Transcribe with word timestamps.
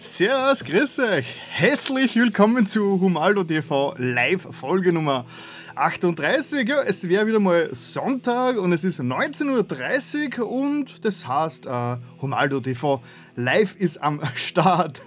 Servus, 0.00 0.62
grüß 0.62 1.00
euch. 1.00 1.26
Herzlich 1.50 2.14
willkommen 2.14 2.68
zu 2.68 3.00
Humaldo 3.00 3.42
TV 3.42 3.96
Live 3.98 4.46
Folge 4.52 4.92
Nummer 4.92 5.26
38. 5.74 6.68
Ja, 6.68 6.82
es 6.82 7.08
wäre 7.08 7.26
wieder 7.26 7.40
mal 7.40 7.68
Sonntag 7.72 8.58
und 8.58 8.72
es 8.72 8.84
ist 8.84 9.00
19.30 9.00 10.38
Uhr 10.38 10.48
und 10.48 11.04
das 11.04 11.26
heißt, 11.26 11.66
äh, 11.66 11.96
Humaldo 12.22 12.60
TV 12.60 13.02
Live 13.34 13.74
ist 13.74 14.00
am 14.00 14.20
Start. 14.36 15.02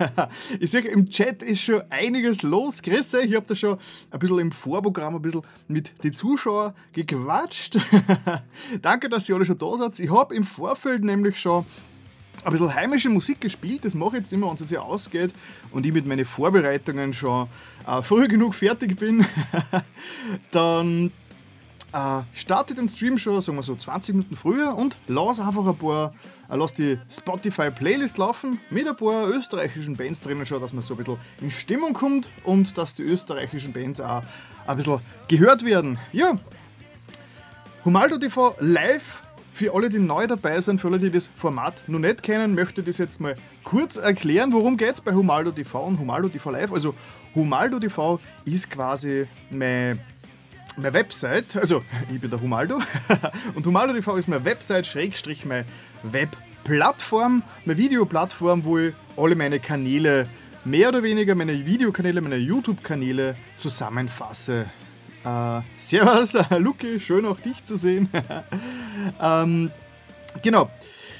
ich 0.60 0.72
sehe, 0.72 0.82
im 0.82 1.10
Chat 1.10 1.42
ist 1.42 1.62
schon 1.62 1.84
einiges 1.90 2.42
los. 2.42 2.82
Grüß 2.84 3.16
euch, 3.16 3.28
ich 3.28 3.36
habe 3.36 3.48
da 3.48 3.56
schon 3.56 3.78
ein 4.12 4.20
bisschen 4.20 4.40
im 4.40 4.52
Vorprogramm 4.52 5.16
ein 5.16 5.22
bisschen 5.22 5.44
mit 5.70 6.04
den 6.04 6.14
Zuschauern 6.14 6.74
gequatscht. 6.92 7.78
Danke, 8.82 9.08
dass 9.08 9.30
ihr 9.30 9.36
alle 9.36 9.46
schon 9.46 9.58
da 9.58 9.78
seid. 9.78 9.98
Ich 10.02 10.12
habe 10.12 10.36
im 10.36 10.44
Vorfeld 10.44 11.02
nämlich 11.06 11.40
schon 11.40 11.66
ein 12.44 12.52
bisschen 12.52 12.74
heimische 12.74 13.10
Musik 13.10 13.42
gespielt. 13.42 13.86
Das 13.86 13.94
mache 13.94 14.18
ich 14.18 14.24
jetzt 14.24 14.34
immer, 14.34 14.48
wenn 14.48 14.56
es 14.56 14.70
ja 14.70 14.82
ausgeht 14.82 15.32
und 15.72 15.86
ich 15.86 15.94
mit 15.94 16.06
meinen 16.06 16.26
Vorbereitungen 16.26 17.14
schon 17.14 17.48
äh, 17.88 18.02
früh 18.02 18.28
genug 18.28 18.56
fertig 18.56 18.98
bin. 18.98 19.26
dann 20.52 21.12
äh, 21.94 22.22
starte 22.34 22.74
den 22.74 22.88
Stream 22.88 23.18
schon, 23.18 23.42
sagen 23.42 23.58
wir 23.58 23.64
so 23.64 23.76
20 23.76 24.16
Minuten 24.16 24.36
früher 24.36 24.76
und 24.76 24.98
lasse 25.08 25.46
einfach 25.46 25.66
ein 25.66 25.78
paar, 25.78 26.14
äh, 26.50 26.56
lass 26.56 26.74
die 26.74 26.98
Spotify-Playlist 27.10 28.18
laufen 28.18 28.60
mit 28.70 28.88
ein 28.88 28.96
paar 28.96 29.28
österreichischen 29.28 29.98
Bands 29.98 30.22
drinnen 30.22 30.46
schon, 30.46 30.62
dass 30.62 30.74
man 30.74 30.84
so 30.84 30.94
ein 30.94 30.98
bisschen 30.98 31.18
in 31.42 31.52
Stimmung 31.52 31.94
kommt 31.94 32.30
und 32.44 32.78
dass 32.78 32.96
die 32.96 33.04
österreichischen 33.04 33.74
Bands 33.74 34.00
auch 34.00 34.24
ein 34.68 34.78
bisschen 34.78 35.00
gehört 35.28 35.66
werden. 35.66 35.98
Ja, 36.14 36.38
Humaldo 37.84 38.18
TV 38.18 38.56
live 38.60 39.22
für 39.62 39.76
alle, 39.76 39.90
die 39.90 40.00
neu 40.00 40.26
dabei 40.26 40.60
sind, 40.60 40.82
für 40.82 40.88
alle, 40.88 40.98
die 40.98 41.12
das 41.12 41.28
Format 41.28 41.88
noch 41.88 42.00
nicht 42.00 42.24
kennen, 42.24 42.56
möchte 42.56 42.82
ich 42.82 42.88
das 42.88 42.98
jetzt 42.98 43.22
mal 43.22 43.36
kurz 43.64 43.96
erklären. 43.96 44.52
Worum 44.54 44.76
geht 44.76 44.96
es 44.96 45.02
bei 45.02 45.14
Humaldo 45.14 45.52
TV 45.52 45.86
und 45.86 46.00
Humaldo 46.00 46.30
TV 46.30 46.50
Live? 46.50 46.72
Also, 46.72 46.96
Humaldo 47.36 47.80
TV 47.80 48.20
ist 48.44 48.72
quasi 48.72 49.28
meine, 49.52 50.00
meine 50.78 50.94
Website. 50.94 51.56
Also, 51.56 51.84
ich 52.14 52.20
bin 52.20 52.32
der 52.32 52.42
Humaldo. 52.42 52.80
und 53.54 53.68
Humaldo 53.68 53.94
TV 53.94 54.18
ist 54.18 54.28
meine 54.28 54.44
Website, 54.46 54.88
Schrägstrich, 54.88 55.46
meine 55.46 55.66
Webplattform, 56.02 57.44
meine 57.66 57.78
Videoplattform, 57.78 58.64
wo 58.64 58.80
ich 58.80 58.96
alle 59.16 59.36
meine 59.36 59.60
Kanäle, 59.60 60.28
mehr 60.66 60.90
oder 60.90 61.04
weniger 61.04 61.36
meine 61.36 61.68
Videokanäle, 61.68 62.20
meine 62.22 62.38
YouTube-Kanäle 62.38 63.36
zusammenfasse. 63.60 64.66
Äh, 65.24 65.62
servus, 65.78 66.36
Luki, 66.58 67.00
schön 67.00 67.26
auch 67.26 67.40
dich 67.40 67.64
zu 67.64 67.76
sehen. 67.76 68.10
ähm, 69.22 69.70
genau. 70.42 70.70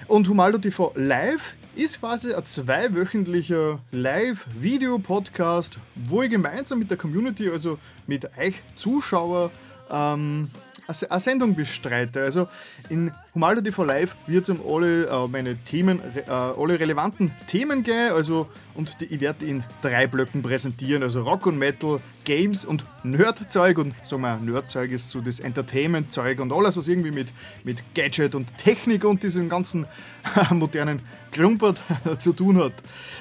Und 0.08 0.28
Humaldo 0.28 0.58
TV 0.58 0.92
Live 0.96 1.54
ist 1.76 2.00
quasi 2.00 2.34
ein 2.34 2.46
zweiwöchentlicher 2.46 3.80
Live-Video-Podcast, 3.92 5.78
wo 5.96 6.24
ich 6.24 6.32
gemeinsam 6.32 6.80
mit 6.80 6.90
der 6.90 6.98
Community, 6.98 7.50
also 7.50 7.78
mit 8.08 8.26
euch 8.38 8.56
Zuschauer, 8.76 9.52
ähm, 9.90 10.50
eine 10.88 11.20
Sendung 11.20 11.56
bestreite. 11.56 12.22
Also 12.22 12.48
in 12.90 13.12
Humaldo 13.34 13.62
TV 13.62 13.84
Live 13.84 14.16
wird 14.28 14.44
es 14.44 14.50
um 14.50 14.62
alle 14.68 15.06
äh, 15.08 15.28
meine 15.28 15.58
Themen, 15.58 16.02
äh, 16.16 16.30
alle 16.30 16.80
relevanten 16.80 17.32
Themen 17.48 17.84
gehen. 17.84 18.12
Also, 18.12 18.48
und 18.76 19.00
die, 19.00 19.06
ich 19.06 19.22
werde 19.22 19.46
in 19.46 19.64
drei 19.82 20.08
Blöcken 20.08 20.42
präsentieren. 20.42 21.04
Also 21.04 21.22
Rock 21.22 21.46
und 21.46 21.58
Metal, 21.58 22.00
Games 22.26 22.66
und 22.66 22.86
Nerdzeug. 23.04 23.78
Und 23.78 23.94
sagen 24.04 24.22
wir, 24.22 24.38
Nerdzeug 24.38 24.92
ist 24.92 25.10
so 25.10 25.22
das 25.22 25.40
Entertainment-Zeug 25.40 26.40
und 26.40 26.52
alles, 26.52 26.78
was 26.78 26.88
irgendwie 26.88 27.12
mit, 27.12 27.30
mit 27.64 27.82
Gadget 27.94 28.36
und 28.36 28.58
Technik 28.58 29.06
und 29.06 29.24
diesen 29.24 29.50
ganzen 29.50 29.88
modernen 30.52 31.02
Klumpert 31.32 31.80
zu 32.20 32.34
tun 32.34 32.62
hat. 32.62 32.74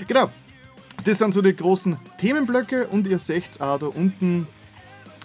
Genau. 0.08 0.30
Das 1.05 1.17
sind 1.17 1.33
so 1.33 1.41
die 1.41 1.56
großen 1.56 1.97
Themenblöcke 2.19 2.86
und 2.89 3.06
ihr 3.06 3.19
seht 3.19 3.58
auch 3.61 3.78
da 3.78 3.86
unten, 3.86 4.47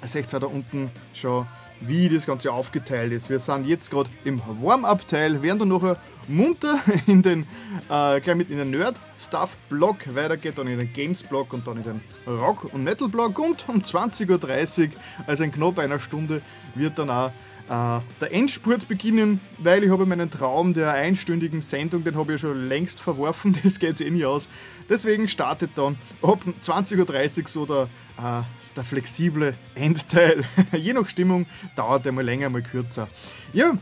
seht 0.06 0.34
auch 0.34 0.40
da 0.40 0.48
unten 0.48 0.90
schon 1.14 1.46
wie 1.88 2.10
das 2.10 2.26
Ganze 2.26 2.52
aufgeteilt 2.52 3.12
ist. 3.12 3.30
Wir 3.30 3.40
sind 3.40 3.68
jetzt 3.68 3.92
gerade 3.92 4.10
im 4.24 4.42
Warm-Up-Teil, 4.62 5.42
werden 5.42 5.60
dann 5.60 5.68
nachher 5.70 5.98
munter 6.28 6.80
in 7.08 7.22
den, 7.22 7.44
äh, 7.90 8.20
gleich 8.20 8.36
mit 8.36 8.50
in 8.50 8.58
den 8.58 8.72
Nerd-Stuff-Block 8.72 10.14
weitergeht, 10.16 10.58
dann 10.58 10.68
in 10.68 10.80
den 10.80 10.92
Games-Block 10.92 11.54
und 11.54 11.68
dann 11.68 11.78
in 11.78 11.84
den 11.84 12.02
Rock- 12.28 12.74
und 12.74 12.84
Metal-Block 12.84 13.38
und 13.40 13.68
um 13.70 13.82
20.30 13.82 14.30
Uhr, 14.30 14.90
also 15.28 15.44
in 15.44 15.52
knapp 15.52 15.80
einer 15.80 16.00
Stunde, 16.00 16.42
wird 16.76 16.98
dann 17.00 17.10
auch 17.10 17.32
äh, 17.68 18.00
der 18.22 18.32
Endspurt 18.32 18.88
beginnen, 18.88 19.40
weil 19.58 19.84
ich 19.84 19.90
habe 19.90 20.06
meinen 20.06 20.30
Traum 20.30 20.74
der 20.74 20.92
einstündigen 20.92 21.62
Sendung, 21.62 22.04
den 22.04 22.16
habe 22.16 22.34
ich 22.34 22.42
ja 22.42 22.50
schon 22.50 22.68
längst 22.68 23.00
verworfen, 23.00 23.58
das 23.64 23.80
geht 23.80 24.00
eh 24.02 24.10
nicht 24.10 24.26
aus. 24.26 24.48
Deswegen 24.90 25.28
startet 25.28 25.72
dann 25.76 25.98
ab 26.22 26.40
20.30 26.62 27.42
Uhr 27.42 27.48
so 27.48 27.66
der 27.66 27.90
äh, 28.18 28.44
der 28.76 28.84
flexible 28.84 29.54
Endteil. 29.76 30.44
Je 30.72 30.94
nach 30.94 31.08
Stimmung 31.08 31.46
dauert 31.76 32.06
er 32.06 32.12
mal 32.12 32.24
länger, 32.24 32.50
mal 32.50 32.62
kürzer. 32.62 33.08
Ja, 33.54 33.78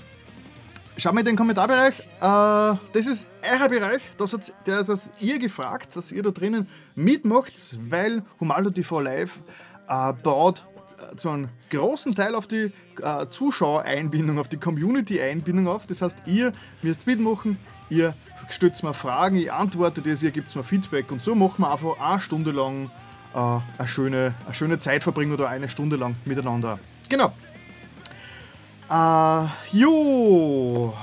schaut 0.98 1.14
mal 1.14 1.22
in 1.22 1.26
den 1.26 1.36
Kommentarbereich. 1.36 2.00
Äh, 2.00 2.78
das 2.94 3.08
ist 3.08 3.28
euer 3.42 3.70
Bereich. 3.70 4.02
Das 4.18 4.34
hat, 4.34 4.54
der 4.66 4.82
ist 4.82 5.12
ihr 5.20 5.40
gefragt, 5.40 5.96
dass 5.96 6.12
ihr 6.12 6.24
da 6.24 6.32
drinnen 6.32 6.68
mitmacht, 6.96 7.78
weil 7.90 8.24
Humaldo 8.40 8.70
TV 8.70 9.00
Live 9.00 9.40
äh, 9.88 10.14
baut 10.14 10.66
äh, 11.12 11.16
zu 11.16 11.30
einem 11.30 11.50
großen 11.70 12.16
Teil 12.16 12.36
auf 12.36 12.48
die 12.48 12.72
äh, 13.02 13.28
Zuschauereinbindung, 13.30 14.40
auf 14.40 14.48
die 14.48 14.58
Community-Einbindung 14.58 15.68
auf. 15.68 15.88
Das 15.88 16.02
heißt, 16.02 16.24
ihr 16.28 16.52
müsst 16.82 17.08
mitmachen, 17.08 17.58
ihr 17.90 18.14
stützt 18.50 18.84
mir 18.84 18.94
Fragen, 18.94 19.38
ich 19.38 19.52
antworte 19.52 20.02
das, 20.02 20.22
ihr 20.24 20.32
gebt 20.32 20.56
mir 20.56 20.64
Feedback 20.64 21.12
und 21.12 21.24
so 21.24 21.36
machen 21.36 21.64
wir 21.64 21.72
einfach 21.72 22.00
eine 22.00 22.22
Stunde 22.22 22.52
lang 22.52 22.92
äh, 23.34 23.38
eine, 23.38 23.88
schöne, 23.88 24.34
eine 24.46 24.54
schöne 24.54 24.80
Zeit 24.80 25.04
verbringen 25.04 25.34
oder 25.34 25.50
eine 25.50 25.70
Stunde 25.70 25.96
lang 25.96 26.16
miteinander. 26.26 26.80
Genau. 27.10 27.34
Äh, 28.90 29.48
jo, 29.72 30.94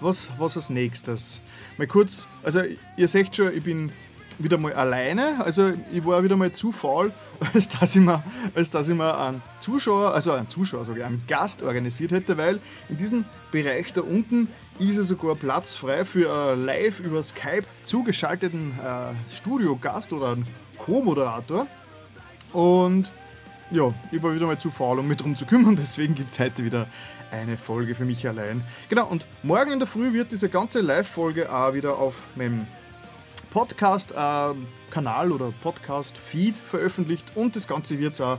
was, 0.00 0.30
was 0.38 0.56
als 0.56 0.70
nächstes? 0.70 1.40
Mal 1.78 1.86
kurz, 1.86 2.28
also 2.42 2.60
ihr 2.96 3.08
seht 3.08 3.34
schon, 3.34 3.52
ich 3.54 3.62
bin 3.62 3.90
wieder 4.38 4.58
mal 4.58 4.72
alleine. 4.72 5.44
Also 5.44 5.72
ich 5.92 6.04
war 6.04 6.22
wieder 6.22 6.36
mal 6.36 6.52
zu 6.52 6.72
faul, 6.72 7.12
als 7.54 7.68
dass 7.68 7.96
ich 7.96 8.02
mir, 8.02 8.22
als 8.54 8.70
dass 8.70 8.88
ich 8.88 8.94
mir 8.94 9.16
einen 9.16 9.42
Zuschauer, 9.60 10.14
also 10.14 10.32
einen 10.32 10.48
Zuschauer, 10.48 10.86
ich, 10.96 11.04
einen 11.04 11.22
Gast 11.28 11.62
organisiert 11.62 12.12
hätte, 12.12 12.36
weil 12.36 12.60
in 12.88 12.96
diesem 12.96 13.24
Bereich 13.50 13.92
da 13.92 14.02
unten 14.02 14.48
ist 14.78 14.96
ja 14.96 15.02
sogar 15.02 15.34
Platz 15.34 15.76
frei 15.76 16.04
für 16.04 16.32
einen 16.32 16.64
live 16.64 17.00
über 17.00 17.22
Skype 17.22 17.64
zugeschalteten 17.82 18.72
äh, 18.82 19.34
Studiogast 19.34 20.12
oder 20.12 20.32
einen 20.32 20.46
Co-Moderator. 20.84 21.66
Und 22.52 23.10
ja, 23.70 23.92
ich 24.10 24.22
war 24.22 24.34
wieder 24.34 24.46
mal 24.46 24.58
zu 24.58 24.70
faul, 24.70 24.98
um 24.98 25.08
mich 25.08 25.16
darum 25.16 25.36
zu 25.36 25.46
kümmern, 25.46 25.76
deswegen 25.80 26.14
gibt 26.14 26.32
es 26.32 26.40
heute 26.40 26.64
wieder 26.64 26.86
eine 27.30 27.56
Folge 27.56 27.94
für 27.94 28.04
mich 28.04 28.28
allein. 28.28 28.62
Genau, 28.88 29.06
und 29.06 29.26
morgen 29.42 29.72
in 29.72 29.78
der 29.78 29.88
Früh 29.88 30.12
wird 30.12 30.30
diese 30.30 30.48
ganze 30.48 30.80
Live-Folge 30.80 31.50
auch 31.50 31.72
wieder 31.72 31.96
auf 31.96 32.14
meinem 32.34 32.66
Podcast-Kanal 33.50 35.32
oder 35.32 35.52
Podcast-Feed 35.62 36.56
veröffentlicht 36.56 37.32
und 37.34 37.56
das 37.56 37.66
Ganze 37.66 37.98
wird 37.98 38.14
es 38.14 38.20
auch 38.20 38.38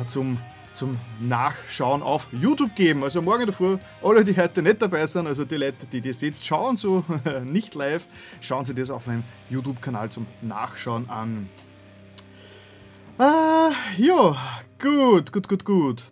äh, 0.00 0.06
zum, 0.06 0.38
zum 0.74 0.98
Nachschauen 1.20 2.02
auf 2.02 2.26
YouTube 2.32 2.74
geben. 2.74 3.04
Also 3.04 3.22
morgen 3.22 3.42
in 3.42 3.46
der 3.46 3.54
Früh, 3.54 3.78
alle, 4.02 4.24
die 4.24 4.36
heute 4.36 4.62
nicht 4.62 4.82
dabei 4.82 5.06
sind, 5.06 5.26
also 5.26 5.44
die 5.44 5.56
Leute, 5.56 5.86
die 5.90 6.02
das 6.02 6.20
jetzt 6.20 6.44
schauen, 6.44 6.76
so 6.76 7.04
nicht 7.44 7.74
live, 7.74 8.04
schauen 8.42 8.64
Sie 8.64 8.74
das 8.74 8.90
auf 8.90 9.06
meinem 9.06 9.24
YouTube-Kanal 9.48 10.10
zum 10.10 10.26
Nachschauen 10.42 11.08
an. 11.08 11.48
Ah, 13.18 13.72
ja, 13.96 14.36
gut, 14.78 15.32
gut, 15.32 15.48
gut, 15.48 15.64
gut. 15.64 16.02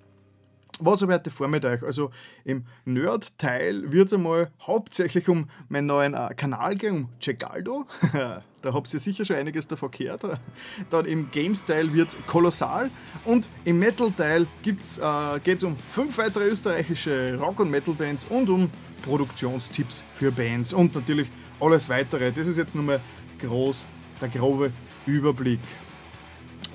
Was 0.80 1.02
habe 1.02 1.12
ich 1.12 1.18
heute 1.18 1.30
vor 1.30 1.48
mit 1.48 1.62
euch? 1.66 1.82
Also 1.82 2.10
im 2.46 2.64
Nerd-Teil 2.86 3.92
wird 3.92 4.06
es 4.06 4.14
einmal 4.14 4.50
hauptsächlich 4.62 5.28
um 5.28 5.50
meinen 5.68 5.86
neuen 5.86 6.14
äh, 6.14 6.32
Kanal 6.34 6.76
gehen, 6.76 6.96
um 6.96 7.08
Cegaldo. 7.20 7.84
da 8.12 8.72
habt 8.72 8.92
ihr 8.94 9.00
sicher 9.00 9.26
schon 9.26 9.36
einiges 9.36 9.68
davon 9.68 9.90
gehört. 9.90 10.22
Dann 10.90 11.04
im 11.04 11.30
Games-Teil 11.30 11.92
wird 11.92 12.08
es 12.08 12.16
kolossal. 12.26 12.90
Und 13.26 13.50
im 13.66 13.80
Metal-Teil 13.80 14.44
äh, 14.44 14.46
geht 14.64 15.58
es 15.58 15.62
um 15.62 15.76
fünf 15.76 16.16
weitere 16.16 16.48
österreichische 16.48 17.38
Rock- 17.38 17.60
und 17.60 17.70
Metal-Bands 17.70 18.24
und 18.30 18.48
um 18.48 18.70
Produktionstipps 19.02 20.04
für 20.14 20.32
Bands 20.32 20.72
und 20.72 20.94
natürlich 20.94 21.28
alles 21.60 21.90
weitere. 21.90 22.32
Das 22.32 22.46
ist 22.46 22.56
jetzt 22.56 22.74
nur 22.74 22.84
mal 22.84 23.00
groß 23.40 23.84
der 24.22 24.28
grobe 24.30 24.72
Überblick. 25.06 25.60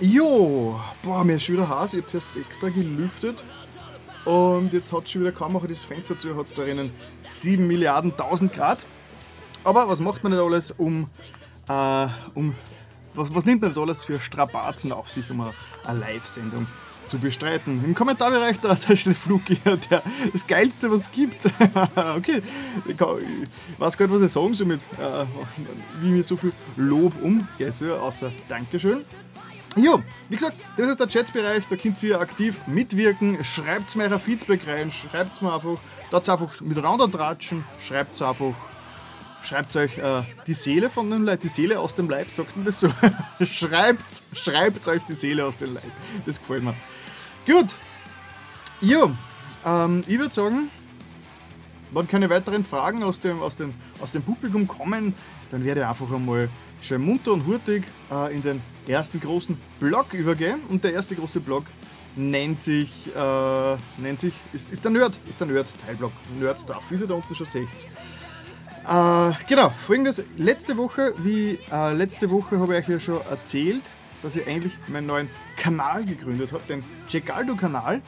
Jo, 0.02 0.80
boah, 1.04 1.26
mir 1.26 1.36
ist 1.36 1.44
schon 1.44 1.56
wieder 1.56 1.68
heiß. 1.68 1.94
Ich 1.94 2.00
habe 2.00 2.08
zuerst 2.08 2.28
extra 2.40 2.70
gelüftet. 2.70 3.44
Und 4.24 4.72
jetzt 4.72 4.94
hat 4.94 5.10
schon 5.10 5.22
wieder 5.22 5.34
kaum 5.34 5.58
auch 5.58 5.66
das 5.66 5.84
Fenster 5.84 6.18
zu, 6.18 6.36
hat 6.38 6.46
es 6.46 6.54
da 6.54 6.64
drinnen 6.64 6.92
7 7.22 7.68
Milliarden 7.68 8.12
1000 8.12 8.54
Grad. 8.54 8.86
Aber 9.66 9.90
was 9.90 10.00
macht 10.00 10.24
man 10.24 10.32
nicht 10.32 10.42
alles, 10.42 10.72
um, 10.72 11.10
äh, 11.68 12.08
um 12.34 12.56
was, 13.14 13.34
was 13.34 13.46
nimmt 13.46 13.62
man 13.62 13.72
nicht 13.72 13.80
alles 13.80 14.06
für 14.06 14.22
Strapazen 14.22 14.94
auf 14.94 15.10
sich, 15.10 15.30
um 15.32 15.42
eine, 15.42 16.00
Live-Sendung 16.00 16.66
zu 17.06 17.18
bestreiten. 17.18 17.84
Im 17.84 17.96
Kommentarbereich 17.96 18.58
da, 18.62 18.76
da 18.76 18.96
steht 18.96 19.18
Fluki, 19.18 19.58
der, 19.90 20.04
das 20.32 20.48
Geilste, 20.48 20.92
was 20.92 21.00
es 21.00 21.12
gibt. 21.12 21.46
okay, 21.96 22.42
ich, 22.86 22.96
kann, 22.96 23.18
ich, 23.18 23.80
weiß 23.80 23.98
gar 23.98 24.06
nicht, 24.06 24.16
was 24.16 24.22
ich 24.22 24.32
sagen 24.32 24.54
soll 24.54 24.68
mit, 24.68 24.80
äh, 24.98 25.26
wie 26.00 26.12
mit 26.12 26.26
so 26.26 26.38
viel 26.38 26.54
Lob 26.78 27.14
umgehe, 27.22 27.74
außer 28.00 28.32
Dankeschön. 28.48 29.04
Ja, 29.76 30.02
wie 30.30 30.36
gesagt, 30.36 30.58
das 30.78 30.90
ist 30.90 31.00
der 31.00 31.08
Chatbereich, 31.08 31.64
da 31.70 31.76
könnt 31.76 32.02
ihr 32.04 32.20
aktiv 32.20 32.60
mitwirken. 32.68 33.44
Schreibt 33.44 33.96
mir 33.96 34.10
euer 34.10 34.20
Feedback 34.20 34.68
rein, 34.68 34.92
schreibt 34.92 35.42
mir 35.42 35.54
einfach, 35.54 35.78
da 36.12 36.18
einfach 36.18 36.60
miteinander 36.62 37.10
tratschen, 37.10 37.64
schreibt 37.80 38.22
einfach 38.22 38.56
Schreibt 39.42 39.76
euch 39.78 39.98
äh, 39.98 40.24
die 40.48 40.54
Seele 40.54 40.90
von 40.90 41.10
dem 41.10 41.24
Leib, 41.24 41.42
die 41.42 41.48
Seele 41.48 41.80
aus 41.80 41.96
dem 41.96 42.10
Leib, 42.10 42.30
sagt 42.30 42.56
man 42.58 42.66
das 42.66 42.82
so? 42.82 42.92
schreibt, 43.46 44.22
schreibt 44.34 44.88
euch 44.88 45.02
die 45.08 45.14
Seele 45.14 45.46
aus 45.46 45.58
dem 45.58 45.74
Leib. 45.74 45.92
Das 46.26 46.40
gefällt 46.40 46.64
mir. 46.64 46.74
Gut. 47.46 47.68
Ja, 48.82 49.10
ähm, 49.66 50.04
ich 50.08 50.20
würde 50.20 50.34
sagen, 50.34 50.70
wenn 51.92 52.08
keine 52.08 52.30
weiteren 52.30 52.66
Fragen 52.66 53.02
aus 53.02 53.22
dem, 53.22 53.42
aus, 53.42 53.56
dem, 53.56 53.74
aus 54.02 54.12
dem 54.12 54.24
Publikum 54.24 54.68
kommen, 54.68 55.16
dann 55.52 55.64
werde 55.64 55.82
ich 55.82 55.88
einfach 55.88 56.12
einmal 56.12 56.50
schön 56.82 57.02
munter 57.02 57.34
und 57.34 57.46
hurtig 57.46 57.84
äh, 58.12 58.36
in 58.36 58.42
den 58.42 58.62
ersten 58.88 59.20
großen 59.20 59.60
Blog 59.80 60.14
übergehen. 60.14 60.60
Und 60.70 60.84
der 60.84 60.94
erste 60.94 61.16
große 61.16 61.40
Blog 61.40 61.66
nennt 62.16 62.60
sich, 62.60 63.08
äh, 63.16 63.78
nennt 63.98 64.20
sich 64.20 64.34
ist, 64.54 64.72
ist 64.72 64.84
der 64.84 64.92
Nerd, 64.92 65.18
ist 65.28 65.40
der 65.40 65.48
Nerd, 65.48 65.68
Teilblog, 65.86 66.12
Nerd 66.40 66.60
Stuff, 66.60 66.84
wie 66.90 66.96
ihr 66.96 67.08
da 67.08 67.16
unten 67.16 67.36
schon 67.36 67.46
seht. 67.46 67.68
Äh, 68.88 69.32
genau, 69.48 69.70
folgendes. 69.86 70.24
Letzte 70.38 70.78
Woche, 70.78 71.14
wie 71.20 71.60
äh, 71.72 71.94
letzte 71.94 72.32
Woche 72.32 72.60
habe 72.60 72.78
ich 72.78 72.84
euch 72.84 72.90
ja 72.90 73.00
schon 73.00 73.22
erzählt, 73.30 73.84
dass 74.24 74.36
ich 74.36 74.48
eigentlich 74.48 74.74
meinen 74.88 75.08
neuen 75.08 75.30
Kanal 75.58 76.06
gegründet 76.06 76.52
habe, 76.52 76.64
den 76.68 76.84
Cecaldo-Kanal. 77.08 78.02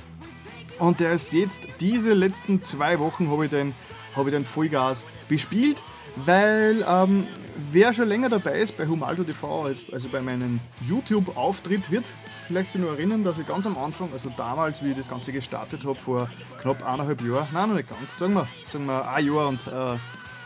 Und 0.80 1.00
der 1.00 1.12
ist 1.12 1.34
jetzt, 1.34 1.62
diese 1.80 2.14
letzten 2.14 2.64
zwei 2.64 2.98
Wochen 2.98 3.30
habe 3.30 3.46
ich 3.46 3.52
den, 3.52 3.76
habe 4.16 4.30
ich 4.30 4.36
den 4.36 4.46
Vollgas 4.46 5.06
bespielt, 5.30 5.78
weil 6.26 6.84
ähm, 6.90 7.28
wer 7.72 7.94
schon 7.94 8.08
länger 8.08 8.30
dabei 8.30 8.60
ist 8.60 8.78
bei 8.78 8.88
Humaldo 8.88 9.24
TV, 9.24 9.66
also 9.92 10.10
bei 10.10 10.22
meinem 10.22 10.60
YouTube-Auftritt, 10.88 11.92
wird 11.92 12.06
vielleicht 12.48 12.72
sich 12.72 12.82
nur 12.82 12.92
erinnern, 12.92 13.24
dass 13.24 13.40
ich 13.40 13.48
ganz 13.48 13.66
am 13.66 13.78
Anfang, 13.78 14.10
also 14.12 14.32
damals, 14.36 14.84
wie 14.84 14.92
ich 14.92 14.98
das 14.98 15.10
Ganze 15.10 15.32
gestartet 15.32 15.84
habe, 15.86 15.96
vor 15.96 16.30
knapp 16.62 16.86
eineinhalb 16.86 17.22
Jahren, 17.22 17.48
nein, 17.54 17.70
noch 17.70 17.76
nicht 17.76 17.90
ganz, 17.90 18.18
sagen 18.18 18.34
wir, 18.34 18.48
sagen 18.66 18.86
wir 18.86 19.10
ein 19.10 19.26
Jahr 19.26 19.48
und 19.48 19.68
äh, 19.68 19.98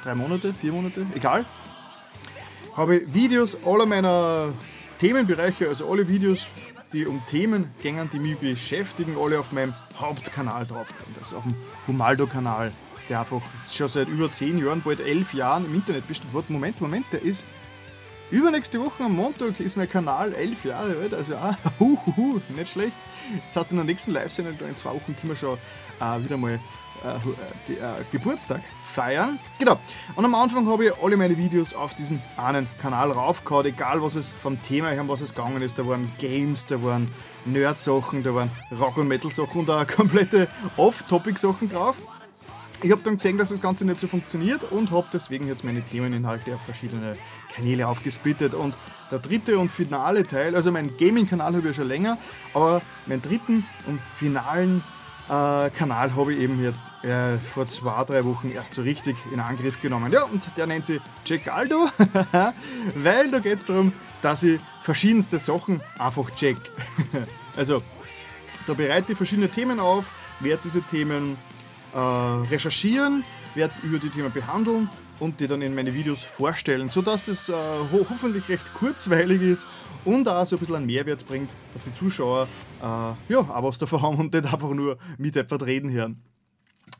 drei 0.04 0.16
Monate, 0.16 0.54
vier 0.54 0.72
Monate, 0.72 1.06
egal, 1.16 1.46
habe 2.76 2.98
ich 2.98 3.14
Videos 3.14 3.58
aller 3.66 3.86
meiner 3.86 4.54
Themenbereiche, 5.00 5.68
also 5.68 5.90
alle 5.90 6.08
Videos, 6.08 6.46
die 6.94 7.06
um 7.06 7.22
Themen 7.30 7.70
gängen, 7.82 8.10
die 8.12 8.20
mich 8.20 8.38
beschäftigen, 8.38 9.16
alle 9.20 9.40
auf 9.40 9.52
meinem 9.52 9.74
Hauptkanal 9.98 10.66
drauf. 10.66 10.88
Das 11.20 11.34
auf 11.34 11.44
dem 11.44 11.56
Humaldo-Kanal, 11.88 12.72
der 13.10 13.20
einfach 13.20 13.42
schon 13.72 13.88
seit 13.88 14.08
über 14.08 14.32
zehn 14.32 14.58
Jahren, 14.58 14.82
bald 14.82 15.00
elf 15.00 15.34
Jahren 15.34 15.66
im 15.66 15.76
Internet 15.76 16.08
bestimmt 16.08 16.34
wird. 16.34 16.50
Moment, 16.50 16.82
Moment, 16.82 17.06
der 17.12 17.22
ist 17.22 17.46
übernächste 18.32 18.82
Woche 18.82 19.04
am 19.04 19.16
Montag 19.16 19.60
ist 19.60 19.78
mein 19.78 19.90
Kanal 19.90 20.34
elf 20.34 20.66
Jahre 20.66 20.98
alt, 20.98 21.14
also 21.14 21.36
ah, 21.36 21.58
hu, 21.80 22.42
nicht 22.56 22.72
schlecht. 22.72 22.98
Das 23.48 23.56
heißt, 23.56 23.72
in 23.72 23.78
der 23.78 23.86
nächsten 23.86 24.12
Live-Sendung 24.12 24.56
in 24.68 24.76
zwei 24.76 24.92
Wochen 24.92 25.16
können 25.16 25.30
wir 25.30 25.36
schon 25.36 25.58
äh, 26.00 26.24
wieder 26.24 26.38
mal 26.38 26.54
äh, 26.54 27.20
die, 27.68 27.74
äh, 27.74 28.04
Geburtstag 28.12 28.62
feiern. 28.94 29.40
Genau. 29.60 29.80
Und 30.16 30.26
am 30.26 30.34
Anfang 30.36 30.68
habe 30.70 30.86
ich 30.86 30.92
alle 31.02 31.18
meine 31.18 31.38
Videos 31.38 31.74
auf 31.74 31.94
diesen 31.94 32.22
einen 32.38 32.68
Kanal 32.82 33.12
raufgehauen, 33.12 33.66
egal 33.68 34.02
was 34.02 34.16
es 34.16 34.32
vom 34.32 34.62
Thema 34.62 34.90
her, 34.90 35.02
um 35.02 35.10
was 35.10 35.22
es 35.22 35.36
gegangen 35.36 35.62
ist. 35.62 35.78
Da 35.78 35.86
waren 35.86 36.12
Games, 36.20 36.66
da 36.66 36.82
waren 36.84 37.10
Nerd-Sachen, 37.46 38.24
da 38.24 38.34
waren 38.34 38.50
Rock- 38.80 38.98
und 38.98 39.08
Metal-Sachen 39.08 39.62
und 39.62 39.70
auch 39.70 39.86
komplette 39.96 40.48
Off-Topic-Sachen 40.78 41.70
drauf. 41.70 41.96
Ich 42.84 42.92
habe 42.92 43.02
dann 43.04 43.16
gesehen, 43.16 43.38
dass 43.38 43.50
das 43.50 43.62
Ganze 43.62 43.86
nicht 43.86 44.00
so 44.00 44.08
funktioniert 44.08 44.72
und 44.72 44.92
habe 44.92 45.08
deswegen 45.12 45.48
jetzt 45.48 45.64
meine 45.64 45.82
Themeninhalte 45.82 46.56
auf 46.56 46.62
verschiedene 46.62 47.18
Kanäle 47.56 47.88
aufgesplittet. 47.88 48.54
Und 48.54 48.76
der 49.12 49.20
dritte 49.20 49.58
und 49.60 49.72
finale 49.72 50.26
Teil, 50.26 50.56
also 50.56 50.72
mein 50.72 50.96
Gaming-Kanal 50.98 51.54
habe 51.54 51.60
ich 51.60 51.66
ja 51.66 51.74
schon 51.74 51.88
länger, 51.88 52.18
aber 52.54 52.82
meinen 53.06 53.22
dritten 53.22 53.66
und 53.88 54.00
finalen 54.18 54.84
äh, 55.28 55.70
Kanal 55.72 56.16
habe 56.16 56.34
ich 56.34 56.42
eben 56.42 56.62
jetzt 56.62 56.84
äh, 57.04 57.38
vor 57.40 57.68
zwei, 57.68 58.04
drei 58.04 58.26
Wochen 58.26 58.50
erst 58.50 58.74
so 58.74 58.84
richtig 58.84 59.16
in 59.34 59.40
Angriff 59.40 59.82
genommen. 59.82 60.12
Ja, 60.12 60.24
und 60.24 60.44
der 60.56 60.68
nennt 60.68 60.86
sich 60.86 61.02
Jack 61.26 61.48
Aldo, 61.48 61.90
weil 62.96 63.32
da 63.32 63.40
geht 63.40 63.58
es 63.58 63.66
darum, 63.66 63.92
dass 64.22 64.44
ich 64.44 64.60
verschiedenste 64.84 65.40
Sachen 65.40 65.82
einfach 65.98 66.30
check. 66.32 66.58
also, 67.56 67.82
da 68.68 68.74
bereite 68.74 69.14
ich 69.14 69.18
verschiedene 69.18 69.50
Themen 69.50 69.80
auf, 69.80 70.06
werde 70.40 70.62
diese 70.64 70.82
Themen 70.82 71.38
äh, 71.96 72.00
recherchieren, 72.00 73.24
werde 73.56 73.74
über 73.84 73.98
die 74.00 74.10
Themen 74.10 74.32
behandeln 74.32 74.90
und 75.20 75.40
die 75.40 75.48
dann 75.48 75.62
in 75.62 75.74
meine 75.74 75.94
Videos 75.94 76.24
vorstellen, 76.24 76.90
sodass 76.90 77.24
das 77.24 77.50
äh, 77.50 77.54
ho 77.54 78.06
hoffentlich 78.10 78.48
recht 78.50 78.74
kurzweilig 78.74 79.42
ist 79.42 79.68
und 80.04 80.28
auch 80.28 80.46
so 80.46 80.58
ein 80.58 80.60
bisschen 80.60 80.76
einen 80.76 80.86
Mehrwert 80.86 81.26
bringt, 81.26 81.50
dass 81.74 81.84
die 81.84 81.94
Zuschauer 81.94 82.48
äh, 82.82 82.86
ja, 82.86 83.40
auch 83.40 83.64
was 83.64 83.78
davon 83.78 84.02
haben 84.02 84.18
und 84.18 84.34
nicht 84.34 84.46
einfach 84.46 84.72
nur 84.72 84.98
mit 85.18 85.36
etwas 85.38 85.66
reden 85.66 85.92
hören. 85.92 86.22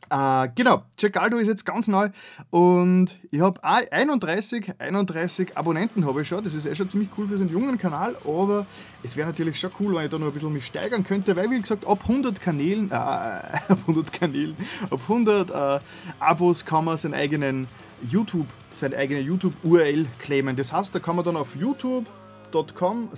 Äh, 0.08 0.48
genau, 0.54 0.84
Cecaldo 0.96 1.36
ist 1.38 1.48
jetzt 1.48 1.64
ganz 1.64 1.88
neu 1.88 2.10
und 2.50 3.18
ich 3.32 3.40
habe 3.40 3.62
31, 3.64 4.74
31 4.78 5.56
Abonnenten 5.56 6.06
habe 6.06 6.22
ich 6.22 6.28
schon. 6.28 6.44
Das 6.44 6.54
ist 6.54 6.64
eh 6.66 6.74
schon 6.76 6.88
ziemlich 6.88 7.08
cool 7.18 7.26
für 7.26 7.36
so 7.36 7.42
einen 7.42 7.52
jungen 7.52 7.76
Kanal, 7.76 8.16
aber 8.24 8.66
es 9.02 9.16
wäre 9.16 9.26
natürlich 9.26 9.58
schon 9.58 9.70
cool, 9.80 9.96
wenn 9.96 10.04
ich 10.04 10.10
da 10.10 10.18
noch 10.18 10.26
ein 10.28 10.32
bisschen 10.32 10.52
mich 10.52 10.66
steigern 10.66 11.04
könnte, 11.04 11.34
weil 11.34 11.50
wie 11.50 11.60
gesagt, 11.60 11.86
ab 11.86 12.00
100 12.02 12.40
Kanälen, 12.40 12.90
äh, 12.92 12.94
ab 12.94 13.78
100 13.80 14.12
Kanälen, 14.12 14.56
ab 14.90 15.00
100 15.02 15.50
äh, 15.50 15.80
Abos 16.20 16.64
kann 16.64 16.84
man 16.84 16.96
seinen 16.98 17.14
eigenen 17.14 17.66
YouTube, 18.08 18.46
seine 18.72 18.96
eigene 18.96 19.20
YouTube-URL 19.20 20.06
claimen. 20.20 20.54
Das 20.54 20.72
heißt, 20.72 20.94
da 20.94 21.00
kann 21.00 21.16
man 21.16 21.24
dann 21.24 21.36
auf 21.36 21.56
youtube.com 21.56 23.10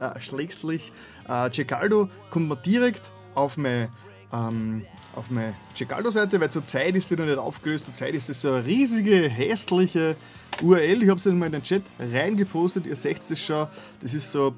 äh, 0.00 0.20
schlägstlich 0.20 0.92
äh, 1.26 1.50
Cecaldo, 1.50 2.10
kommt 2.30 2.48
man 2.48 2.58
direkt 2.62 3.10
auf 3.34 3.56
meine 3.56 3.88
ähm, 4.30 4.84
auf 5.16 5.30
meine 5.30 5.54
Cecaldo-Seite, 5.74 6.40
weil 6.40 6.50
zur 6.50 6.64
Zeit 6.64 6.94
ist 6.94 7.08
sie 7.08 7.16
noch 7.16 7.26
nicht 7.26 7.38
aufgelöst. 7.38 7.86
Zur 7.86 7.94
Zeit 7.94 8.14
ist 8.14 8.28
es 8.28 8.40
so 8.40 8.52
eine 8.52 8.64
riesige, 8.64 9.28
hässliche 9.28 10.16
URL. 10.62 11.02
Ich 11.02 11.08
habe 11.08 11.18
es 11.18 11.26
mal 11.26 11.46
in 11.46 11.52
den 11.52 11.62
Chat 11.62 11.82
reingepostet. 11.98 12.86
Ihr 12.86 12.96
seht 12.96 13.20
es 13.28 13.40
schon. 13.40 13.66
Das 14.00 14.14
ist 14.14 14.30
so, 14.30 14.54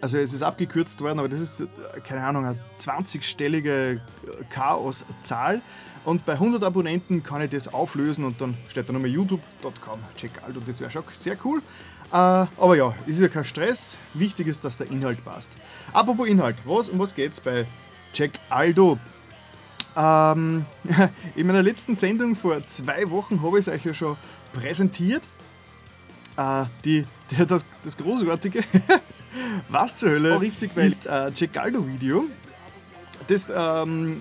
also 0.00 0.18
es 0.18 0.32
ist 0.32 0.42
abgekürzt 0.42 1.00
worden, 1.00 1.18
aber 1.18 1.28
das 1.28 1.40
ist, 1.40 1.62
keine 2.06 2.24
Ahnung, 2.24 2.44
eine 2.44 2.58
20-stellige 2.78 4.00
Chaos-Zahl. 4.50 5.60
Und 6.04 6.26
bei 6.26 6.32
100 6.32 6.64
Abonnenten 6.64 7.22
kann 7.22 7.42
ich 7.42 7.50
das 7.50 7.72
auflösen 7.72 8.24
und 8.24 8.40
dann 8.40 8.56
steht 8.68 8.88
da 8.88 8.92
nochmal 8.92 9.10
youtube.com. 9.10 10.00
Cecaldo, 10.18 10.60
das 10.66 10.80
wäre 10.80 10.90
schon 10.90 11.04
sehr 11.14 11.36
cool. 11.44 11.62
Äh, 12.10 12.16
aber 12.16 12.76
ja, 12.76 12.94
ist 13.06 13.20
ja 13.20 13.28
kein 13.28 13.44
Stress. 13.44 13.96
Wichtig 14.12 14.48
ist, 14.48 14.64
dass 14.64 14.76
der 14.76 14.90
Inhalt 14.90 15.24
passt. 15.24 15.50
Apropos 15.92 16.28
Inhalt, 16.28 16.56
was, 16.64 16.88
um 16.88 16.98
was 16.98 17.14
geht 17.14 17.32
es 17.32 17.40
bei 17.40 17.66
Jack 18.12 18.32
Aldo? 18.50 18.98
Ähm, 19.96 20.64
in 21.36 21.46
meiner 21.46 21.62
letzten 21.62 21.94
Sendung 21.94 22.34
vor 22.34 22.66
zwei 22.66 23.10
Wochen 23.10 23.42
habe 23.42 23.58
ich 23.58 23.66
es 23.66 23.72
euch 23.72 23.84
ja 23.84 23.94
schon 23.94 24.16
präsentiert. 24.52 25.22
Äh, 26.36 26.64
die, 26.84 27.04
die, 27.30 27.46
das, 27.46 27.64
das 27.82 27.96
großartige 27.96 28.62
Was 29.68 29.96
zur 29.96 30.10
Hölle 30.10 30.34
oh, 30.34 30.38
richtig, 30.38 30.76
ist 30.76 31.06
äh, 31.06 31.30
Jack 31.34 31.56
Aldo 31.56 31.86
Video. 31.86 32.24
Das, 33.28 33.50
ähm, 33.54 34.20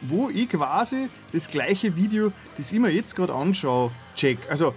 wo 0.00 0.30
ich 0.30 0.48
quasi 0.48 1.08
das 1.32 1.48
gleiche 1.48 1.94
Video, 1.94 2.32
das 2.56 2.72
ich 2.72 2.78
mir 2.78 2.90
jetzt 2.90 3.14
gerade 3.14 3.32
anschaue, 3.32 3.92
check. 4.16 4.38
Also 4.48 4.74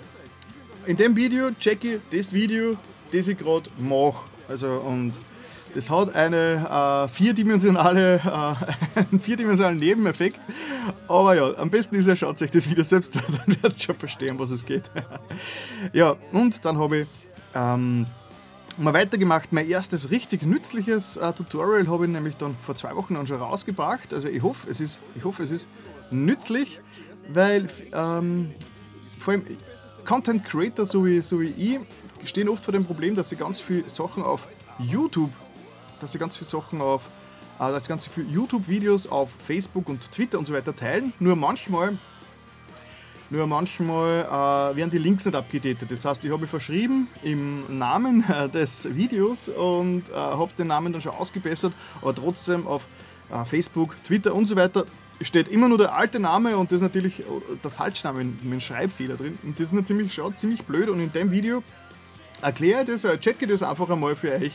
in 0.86 0.98
dem 0.98 1.16
Video 1.16 1.52
check 1.60 1.84
ich 1.84 2.00
das 2.12 2.32
Video, 2.32 2.78
das 3.12 3.28
ich 3.28 3.38
gerade 3.38 3.70
mache. 3.80 4.20
Also 4.48 4.68
und 4.68 5.14
das 5.76 5.90
hat 5.90 6.16
eine 6.16 7.06
äh, 7.06 7.14
vierdimensionale, 7.14 8.16
äh, 8.16 9.00
einen 9.00 9.20
vierdimensionalen 9.20 9.78
Nebeneffekt. 9.78 10.40
Aber 11.08 11.36
ja, 11.36 11.58
am 11.58 11.70
besten 11.70 11.96
ist 11.96 12.08
er, 12.08 12.16
schaut 12.16 12.40
sich 12.40 12.50
das 12.50 12.70
Video 12.70 12.84
selbst 12.86 13.16
an, 13.18 13.24
dann 13.28 13.62
werdet 13.62 13.80
ihr 13.80 13.86
schon 13.86 13.96
verstehen, 13.96 14.40
was 14.40 14.52
es 14.52 14.66
geht. 14.66 14.84
ja, 15.94 16.16
und 16.32 16.64
dann 16.64 16.78
habe 16.78 17.00
ich 17.00 17.08
ähm, 17.54 18.06
mal 18.78 18.94
weitergemacht. 18.94 19.52
Mein 19.52 19.70
erstes 19.70 20.12
richtig 20.12 20.44
nützliches 20.44 21.18
äh, 21.18 21.34
Tutorial 21.34 21.88
habe 21.90 22.06
ich 22.06 22.12
nämlich 22.12 22.38
dann 22.38 22.56
vor 22.66 22.76
zwei 22.76 22.96
Wochen 22.96 23.16
dann 23.16 23.28
schon 23.28 23.38
rausgebracht. 23.42 24.14
Also 24.14 24.30
ich 24.30 24.42
hoffe, 24.42 24.70
es 24.70 24.80
ist, 24.80 25.02
ich 25.16 25.26
hoffe, 25.26 25.44
es 25.44 25.52
ist 25.52 25.68
nützlich, 26.10 26.80
weil 27.28 27.68
ähm, 27.94 28.52
vor 29.20 29.34
allem 29.34 29.44
Content 30.06 30.46
Creator 30.46 30.86
so 30.86 31.06
wie, 31.06 31.20
so 31.20 31.42
wie 31.42 31.54
ich 31.58 31.80
stehen 32.30 32.48
oft 32.48 32.64
vor 32.64 32.72
dem 32.72 32.86
Problem, 32.86 33.14
dass 33.16 33.30
sie 33.30 33.36
ganz 33.36 33.60
viele 33.60 33.90
Sachen 33.90 34.24
auf 34.24 34.48
YouTube 34.80 35.32
dass 36.06 36.12
sie 36.12 36.20
ganz 36.20 36.36
viele 36.36 36.48
Sachen 36.48 36.82
auf, 36.82 37.02
äh, 37.60 37.72
dass 37.72 37.86
sie 37.86 37.90
ganz 37.90 38.06
viele 38.06 38.28
YouTube-Videos 38.28 39.08
auf 39.08 39.30
Facebook 39.40 39.90
und 39.90 40.12
Twitter 40.12 40.40
und 40.40 40.46
so 40.46 40.54
weiter 40.54 40.76
teilen. 40.76 41.14
Nur 41.20 41.36
manchmal 41.36 41.98
nur 43.32 43.48
manchmal 43.48 44.22
äh, 44.22 44.76
werden 44.78 44.92
die 44.92 45.00
Links 45.00 45.26
nicht 45.26 45.36
abgedatet. 45.36 45.90
Das 45.90 46.06
heißt, 46.06 46.24
ich 46.24 46.32
habe 46.32 46.46
verschrieben 46.46 47.08
im 47.24 47.80
Namen 47.80 48.24
äh, 48.30 48.48
des 48.50 48.96
Videos 48.96 49.50
und 49.50 50.10
äh, 50.10 50.14
habe 50.14 50.52
den 50.56 50.68
Namen 50.68 50.94
dann 50.94 51.02
schon 51.02 51.12
ausgebessert, 51.12 51.74
aber 52.02 52.14
trotzdem 52.14 52.68
auf 52.68 52.84
äh, 53.32 53.44
Facebook, 53.46 53.96
Twitter 54.04 54.36
und 54.36 54.46
so 54.46 54.56
weiter 54.56 54.86
steht 55.22 55.48
immer 55.48 55.68
nur 55.68 55.80
der 55.80 55.96
alte 55.96 56.20
Name 56.20 56.56
und 56.56 56.72
das 56.72 56.78
ist 56.78 56.82
natürlich 56.82 57.24
der 57.64 57.72
Falschname 57.72 58.26
mit 58.26 58.44
einem 58.44 58.60
Schreibfehler 58.60 59.16
drin. 59.16 59.40
Und 59.44 59.58
das 59.60 59.68
ist 59.68 59.74
natürlich 59.74 60.14
schon 60.14 60.36
ziemlich 60.38 60.64
blöd 60.64 60.90
und 60.90 61.00
in 61.00 61.12
dem 61.12 61.32
Video 61.32 61.64
erkläre 62.46 62.86
das 62.86 63.04
oder 63.04 63.20
checke 63.20 63.48
das 63.48 63.64
einfach 63.64 63.90
einmal 63.90 64.16
für 64.16 64.32
euch, 64.34 64.52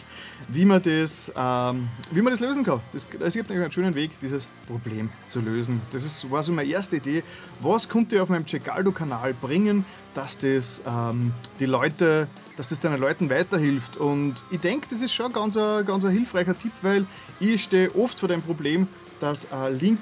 wie 0.48 0.64
man 0.64 0.80
das, 0.80 1.32
ähm, 1.36 1.88
wie 2.12 2.22
man 2.22 2.32
das 2.32 2.40
lösen 2.40 2.64
kann. 2.64 2.80
Es 2.92 3.34
gibt 3.34 3.50
einen 3.50 3.72
schönen 3.72 3.94
Weg, 3.94 4.12
dieses 4.22 4.48
Problem 4.66 5.10
zu 5.26 5.40
lösen. 5.40 5.82
Das 5.90 6.04
ist, 6.04 6.30
war 6.30 6.42
so 6.42 6.52
meine 6.52 6.70
erste 6.70 6.96
Idee. 6.96 7.24
Was 7.60 7.88
konnte 7.88 8.16
ich 8.16 8.22
auf 8.22 8.28
meinem 8.28 8.46
Cecaldo-Kanal 8.46 9.34
bringen, 9.34 9.84
dass 10.14 10.38
das 10.38 10.82
ähm, 10.86 11.32
die 11.58 11.66
Leute 11.66 12.28
dass 12.56 12.68
das 12.68 12.80
deinen 12.80 13.00
Leuten 13.00 13.30
weiterhilft. 13.30 13.96
Und 13.96 14.34
ich 14.50 14.60
denke, 14.60 14.86
das 14.90 15.00
ist 15.00 15.14
schon 15.14 15.32
ganz 15.32 15.56
ein, 15.56 15.86
ganz 15.86 16.04
ein 16.04 16.10
hilfreicher 16.10 16.58
Tipp, 16.58 16.72
weil 16.82 17.06
ich 17.38 17.62
stehe 17.62 17.94
oft 17.94 18.20
vor 18.20 18.28
dem 18.28 18.42
Problem, 18.42 18.86
dass 19.18 19.50
ein 19.50 19.78
Link, 19.78 20.00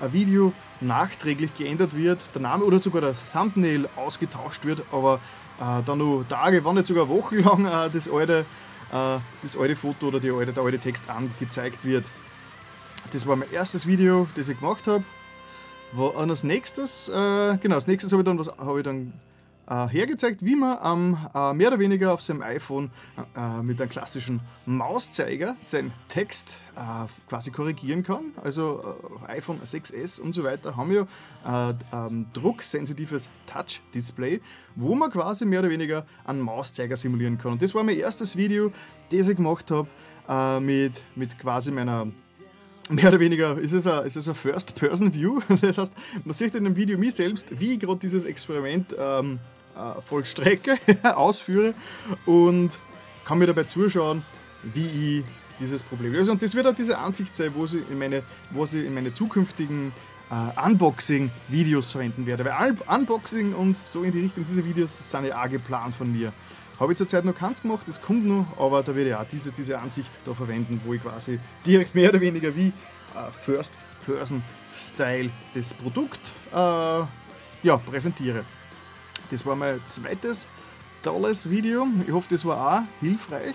ein 0.00 0.10
Video 0.14 0.54
nachträglich 0.80 1.54
geändert 1.54 1.94
wird, 1.94 2.18
der 2.34 2.40
Name 2.40 2.64
oder 2.64 2.78
sogar 2.78 3.02
das 3.02 3.30
Thumbnail 3.30 3.90
ausgetauscht 3.94 4.64
wird, 4.64 4.82
aber 4.90 5.20
äh, 5.60 5.82
dann 5.84 5.98
noch 5.98 6.24
Tage, 6.28 6.64
wenn 6.64 6.74
nicht 6.74 6.86
sogar 6.86 7.08
Wochen 7.08 7.36
lang 7.36 7.66
äh, 7.66 7.90
das, 7.90 8.10
alte, 8.10 8.44
äh, 8.92 9.18
das 9.42 9.56
alte 9.56 9.76
Foto 9.76 10.08
oder 10.08 10.20
die 10.20 10.30
alte, 10.30 10.52
der 10.52 10.62
alte 10.62 10.78
Text 10.78 11.08
angezeigt 11.08 11.84
wird. 11.84 12.04
Das 13.12 13.26
war 13.26 13.36
mein 13.36 13.50
erstes 13.52 13.86
Video, 13.86 14.26
das 14.34 14.48
ich 14.48 14.58
gemacht 14.58 14.86
habe. 14.86 15.04
Und 15.92 16.30
als 16.30 16.44
nächstes, 16.44 17.08
äh, 17.08 17.56
genau, 17.58 17.76
als 17.76 17.86
nächstes 17.86 18.12
habe 18.12 18.22
ich 18.22 18.26
dann, 18.26 18.38
hab 18.38 18.76
ich 18.76 18.82
dann 18.82 19.12
äh, 19.68 19.88
hergezeigt, 19.88 20.44
wie 20.44 20.56
man 20.56 20.78
ähm, 20.82 21.18
äh, 21.34 21.52
mehr 21.52 21.68
oder 21.68 21.78
weniger 21.78 22.12
auf 22.12 22.22
seinem 22.22 22.42
iPhone 22.42 22.90
äh, 23.36 23.62
mit 23.62 23.80
einem 23.80 23.90
klassischen 23.90 24.40
Mauszeiger 24.64 25.56
seinen 25.60 25.92
Text 26.08 26.58
äh, 26.76 27.06
quasi 27.28 27.50
korrigieren 27.50 28.02
kann. 28.02 28.32
Also 28.42 28.96
äh, 29.28 29.32
iPhone 29.32 29.60
6S 29.60 30.20
und 30.20 30.32
so 30.32 30.44
weiter 30.44 30.76
haben 30.76 30.92
ja 30.92 31.70
äh, 31.70 31.74
ähm, 31.92 32.26
drucksensitives 32.32 33.28
Touch-Display, 33.46 34.40
wo 34.74 34.94
man 34.94 35.10
quasi 35.10 35.44
mehr 35.44 35.60
oder 35.60 35.70
weniger 35.70 36.06
einen 36.24 36.40
Mauszeiger 36.40 36.96
simulieren 36.96 37.38
kann. 37.38 37.52
Und 37.52 37.62
das 37.62 37.74
war 37.74 37.82
mein 37.82 37.96
erstes 37.96 38.36
Video, 38.36 38.72
das 39.10 39.28
ich 39.28 39.36
gemacht 39.36 39.70
habe 39.70 39.88
mit, 40.60 41.04
mit 41.14 41.38
quasi 41.38 41.70
meiner 41.70 42.08
mehr 42.90 43.08
oder 43.08 43.20
weniger 43.20 43.58
ist 43.58 43.72
es 43.72 43.86
ein, 43.86 44.34
First-Person-View. 44.34 45.40
Das 45.60 45.78
heißt, 45.78 45.94
man 46.24 46.34
sieht 46.34 46.54
in 46.54 46.64
dem 46.64 46.76
Video 46.76 46.98
mich 46.98 47.14
selbst, 47.14 47.58
wie 47.60 47.74
ich 47.74 47.80
gerade 47.80 48.00
dieses 48.00 48.24
Experiment 48.24 48.94
ähm, 48.98 49.38
äh, 49.76 50.00
vollstrecke, 50.02 50.78
ausführe 51.02 51.74
und 52.24 52.70
kann 53.24 53.38
mir 53.38 53.46
dabei 53.46 53.64
zuschauen, 53.64 54.24
wie 54.62 55.18
ich 55.18 55.24
dieses 55.58 55.82
Problem 55.82 56.12
löse. 56.12 56.30
Und 56.30 56.42
das 56.42 56.54
wird 56.54 56.66
auch 56.66 56.74
diese 56.74 56.98
Ansicht 56.98 57.34
sein, 57.34 57.52
wo 57.54 57.66
sie 57.66 57.82
in 57.90 57.98
meine, 57.98 58.22
wo 58.50 58.66
sie 58.66 58.84
in 58.84 58.94
meine 58.94 59.12
zukünftigen 59.12 59.92
äh, 60.30 60.66
Unboxing-Videos 60.66 61.92
verwenden 61.92 62.26
werde. 62.26 62.44
Weil 62.44 62.76
Unboxing 62.86 63.54
und 63.54 63.76
so 63.76 64.02
in 64.02 64.12
die 64.12 64.20
Richtung 64.20 64.44
diese 64.46 64.64
Videos 64.64 65.10
sind 65.10 65.24
ja 65.24 65.42
auch 65.42 65.48
geplant 65.48 65.94
von 65.94 66.12
mir. 66.12 66.32
Habe 66.78 66.92
ich 66.92 66.98
zurzeit 66.98 67.24
noch 67.24 67.34
keins 67.34 67.62
gemacht, 67.62 67.84
das 67.86 68.02
kommt 68.02 68.26
noch, 68.26 68.46
aber 68.58 68.82
da 68.82 68.94
werde 68.94 69.10
ich 69.10 69.16
auch 69.16 69.26
diese, 69.30 69.50
diese 69.50 69.78
Ansicht 69.78 70.10
da 70.26 70.34
verwenden, 70.34 70.80
wo 70.84 70.92
ich 70.92 71.02
quasi 71.02 71.40
direkt 71.66 71.94
mehr 71.94 72.10
oder 72.10 72.20
weniger 72.20 72.54
wie 72.54 72.68
äh, 72.68 73.30
First-Person-Style 73.32 75.30
das 75.54 75.72
Produkt 75.72 76.20
äh, 76.52 76.56
ja, 77.62 77.76
präsentiere. 77.86 78.44
Das 79.30 79.44
war 79.44 79.56
mein 79.56 79.80
zweites 79.86 80.48
tolles 81.02 81.50
Video. 81.50 81.86
Ich 82.06 82.12
hoffe, 82.12 82.28
das 82.30 82.44
war 82.44 82.78
auch 82.78 82.82
hilfreich. 83.00 83.54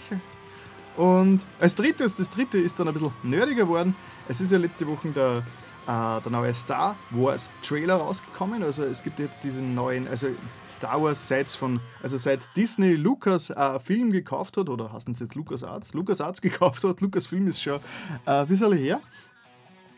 Und 0.97 1.41
als 1.59 1.75
drittes, 1.75 2.15
das 2.15 2.29
dritte 2.29 2.57
ist 2.57 2.79
dann 2.79 2.87
ein 2.87 2.93
bisschen 2.93 3.13
nerdiger 3.23 3.63
geworden. 3.63 3.95
Es 4.27 4.41
ist 4.41 4.51
ja 4.51 4.57
letzte 4.57 4.87
Woche 4.87 5.09
der, 5.09 5.43
äh, 5.87 6.21
der 6.21 6.31
neue 6.31 6.53
Star 6.53 6.95
Wars 7.11 7.49
Trailer 7.61 7.95
rausgekommen. 7.95 8.61
Also 8.63 8.83
es 8.83 9.01
gibt 9.01 9.19
jetzt 9.19 9.43
diesen 9.43 9.73
neuen, 9.73 10.07
also 10.07 10.27
Star 10.69 11.01
Wars 11.01 11.27
seit 11.27 11.49
von, 11.49 11.79
also 12.03 12.17
seit 12.17 12.41
Disney 12.55 12.95
Lucas 12.95 13.49
äh, 13.49 13.79
Film 13.79 14.11
gekauft 14.11 14.57
hat, 14.57 14.69
oder 14.69 14.91
heißt 14.91 15.09
es 15.09 15.19
jetzt 15.19 15.35
Lucas 15.35 15.63
Arts? 15.63 15.93
Lucas 15.93 16.19
Arts 16.21 16.41
gekauft 16.41 16.83
hat, 16.83 17.01
Lucas 17.01 17.27
Film 17.27 17.47
ist 17.47 17.61
schon 17.61 17.79
äh, 18.25 18.31
ein 18.31 18.47
bisschen 18.47 18.73
her. 18.73 19.01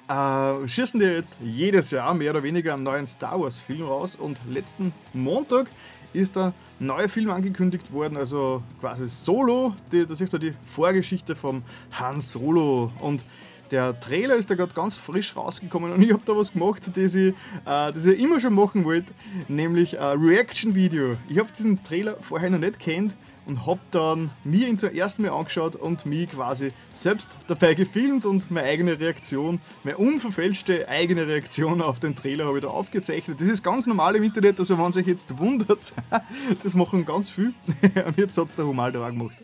Äh, 0.07 0.67
schießen 0.67 0.99
die 0.99 1.05
jetzt 1.05 1.37
jedes 1.41 1.91
Jahr 1.91 2.13
mehr 2.13 2.31
oder 2.31 2.43
weniger 2.43 2.73
einen 2.73 2.83
neuen 2.83 3.07
Star 3.07 3.39
Wars 3.39 3.59
Film 3.59 3.83
raus. 3.83 4.15
Und 4.15 4.37
letzten 4.49 4.93
Montag 5.13 5.67
ist 6.11 6.37
ein 6.37 6.53
neuer 6.79 7.07
Film 7.07 7.29
angekündigt 7.29 7.91
worden, 7.91 8.17
also 8.17 8.61
quasi 8.79 9.07
Solo, 9.07 9.73
die, 9.91 10.05
das 10.05 10.21
ist 10.21 10.31
die 10.33 10.53
Vorgeschichte 10.67 11.35
vom 11.35 11.63
Han 11.93 12.21
Solo 12.21 12.91
und 12.99 13.23
der 13.71 13.99
Trailer 13.99 14.35
ist 14.35 14.51
da 14.51 14.55
gerade 14.55 14.73
ganz 14.73 14.97
frisch 14.97 15.35
rausgekommen. 15.35 15.93
Und 15.93 16.01
ich 16.03 16.11
habe 16.11 16.21
da 16.25 16.35
was 16.35 16.53
gemacht, 16.53 16.83
das 16.93 17.15
ich, 17.15 17.29
äh, 17.29 17.33
das 17.65 18.05
ich 18.05 18.19
immer 18.19 18.39
schon 18.39 18.53
machen 18.53 18.85
wollte, 18.85 19.11
nämlich 19.47 19.99
ein 19.99 20.19
Reaction-Video. 20.19 21.15
Ich 21.27 21.39
habe 21.39 21.49
diesen 21.57 21.83
Trailer 21.83 22.17
vorher 22.21 22.51
noch 22.51 22.59
nicht 22.59 22.77
kennt 22.77 23.15
und 23.45 23.65
habe 23.65 23.79
dann 23.91 24.31
mir 24.43 24.67
ihn 24.67 24.77
zum 24.77 24.93
ersten 24.93 25.23
Mal 25.23 25.31
angeschaut 25.31 25.75
und 25.75 26.05
mich 26.05 26.31
quasi 26.31 26.71
selbst 26.91 27.31
dabei 27.47 27.73
gefilmt 27.73 28.25
und 28.25 28.49
meine 28.51 28.67
eigene 28.67 28.99
Reaktion, 28.99 29.59
meine 29.83 29.97
unverfälschte 29.97 30.87
eigene 30.87 31.27
Reaktion 31.27 31.81
auf 31.81 31.99
den 31.99 32.15
Trailer 32.15 32.45
habe 32.45 32.59
ich 32.59 32.63
da 32.63 32.69
aufgezeichnet. 32.69 33.39
Das 33.41 33.47
ist 33.47 33.63
ganz 33.63 33.87
normal 33.87 34.15
im 34.15 34.23
Internet, 34.23 34.59
also 34.59 34.77
wenn 34.77 34.91
sich 34.91 35.07
jetzt 35.07 35.37
wundert, 35.37 35.93
das 36.63 36.73
machen 36.73 37.05
ganz 37.05 37.29
viel 37.29 37.53
und 38.05 38.17
jetzt 38.17 38.37
hat 38.37 38.47
es 38.47 38.55
der 38.55 38.65
Humaldo 38.65 39.05
auch 39.05 39.09
gemacht. 39.09 39.35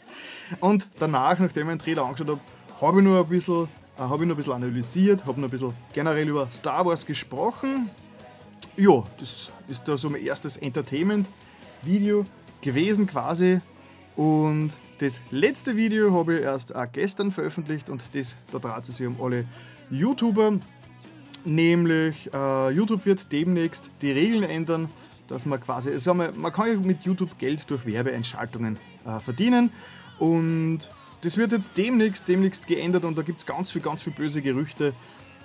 Und 0.60 0.88
danach, 1.00 1.38
nachdem 1.40 1.70
ich 1.70 1.78
den 1.78 1.80
Trailer 1.80 2.06
angeschaut 2.06 2.30
habe, 2.30 2.42
habe 2.82 3.00
ich 3.00 3.04
nur 3.04 3.20
ein 3.20 3.28
bisschen, 3.28 3.66
äh, 3.98 4.02
habe 4.02 4.24
ich 4.24 4.28
noch 4.28 4.36
ein 4.36 4.38
bisschen 4.38 4.54
analysiert, 4.54 5.26
habe 5.26 5.40
noch 5.40 5.48
ein 5.48 5.52
bisschen 5.52 5.74
generell 5.94 6.28
über 6.28 6.48
Star 6.52 6.86
Wars 6.86 7.06
gesprochen. 7.06 7.90
Ja, 8.78 9.04
das 9.20 9.52
ist 9.68 9.88
da 9.88 9.98
so 9.98 10.10
mein 10.10 10.24
erstes 10.24 10.58
Entertainment-Video 10.58 12.26
gewesen 12.62 13.08
quasi 13.08 13.62
und 14.20 14.72
das 14.98 15.22
letzte 15.32 15.78
Video 15.78 16.14
habe 16.14 16.36
ich 16.36 16.42
erst 16.42 16.76
auch 16.76 16.92
gestern 16.92 17.32
veröffentlicht 17.32 17.90
und 17.90 18.04
das, 18.12 18.38
da 18.52 18.60
dreht 18.60 18.90
es 18.90 18.98
sich 18.98 19.08
um 19.08 19.16
alle 19.22 19.46
YouTuber. 19.90 20.60
Nämlich 21.46 22.30
äh, 22.34 22.70
YouTube 22.72 23.06
wird 23.06 23.32
demnächst 23.32 23.90
die 24.02 24.12
Regeln 24.12 24.44
ändern, 24.44 24.90
dass 25.28 25.46
man 25.46 25.62
quasi, 25.62 25.92
also 25.92 26.14
man, 26.14 26.38
man 26.38 26.52
kann 26.52 26.68
ja 26.68 26.76
mit 26.76 27.04
YouTube 27.04 27.40
Geld 27.40 27.70
durch 27.70 27.86
Werbeeinschaltungen 27.86 28.78
äh, 29.06 29.22
verdienen 29.22 29.72
und 30.18 30.80
das 31.22 31.38
wird 31.38 31.54
jetzt 31.54 31.78
demnächst, 31.78 32.28
demnächst 32.28 32.68
geändert 32.68 33.06
und 33.06 33.18
da 33.18 33.22
gibt 33.22 33.40
es 33.40 33.46
ganz 33.46 33.72
viel, 33.72 33.82
ganz 33.82 34.02
viel 34.02 34.12
böse 34.12 34.42
Gerüchte, 34.42 34.94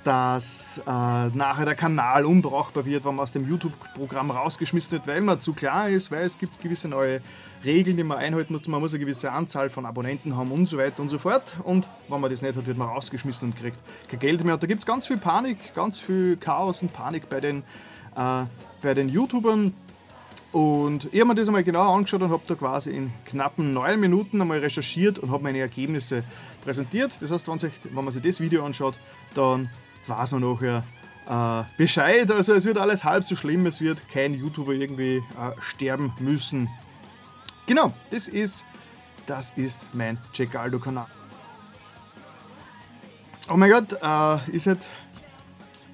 dass 0.05 0.79
äh, 0.87 0.91
nachher 0.91 1.65
der 1.65 1.75
Kanal 1.75 2.27
unbrauchbar 2.27 2.85
wird, 2.85 3.05
wenn 3.05 3.17
man 3.17 3.23
aus 3.23 3.33
dem 3.33 3.49
YouTube-Programm 3.49 4.31
rausgeschmissen 4.31 4.93
wird, 4.93 5.07
weil 5.07 5.23
man 5.23 5.41
zu 5.41 5.55
klar 5.55 5.89
ist, 5.89 6.11
weil 6.11 6.25
es 6.25 6.39
gibt 6.39 6.61
gewisse 6.61 6.89
neue 6.89 7.21
Regeln, 7.65 7.97
die 7.97 8.05
man 8.05 8.19
einhalten 8.19 8.53
muss. 8.53 8.69
Man 8.69 8.81
muss 8.81 8.93
eine 8.93 9.01
gewisse 9.01 9.33
Anzahl 9.33 9.71
von 9.71 9.87
Abonnenten 9.87 10.37
haben 10.37 10.53
und 10.53 10.69
so 10.69 10.77
weiter 10.77 11.01
und 11.01 11.09
so 11.09 11.19
fort. 11.19 11.55
Und 11.65 11.89
wenn 12.09 12.21
man 12.21 12.31
das 12.31 12.43
nicht 12.43 12.57
hat, 12.57 12.67
wird 12.67 12.77
man 12.77 12.89
rausgeschmissen 12.89 13.51
und 13.51 13.59
kriegt 13.59 13.79
kein 14.09 14.21
Geld 14.21 14.45
mehr. 14.45 14.55
Und 14.55 14.63
da 14.63 14.67
gibt 14.67 14.81
es 14.81 14.87
ganz 14.87 15.07
viel 15.07 15.17
Panik, 15.17 15.75
ganz 15.75 15.99
viel 15.99 16.37
Chaos 16.37 16.83
und 16.83 16.93
Panik 16.93 17.29
bei 17.31 17.41
den, 17.41 17.63
äh, 18.15 18.45
bei 18.83 18.95
den 18.95 19.09
YouTubern. 19.09 19.73
Und 20.53 21.13
ich 21.13 21.19
habe 21.19 21.31
mir 21.31 21.35
das 21.35 21.49
einmal 21.49 21.65
genau 21.65 21.93
angeschaut 21.93 22.23
und 22.23 22.31
habe 22.31 22.43
da 22.47 22.55
quasi 22.55 22.93
in 22.93 23.11
knappen 23.25 23.73
neun 23.73 23.99
Minuten 23.99 24.41
einmal 24.41 24.59
recherchiert 24.59 25.19
und 25.19 25.33
habe 25.33 25.43
meine 25.43 25.59
Ergebnisse 25.59 26.23
präsentiert. 26.63 27.13
Das 27.21 27.33
heißt, 27.33 27.49
wenn, 27.49 27.59
wenn 27.61 28.05
man 28.05 28.13
sich 28.13 28.23
das 28.23 28.39
Video 28.39 28.65
anschaut, 28.65 28.95
dann 29.35 29.69
weiß 30.07 30.33
man 30.33 30.43
nachher 30.43 30.83
äh, 31.29 31.65
Bescheid. 31.77 32.31
Also 32.31 32.55
es 32.55 32.65
wird 32.65 32.79
alles 32.79 33.05
halb 33.05 33.25
so 33.25 33.37
schlimm, 33.37 33.67
es 33.67 33.81
wird 33.81 34.09
kein 34.09 34.35
YouTuber 34.35 34.73
irgendwie 34.73 35.17
äh, 35.17 35.61
sterben 35.61 36.13
müssen. 36.21 36.69
Genau, 37.67 37.93
das 38.11 38.29
ist, 38.29 38.67
das 39.27 39.53
ist 39.53 39.87
mein 39.95 40.19
Cecaldo-Kanal. 40.35 41.07
Oh 43.51 43.57
mein 43.57 43.71
Gott, 43.71 43.93
äh, 43.93 44.51
ist 44.57 44.67
halt 44.67 44.89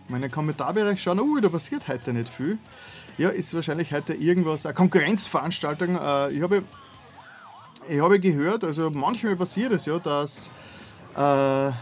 meine 0.09 0.29
Kommentarbereich 0.29 1.01
schauen, 1.01 1.21
oh, 1.21 1.39
da 1.41 1.49
passiert 1.49 1.87
heute 1.89 2.13
nicht 2.13 2.29
viel. 2.29 2.59
Ja, 3.19 3.29
ist 3.29 3.55
wahrscheinlich 3.55 3.93
heute 3.93 4.15
irgendwas, 4.15 4.67
eine 4.67 4.75
Konkurrenzveranstaltung. 4.75 5.97
Äh, 5.97 6.33
ich, 6.33 6.43
habe, 6.43 6.65
ich 7.89 8.01
habe 8.01 8.19
gehört, 8.19 8.65
also 8.65 8.91
manchmal 8.91 9.37
passiert 9.37 9.73
es 9.73 9.87
ja, 9.87 9.99
dass 9.99 10.51
äh, 11.17 11.73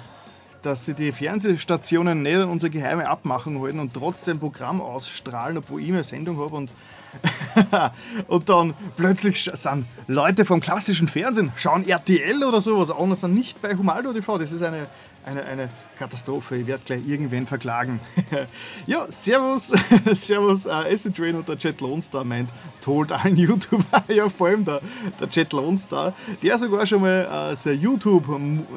dass 0.63 0.85
sie 0.85 0.95
die 0.95 1.13
Fernsehstationen 1.13 2.23
nicht 2.23 2.37
an 2.37 2.49
unsere 2.49 2.71
geheime 2.71 3.09
Abmachung 3.09 3.63
halten 3.63 3.79
und 3.79 3.95
trotzdem 3.95 4.39
Programm 4.39 4.81
ausstrahlen, 4.81 5.59
obwohl 5.59 5.83
ich 5.83 5.89
eine 5.89 6.05
Sendung 6.05 6.39
habe. 6.39 6.57
Und 6.57 6.71
und 8.29 8.49
dann 8.49 8.75
plötzlich 8.97 9.51
sind 9.53 9.87
Leute 10.07 10.45
vom 10.45 10.61
klassischen 10.61 11.09
Fernsehen, 11.09 11.53
schauen 11.57 11.89
RTL 11.89 12.45
oder 12.45 12.61
sowas 12.61 12.91
an 12.91 12.99
und 12.99 13.17
sind 13.17 13.35
nicht 13.35 13.63
bei 13.63 13.75
Humaldo 13.75 14.13
TV. 14.13 14.39
Das 14.39 14.53
ist 14.53 14.63
eine, 14.63 14.87
eine, 15.29 15.45
eine 15.45 15.69
Katastrophe. 15.99 16.57
Ich 16.57 16.67
werde 16.67 16.85
gleich 16.85 17.07
irgendwen 17.07 17.47
verklagen. 17.47 18.01
ja, 18.87 19.11
Servus, 19.11 19.69
Servus, 20.15 20.67
uh, 20.67 20.71
Acid 20.71 21.17
Train 21.17 21.37
und 21.37 21.49
der 21.49 21.57
Jet 21.57 21.81
Lone 21.81 22.03
Star 22.03 22.25
meint, 22.25 22.51
told 22.81 23.13
allen 23.13 23.37
YouTuber, 23.37 24.05
ja 24.09 24.29
vor 24.29 24.49
allem 24.49 24.65
der, 24.65 24.81
der 25.21 25.29
Jet 25.29 25.53
Lone 25.53 25.79
Star, 25.79 26.15
der 26.43 26.59
sogar 26.59 26.87
schon 26.87 27.03
mal 27.03 27.53
uh, 27.53 27.57
sein 27.57 27.81
YouTube, 27.81 28.27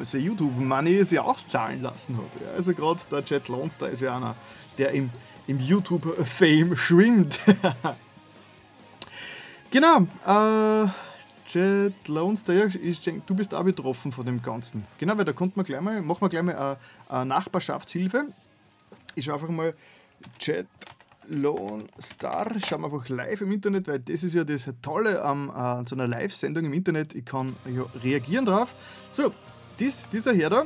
sein 0.02 0.22
YouTube 0.22 0.56
Money 0.58 1.04
sich 1.04 1.18
auszahlen 1.18 1.82
lassen 1.82 2.16
hat. 2.16 2.40
Ja, 2.40 2.52
also 2.54 2.74
gerade 2.74 3.00
der 3.10 3.22
Jet 3.24 3.48
Lone 3.48 3.70
Star 3.70 3.88
ist 3.88 4.00
ja 4.00 4.16
einer, 4.16 4.34
der 4.78 4.90
im, 4.92 5.10
im 5.46 5.58
YouTube-Fame 5.58 6.76
schwimmt. 6.76 7.40
genau, 9.70 10.06
äh, 10.26 10.88
Jet 11.52 12.08
Lone 12.08 12.36
Star, 12.36 12.54
ja, 12.54 12.66
ich 12.66 13.02
denke, 13.02 13.22
du 13.26 13.34
bist 13.34 13.54
auch 13.54 13.62
betroffen 13.62 14.10
von 14.10 14.24
dem 14.24 14.40
Ganzen. 14.40 14.84
Genau, 14.98 15.18
weil 15.18 15.26
da 15.26 15.32
kommt 15.32 15.56
man 15.56 15.66
gleich 15.66 15.80
mal, 15.82 16.00
machen 16.00 16.22
wir 16.22 16.28
gleich 16.30 16.42
mal 16.42 16.78
eine, 17.08 17.24
Nachbarschaftshilfe. 17.26 18.26
Ich 19.14 19.26
schaue 19.26 19.34
einfach 19.34 19.48
mal 19.48 19.74
Jet 20.40 20.66
Lone 21.28 21.84
Star, 22.00 22.50
schauen 22.66 22.80
wir 22.80 22.92
einfach 22.92 23.08
live 23.08 23.42
im 23.42 23.52
Internet, 23.52 23.86
weil 23.86 24.00
das 24.00 24.24
ist 24.24 24.34
ja 24.34 24.44
das 24.44 24.68
Tolle 24.80 25.22
an, 25.22 25.48
äh, 25.48 25.52
an 25.52 25.86
so 25.86 25.94
einer 25.94 26.08
Live-Sendung 26.08 26.64
im 26.64 26.72
Internet. 26.72 27.14
Ich 27.14 27.24
kann 27.24 27.54
ja 27.66 27.84
reagieren 28.02 28.46
drauf. 28.46 28.74
So, 29.10 29.32
dies, 29.78 30.08
dieser 30.10 30.34
Herr 30.34 30.50
da, 30.50 30.64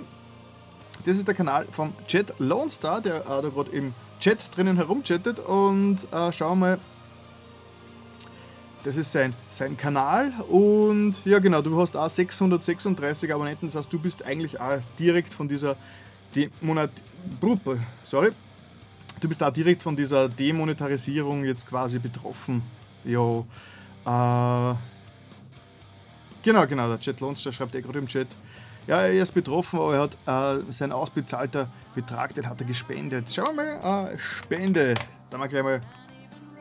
das 1.04 1.18
ist 1.18 1.26
der 1.26 1.34
Kanal 1.34 1.66
vom 1.72 1.92
Jet 2.08 2.32
Lone 2.38 2.70
Star, 2.70 3.00
der 3.00 3.22
äh, 3.22 3.42
da 3.42 3.48
gerade 3.48 3.70
im 3.70 3.92
Chat 4.20 4.56
drinnen 4.56 4.76
herumchattet 4.76 5.40
und 5.40 6.06
äh, 6.12 6.32
schauen 6.32 6.60
wir 6.60 6.66
mal, 6.66 6.78
das 8.84 8.96
ist 8.96 9.10
sein, 9.12 9.34
sein 9.50 9.76
Kanal 9.76 10.32
und 10.48 11.24
ja 11.24 11.38
genau, 11.38 11.60
du 11.60 11.80
hast 11.80 11.96
auch 11.96 12.08
636 12.08 13.32
Abonnenten, 13.32 13.66
das 13.66 13.74
heißt, 13.74 13.92
du 13.92 13.98
bist 13.98 14.24
eigentlich 14.24 14.60
auch 14.60 14.78
direkt 14.98 15.34
von 15.34 15.48
dieser 15.48 15.76
Demonat 16.34 16.90
sorry, 18.04 18.30
du 19.20 19.28
bist 19.28 19.42
auch 19.42 19.52
direkt 19.52 19.82
von 19.82 19.96
dieser 19.96 20.28
Demonetarisierung 20.28 21.44
jetzt 21.44 21.66
quasi 21.66 21.98
betroffen. 21.98 22.62
Ja, 23.04 23.40
äh, 24.04 24.74
genau, 26.42 26.66
genau, 26.66 26.88
der 26.88 27.00
Chat 27.00 27.20
Lonster 27.20 27.52
schreibt 27.52 27.74
eh 27.74 27.80
gerade 27.80 27.98
im 27.98 28.06
Chat. 28.06 28.28
Ja, 28.86 29.00
er 29.00 29.20
ist 29.20 29.32
betroffen, 29.32 29.80
aber 29.80 29.94
er 29.96 30.02
hat 30.02 30.60
äh, 30.60 30.72
sein 30.72 30.92
ausbezahlter 30.92 31.68
Betrag, 31.94 32.34
den 32.34 32.48
hat 32.48 32.60
er 32.60 32.66
gespendet. 32.66 33.32
Schauen 33.34 33.56
wir 33.56 33.80
mal, 33.80 34.12
äh, 34.12 34.18
Spende. 34.18 34.94
Da 35.28 35.38
mal 35.38 35.48
gleich 35.48 35.64
mal, 35.64 35.80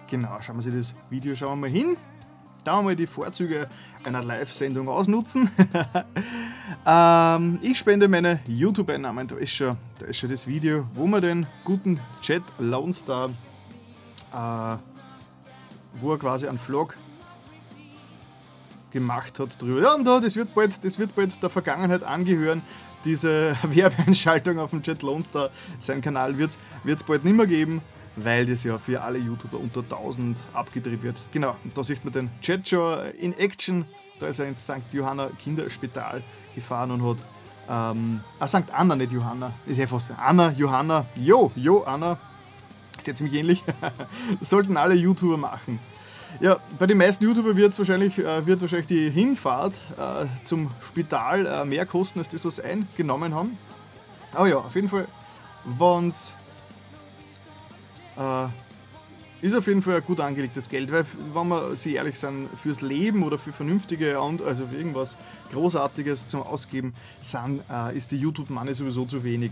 genau, 0.09 0.41
schauen 0.41 0.57
wir 0.57 0.61
sich 0.61 0.73
das 0.73 0.95
Video, 1.09 1.35
schauen 1.35 1.59
wir 1.59 1.67
mal 1.67 1.69
hin 1.69 1.97
da 2.65 2.81
mal 2.81 2.95
die 2.95 3.07
Vorzüge 3.07 3.67
einer 4.03 4.23
Live-Sendung 4.23 4.89
ausnutzen. 4.89 5.49
ähm, 6.85 7.59
ich 7.61 7.77
spende 7.77 8.07
meine 8.07 8.39
YouTube-Einnahmen. 8.47 9.27
Da, 9.27 9.35
ist 9.35 9.53
schon, 9.53 9.77
da 9.99 10.07
ist 10.07 10.17
schon 10.17 10.29
das 10.29 10.47
Video, 10.47 10.85
wo 10.93 11.05
man 11.07 11.21
den 11.21 11.47
guten 11.63 11.99
Chat 12.21 12.43
Lone 12.57 12.91
Star, 12.91 13.29
äh, 14.33 14.77
wo 16.01 16.11
er 16.11 16.17
quasi 16.17 16.47
einen 16.47 16.59
Vlog 16.59 16.95
gemacht 18.91 19.39
hat 19.39 19.61
drüber. 19.61 19.81
Ja, 19.81 19.93
und 19.93 20.05
da, 20.05 20.19
das 20.19 20.35
wird 20.35 20.53
bald, 20.55 20.83
das 20.83 20.97
wird 20.97 21.15
bald 21.15 21.41
der 21.41 21.49
Vergangenheit 21.49 22.03
angehören. 22.03 22.61
Diese 23.03 23.55
Werbeeinschaltung 23.63 24.57
auf 24.57 24.71
dem 24.71 24.81
Chat 24.81 25.03
Lone 25.03 25.23
Star, 25.23 25.51
sein 25.77 26.01
Kanal 26.01 26.37
wird 26.37 26.57
es 26.83 27.03
bald 27.03 27.23
nicht 27.23 27.35
mehr 27.35 27.47
geben 27.47 27.81
weil 28.15 28.45
das 28.45 28.63
ja 28.63 28.77
für 28.77 29.01
alle 29.01 29.19
YouTuber 29.19 29.59
unter 29.59 29.81
1000 29.81 30.37
abgedreht 30.53 31.03
wird. 31.03 31.17
Genau, 31.31 31.55
und 31.63 31.77
da 31.77 31.83
sieht 31.83 32.03
man 32.03 32.13
den 32.13 32.29
schon 32.41 33.05
in 33.19 33.37
Action. 33.37 33.85
Da 34.19 34.27
ist 34.27 34.39
er 34.39 34.47
ins 34.47 34.63
St. 34.63 34.93
Johanna 34.93 35.29
Kinderspital 35.43 36.23
gefahren 36.53 36.91
und 36.91 37.03
hat. 37.03 37.17
Ähm, 37.67 38.21
ah, 38.39 38.47
St. 38.47 38.71
Anna, 38.71 38.95
nicht 38.95 39.11
Johanna. 39.11 39.51
Ist 39.65 39.77
ja 39.77 39.87
fast 39.87 40.11
Anna, 40.17 40.51
Johanna. 40.51 41.05
Jo, 41.15 41.51
jo, 41.55 41.81
Anna. 41.81 42.17
Ist 42.97 43.07
jetzt 43.07 43.17
ziemlich 43.17 43.39
ähnlich. 43.39 43.63
sollten 44.41 44.77
alle 44.77 44.95
YouTuber 44.95 45.37
machen. 45.37 45.79
Ja, 46.39 46.57
bei 46.77 46.85
den 46.85 46.97
meisten 46.97 47.23
YouTuber 47.23 47.55
wird 47.55 47.77
wahrscheinlich, 47.77 48.17
äh, 48.19 48.45
wird 48.45 48.61
wahrscheinlich 48.61 48.87
die 48.87 49.09
Hinfahrt 49.09 49.73
äh, 49.97 50.25
zum 50.43 50.69
Spital 50.85 51.45
äh, 51.45 51.65
mehr 51.65 51.85
kosten 51.85 52.19
als 52.19 52.29
das, 52.29 52.43
was 52.43 52.57
sie 52.57 52.63
eingenommen 52.63 53.33
haben. 53.33 53.57
Aber 54.33 54.47
ja, 54.47 54.57
auf 54.57 54.75
jeden 54.75 54.89
Fall, 54.89 55.07
wenn 55.63 56.09
es 56.09 56.33
äh, 58.17 58.47
ist 59.41 59.55
auf 59.55 59.67
jeden 59.67 59.81
Fall 59.81 59.95
ein 59.95 60.03
gut 60.03 60.19
angelegtes 60.19 60.69
Geld, 60.69 60.91
weil, 60.91 61.05
wenn 61.33 61.47
wir 61.49 61.75
sich 61.75 61.95
ehrlich 61.95 62.17
sind, 62.17 62.49
fürs 62.61 62.81
Leben 62.81 63.23
oder 63.23 63.37
für 63.37 63.51
vernünftige, 63.51 64.17
also 64.19 64.67
für 64.67 64.75
irgendwas 64.75 65.17
Großartiges 65.51 66.27
zum 66.27 66.41
Ausgeben, 66.41 66.93
sind, 67.21 67.61
äh, 67.69 67.95
ist 67.95 68.11
die 68.11 68.17
YouTube-Money 68.17 68.73
sowieso 68.73 69.05
zu 69.05 69.23
wenig. 69.23 69.51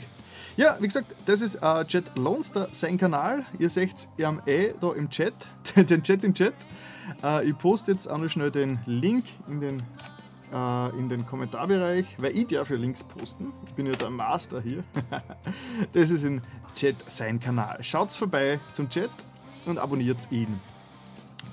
Ja, 0.56 0.78
wie 0.80 0.88
gesagt, 0.88 1.14
das 1.26 1.42
ist 1.42 1.56
äh, 1.56 1.84
Jet 1.88 2.06
Lonester, 2.16 2.68
sein 2.72 2.98
Kanal. 2.98 3.46
Ihr 3.60 3.70
seht 3.70 4.08
ja 4.18 4.36
eh 4.46 4.74
da 4.80 4.94
im 4.94 5.10
Chat, 5.10 5.34
den 5.76 6.02
Chat 6.02 6.24
im 6.24 6.34
Chat. 6.34 6.54
Äh, 7.24 7.50
ich 7.50 7.58
poste 7.58 7.92
jetzt 7.92 8.08
auch 8.08 8.18
noch 8.18 8.30
schnell 8.30 8.52
den 8.52 8.80
Link 8.86 9.26
in 9.50 9.62
den, 9.62 9.84
äh, 10.54 10.90
in 10.98 11.10
den 11.10 11.26
Kommentarbereich, 11.26 12.06
weil 12.20 12.38
ich 12.38 12.48
darf 12.48 12.70
ja 12.70 12.76
Links 12.76 13.04
posten. 13.04 13.52
Ich 13.68 13.74
bin 13.74 13.88
ja 13.88 13.94
der 13.94 14.10
Master 14.10 14.62
hier. 14.62 14.84
das 15.94 16.10
ist 16.10 16.24
in 16.24 16.42
Chat 16.76 16.96
sein 17.12 17.40
Kanal. 17.40 17.84
Schaut's 17.84 18.16
vorbei 18.16 18.60
zum 18.72 18.90
Chat 18.90 19.10
und 19.66 19.80
abonniert 19.80 20.32
ihn. 20.32 20.60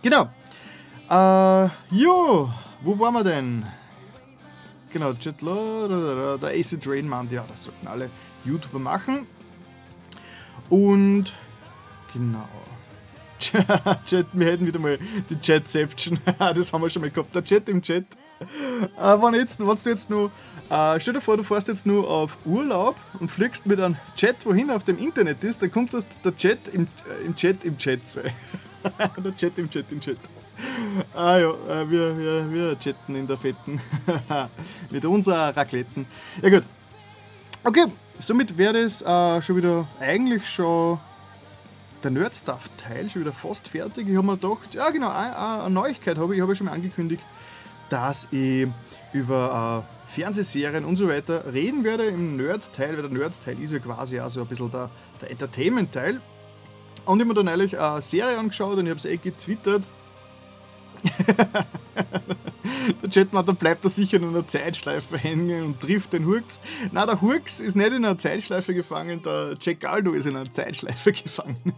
Genau. 0.03 0.29
Äh, 1.09 1.69
jo, 1.91 2.51
wo 2.83 2.99
waren 2.99 3.15
wir 3.15 3.25
denn? 3.25 3.65
Genau, 4.93 5.13
Chat, 5.15 5.41
der 5.41 6.51
Acid 6.59 6.87
Rain 6.87 7.09
meint, 7.09 7.31
ja, 7.33 7.45
das 7.49 7.65
sollten 7.65 7.87
alle 7.87 8.11
YouTuber 8.45 8.79
machen. 8.79 9.27
Und 10.69 11.33
genau. 12.13 12.49
Chat, 14.05 14.27
wir 14.33 14.47
hätten 14.47 14.67
wieder 14.67 14.79
mal 14.79 14.99
die 15.29 15.37
Chatception. 15.37 16.19
das 16.39 16.73
haben 16.73 16.83
wir 16.83 16.91
schon 16.91 17.03
mal 17.03 17.11
gehabt. 17.11 17.35
Der 17.35 17.45
Chat 17.45 17.69
im 17.69 17.81
Chat. 17.81 18.05
Äh, 18.97 19.23
wenn, 19.23 19.35
jetzt, 19.35 19.61
wenn 19.61 19.67
du 19.67 19.91
jetzt 19.91 20.11
nur 20.11 20.31
äh, 20.71 21.01
stell 21.01 21.15
dir 21.15 21.21
vor, 21.21 21.37
du 21.37 21.43
fährst 21.43 21.67
jetzt 21.67 21.85
nur 21.85 22.09
auf 22.09 22.37
Urlaub 22.45 22.95
und 23.19 23.31
fliegst 23.31 23.67
mit 23.67 23.81
einem 23.81 23.97
Chat, 24.17 24.47
wohin 24.47 24.71
auf 24.71 24.85
dem 24.85 24.99
Internet 24.99 25.43
ist, 25.43 25.61
dann 25.61 25.71
kommt 25.73 25.93
das 25.93 26.07
der 26.25 26.37
Chat 26.37 26.69
im, 26.73 26.85
äh, 26.85 27.27
im 27.27 27.35
Chat 27.35 27.65
im 27.65 27.77
Chat 27.77 28.07
sein. 28.07 28.33
der 29.25 29.37
Chat 29.37 29.59
im 29.59 29.69
Chat 29.69 29.87
im 29.91 30.01
Chat. 30.01 30.17
Ah 31.15 31.39
ja, 31.39 31.51
äh, 31.51 31.91
wir, 31.91 32.17
wir, 32.17 32.53
wir 32.53 32.79
chatten 32.79 33.17
in 33.17 33.27
der 33.27 33.37
Fetten. 33.37 33.81
mit 34.91 35.05
unserer 35.05 35.57
Rakletten. 35.57 36.07
Ja 36.41 36.51
gut. 36.51 36.65
Okay, 37.65 37.87
somit 38.21 38.57
wäre 38.57 38.79
es 38.79 39.03
äh, 39.03 39.43
schon 39.43 39.57
wieder 39.57 39.89
eigentlich 39.99 40.49
schon 40.49 41.01
der 42.05 42.13
Nerd-Stuff-Teil 42.13 43.11
schon 43.11 43.23
wieder 43.23 43.33
fast 43.33 43.69
fertig. 43.69 44.09
Ich 44.09 44.17
habe 44.17 44.27
mir 44.27 44.37
gedacht, 44.37 44.73
ja 44.73 44.89
genau, 44.91 45.11
eine, 45.11 45.37
eine 45.37 45.71
Neuigkeit 45.71 46.17
habe 46.17 46.33
ich, 46.33 46.39
ich 46.39 46.43
habe 46.43 46.55
schon 46.55 46.67
mal 46.67 46.73
angekündigt, 46.73 47.23
dass 47.91 48.29
ich 48.31 48.67
über 49.13 49.85
äh, 49.87 50.15
Fernsehserien 50.15 50.85
und 50.85 50.97
so 50.97 51.09
weiter 51.09 51.53
reden 51.53 51.85
werde 51.85 52.07
im 52.07 52.37
Nerd-Teil, 52.37 52.95
weil 52.95 53.03
der 53.03 53.11
Nerd-Teil 53.11 53.61
ist 53.63 53.73
ja 53.73 53.79
quasi 53.79 54.21
auch 54.21 54.31
so 54.31 54.41
ein 54.41 54.47
bisschen 54.47 54.71
der, 54.71 54.91
der 55.21 55.31
Entertainment-Teil. 55.31 56.21
Und 57.07 57.19
ich 57.19 57.25
habe 57.25 57.25
mir 57.25 57.35
dann 57.35 57.49
eigentlich 57.49 57.79
eine 57.79 58.03
Serie 58.03 58.39
angeschaut 58.39 58.77
und 58.77 58.87
ich 58.87 58.91
habe 58.91 58.99
es 58.99 59.05
eh 59.05 59.17
getwittert. 59.17 59.89
der 63.03 63.11
Chatman, 63.11 63.47
da 63.47 63.53
bleibt 63.53 63.85
er 63.85 63.91
sicher 63.91 64.19
in 64.19 64.25
einer 64.25 64.47
Zeitschleife 64.47 65.17
hängen 65.17 65.65
und 65.65 65.81
trifft 65.81 66.13
den 66.13 66.27
Hurks. 66.27 66.61
Na, 66.93 67.07
der 67.07 67.21
Hurks 67.21 67.61
ist 67.61 67.77
nicht 67.77 67.89
in 67.89 68.05
einer 68.05 68.19
Zeitschleife 68.19 68.75
gefangen, 68.75 69.23
der 69.23 69.57
Jack 69.61 69.81
Galdo 69.81 70.13
ist 70.13 70.27
in 70.27 70.37
einer 70.37 70.51
Zeitschleife 70.51 71.13
gefangen. 71.23 71.75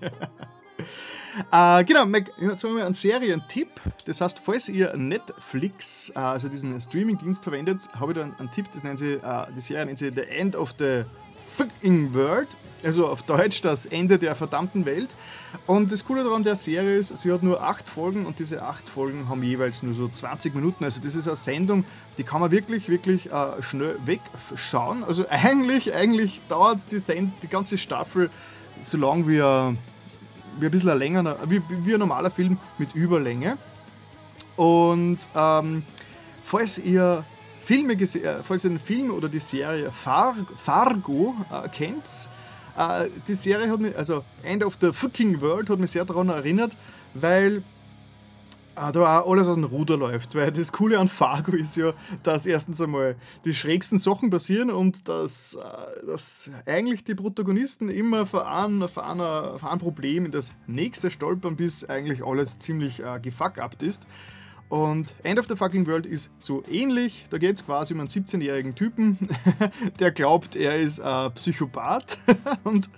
Äh, 1.50 1.84
genau, 1.84 2.06
jetzt 2.40 2.64
haben 2.64 2.76
wir 2.76 2.84
einen 2.84 2.94
Serientipp. 2.94 3.68
Das 4.04 4.20
heißt, 4.20 4.40
falls 4.44 4.68
ihr 4.68 4.94
Netflix, 4.96 6.10
äh, 6.10 6.18
also 6.18 6.48
diesen 6.48 6.78
Streamingdienst 6.80 7.42
verwendet, 7.42 7.80
habe 7.98 8.12
ich 8.12 8.18
da 8.18 8.24
einen, 8.24 8.34
einen, 8.38 8.50
Tipp, 8.50 8.66
das 8.72 8.82
nennt 8.82 8.98
sie, 8.98 9.14
äh, 9.14 9.46
die 9.54 9.60
Serie 9.60 9.86
nennt 9.86 9.98
sie 9.98 10.10
The 10.10 10.22
End 10.22 10.56
of 10.56 10.74
the 10.78 11.04
Fucking 11.56 12.14
World. 12.14 12.48
Also 12.84 13.06
auf 13.06 13.22
Deutsch 13.22 13.60
das 13.60 13.86
Ende 13.86 14.18
der 14.18 14.34
verdammten 14.34 14.84
Welt. 14.84 15.10
Und 15.66 15.92
das 15.92 16.04
Coole 16.04 16.24
daran 16.24 16.42
der 16.42 16.56
Serie 16.56 16.96
ist, 16.96 17.16
sie 17.16 17.32
hat 17.32 17.42
nur 17.42 17.62
acht 17.62 17.88
Folgen 17.88 18.26
und 18.26 18.38
diese 18.40 18.62
acht 18.62 18.88
Folgen 18.88 19.28
haben 19.28 19.42
jeweils 19.42 19.82
nur 19.84 19.94
so 19.94 20.08
20 20.08 20.54
Minuten. 20.54 20.82
Also 20.84 21.00
das 21.00 21.14
ist 21.14 21.28
eine 21.28 21.36
Sendung, 21.36 21.84
die 22.18 22.24
kann 22.24 22.40
man 22.40 22.50
wirklich, 22.50 22.88
wirklich 22.88 23.30
äh, 23.30 23.62
schnell 23.62 23.96
wegschauen. 24.04 25.04
Also 25.04 25.26
eigentlich, 25.28 25.94
eigentlich 25.94 26.40
dauert 26.48 26.80
die, 26.90 26.98
Send 26.98 27.34
die 27.42 27.48
ganze 27.48 27.78
Staffel 27.78 28.30
so 28.80 28.98
lang 28.98 29.28
wie 29.28 29.40
ein 29.40 29.78
wie 30.58 30.66
ein 30.66 30.70
bisschen 30.70 30.98
länger, 30.98 31.36
wie, 31.48 31.62
wie 31.68 31.94
ein 31.94 32.00
normaler 32.00 32.30
Film 32.30 32.58
mit 32.78 32.94
Überlänge. 32.94 33.58
Und 34.56 35.18
ähm, 35.34 35.82
falls 36.44 36.78
ihr 36.78 37.24
Filme 37.64 37.94
äh, 37.94 38.42
falls 38.42 38.64
ihr 38.64 38.70
den 38.70 38.80
Film 38.80 39.10
oder 39.10 39.28
die 39.28 39.38
Serie 39.38 39.90
Far 39.90 40.36
Fargo 40.58 41.34
äh, 41.50 41.68
kennt, 41.68 42.28
äh, 42.76 43.08
die 43.26 43.34
Serie 43.34 43.70
hat 43.70 43.80
mich, 43.80 43.96
also 43.96 44.24
End 44.42 44.64
of 44.64 44.76
the 44.80 44.92
Fucking 44.92 45.40
World 45.40 45.70
hat 45.70 45.78
mich 45.78 45.90
sehr 45.90 46.04
daran 46.04 46.28
erinnert, 46.28 46.72
weil 47.14 47.62
da 48.74 49.20
auch 49.20 49.30
alles 49.30 49.48
aus 49.48 49.56
dem 49.56 49.64
Ruder 49.64 49.96
läuft, 49.96 50.34
weil 50.34 50.50
das 50.50 50.72
Coole 50.72 50.98
an 50.98 51.08
Fargo 51.08 51.52
ist 51.52 51.76
ja, 51.76 51.92
dass 52.22 52.46
erstens 52.46 52.80
einmal 52.80 53.16
die 53.44 53.54
schrägsten 53.54 53.98
Sachen 53.98 54.30
passieren 54.30 54.70
und 54.70 55.08
dass, 55.08 55.54
äh, 55.54 56.06
dass 56.06 56.50
eigentlich 56.66 57.04
die 57.04 57.14
Protagonisten 57.14 57.88
immer 57.88 58.26
vor 58.26 58.48
einem 58.48 58.88
Problem 59.78 60.26
in 60.26 60.32
das 60.32 60.52
nächste 60.66 61.10
stolpern, 61.10 61.56
bis 61.56 61.84
eigentlich 61.84 62.24
alles 62.24 62.58
ziemlich 62.58 63.00
äh, 63.00 63.20
gefuckt 63.20 63.82
ist. 63.82 64.06
Und 64.72 65.14
End 65.22 65.38
of 65.38 65.46
the 65.50 65.54
Fucking 65.54 65.86
World 65.86 66.06
ist 66.06 66.30
so 66.38 66.62
ähnlich. 66.66 67.26
Da 67.28 67.36
geht 67.36 67.56
es 67.56 67.66
quasi 67.66 67.92
um 67.92 68.00
einen 68.00 68.08
17-jährigen 68.08 68.74
Typen, 68.74 69.18
der 69.98 70.12
glaubt, 70.12 70.56
er 70.56 70.78
ist 70.78 70.98
ein 70.98 71.30
Psychopath 71.34 72.16
und 72.64 72.88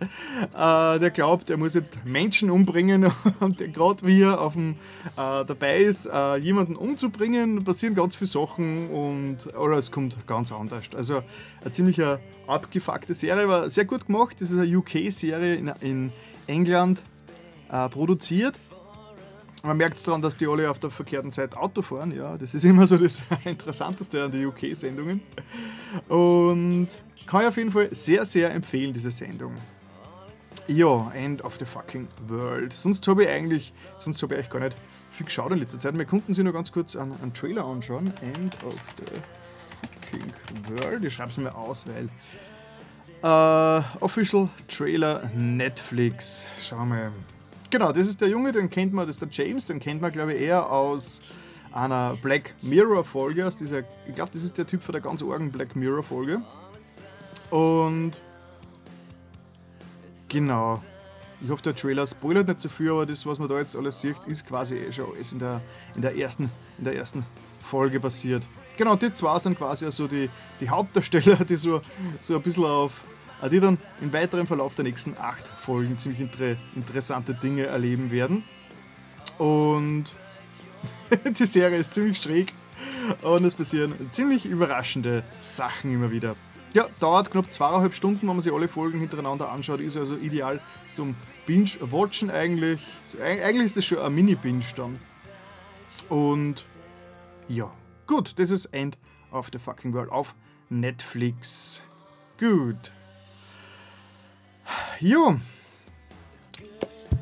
äh, 0.54 1.00
der 1.00 1.10
glaubt, 1.10 1.50
er 1.50 1.56
muss 1.56 1.74
jetzt 1.74 1.98
Menschen 2.04 2.48
umbringen. 2.52 3.10
Und 3.40 3.58
gerade 3.58 4.06
wie 4.06 4.22
er 4.22 4.40
auf 4.40 4.52
dem, 4.52 4.76
äh, 5.16 5.44
dabei 5.44 5.78
ist, 5.78 6.06
äh, 6.06 6.36
jemanden 6.36 6.76
umzubringen, 6.76 7.64
passieren 7.64 7.96
ganz 7.96 8.14
viele 8.14 8.28
Sachen 8.28 8.88
und 8.90 9.52
alles 9.56 9.90
kommt 9.90 10.28
ganz 10.28 10.52
anders. 10.52 10.84
Also 10.94 11.22
eine 11.62 11.72
ziemlich 11.72 12.00
abgefuckte 12.46 13.16
Serie, 13.16 13.48
war 13.48 13.68
sehr 13.68 13.84
gut 13.84 14.06
gemacht. 14.06 14.36
Das 14.38 14.52
ist 14.52 14.60
eine 14.60 14.76
UK-Serie 14.76 15.56
in, 15.56 15.72
in, 15.80 16.12
England 16.46 17.02
äh, 17.68 17.88
produziert 17.88 18.54
man 19.64 19.76
merkt 19.76 19.96
es 19.96 20.02
daran, 20.02 20.22
dass 20.22 20.36
die 20.36 20.46
alle 20.46 20.70
auf 20.70 20.78
der 20.78 20.90
verkehrten 20.90 21.30
Seite 21.30 21.58
Auto 21.58 21.82
fahren. 21.82 22.12
Ja, 22.14 22.36
das 22.36 22.54
ist 22.54 22.64
immer 22.64 22.86
so 22.86 22.96
das 22.96 23.22
Interessanteste 23.44 24.24
an 24.24 24.30
den 24.30 24.46
UK-Sendungen. 24.46 25.22
Und 26.08 26.88
kann 27.26 27.42
ich 27.42 27.48
auf 27.48 27.56
jeden 27.56 27.72
Fall 27.72 27.88
sehr, 27.94 28.24
sehr 28.24 28.52
empfehlen, 28.52 28.92
diese 28.92 29.10
Sendung. 29.10 29.54
Ja, 30.66 31.10
End 31.12 31.44
of 31.44 31.56
the 31.58 31.64
fucking 31.64 32.08
World. 32.28 32.72
Sonst 32.72 33.06
habe 33.08 33.24
ich 33.24 33.30
eigentlich, 33.30 33.72
sonst 33.98 34.22
habe 34.22 34.34
ich 34.34 34.38
eigentlich 34.38 34.50
gar 34.50 34.60
nicht 34.60 34.76
viel 35.12 35.26
geschaut 35.26 35.52
in 35.52 35.58
letzter 35.58 35.78
Zeit. 35.78 35.96
Wir 35.96 36.04
konnten 36.04 36.32
sich 36.34 36.42
nur 36.42 36.52
ganz 36.52 36.72
kurz 36.72 36.96
einen, 36.96 37.14
einen 37.22 37.32
Trailer 37.34 37.64
anschauen. 37.64 38.12
End 38.22 38.54
of 38.64 38.74
the 38.98 39.04
fucking 40.10 40.84
World. 40.84 41.04
Ich 41.04 41.14
schreibe 41.14 41.30
es 41.30 41.38
mir 41.38 41.54
aus, 41.54 41.86
weil. 41.86 42.08
Uh, 43.22 43.82
Official 44.00 44.50
Trailer 44.68 45.30
Netflix. 45.34 46.46
Schauen 46.60 46.88
wir 46.88 46.96
mal. 46.96 47.33
Genau, 47.74 47.90
das 47.90 48.06
ist 48.06 48.20
der 48.20 48.28
Junge, 48.28 48.52
den 48.52 48.70
kennt 48.70 48.92
man, 48.92 49.04
das 49.04 49.16
ist 49.16 49.22
der 49.22 49.46
James, 49.46 49.66
den 49.66 49.80
kennt 49.80 50.00
man, 50.00 50.12
glaube 50.12 50.32
ich, 50.32 50.42
eher 50.42 50.70
aus 50.70 51.20
einer 51.72 52.16
Black 52.22 52.54
Mirror-Folge. 52.62 53.48
Ich 53.48 54.14
glaube, 54.14 54.30
das 54.32 54.44
ist 54.44 54.56
der 54.56 54.64
Typ 54.64 54.80
von 54.80 54.92
der 54.92 55.02
ganz 55.02 55.24
argen 55.24 55.50
Black 55.50 55.74
Mirror-Folge. 55.74 56.40
Und 57.50 58.12
genau. 60.28 60.80
Ich 61.40 61.50
hoffe, 61.50 61.64
der 61.64 61.74
Trailer 61.74 62.06
spoilert 62.06 62.46
nicht 62.46 62.60
zu 62.60 62.68
so 62.68 62.74
viel, 62.74 62.90
aber 62.90 63.06
das, 63.06 63.26
was 63.26 63.40
man 63.40 63.48
da 63.48 63.58
jetzt 63.58 63.74
alles 63.74 64.00
sieht, 64.00 64.18
ist 64.28 64.46
quasi 64.46 64.76
eh 64.76 64.92
schon 64.92 65.06
alles 65.06 65.32
in 65.32 65.40
der, 65.40 65.60
in 65.96 66.02
der, 66.02 66.16
ersten, 66.16 66.50
in 66.78 66.84
der 66.84 66.94
ersten 66.94 67.26
Folge 67.60 67.98
passiert. 67.98 68.44
Genau, 68.76 68.94
die 68.94 69.12
zwei 69.12 69.36
sind 69.40 69.58
quasi 69.58 69.84
also 69.84 70.06
die, 70.06 70.30
die 70.60 70.70
Hauptdarsteller, 70.70 71.44
die 71.44 71.56
so, 71.56 71.80
so 72.20 72.36
ein 72.36 72.42
bisschen 72.42 72.66
auf 72.66 72.92
die 73.50 73.60
dann 73.60 73.78
im 74.00 74.12
weiteren 74.12 74.46
Verlauf 74.46 74.74
der 74.74 74.84
nächsten 74.84 75.16
acht 75.18 75.46
Folgen 75.46 75.98
ziemlich 75.98 76.20
inter 76.20 76.56
interessante 76.74 77.34
Dinge 77.34 77.66
erleben 77.66 78.10
werden. 78.10 78.44
Und 79.38 80.06
die 81.38 81.46
Serie 81.46 81.78
ist 81.78 81.94
ziemlich 81.94 82.18
schräg 82.18 82.52
und 83.22 83.44
es 83.44 83.54
passieren 83.54 83.94
ziemlich 84.12 84.46
überraschende 84.46 85.24
Sachen 85.42 85.92
immer 85.92 86.10
wieder. 86.10 86.36
Ja, 86.72 86.88
dauert 86.98 87.30
knapp 87.30 87.52
zweieinhalb 87.52 87.94
Stunden, 87.94 88.22
wenn 88.22 88.34
man 88.34 88.40
sich 88.40 88.52
alle 88.52 88.66
Folgen 88.66 88.98
hintereinander 88.98 89.50
anschaut, 89.50 89.80
ist 89.80 89.96
also 89.96 90.16
ideal 90.16 90.60
zum 90.92 91.14
Binge-Watchen 91.46 92.30
eigentlich. 92.30 92.80
Eigentlich 93.22 93.66
ist 93.66 93.76
das 93.76 93.84
schon 93.84 93.98
ein 93.98 94.14
Mini-Binge 94.14 94.64
dann. 94.74 94.98
Und 96.08 96.64
ja, 97.48 97.72
gut, 98.06 98.38
das 98.38 98.50
ist 98.50 98.66
End 98.66 98.98
of 99.30 99.50
the 99.52 99.58
Fucking 99.58 99.92
World 99.92 100.10
auf 100.10 100.34
Netflix. 100.68 101.84
Gut. 102.38 102.92
Jo. 105.00 105.38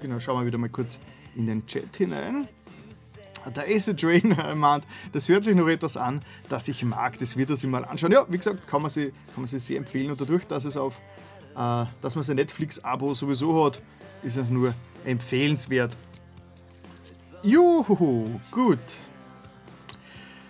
Genau, 0.00 0.20
schauen 0.20 0.40
wir 0.40 0.46
wieder 0.46 0.58
mal 0.58 0.68
kurz 0.68 0.98
in 1.36 1.46
den 1.46 1.66
Chat 1.66 1.96
hinein. 1.96 2.48
Der 3.56 3.64
Acid 3.64 4.00
Train 4.00 4.36
meint, 4.54 4.84
das 5.12 5.28
hört 5.28 5.44
sich 5.44 5.56
noch 5.56 5.68
etwas 5.68 5.96
an, 5.96 6.20
das 6.48 6.68
ich 6.68 6.84
mag, 6.84 7.18
das 7.18 7.36
wird 7.36 7.50
er 7.50 7.56
sich 7.56 7.68
mal 7.68 7.84
anschauen. 7.84 8.12
Ja, 8.12 8.24
wie 8.28 8.38
gesagt, 8.38 8.66
kann 8.68 8.82
man 8.82 8.90
sie, 8.90 9.06
kann 9.06 9.38
man 9.38 9.46
sie 9.46 9.58
sehr 9.58 9.78
empfehlen 9.78 10.10
und 10.10 10.20
dadurch, 10.20 10.46
dass 10.46 10.64
es 10.64 10.76
auf, 10.76 10.94
äh, 11.56 11.84
dass 12.00 12.14
man 12.14 12.22
sein 12.22 12.36
Netflix-Abo 12.36 13.14
sowieso 13.14 13.64
hat, 13.64 13.82
ist 14.22 14.36
es 14.36 14.50
nur 14.50 14.74
empfehlenswert. 15.04 15.96
Juhu, 17.42 18.38
gut. 18.52 18.78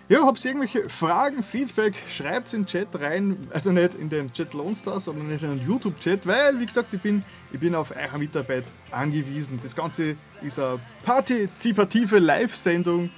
Ja, 0.09 0.25
habt 0.25 0.43
ihr 0.43 0.51
irgendwelche 0.51 0.89
Fragen, 0.89 1.43
Feedback, 1.43 1.93
schreibt 2.09 2.47
es 2.47 2.53
in 2.53 2.63
den 2.63 2.67
Chat 2.67 2.99
rein. 2.99 3.47
Also 3.53 3.71
nicht 3.71 3.95
in 3.95 4.09
den 4.09 4.33
Chat 4.33 4.53
Lone 4.53 4.75
Stars, 4.75 5.05
sondern 5.05 5.31
in 5.31 5.39
den 5.39 5.65
YouTube-Chat, 5.65 6.27
weil, 6.27 6.59
wie 6.59 6.65
gesagt, 6.65 6.93
ich 6.93 7.01
bin, 7.01 7.23
ich 7.53 7.59
bin 7.61 7.73
auf 7.73 7.91
eure 7.95 8.19
Mitarbeit 8.19 8.65
angewiesen. 8.91 9.59
Das 9.63 9.73
Ganze 9.73 10.17
ist 10.41 10.59
eine 10.59 10.79
partizipative 11.05 12.19
Live-Sendung, 12.19 13.11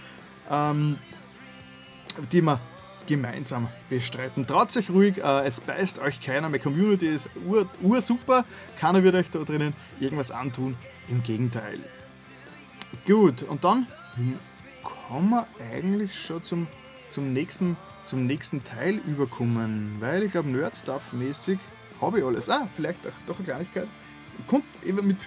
ähm, 0.52 0.98
die 2.32 2.44
wir 2.44 2.60
gemeinsam 3.08 3.68
bestreiten. 3.90 4.46
Traut 4.46 4.76
euch 4.78 4.90
ruhig, 4.92 5.18
äh, 5.18 5.48
es 5.48 5.62
beißt 5.62 6.00
euch 6.00 6.22
keiner. 6.22 6.50
Meine 6.50 6.60
Community 6.60 7.08
ist 7.08 7.30
ur, 7.48 7.68
ur 7.82 8.00
super. 8.00 8.46
Keiner 8.80 9.04
wird 9.04 9.16
euch 9.16 9.32
da 9.32 9.40
drinnen 9.40 9.74
irgendwas 10.00 10.30
antun. 10.30 10.76
Im 11.10 11.24
Gegenteil. 11.24 11.80
Gut, 13.08 13.44
und 13.44 13.64
dann 13.64 13.88
kann 15.08 15.30
man 15.30 15.46
eigentlich 15.72 16.20
schon 16.20 16.44
zum, 16.44 16.68
zum, 17.10 17.34
nächsten, 17.34 17.78
zum 18.06 18.26
nächsten 18.26 18.64
Teil 18.64 19.00
überkommen, 19.08 19.98
weil 20.00 20.24
ich 20.24 20.32
glaube, 20.32 20.50
Nerd-Stuff-mäßig 20.50 21.60
habe 22.02 22.20
ich 22.20 22.26
alles. 22.26 22.50
Ah, 22.50 22.68
vielleicht 22.76 23.00
doch 23.28 23.38
eine 23.38 23.46
Kleinigkeit. 23.46 23.88
Kommt, 24.48 24.66
mit 25.04 25.18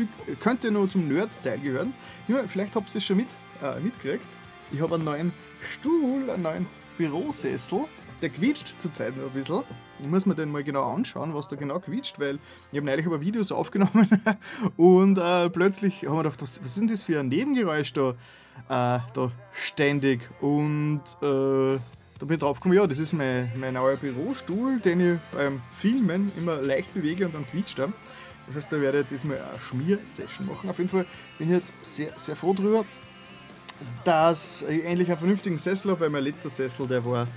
könnte 0.41 0.71
noch 0.71 0.89
zum 0.89 1.09
Nerd-Teil 1.09 1.59
gehören. 1.61 1.95
Ja, 2.29 2.43
vielleicht 2.47 2.77
habt 2.77 2.95
ihr 2.95 2.99
es 2.99 3.05
schon 3.05 3.17
mit, 3.17 3.29
äh, 3.63 3.81
mitgekriegt. 3.81 4.27
Ich 4.71 4.81
habe 4.81 4.97
einen 4.97 5.05
neuen 5.05 5.33
Stuhl, 5.73 6.29
einen 6.29 6.43
neuen 6.43 6.67
Bürosessel. 6.99 7.87
Der 8.21 8.31
quietscht 8.31 8.81
zurzeit 8.81 9.17
noch 9.17 9.27
ein 9.27 9.31
bisschen. 9.31 9.63
Ich 10.01 10.07
muss 10.07 10.27
mir 10.27 10.35
den 10.35 10.51
mal 10.51 10.65
genau 10.65 10.93
anschauen, 10.93 11.35
was 11.35 11.49
da 11.49 11.57
genau 11.57 11.79
quietscht, 11.79 12.19
weil 12.19 12.39
ich 12.73 12.79
habe 12.79 12.87
neulich 12.87 13.07
aber 13.07 13.21
Videos 13.21 13.53
aufgenommen 13.53 14.09
und 14.77 15.19
äh, 15.19 15.49
plötzlich 15.51 16.05
haben 16.05 16.17
wir 16.17 16.25
gedacht, 16.25 16.43
was, 16.43 16.63
was 16.63 16.77
ist 16.77 16.91
das 16.91 17.03
für 17.03 17.21
ein 17.21 17.29
Nebengeräusch 17.29 17.93
da? 17.93 18.15
äh, 18.69 18.99
da 19.13 19.33
ständig. 19.53 20.21
Und 20.41 21.03
äh, 21.23 21.79
da 22.19 22.27
bin 22.27 22.35
ich 22.35 22.41
drauf 22.41 22.59
gekommen, 22.59 22.75
ja, 22.75 22.87
das 22.87 22.99
ist 22.99 23.13
mein, 23.13 23.51
mein 23.57 23.75
neuer 23.75 23.97
Bürostuhl, 23.97 24.81
den 24.81 25.15
ich 25.15 25.21
beim 25.33 25.61
Filmen 25.73 26.33
immer 26.37 26.57
leicht 26.57 26.93
bewege 26.95 27.27
und 27.27 27.35
dann 27.35 27.47
quietscht 27.49 27.79
er. 27.79 27.93
Das 28.47 28.57
heißt, 28.57 28.73
da 28.73 28.81
werde 28.81 29.01
ich 29.01 29.07
diesmal 29.07 29.39
eine 29.39 29.61
Schmiersession 29.61 30.47
machen. 30.47 30.71
Auf 30.71 30.79
jeden 30.79 30.91
Fall 30.91 31.07
bin 31.39 31.49
ich 31.49 31.55
jetzt 31.55 31.73
sehr, 31.83 32.13
sehr 32.17 32.35
froh 32.35 32.55
drüber, 32.55 32.85
dass 34.05 34.63
ich 34.63 34.85
endlich 34.85 35.09
einen 35.09 35.19
vernünftigen 35.19 35.59
Sessel 35.59 35.91
habe, 35.91 36.01
weil 36.01 36.11
mein 36.11 36.25
letzter 36.25 36.49
Sessel, 36.49 36.89
der 36.89 37.05
war 37.05 37.29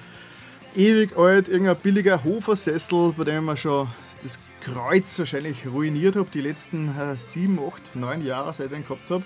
ewig 0.76 1.18
alt, 1.18 1.48
irgendein 1.50 1.78
billiger 1.78 2.24
Hofer-Sessel, 2.24 3.14
bei 3.18 3.24
dem 3.26 3.50
ich 3.50 3.62
schon 3.62 3.88
das 4.24 4.40
Kreuz 4.62 5.18
wahrscheinlich 5.20 5.68
ruiniert 5.68 6.16
habe, 6.16 6.28
die 6.34 6.42
letzten 6.42 6.90
äh, 6.90 7.16
sieben, 7.18 7.60
acht, 7.60 7.96
neun 7.96 8.26
Jahre, 8.26 8.54
seit 8.54 8.68
ich 8.68 8.74
den 8.74 8.84
gehabt 8.84 9.10
habe. 9.10 9.24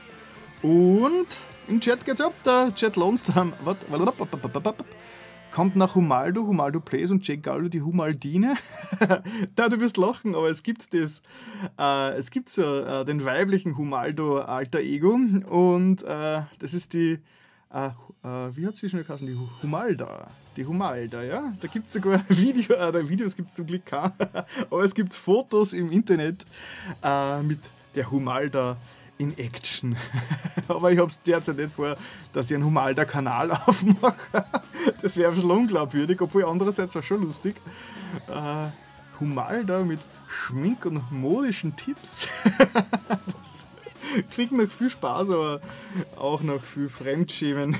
Und 0.61 1.27
im 1.67 1.81
Chat 1.81 2.05
geht's 2.05 2.21
ab, 2.21 2.33
der 2.45 2.73
Chat 2.73 2.95
Lonstam. 2.95 3.53
Kommt 5.51 5.75
nach 5.77 5.95
Humaldo, 5.95 6.45
Humaldo 6.45 6.79
Plays 6.81 7.11
und 7.11 7.25
Jake 7.25 7.41
Gallo 7.41 7.69
die 7.69 7.81
Humaldine. 7.81 8.55
da, 9.55 9.69
du 9.69 9.79
wirst 9.79 9.95
lachen, 9.97 10.35
aber 10.35 10.49
es 10.49 10.63
gibt 10.63 10.93
das, 10.93 11.21
äh, 11.79 12.17
es 12.17 12.29
gibt 12.29 12.49
so 12.49 12.61
äh, 12.61 13.05
den 13.05 13.23
weiblichen 13.23 13.77
Humaldo 13.77 14.39
Alter 14.39 14.79
Ego 14.79 15.13
und 15.13 16.03
äh, 16.03 16.41
das 16.59 16.73
ist 16.73 16.93
die, 16.93 17.19
äh, 17.73 17.87
äh, 17.87 17.91
wie 18.53 18.67
hat 18.67 18.75
sie 18.75 18.89
schon 18.89 19.03
geheißen? 19.03 19.27
Die 19.27 19.37
Humalda. 19.63 20.27
Die 20.55 20.65
Humalda, 20.65 21.21
ja. 21.23 21.53
Da 21.59 21.67
gibt 21.67 21.87
es 21.87 21.93
sogar 21.93 22.21
Video, 22.29 22.75
äh, 22.75 23.09
Videos 23.09 23.35
gibt 23.35 23.49
es 23.49 23.55
zum 23.55 23.67
Glück 23.67 23.85
kein, 23.85 24.11
aber 24.69 24.83
es 24.83 24.95
gibt 24.95 25.13
Fotos 25.13 25.73
im 25.73 25.91
Internet 25.91 26.45
mit 27.43 27.59
der 27.95 28.11
Humalda 28.11 28.77
in 29.17 29.37
Action. 29.37 29.95
Aber 30.67 30.91
ich 30.91 30.99
habe 30.99 31.09
es 31.09 31.21
derzeit 31.21 31.57
nicht 31.57 31.73
vor, 31.73 31.95
dass 32.33 32.49
ich 32.49 32.55
einen 32.55 32.65
Humalda-Kanal 32.65 33.51
aufmache. 33.65 34.45
das 35.01 35.17
wäre 35.17 35.29
ein 35.29 35.35
bisschen 35.35 35.51
unglaubwürdig, 35.51 36.21
obwohl 36.21 36.45
andererseits 36.45 36.95
war 36.95 37.03
schon 37.03 37.23
lustig. 37.23 37.55
Äh, 38.27 38.67
Humalda 39.19 39.83
mit 39.83 39.99
Schmink- 40.27 40.85
und 40.85 41.11
modischen 41.11 41.75
Tipps. 41.75 42.27
klingt 44.31 44.51
nach 44.51 44.69
viel 44.69 44.89
Spaß, 44.89 45.29
aber 45.29 45.61
auch 46.17 46.41
nach 46.41 46.63
viel 46.63 46.89
Fremdschämen. 46.89 47.75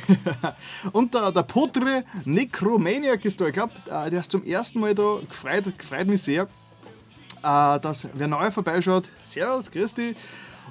und 0.91 1.13
der, 1.13 1.32
der 1.32 1.43
Potre 1.43 2.04
Necromaniac 2.26 3.24
ist 3.26 3.41
da. 3.41 3.48
Ich 3.48 3.54
glaube, 3.54 3.74
äh, 3.88 4.10
der 4.10 4.21
ist 4.21 4.32
zum 4.32 4.43
ersten 4.43 4.80
Mal 4.80 4.95
da. 4.95 5.19
Gefreut, 5.28 5.78
gefreut 5.78 6.08
mich 6.08 6.21
sehr, 6.21 6.43
äh, 6.43 7.80
dass 7.80 8.08
wer 8.13 8.28
neu 8.28 8.52
vorbeischaut. 8.52 9.06
Servus, 9.21 9.71
dich. 9.71 10.15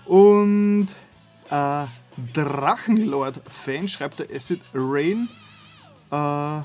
Und 0.07 0.89
äh, 1.51 1.87
Drachenlord-Fan, 2.33 3.89
schreibt 3.89 4.21
der 4.21 4.35
Acid 4.35 4.61
Rain. 4.75 5.29
Äh, 6.13 6.59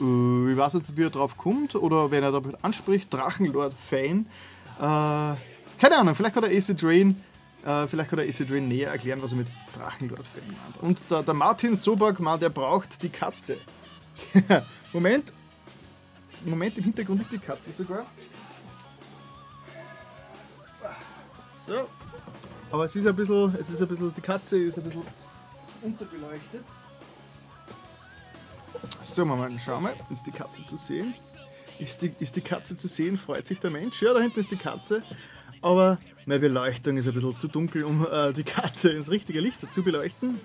äh, 0.00 0.52
ich 0.52 0.56
weiß 0.56 0.74
nicht, 0.74 0.96
wie 0.96 1.04
er 1.04 1.10
drauf 1.10 1.36
kommt 1.36 1.74
oder 1.74 2.10
wenn 2.10 2.22
er 2.22 2.32
damit 2.32 2.62
anspricht. 2.62 3.12
Drachenlord-Fan. 3.12 4.26
Äh, 4.78 5.36
keine 5.78 5.98
Ahnung, 5.98 6.14
vielleicht 6.14 6.34
kann 6.34 6.44
der 6.44 6.56
Acid 6.56 6.82
Rain, 6.82 7.22
äh, 7.66 7.88
vielleicht 7.88 8.10
kann 8.10 8.18
der 8.18 8.28
Acid 8.28 8.50
Rain 8.52 8.68
näher 8.68 8.92
erklären, 8.92 9.20
was 9.20 9.32
er 9.32 9.38
mit 9.38 9.48
Drachenlord-Fan 9.76 10.46
meint. 10.46 10.78
Und 10.82 11.10
der, 11.10 11.24
der 11.24 11.34
Martin 11.34 11.74
Sobak 11.74 12.20
meint, 12.20 12.42
er 12.42 12.50
braucht 12.50 13.02
die 13.02 13.08
Katze. 13.08 13.58
Moment. 14.92 15.32
Moment, 16.44 16.78
im 16.78 16.84
Hintergrund 16.84 17.20
ist 17.20 17.32
die 17.32 17.38
Katze 17.38 17.72
sogar. 17.72 18.06
So. 21.66 21.88
Aber 22.70 22.84
es 22.84 22.94
ist 22.94 23.04
ein 23.04 23.16
bisschen, 23.16 23.52
es 23.58 23.70
ist 23.70 23.82
ein 23.82 23.88
bisschen, 23.88 24.14
die 24.14 24.20
Katze 24.20 24.58
ist 24.58 24.78
ein 24.78 24.84
bisschen 24.84 25.02
unterbeleuchtet. 25.82 26.64
So, 29.02 29.24
Moment, 29.24 29.60
schau 29.64 29.80
mal, 29.80 29.94
ist 30.10 30.24
die 30.24 30.30
Katze 30.30 30.64
zu 30.64 30.76
sehen? 30.76 31.14
Ist 31.80 32.00
die, 32.00 32.12
ist 32.20 32.36
die 32.36 32.40
Katze 32.42 32.76
zu 32.76 32.86
sehen? 32.86 33.18
Freut 33.18 33.44
sich 33.44 33.58
der 33.58 33.70
Mensch? 33.70 34.00
Ja, 34.00 34.14
da 34.14 34.20
hinten 34.20 34.38
ist 34.38 34.52
die 34.52 34.56
Katze. 34.56 35.02
Aber 35.62 35.98
meine 36.26 36.40
Beleuchtung 36.40 36.96
ist 36.96 37.06
ein 37.06 37.14
bisschen 37.14 37.36
zu 37.36 37.48
dunkel, 37.48 37.84
um 37.84 38.04
äh, 38.04 38.32
die 38.32 38.42
Katze 38.42 38.90
ins 38.90 39.10
richtige 39.10 39.40
Licht 39.40 39.72
zu 39.72 39.82
beleuchten. 39.82 40.40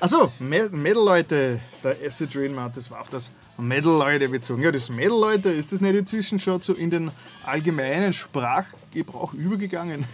Achso, 0.00 0.32
Metal-Leute, 0.40 1.60
der 1.84 1.96
Acid 2.04 2.36
Rain 2.36 2.52
Mount, 2.52 2.76
das 2.76 2.90
war 2.90 3.00
auf 3.00 3.08
das 3.08 3.30
Metal-Leute 3.56 4.28
bezogen. 4.28 4.62
Ja, 4.62 4.72
das 4.72 4.90
Metal-Leute, 4.90 5.50
ist 5.50 5.72
das 5.72 5.80
nicht 5.80 5.94
inzwischen 5.94 6.40
schon 6.40 6.60
so 6.60 6.74
in 6.74 6.90
den 6.90 7.12
allgemeinen 7.44 8.12
Sprachgebrauch 8.12 9.32
übergegangen? 9.34 10.04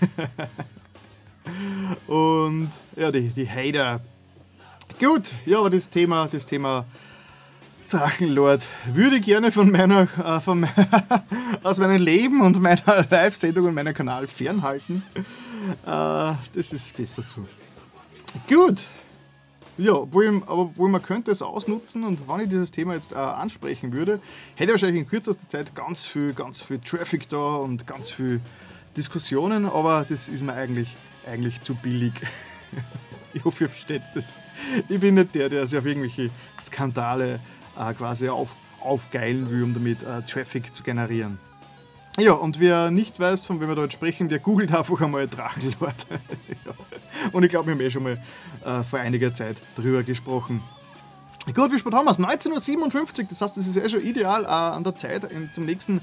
Und 2.07 2.71
ja, 2.97 3.11
die, 3.11 3.31
die 3.31 3.49
Hater. 3.49 4.03
Gut, 5.01 5.35
ja, 5.47 5.61
aber 5.61 5.71
das 5.71 5.89
Thema, 5.89 6.29
das 6.31 6.45
Thema 6.45 6.85
Drachenlord 7.91 8.65
würde 8.87 9.21
gerne 9.21 9.51
von 9.51 9.71
meiner, 9.71 10.03
äh, 10.19 10.41
von 10.41 10.67
aus 11.63 11.79
meinem 11.79 12.01
Leben 12.01 12.41
und 12.41 12.61
meiner 12.61 13.07
Live-Sendung 13.11 13.67
und 13.67 13.75
meinem 13.75 13.95
Kanal 13.95 14.29
fernhalten. 14.29 15.03
Äh, 15.85 16.35
das 16.55 16.73
ist 16.73 16.97
besser 16.97 17.23
so. 17.23 17.47
Gut, 18.49 18.85
ja, 19.77 19.95
obwohl, 19.95 20.43
aber 20.47 20.59
obwohl 20.59 20.89
man 20.89 21.03
könnte 21.03 21.31
es 21.31 21.43
ausnutzen 21.43 22.05
und 22.05 22.29
wenn 22.29 22.41
ich 22.41 22.49
dieses 22.49 22.71
Thema 22.71 22.95
jetzt 22.95 23.13
äh, 23.13 23.17
ansprechen 23.17 23.93
würde, 23.93 24.21
hätte 24.55 24.65
ich 24.65 24.71
wahrscheinlich 24.71 25.03
in 25.03 25.09
kürzester 25.09 25.49
Zeit 25.49 25.75
ganz 25.75 26.07
viel, 26.07 26.35
ganz 26.35 26.63
viel 26.63 26.79
Traffic 26.81 27.29
da 27.29 27.57
und 27.57 27.87
ganz 27.87 28.11
viel 28.11 28.41
Diskussionen, 28.97 29.65
aber 29.65 30.05
das 30.09 30.29
ist 30.29 30.43
mir 30.43 30.53
eigentlich, 30.53 30.95
eigentlich 31.27 31.63
zu 31.63 31.75
billig. 31.75 32.13
ich 33.33 33.43
hoffe, 33.45 33.65
ihr 33.65 33.69
versteht 33.71 34.03
das. 34.15 34.35
Ich 34.89 35.01
bin 35.01 35.15
nicht 35.15 35.35
der, 35.35 35.49
der 35.49 35.67
sich 35.67 35.79
auf 35.79 35.87
irgendwelche 35.87 36.31
Skandale 36.61 37.41
äh, 37.81 37.95
quasi 37.95 38.29
auf, 38.29 38.49
aufgeilen 38.81 39.51
will, 39.51 39.63
um 39.63 39.75
damit 39.75 40.03
äh, 40.03 40.23
Traffic 40.23 40.75
zu 40.75 40.83
generieren. 40.83 41.39
Ja, 42.19 42.33
und 42.33 42.61
wer 42.61 42.91
nicht 42.91 43.19
weiß, 43.19 43.45
von 43.45 43.61
wem 43.61 43.69
wir 43.69 43.77
dort 43.77 43.93
sprechen, 43.93 44.29
der 44.29 44.41
googelt 44.41 44.75
einfach 44.75 45.01
einmal 45.01 45.29
Drachenlord. 45.29 46.07
Und 47.33 47.45
ich 47.45 47.51
glaube, 47.51 47.67
wir 47.67 47.75
haben 47.75 47.81
eh 47.81 47.91
schon 47.91 48.03
mal 48.03 48.23
äh, 48.65 48.83
vor 48.83 48.99
einiger 48.99 49.33
Zeit 49.33 49.57
drüber 49.77 50.03
gesprochen. 50.03 50.61
Gut, 51.55 51.73
wie 51.73 51.79
spät 51.79 51.95
haben 51.95 52.05
wir 52.05 52.11
es? 52.11 52.19
19.57 52.19 53.21
Uhr, 53.21 53.27
das 53.29 53.41
heißt, 53.41 53.57
es 53.59 53.67
ist 53.67 53.77
eh 53.77 53.89
schon 53.89 54.03
ideal 54.03 54.45
äh, 54.45 54.49
an 54.49 54.85
der 54.85 54.97
Zeit, 54.97 55.23
zum 55.53 55.65
nächsten 55.65 56.01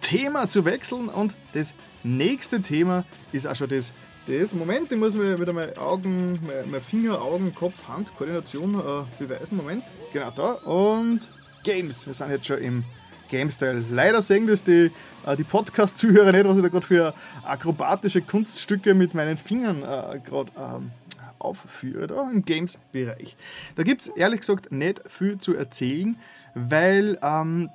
Thema 0.00 0.48
zu 0.48 0.64
wechseln. 0.64 1.08
Und 1.08 1.34
das 1.52 1.74
nächste 2.02 2.62
Thema 2.62 3.04
ist 3.32 3.46
auch 3.46 3.54
schon 3.54 3.68
das, 3.68 3.92
das 4.38 4.54
Moment, 4.54 4.92
ich 4.92 4.98
muss 4.98 5.16
mir 5.16 5.40
wieder 5.40 5.52
meine 5.52 5.76
Augen, 5.76 6.38
meine, 6.66 6.80
Finger, 6.80 7.20
Augen, 7.20 7.52
Kopf, 7.54 7.74
Hand, 7.88 8.14
Koordination 8.16 8.74
äh, 8.74 9.22
beweisen. 9.22 9.56
Moment, 9.56 9.82
genau 10.12 10.30
da. 10.30 10.52
Und 10.52 11.20
Games, 11.64 12.06
wir 12.06 12.14
sind 12.14 12.30
jetzt 12.30 12.46
schon 12.46 12.58
im 12.58 12.84
Game-Style. 13.28 13.84
Leider 13.90 14.22
sehen 14.22 14.46
das 14.46 14.62
die, 14.62 14.92
äh, 15.26 15.36
die 15.36 15.42
Podcast-Zuhörer 15.42 16.32
nicht, 16.32 16.44
was 16.44 16.56
ich 16.56 16.62
da 16.62 16.68
gerade 16.68 16.86
für 16.86 17.14
akrobatische 17.44 18.22
Kunststücke 18.22 18.94
mit 18.94 19.14
meinen 19.14 19.36
Fingern 19.36 19.82
äh, 19.82 20.20
gerade 20.20 20.50
ähm, 20.56 20.92
aufführe, 21.40 22.06
da 22.06 22.30
im 22.30 22.44
Games-Bereich. 22.44 23.36
Da 23.74 23.82
gibt 23.82 24.02
es 24.02 24.08
ehrlich 24.08 24.40
gesagt 24.40 24.70
nicht 24.70 25.00
viel 25.08 25.38
zu 25.38 25.56
erzählen, 25.56 26.16
weil 26.54 27.18
ähm, 27.22 27.70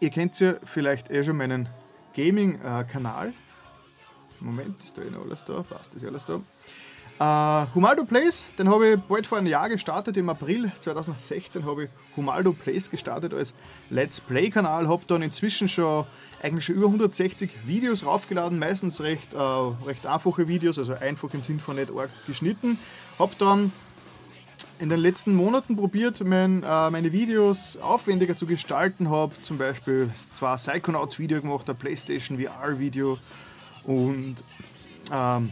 ihr 0.00 0.10
kennt 0.10 0.38
ja 0.38 0.54
vielleicht 0.64 1.10
eh 1.10 1.24
schon 1.24 1.36
meinen 1.36 1.68
Gaming-Kanal. 2.14 3.32
Moment, 4.44 4.76
ist 4.82 4.98
da 4.98 5.02
eh 5.02 5.10
noch 5.10 5.24
alles 5.24 5.44
da? 5.44 5.62
Passt, 5.62 5.94
ist 5.94 6.04
alles 6.04 6.24
da. 6.24 6.40
Uh, 7.20 7.66
Humaldo 7.74 8.04
Plays, 8.04 8.44
den 8.58 8.68
habe 8.68 8.94
ich 8.94 9.00
bald 9.00 9.26
vor 9.26 9.38
einem 9.38 9.46
Jahr 9.46 9.68
gestartet. 9.68 10.16
Im 10.16 10.28
April 10.28 10.72
2016 10.80 11.64
habe 11.64 11.84
ich 11.84 11.90
Humaldo 12.16 12.52
Plays 12.52 12.90
gestartet 12.90 13.32
als 13.32 13.54
Let's 13.90 14.20
Play-Kanal. 14.20 14.88
Habe 14.88 15.04
dann 15.06 15.22
inzwischen 15.22 15.68
schon 15.68 16.04
eigentlich 16.42 16.64
schon 16.64 16.74
über 16.74 16.86
160 16.86 17.50
Videos 17.64 18.04
raufgeladen, 18.04 18.58
meistens 18.58 19.00
recht, 19.02 19.34
uh, 19.34 19.76
recht 19.86 20.04
einfache 20.06 20.48
Videos, 20.48 20.78
also 20.78 20.94
einfach 20.94 21.32
im 21.34 21.44
Sinn 21.44 21.60
von 21.60 21.76
nicht 21.76 21.92
arg 21.96 22.10
geschnitten. 22.26 22.78
Habe 23.20 23.34
dann 23.38 23.70
in 24.80 24.88
den 24.88 24.98
letzten 24.98 25.36
Monaten 25.36 25.76
probiert, 25.76 26.24
mein, 26.24 26.64
uh, 26.64 26.90
meine 26.90 27.12
Videos 27.12 27.76
aufwendiger 27.76 28.34
zu 28.34 28.46
gestalten. 28.46 29.10
Habe 29.10 29.32
zum 29.42 29.58
Beispiel 29.58 30.10
zwar 30.12 30.56
Psychonauts 30.56 31.20
Video 31.20 31.40
gemacht, 31.40 31.70
ein 31.70 31.76
PlayStation 31.76 32.40
VR 32.40 32.80
Video 32.80 33.16
und 33.84 34.36
ähm, 35.12 35.50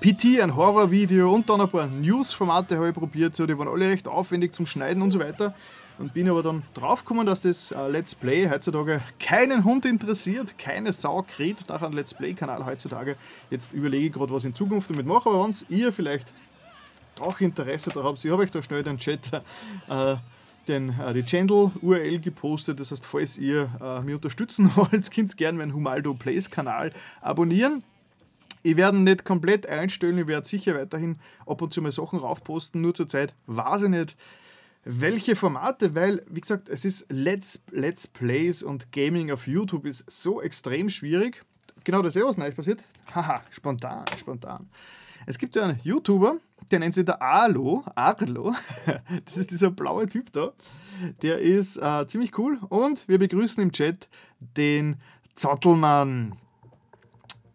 PT, 0.00 0.40
ein 0.40 0.56
Horrorvideo 0.56 1.32
und 1.32 1.48
dann 1.48 1.60
ein 1.60 1.68
paar 1.68 1.86
News-Formate 1.86 2.76
habe 2.76 2.88
ich 2.88 2.94
probiert. 2.94 3.36
So, 3.36 3.46
die 3.46 3.56
waren 3.56 3.68
alle 3.68 3.88
recht 3.88 4.08
aufwendig 4.08 4.52
zum 4.52 4.66
Schneiden 4.66 5.02
und 5.02 5.10
so 5.10 5.20
weiter. 5.20 5.54
Und 5.98 6.14
bin 6.14 6.28
aber 6.28 6.42
dann 6.42 6.62
draufgekommen, 6.74 7.26
dass 7.26 7.42
das 7.42 7.70
uh, 7.70 7.86
Let's 7.86 8.14
Play 8.14 8.48
heutzutage 8.48 9.02
keinen 9.20 9.62
Hund 9.62 9.84
interessiert, 9.84 10.58
keine 10.58 10.92
Sau 10.92 11.22
kräht 11.22 11.68
nach 11.68 11.82
einem 11.82 11.92
Let's 11.92 12.14
Play-Kanal 12.14 12.64
heutzutage. 12.64 13.16
Jetzt 13.50 13.72
überlege 13.72 14.06
ich 14.06 14.12
gerade, 14.12 14.32
was 14.32 14.42
ich 14.42 14.48
in 14.48 14.54
Zukunft 14.54 14.90
damit 14.90 15.06
mache, 15.06 15.28
aber 15.28 15.44
wenn 15.44 15.54
ihr 15.68 15.92
vielleicht 15.92 16.32
doch 17.14 17.40
Interesse 17.40 17.90
daran 17.90 18.06
habt, 18.06 18.24
ich 18.24 18.30
habe 18.30 18.42
euch 18.42 18.50
da 18.50 18.62
schnell 18.62 18.82
den 18.82 18.98
Chat 18.98 19.30
äh, 19.88 20.16
den, 20.68 20.98
äh, 20.98 21.12
die 21.14 21.24
Channel-URL 21.24 22.20
gepostet. 22.20 22.80
Das 22.80 22.90
heißt, 22.90 23.04
falls 23.04 23.38
ihr 23.38 23.70
äh, 23.80 24.02
mich 24.02 24.14
unterstützen 24.14 24.70
wollt, 24.76 25.10
könnt 25.12 25.32
ihr 25.32 25.36
gerne 25.36 25.58
meinen 25.58 25.74
Humaldo 25.74 26.14
Plays-Kanal 26.14 26.92
abonnieren. 27.20 27.82
Ich 28.62 28.76
werde 28.76 28.98
nicht 28.98 29.24
komplett 29.24 29.66
einstellen, 29.66 30.18
ich 30.18 30.26
werde 30.28 30.46
sicher 30.46 30.76
weiterhin 30.76 31.18
ab 31.46 31.60
und 31.62 31.74
zu 31.74 31.82
mal 31.82 31.90
Sachen 31.90 32.20
raufposten, 32.20 32.80
nur 32.80 32.94
zur 32.94 33.08
Zeit 33.08 33.34
weiß 33.46 33.82
ich 33.82 33.88
nicht, 33.88 34.16
welche 34.84 35.36
Formate, 35.36 35.94
weil, 35.94 36.24
wie 36.28 36.40
gesagt, 36.40 36.68
es 36.68 36.84
ist 36.84 37.06
Let's, 37.08 37.60
Let's 37.70 38.06
Plays 38.06 38.62
und 38.62 38.92
Gaming 38.92 39.30
auf 39.32 39.46
YouTube 39.46 39.86
ist 39.86 40.10
so 40.10 40.40
extrem 40.40 40.90
schwierig. 40.90 41.42
Genau 41.84 42.02
das 42.02 42.14
ist 42.14 42.20
ja 42.20 42.28
was 42.28 42.38
Neues 42.38 42.54
passiert. 42.54 42.82
Haha, 43.14 43.42
spontan, 43.50 44.04
spontan. 44.18 44.68
Es 45.26 45.38
gibt 45.38 45.54
ja 45.54 45.64
einen 45.64 45.80
YouTuber, 45.82 46.38
der 46.72 46.78
nennt 46.78 46.94
sich 46.94 47.04
der 47.04 47.20
Arlo, 47.20 47.84
Arlo, 47.94 48.54
das 49.24 49.36
ist 49.36 49.50
dieser 49.50 49.70
blaue 49.70 50.06
Typ 50.06 50.32
da. 50.32 50.52
Der 51.20 51.38
ist 51.38 51.76
äh, 51.76 52.06
ziemlich 52.06 52.36
cool 52.38 52.58
und 52.68 53.06
wir 53.08 53.18
begrüßen 53.18 53.62
im 53.62 53.72
Chat 53.72 54.08
den 54.56 54.96
Zottelmann. 55.34 56.34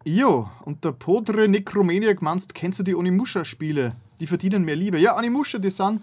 Jo, 0.04 0.48
und 0.64 0.84
der 0.84 0.92
Podre 0.92 1.48
Necromaniac 1.48 2.22
meinst, 2.22 2.54
kennst 2.54 2.78
du 2.78 2.82
die 2.82 2.94
Onimusha-Spiele? 2.94 3.96
Die 4.20 4.26
verdienen 4.26 4.64
mehr 4.64 4.76
Liebe. 4.76 4.98
Ja, 4.98 5.16
Onimusha, 5.16 5.58
die 5.58 5.70
sind 5.70 6.02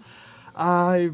äh, 0.56 1.10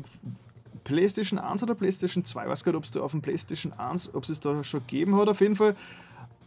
PlayStation 0.85 1.39
1 1.39 1.63
oder 1.63 1.75
PlayStation 1.75 2.25
2. 2.25 2.43
Ich 2.43 2.49
weiß 2.51 2.65
gar 2.65 2.73
nicht, 2.73 2.79
ob 2.79 2.85
es 2.85 2.91
da 2.91 3.01
auf 3.01 3.13
dem 3.13 3.23
PlayStation 3.23 3.73
1, 3.73 4.15
ob 4.15 4.25
es 4.25 4.41
da 4.41 4.63
schon 4.65 4.81
gegeben 4.81 5.17
hat, 5.17 5.29
auf 5.29 5.41
jeden 5.41 5.57
Fall. 5.57 5.77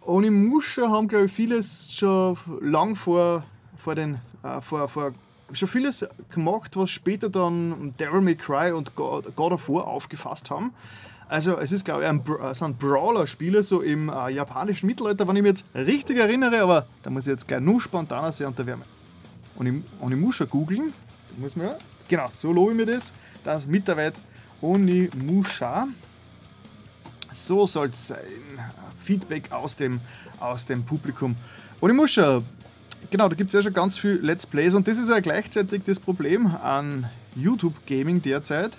Onimusha 0.01 0.89
haben, 0.89 1.07
glaube 1.07 1.27
ich, 1.27 1.31
vieles 1.31 1.93
schon 1.93 2.37
lang 2.61 2.95
vor, 2.95 3.43
vor 3.77 3.95
den, 3.95 4.19
äh, 4.43 4.61
vor, 4.61 4.87
vor 4.87 5.13
schon 5.53 5.67
vieles 5.67 6.05
gemacht, 6.29 6.75
was 6.75 6.89
später 6.89 7.29
dann 7.29 7.93
Devil 7.99 8.21
May 8.21 8.35
Cry 8.35 8.71
und 8.71 8.95
God, 8.95 9.37
of 9.37 9.69
War 9.69 9.87
aufgefasst 9.87 10.49
haben. 10.49 10.73
Also 11.27 11.57
es 11.57 11.71
ist, 11.71 11.85
glaube 11.85 12.03
ich, 12.03 12.07
ein, 12.07 12.21
sind 12.53 12.77
Brawler-Spiele 12.77 13.63
so 13.63 13.81
im 13.81 14.09
äh, 14.09 14.29
japanischen 14.29 14.85
Mittelalter, 14.85 15.27
wenn 15.27 15.35
ich 15.37 15.41
mich 15.41 15.49
jetzt 15.49 15.65
richtig 15.73 16.17
erinnere, 16.17 16.61
aber 16.61 16.85
da 17.01 17.09
muss 17.09 17.25
ich 17.25 17.31
jetzt 17.31 17.47
gleich 17.47 17.61
nur 17.61 17.81
spontaner 17.81 18.31
sein 18.31 18.47
und 18.47 18.59
da 18.59 18.65
werden 18.65 18.83
und 19.55 19.65
ich, 19.65 19.73
und 19.99 20.11
ich 20.11 20.17
muss 20.17 20.35
schon 20.35 20.49
googeln, 20.49 20.93
muss 21.37 21.55
man 21.55 21.71
genau, 22.07 22.27
so 22.29 22.51
lobe 22.51 22.71
ich 22.71 22.77
mir 22.77 22.85
das, 22.85 23.13
das 23.43 23.65
Mitarbeit 23.65 24.13
Onimusha. 24.61 25.87
So 27.33 27.67
soll 27.67 27.89
es 27.89 28.07
sein. 28.07 28.19
Feedback 29.03 29.51
aus 29.51 29.75
dem, 29.75 29.99
aus 30.39 30.65
dem 30.65 30.83
Publikum. 30.83 31.35
Onimusha, 31.81 32.41
genau, 33.09 33.29
da 33.29 33.35
gibt 33.35 33.49
es 33.49 33.53
ja 33.53 33.61
schon 33.61 33.73
ganz 33.73 33.97
viel 33.97 34.19
Let's 34.21 34.45
Plays 34.45 34.73
und 34.73 34.87
das 34.87 34.97
ist 34.97 35.09
ja 35.09 35.19
gleichzeitig 35.19 35.83
das 35.85 35.99
Problem 35.99 36.47
an 36.47 37.09
YouTube 37.35 37.73
Gaming 37.85 38.21
derzeit. 38.21 38.71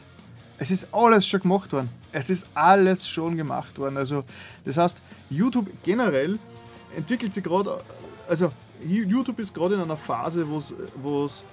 Es 0.59 0.71
ist 0.71 0.89
alles 0.93 1.27
schon 1.27 1.41
gemacht 1.41 1.73
worden. 1.73 1.91
Es 2.13 2.31
ist 2.31 2.47
alles 2.55 3.09
schon 3.09 3.37
gemacht 3.37 3.79
worden. 3.79 3.97
Also, 3.97 4.25
das 4.65 4.79
heißt, 4.79 5.03
YouTube 5.29 5.69
generell 5.85 6.39
entwickelt 6.97 7.33
sich 7.33 7.45
gerade, 7.45 7.83
also 8.29 8.51
YouTube 8.87 9.39
ist 9.39 9.55
gerade 9.55 9.75
in 9.75 9.81
einer 9.83 9.97
Phase, 9.97 10.47
wo 10.49 10.59
es, 11.27 11.45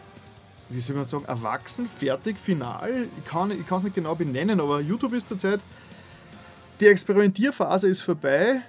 wie 0.70 0.80
soll 0.80 0.96
man 0.96 1.06
sagen, 1.06 1.26
erwachsen, 1.26 1.90
fertig, 2.00 2.38
final. 2.38 3.08
Ich 3.18 3.26
kann 3.26 3.52
es 3.52 3.84
nicht 3.84 3.96
genau 3.96 4.16
benennen, 4.16 4.60
aber 4.60 4.80
YouTube 4.80 5.14
ist 5.14 5.28
zurzeit, 5.28 5.60
die 6.80 6.88
Experimentierphase 6.88 7.88
ist 7.90 8.02
vorbei. 8.02 8.62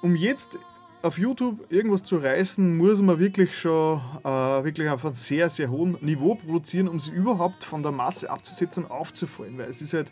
Um 0.00 0.16
jetzt 0.16 0.58
auf 1.02 1.18
YouTube 1.18 1.70
irgendwas 1.70 2.02
zu 2.02 2.16
reißen, 2.16 2.76
muss 2.76 3.00
man 3.00 3.18
wirklich 3.18 3.56
schon 3.56 4.00
äh, 4.24 4.28
wirklich 4.28 4.88
auf 4.88 5.04
einem 5.04 5.14
sehr, 5.14 5.48
sehr 5.48 5.70
hohen 5.70 5.96
Niveau 6.00 6.34
produzieren, 6.34 6.88
um 6.88 6.98
sie 6.98 7.12
überhaupt 7.12 7.64
von 7.64 7.82
der 7.82 7.92
Masse 7.92 8.30
abzusetzen 8.30 8.84
und 8.84 8.90
aufzufallen. 8.90 9.58
Weil 9.58 9.68
es 9.68 9.80
ist 9.80 9.94
halt, 9.94 10.10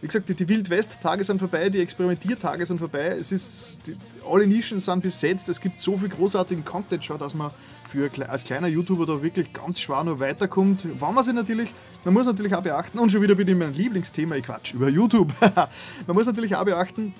wie 0.00 0.08
gesagt, 0.08 0.28
die, 0.28 0.34
die 0.34 0.48
Wild-West-Tage 0.48 1.22
sind 1.22 1.38
vorbei, 1.38 1.68
die 1.70 1.80
Experimentiertage 1.80 2.66
sind 2.66 2.78
vorbei, 2.78 3.16
es 3.18 3.30
ist, 3.30 3.86
die, 3.86 3.94
alle 4.28 4.46
Nischen 4.46 4.80
sind 4.80 5.02
besetzt, 5.02 5.48
es 5.48 5.60
gibt 5.60 5.78
so 5.78 5.96
viel 5.96 6.08
großartigen 6.08 6.64
Content 6.64 7.04
schon, 7.04 7.18
dass 7.18 7.34
man 7.34 7.52
für, 7.90 8.10
als 8.28 8.42
kleiner 8.42 8.66
YouTuber 8.66 9.06
da 9.06 9.22
wirklich 9.22 9.52
ganz 9.52 9.80
schwer 9.80 10.02
noch 10.02 10.18
weiterkommt. 10.18 10.84
Wenn 10.84 11.14
man 11.14 11.22
sich 11.22 11.34
natürlich, 11.34 11.72
man 12.04 12.12
muss 12.12 12.26
natürlich 12.26 12.54
auch 12.54 12.62
beachten, 12.62 12.98
und 12.98 13.12
schon 13.12 13.22
wieder 13.22 13.36
bin 13.36 13.46
ich 13.46 13.54
mein 13.54 13.72
Lieblingsthema, 13.72 14.34
ich 14.34 14.44
quatsch, 14.44 14.74
über 14.74 14.88
YouTube. 14.88 15.32
man 15.40 16.16
muss 16.16 16.26
natürlich 16.26 16.56
auch 16.56 16.64
beachten, 16.64 17.14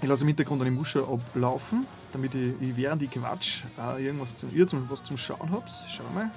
ich 0.00 0.08
lasse 0.08 0.22
im 0.22 0.28
Hintergrund 0.28 0.62
eine 0.62 0.70
Musche 0.70 1.02
ablaufen, 1.02 1.84
damit 2.14 2.34
ich, 2.34 2.54
ich 2.60 2.76
während 2.76 3.02
ich 3.02 3.10
quatsch 3.10 3.64
äh, 3.78 4.06
irgendwas 4.06 4.34
zum, 4.34 4.54
ihr 4.54 4.66
zum, 4.66 4.88
was 4.88 5.02
zum 5.02 5.18
Schauen 5.18 5.50
habt. 5.50 5.70
Schauen 5.88 6.06
wir 6.14 6.22
mal. 6.22 6.30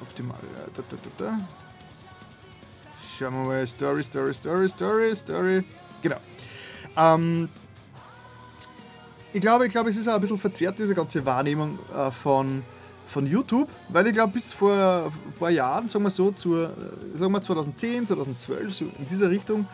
Optimal. 0.00 0.36
Äh, 0.36 0.70
da, 0.74 0.82
da, 0.88 0.96
da, 0.96 1.24
da. 1.24 1.38
Schauen 3.16 3.34
wir 3.34 3.44
mal. 3.44 3.66
Story, 3.66 4.02
Story, 4.02 4.34
Story, 4.34 4.68
Story, 4.68 5.14
Story. 5.14 5.64
Genau. 6.00 6.16
Ähm, 6.96 7.48
ich 9.34 9.40
glaube, 9.40 9.66
ich 9.66 9.72
glaube, 9.72 9.90
es 9.90 9.96
ist 9.96 10.08
auch 10.08 10.14
ein 10.14 10.20
bisschen 10.20 10.38
verzerrt, 10.38 10.78
diese 10.78 10.94
ganze 10.94 11.24
Wahrnehmung 11.24 11.78
äh, 11.94 12.10
von, 12.10 12.62
von 13.08 13.26
YouTube, 13.26 13.68
weil 13.90 14.06
ich 14.06 14.14
glaube, 14.14 14.32
bis 14.32 14.54
vor 14.54 15.12
ein 15.26 15.32
paar 15.38 15.50
Jahren, 15.50 15.88
sagen 15.88 16.04
wir 16.04 16.10
so, 16.10 16.32
zur, 16.32 16.70
äh, 16.70 17.16
sagen 17.16 17.32
wir 17.32 17.42
2010, 17.42 18.06
2012, 18.06 18.74
so 18.74 18.84
in 18.84 19.08
dieser 19.10 19.28
Richtung, 19.28 19.66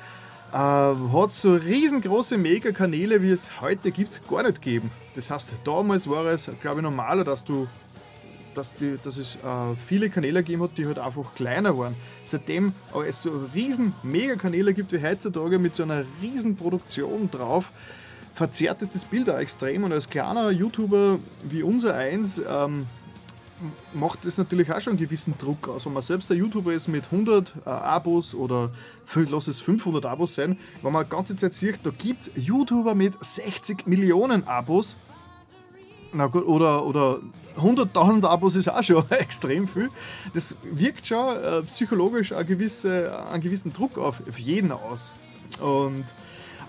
äh, 0.52 0.56
hat 0.56 1.32
so 1.32 1.54
riesengroße 1.54 2.38
Mega-Kanäle, 2.38 3.22
wie 3.22 3.30
es 3.30 3.60
heute 3.60 3.90
gibt, 3.90 4.26
gar 4.28 4.42
nicht 4.42 4.62
gegeben. 4.62 4.90
Das 5.14 5.30
heißt, 5.30 5.52
damals 5.64 6.08
war 6.08 6.24
es, 6.26 6.50
glaube 6.60 6.78
ich, 6.78 6.82
normaler, 6.82 7.24
dass 7.24 7.44
du 7.44 7.66
dass, 8.54 8.74
die, 8.74 8.96
dass 9.02 9.16
es 9.16 9.36
äh, 9.36 9.76
viele 9.86 10.10
Kanäle 10.10 10.40
gegeben 10.42 10.62
hat, 10.64 10.76
die 10.76 10.86
halt 10.86 10.98
einfach 10.98 11.34
kleiner 11.34 11.78
waren. 11.78 11.94
Seitdem 12.24 12.72
aber 12.92 13.06
es 13.06 13.22
so 13.22 13.46
riesen 13.54 13.94
Mega-Kanäle 14.02 14.74
gibt 14.74 14.92
wie 14.92 15.00
heutzutage 15.00 15.58
mit 15.58 15.74
so 15.74 15.84
einer 15.84 16.04
riesen 16.20 16.56
Produktion 16.56 17.30
drauf, 17.30 17.70
verzerrt 18.34 18.82
es 18.82 18.90
das 18.90 19.04
Bild 19.04 19.30
auch 19.30 19.38
extrem. 19.38 19.84
Und 19.84 19.92
als 19.92 20.08
kleiner 20.08 20.50
YouTuber 20.50 21.18
wie 21.44 21.62
unser 21.62 21.94
eins 21.94 22.42
ähm, 22.48 22.86
macht 23.92 24.24
das 24.24 24.38
natürlich 24.38 24.72
auch 24.72 24.80
schon 24.80 24.92
einen 24.92 25.00
gewissen 25.00 25.36
Druck 25.38 25.68
aus. 25.68 25.86
Wenn 25.86 25.92
man 25.92 26.02
selbst 26.02 26.30
der 26.30 26.36
YouTuber 26.36 26.72
ist 26.72 26.88
mit 26.88 27.04
100 27.04 27.54
äh, 27.64 27.68
Abos 27.68 28.34
oder 28.34 28.70
lass 29.14 29.48
es 29.48 29.60
500 29.60 30.06
Abos 30.06 30.34
sein, 30.34 30.58
wenn 30.82 30.92
man 30.92 31.04
die 31.04 31.10
ganze 31.10 31.36
Zeit 31.36 31.54
sieht, 31.54 31.80
da 31.82 31.90
gibt 31.90 32.22
es 32.22 32.30
YouTuber 32.34 32.94
mit 32.94 33.14
60 33.20 33.86
Millionen 33.86 34.46
Abos, 34.46 34.96
na 36.12 36.26
gut, 36.26 36.46
oder, 36.46 36.86
oder 36.86 37.18
100.000 37.56 38.24
Abos 38.26 38.56
ist 38.56 38.68
auch 38.68 38.82
schon 38.82 39.04
extrem 39.10 39.66
viel. 39.68 39.88
Das 40.34 40.56
wirkt 40.62 41.06
schon 41.06 41.36
äh, 41.36 41.62
psychologisch 41.62 42.32
einen, 42.32 42.46
gewisse, 42.46 43.26
einen 43.28 43.42
gewissen 43.42 43.72
Druck 43.72 43.98
auf, 43.98 44.22
auf 44.26 44.38
jeden 44.38 44.72
aus. 44.72 45.12
Und 45.60 46.04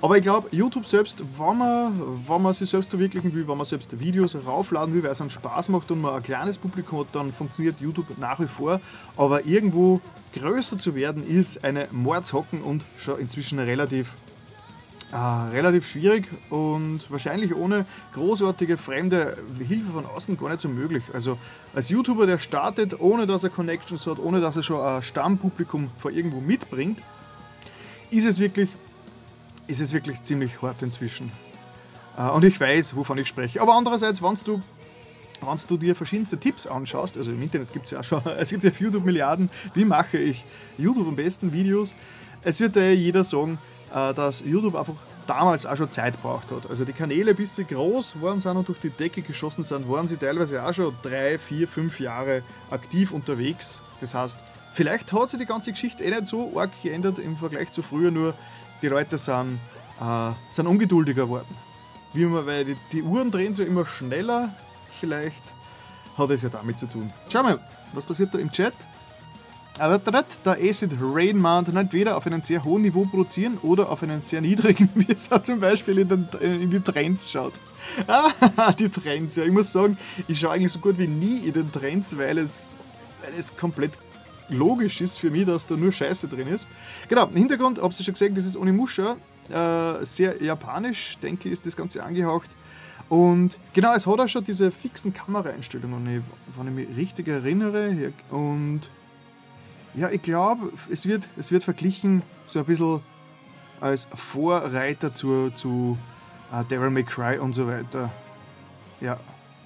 aber 0.01 0.17
ich 0.17 0.23
glaube, 0.23 0.47
YouTube 0.51 0.85
selbst, 0.85 1.21
wenn 1.37 1.57
man, 1.57 2.23
wenn 2.27 2.41
man 2.41 2.53
sich 2.53 2.69
selbst 2.69 2.89
verwirklichen 2.89 3.33
will, 3.33 3.47
wenn 3.47 3.57
man 3.57 3.65
selbst 3.65 3.99
Videos 3.99 4.35
raufladen 4.45 4.93
will, 4.93 5.03
weil 5.03 5.11
es 5.11 5.19
einen 5.19 5.29
Spaß 5.29 5.69
macht 5.69 5.91
und 5.91 6.01
man 6.01 6.15
ein 6.15 6.23
kleines 6.23 6.57
Publikum 6.57 6.99
hat, 6.99 7.07
dann 7.13 7.33
funktioniert 7.33 7.81
YouTube 7.81 8.17
nach 8.17 8.39
wie 8.39 8.47
vor. 8.47 8.79
Aber 9.17 9.45
irgendwo 9.45 9.99
größer 10.33 10.77
zu 10.77 10.95
werden, 10.95 11.27
ist 11.27 11.65
eine 11.65 11.87
Mordshocken 11.91 12.61
und 12.61 12.85
schon 12.97 13.19
inzwischen 13.19 13.59
relativ 13.59 14.13
äh, 15.11 15.17
relativ 15.17 15.87
schwierig 15.89 16.27
und 16.51 16.99
wahrscheinlich 17.09 17.55
ohne 17.55 17.85
großartige 18.13 18.77
fremde 18.77 19.37
Hilfe 19.57 19.91
von 19.91 20.05
außen 20.05 20.37
gar 20.37 20.49
nicht 20.49 20.61
so 20.61 20.69
möglich. 20.69 21.03
Also 21.13 21.37
als 21.73 21.89
YouTuber, 21.89 22.27
der 22.27 22.37
startet, 22.37 22.99
ohne 22.99 23.25
dass 23.25 23.43
er 23.43 23.49
Connections 23.49 24.05
hat, 24.05 24.19
ohne 24.19 24.39
dass 24.39 24.55
er 24.55 24.61
schon 24.61 24.79
ein 24.79 25.01
Stammpublikum 25.01 25.89
vor 25.97 26.11
irgendwo 26.11 26.41
mitbringt, 26.41 27.01
ist 28.11 28.27
es 28.27 28.37
wirklich 28.39 28.69
ist 29.69 29.79
es 29.79 29.93
wirklich 29.93 30.21
ziemlich 30.23 30.61
hart 30.61 30.81
inzwischen. 30.81 31.31
Äh, 32.17 32.29
und 32.29 32.43
ich 32.43 32.59
weiß, 32.59 32.95
wovon 32.95 33.17
ich 33.19 33.27
spreche. 33.27 33.61
Aber 33.61 33.75
andererseits, 33.75 34.21
wenn 34.21 34.35
du, 34.43 34.61
du 35.67 35.77
dir 35.77 35.95
verschiedenste 35.95 36.37
Tipps 36.39 36.65
anschaust, 36.67 37.17
also 37.17 37.31
im 37.31 37.41
Internet 37.41 37.71
gibt 37.71 37.85
es 37.85 37.91
ja 37.91 38.03
schon, 38.03 38.21
es 38.39 38.49
gibt 38.49 38.63
ja 38.63 38.71
auf 38.71 38.79
YouTube 38.79 39.05
Milliarden, 39.05 39.49
wie 39.75 39.85
mache 39.85 40.17
ich 40.17 40.43
YouTube 40.77 41.07
am 41.07 41.15
besten 41.15 41.53
Videos, 41.53 41.93
es 42.43 42.59
wird 42.59 42.75
ja 42.75 42.89
jeder 42.89 43.23
sagen, 43.23 43.59
äh, 43.93 44.13
dass 44.13 44.41
YouTube 44.41 44.75
einfach 44.75 44.95
damals 45.27 45.67
auch 45.67 45.77
schon 45.77 45.91
Zeit 45.91 46.19
braucht 46.23 46.51
hat. 46.51 46.67
Also 46.67 46.83
die 46.83 46.93
Kanäle, 46.93 47.35
bis 47.35 47.55
sie 47.55 47.65
groß 47.65 48.19
waren 48.21 48.41
sind 48.41 48.57
und 48.57 48.67
durch 48.67 48.79
die 48.79 48.89
Decke 48.89 49.21
geschossen 49.21 49.63
sind, 49.63 49.87
waren 49.87 50.07
sie 50.07 50.17
teilweise 50.17 50.63
auch 50.63 50.73
schon 50.73 50.95
drei, 51.03 51.37
vier, 51.37 51.67
fünf 51.67 51.99
Jahre 51.99 52.41
aktiv 52.71 53.11
unterwegs. 53.11 53.83
Das 53.99 54.15
heißt, 54.15 54.43
vielleicht 54.73 55.13
hat 55.13 55.29
sich 55.29 55.39
die 55.39 55.45
ganze 55.45 55.71
Geschichte 55.71 56.03
eh 56.03 56.09
nicht 56.09 56.25
so 56.25 56.57
arg 56.57 56.71
geändert 56.81 57.19
im 57.19 57.37
Vergleich 57.37 57.71
zu 57.71 57.83
früher, 57.83 58.09
nur 58.09 58.33
die 58.81 58.87
Leute 58.87 59.17
sind, 59.17 59.59
äh, 60.01 60.31
sind 60.51 60.67
ungeduldiger 60.67 61.23
geworden. 61.23 61.55
Wie 62.13 62.23
immer, 62.23 62.45
weil 62.45 62.65
die, 62.65 62.75
die 62.91 63.03
Uhren 63.03 63.31
drehen 63.31 63.53
so 63.53 63.63
immer 63.63 63.85
schneller. 63.85 64.53
Vielleicht 64.99 65.43
hat 66.17 66.29
es 66.31 66.41
ja 66.41 66.49
damit 66.49 66.79
zu 66.79 66.87
tun. 66.87 67.11
Schau 67.31 67.43
mal, 67.43 67.59
was 67.93 68.05
passiert 68.05 68.33
da 68.33 68.39
im 68.39 68.51
Chat? 68.51 68.73
Ah, 69.79 69.97
der 69.97 70.25
Acid 70.45 70.91
Rain 70.99 71.37
Mount 71.37 71.69
entweder 71.69 72.17
auf 72.17 72.25
einem 72.25 72.41
sehr 72.41 72.65
hohen 72.65 72.81
Niveau 72.81 73.05
produzieren 73.05 73.57
oder 73.61 73.89
auf 73.89 74.03
einem 74.03 74.19
sehr 74.19 74.41
niedrigen, 74.41 74.89
wie 74.95 75.09
es 75.09 75.29
zum 75.43 75.61
Beispiel 75.61 75.99
in, 75.99 76.09
den, 76.09 76.27
in 76.41 76.69
die 76.69 76.81
Trends 76.81 77.31
schaut. 77.31 77.53
Ah, 78.07 78.73
die 78.73 78.89
Trends, 78.89 79.37
ja. 79.37 79.45
Ich 79.45 79.53
muss 79.53 79.71
sagen, 79.71 79.97
ich 80.27 80.37
schaue 80.37 80.51
eigentlich 80.51 80.73
so 80.73 80.79
gut 80.79 80.97
wie 80.97 81.07
nie 81.07 81.47
in 81.47 81.53
den 81.53 81.71
Trends, 81.71 82.17
weil 82.17 82.37
es, 82.39 82.75
weil 83.21 83.33
es 83.39 83.55
komplett 83.55 83.93
logisch 84.49 85.01
ist 85.01 85.17
für 85.17 85.31
mich, 85.31 85.45
dass 85.45 85.65
da 85.67 85.75
nur 85.75 85.91
Scheiße 85.91 86.27
drin 86.27 86.47
ist. 86.47 86.67
Genau, 87.07 87.27
im 87.27 87.35
Hintergrund, 87.35 87.81
habt 87.81 87.99
ihr 87.99 88.03
schon 88.03 88.13
gesehen, 88.13 88.35
das 88.35 88.45
ist 88.45 88.57
Onimusha, 88.57 89.17
äh, 89.49 90.05
sehr 90.05 90.41
japanisch, 90.41 91.17
denke 91.21 91.49
ich, 91.49 91.53
ist 91.53 91.65
das 91.65 91.75
Ganze 91.75 92.03
angehaucht. 92.03 92.49
Und 93.09 93.57
genau, 93.73 93.93
es 93.95 94.05
hat 94.05 94.19
auch 94.19 94.27
schon 94.27 94.43
diese 94.43 94.71
fixen 94.71 95.13
Kameraeinstellungen, 95.13 96.23
wenn 96.57 96.67
ich 96.67 96.87
mich 96.87 96.97
richtig 96.97 97.27
erinnere. 97.27 98.13
Und 98.29 98.81
ja, 99.95 100.09
ich 100.11 100.21
glaube, 100.21 100.71
es 100.91 101.07
wird, 101.07 101.27
es 101.35 101.51
wird 101.51 101.63
verglichen 101.63 102.21
so 102.45 102.59
ein 102.59 102.65
bisschen 102.65 103.01
als 103.81 104.07
Vorreiter 104.13 105.13
zu, 105.13 105.49
zu 105.51 105.97
uh, 106.53 106.63
Devil 106.63 106.91
May 106.91 107.03
Cry 107.03 107.39
und 107.39 107.53
so 107.53 107.65
weiter. 107.65 108.11
Ja. 109.01 109.19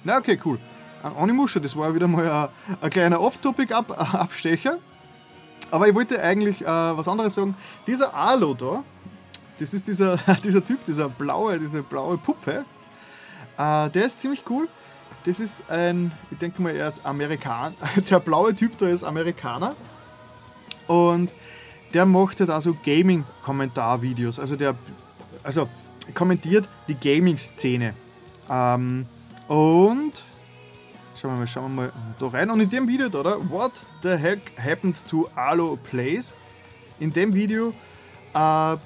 Na, 0.04 0.18
okay, 0.18 0.38
cool 0.44 0.58
an 1.04 1.14
Onimusha. 1.16 1.60
Das 1.60 1.76
war 1.76 1.94
wieder 1.94 2.08
mal 2.08 2.28
ein, 2.28 2.76
ein 2.80 2.90
kleiner 2.90 3.20
Off-Topic-Abstecher. 3.20 4.78
Aber 5.70 5.88
ich 5.88 5.94
wollte 5.94 6.22
eigentlich 6.22 6.62
äh, 6.62 6.66
was 6.66 7.06
anderes 7.08 7.34
sagen. 7.34 7.56
Dieser 7.86 8.14
Alo 8.14 8.54
da, 8.54 8.82
das 9.58 9.74
ist 9.74 9.86
dieser, 9.86 10.16
dieser 10.44 10.64
Typ, 10.64 10.84
dieser 10.84 11.08
blaue, 11.08 11.58
diese 11.58 11.82
blaue 11.82 12.16
Puppe. 12.16 12.64
Äh, 13.56 13.90
der 13.90 14.06
ist 14.06 14.20
ziemlich 14.20 14.42
cool. 14.48 14.68
Das 15.24 15.40
ist 15.40 15.70
ein, 15.70 16.12
ich 16.30 16.38
denke 16.38 16.60
mal, 16.60 16.74
er 16.74 16.88
ist 16.88 17.04
Amerikaner. 17.04 17.74
Der 18.10 18.20
blaue 18.20 18.54
Typ 18.54 18.76
da 18.76 18.88
ist 18.88 19.04
Amerikaner. 19.04 19.74
Und 20.86 21.32
der 21.94 22.04
macht 22.04 22.40
halt 22.40 22.50
also 22.50 22.76
Gaming-Kommentarvideos. 22.84 24.38
Also 24.38 24.54
der 24.54 24.74
also 25.42 25.68
kommentiert 26.12 26.68
die 26.88 26.94
Gaming-Szene. 26.94 27.94
Ähm, 28.50 29.06
und 29.48 30.12
Schauen 31.24 31.36
wir 31.36 31.38
mal, 31.38 31.46
schauen 31.46 31.74
wir 31.74 31.82
mal 31.84 31.92
da 32.20 32.26
rein. 32.26 32.50
Und 32.50 32.60
in 32.60 32.68
dem 32.68 32.86
Video 32.86 33.08
da, 33.08 33.20
oder? 33.20 33.50
What 33.50 33.72
the 34.02 34.10
heck 34.10 34.40
happened 34.58 35.02
to 35.08 35.26
Alo 35.34 35.78
Plays? 35.82 36.34
In 37.00 37.14
dem 37.14 37.32
Video 37.32 37.72
äh, 38.34 38.76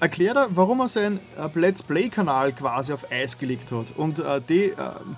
erklärt 0.00 0.36
er, 0.36 0.48
warum 0.54 0.80
er 0.80 0.88
seinen 0.88 1.20
äh, 1.38 1.48
Let's 1.58 1.82
Play-Kanal 1.82 2.52
quasi 2.52 2.92
auf 2.92 3.10
Eis 3.10 3.38
gelegt 3.38 3.72
hat. 3.72 3.86
Und 3.96 4.18
äh, 4.18 4.42
die, 4.46 4.64
äh, 4.64 4.74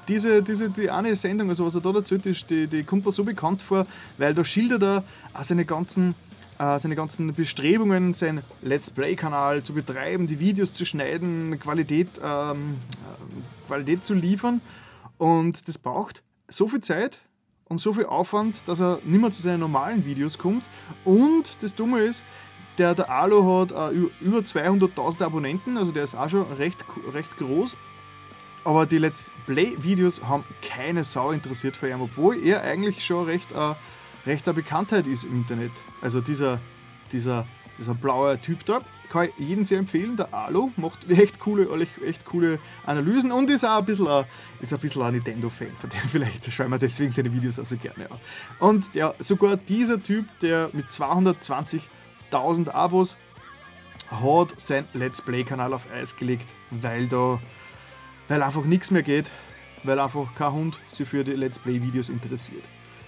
diese, 0.06 0.44
diese 0.44 0.70
die 0.70 0.90
eine 0.90 1.16
Sendung, 1.16 1.48
also 1.48 1.66
was 1.66 1.74
er 1.74 1.80
da 1.80 1.92
erzählt, 1.92 2.24
ist, 2.26 2.48
die, 2.50 2.68
die 2.68 2.84
kommt 2.84 3.04
mir 3.04 3.10
so 3.10 3.24
bekannt 3.24 3.62
vor, 3.62 3.84
weil 4.16 4.32
da 4.32 4.44
schildert 4.44 4.84
er 4.84 5.04
auch 5.34 5.42
seine 5.42 5.64
ganzen 5.64 6.14
äh, 6.60 6.78
seine 6.78 6.94
ganzen 6.94 7.34
Bestrebungen, 7.34 8.14
seinen 8.14 8.42
Let's 8.62 8.90
Play-Kanal 8.90 9.64
zu 9.64 9.72
betreiben, 9.72 10.28
die 10.28 10.38
Videos 10.38 10.72
zu 10.72 10.84
schneiden, 10.84 11.58
Qualität, 11.58 12.10
ähm, 12.22 12.76
äh, 13.02 13.66
Qualität 13.66 14.04
zu 14.04 14.14
liefern. 14.14 14.60
Und 15.18 15.66
das 15.68 15.78
braucht 15.78 16.22
so 16.48 16.68
viel 16.68 16.80
Zeit 16.80 17.20
und 17.64 17.78
so 17.78 17.92
viel 17.92 18.06
Aufwand, 18.06 18.68
dass 18.68 18.80
er 18.80 19.00
nicht 19.04 19.20
mehr 19.20 19.30
zu 19.30 19.42
seinen 19.42 19.60
normalen 19.60 20.04
Videos 20.04 20.38
kommt. 20.38 20.68
Und 21.04 21.62
das 21.62 21.74
Dumme 21.74 22.00
ist, 22.00 22.24
der, 22.78 22.94
der 22.94 23.10
Alo 23.10 23.60
hat 23.60 23.72
äh, 23.72 23.96
über 24.20 24.38
200.000 24.38 25.24
Abonnenten, 25.24 25.78
also 25.78 25.92
der 25.92 26.04
ist 26.04 26.14
auch 26.14 26.28
schon 26.28 26.42
recht, 26.52 26.84
recht 27.12 27.36
groß. 27.38 27.76
aber 28.64 28.84
die 28.84 28.98
Let's 28.98 29.30
Play-Videos 29.46 30.24
haben 30.24 30.44
keine 30.60 31.04
Sau 31.04 31.30
interessiert 31.30 31.76
vor 31.76 31.88
ihm, 31.88 32.02
obwohl 32.02 32.36
er 32.36 32.62
eigentlich 32.62 33.04
schon 33.04 33.24
recht, 33.24 33.50
äh, 33.52 33.74
recht 34.26 34.46
eine 34.46 34.54
Bekanntheit 34.54 35.06
ist 35.06 35.24
im 35.24 35.36
Internet. 35.36 35.72
Also 36.02 36.20
dieser, 36.20 36.60
dieser, 37.12 37.46
dieser 37.78 37.94
blaue 37.94 38.40
Typ 38.40 38.64
da, 38.64 38.80
kann 39.10 39.28
ich 39.36 39.48
jedem 39.48 39.64
sehr 39.64 39.78
empfehlen. 39.78 40.16
Der 40.16 40.32
Alu 40.32 40.70
macht 40.76 40.98
echt 41.10 41.40
coole, 41.40 41.68
echt 42.06 42.24
coole 42.24 42.58
Analysen 42.84 43.32
und 43.32 43.50
ist 43.50 43.64
auch 43.64 43.78
ein 43.78 43.84
bisschen 43.84 44.08
ein, 44.08 44.24
ein, 44.60 45.02
ein 45.02 45.14
Nintendo-Fan, 45.14 45.72
von 45.78 45.90
dem 45.90 46.00
vielleicht 46.10 46.52
schauen 46.52 46.70
wir 46.70 46.78
deswegen 46.78 47.12
seine 47.12 47.32
Videos 47.32 47.58
also 47.58 47.76
gerne 47.76 48.10
an. 48.10 48.18
Und 48.58 48.94
ja, 48.94 49.14
sogar 49.18 49.56
dieser 49.56 50.02
Typ, 50.02 50.26
der 50.40 50.70
mit 50.72 50.86
220.000 50.88 52.70
Abos 52.70 53.16
hat 54.10 54.60
sein 54.60 54.84
Let's 54.94 55.20
Play-Kanal 55.20 55.72
auf 55.72 55.82
Eis 55.92 56.16
gelegt, 56.16 56.48
weil 56.70 57.08
da 57.08 57.40
weil 58.28 58.42
einfach 58.42 58.64
nichts 58.64 58.90
mehr 58.90 59.02
geht, 59.02 59.30
weil 59.84 59.98
einfach 60.00 60.34
kein 60.34 60.52
Hund 60.52 60.78
sich 60.90 61.08
für 61.08 61.24
die 61.24 61.32
Let's 61.32 61.58
Play-Videos 61.58 62.08
interessiert. 62.08 62.64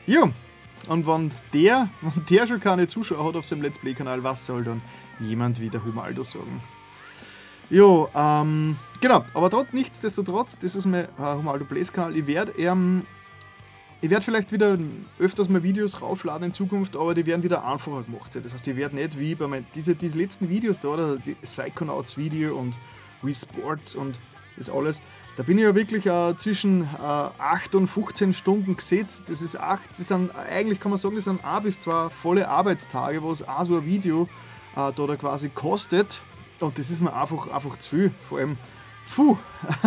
Ja, 0.07 0.31
und 0.89 1.07
wenn 1.07 1.31
der, 1.53 1.89
wenn 2.01 2.25
der 2.27 2.47
schon 2.47 2.61
keine 2.61 2.89
Zuschauer 2.89 3.29
hat 3.29 3.37
auf 3.37 3.45
seinem 3.45 3.63
Let's 3.63 3.79
Play-Kanal, 3.79 4.23
was 4.23 4.47
soll 4.47 4.65
dann 4.65 4.83
jemand 5.21 5.61
wie 5.61 5.71
der 5.71 5.85
Humaldo 5.85 6.23
sagen? 6.23 6.61
Jo, 7.71 8.09
ähm, 8.15 8.77
genau, 9.01 9.25
aber 9.35 9.51
dort 9.51 9.75
nichtsdestotrotz, 9.75 10.59
das 10.59 10.75
ist 10.75 10.87
mein 10.87 11.05
äh, 11.05 11.09
Humaldo 11.19 11.65
Plays 11.65 11.93
Kanal. 11.93 12.17
Ich 12.17 12.27
werde 12.27 12.53
ähm, 12.53 13.03
ich 14.01 14.11
werde 14.11 14.25
vielleicht 14.25 14.53
wieder 14.53 14.79
öfters 15.19 15.49
mal 15.49 15.63
Videos 15.65 16.01
raufladen 16.01 16.49
in 16.49 16.53
Zukunft, 16.53 16.97
aber 16.97 17.15
die 17.15 17.27
werden 17.27 17.43
wieder 17.43 17.65
einfacher 17.65 18.05
gemacht 18.05 18.33
sein. 18.33 18.45
Das 18.45 18.55
heißt, 18.55 18.65
die 18.65 18.77
werden 18.77 18.95
nicht 18.95 19.19
wie 19.19 19.35
bei 19.35 19.49
meinen, 19.49 19.67
diese, 19.75 19.97
diese 19.97 20.17
letzten 20.17 20.49
Videos 20.49 20.79
da, 20.79 20.89
oder 20.89 21.17
die 21.17 21.35
Psychonauts 21.35 22.17
Video 22.17 22.57
und 22.57 22.75
Wii 23.23 23.35
Sports 23.35 23.97
und 23.97 24.15
das 24.59 24.71
alles. 24.71 25.03
Da 25.37 25.43
bin 25.43 25.59
ich 25.59 25.65
ja 25.65 25.75
wirklich 25.75 26.07
äh, 26.07 26.37
zwischen 26.37 26.83
äh, 26.83 26.87
8 26.97 27.75
und 27.75 27.89
15 27.89 28.35
Stunden 28.35 28.77
gesetzt. 28.77 29.25
Das 29.29 29.43
ist 29.43 29.59
acht, 29.59 29.89
das 29.97 30.09
sind, 30.09 30.35
eigentlich 30.35 30.81
kann 30.81 30.91
man 30.91 30.99
sagen, 30.99 31.15
das 31.15 31.25
sind 31.25 31.45
ein 31.45 31.63
bis 31.63 31.81
zwei 31.81 32.09
volle 32.09 32.49
Arbeitstage, 32.49 33.23
was 33.23 33.47
auch 33.47 33.65
so 33.65 33.77
ein 33.77 33.87
Video 33.87 34.29
äh, 34.75 34.93
da, 34.93 35.07
da 35.07 35.17
quasi 35.17 35.49
kostet. 35.49 36.21
Und 36.61 36.79
das 36.79 36.91
ist 36.91 37.01
mir 37.01 37.13
einfach, 37.13 37.49
einfach 37.49 37.79
zu 37.79 37.91
viel. 37.91 38.13
Vor 38.29 38.39
allem, 38.39 38.59
puh, 39.15 39.37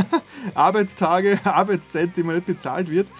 Arbeitstage, 0.53 1.39
Arbeitszeit, 1.45 2.15
die 2.15 2.23
mir 2.23 2.33
nicht 2.33 2.45
bezahlt 2.45 2.89
wird. 2.89 3.11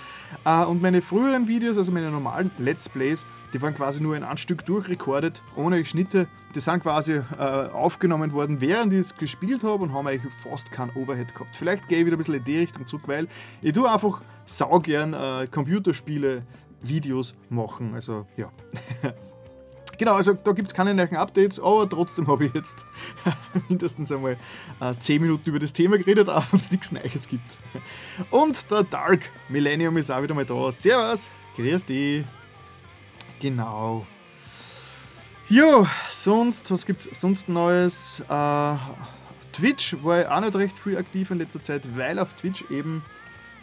Äh, 0.45 0.65
und 0.65 0.81
meine 0.81 1.01
früheren 1.01 1.47
Videos, 1.47 1.77
also 1.77 1.91
meine 1.91 2.11
normalen 2.11 2.51
Let's 2.57 2.89
Plays, 2.89 3.25
die 3.53 3.61
waren 3.61 3.75
quasi 3.75 4.01
nur 4.01 4.15
in 4.15 4.23
ein 4.23 4.37
Stück 4.37 4.65
durchrekordet, 4.65 5.41
ohne 5.55 5.83
Schnitte. 5.85 6.27
Die 6.55 6.59
sind 6.59 6.83
quasi 6.83 7.13
äh, 7.13 7.21
aufgenommen 7.39 8.33
worden, 8.33 8.59
während 8.59 8.93
ich 8.93 8.99
es 8.99 9.17
gespielt 9.17 9.63
habe 9.63 9.83
und 9.83 9.93
haben 9.93 10.07
eigentlich 10.07 10.33
fast 10.35 10.71
keinen 10.71 10.91
Overhead 10.95 11.33
gehabt. 11.33 11.55
Vielleicht 11.55 11.87
gehe 11.87 11.99
ich 11.99 12.05
wieder 12.05 12.15
ein 12.15 12.19
bisschen 12.19 12.35
in 12.35 12.43
die 12.43 12.59
Richtung 12.59 12.85
zurück, 12.85 13.03
weil 13.05 13.27
ich 13.61 13.73
tue 13.73 13.89
einfach 13.89 14.21
saugern 14.45 15.13
äh, 15.13 15.47
Computerspiele 15.47 16.43
Videos 16.81 17.35
machen. 17.49 17.93
Also 17.93 18.25
ja. 18.35 18.51
Genau, 20.01 20.13
also 20.13 20.33
da 20.33 20.53
gibt 20.53 20.67
es 20.67 20.73
keine 20.73 20.95
neuen 20.95 21.15
Updates, 21.15 21.59
aber 21.59 21.87
trotzdem 21.87 22.25
habe 22.25 22.47
ich 22.47 22.53
jetzt 22.55 22.87
mindestens 23.69 24.11
einmal 24.11 24.35
äh, 24.79 24.95
10 24.97 25.21
Minuten 25.21 25.47
über 25.47 25.59
das 25.59 25.73
Thema 25.73 25.99
geredet, 25.99 26.27
auch 26.27 26.43
wenn 26.49 26.59
es 26.59 26.71
nichts 26.71 26.91
Neues 26.91 27.27
gibt. 27.27 27.45
Und 28.31 28.71
der 28.71 28.81
Dark 28.81 29.29
Millennium 29.47 29.95
ist 29.97 30.09
auch 30.09 30.23
wieder 30.23 30.33
mal 30.33 30.43
da. 30.43 30.71
Servus, 30.71 31.29
grüß 31.55 31.85
dich. 31.85 32.25
Genau. 33.41 34.07
Jo, 35.47 35.85
sonst, 36.09 36.71
was 36.71 36.87
gibt 36.87 37.05
es 37.05 37.21
sonst 37.21 37.47
Neues? 37.47 38.23
Äh, 38.27 38.75
Twitch 39.53 39.97
war 40.01 40.21
ich 40.21 40.27
auch 40.27 40.41
nicht 40.41 40.55
recht 40.55 40.79
viel 40.79 40.97
aktiv 40.97 41.29
in 41.29 41.37
letzter 41.37 41.61
Zeit, 41.61 41.83
weil 41.95 42.17
auf 42.17 42.33
Twitch 42.33 42.63
eben, 42.71 43.05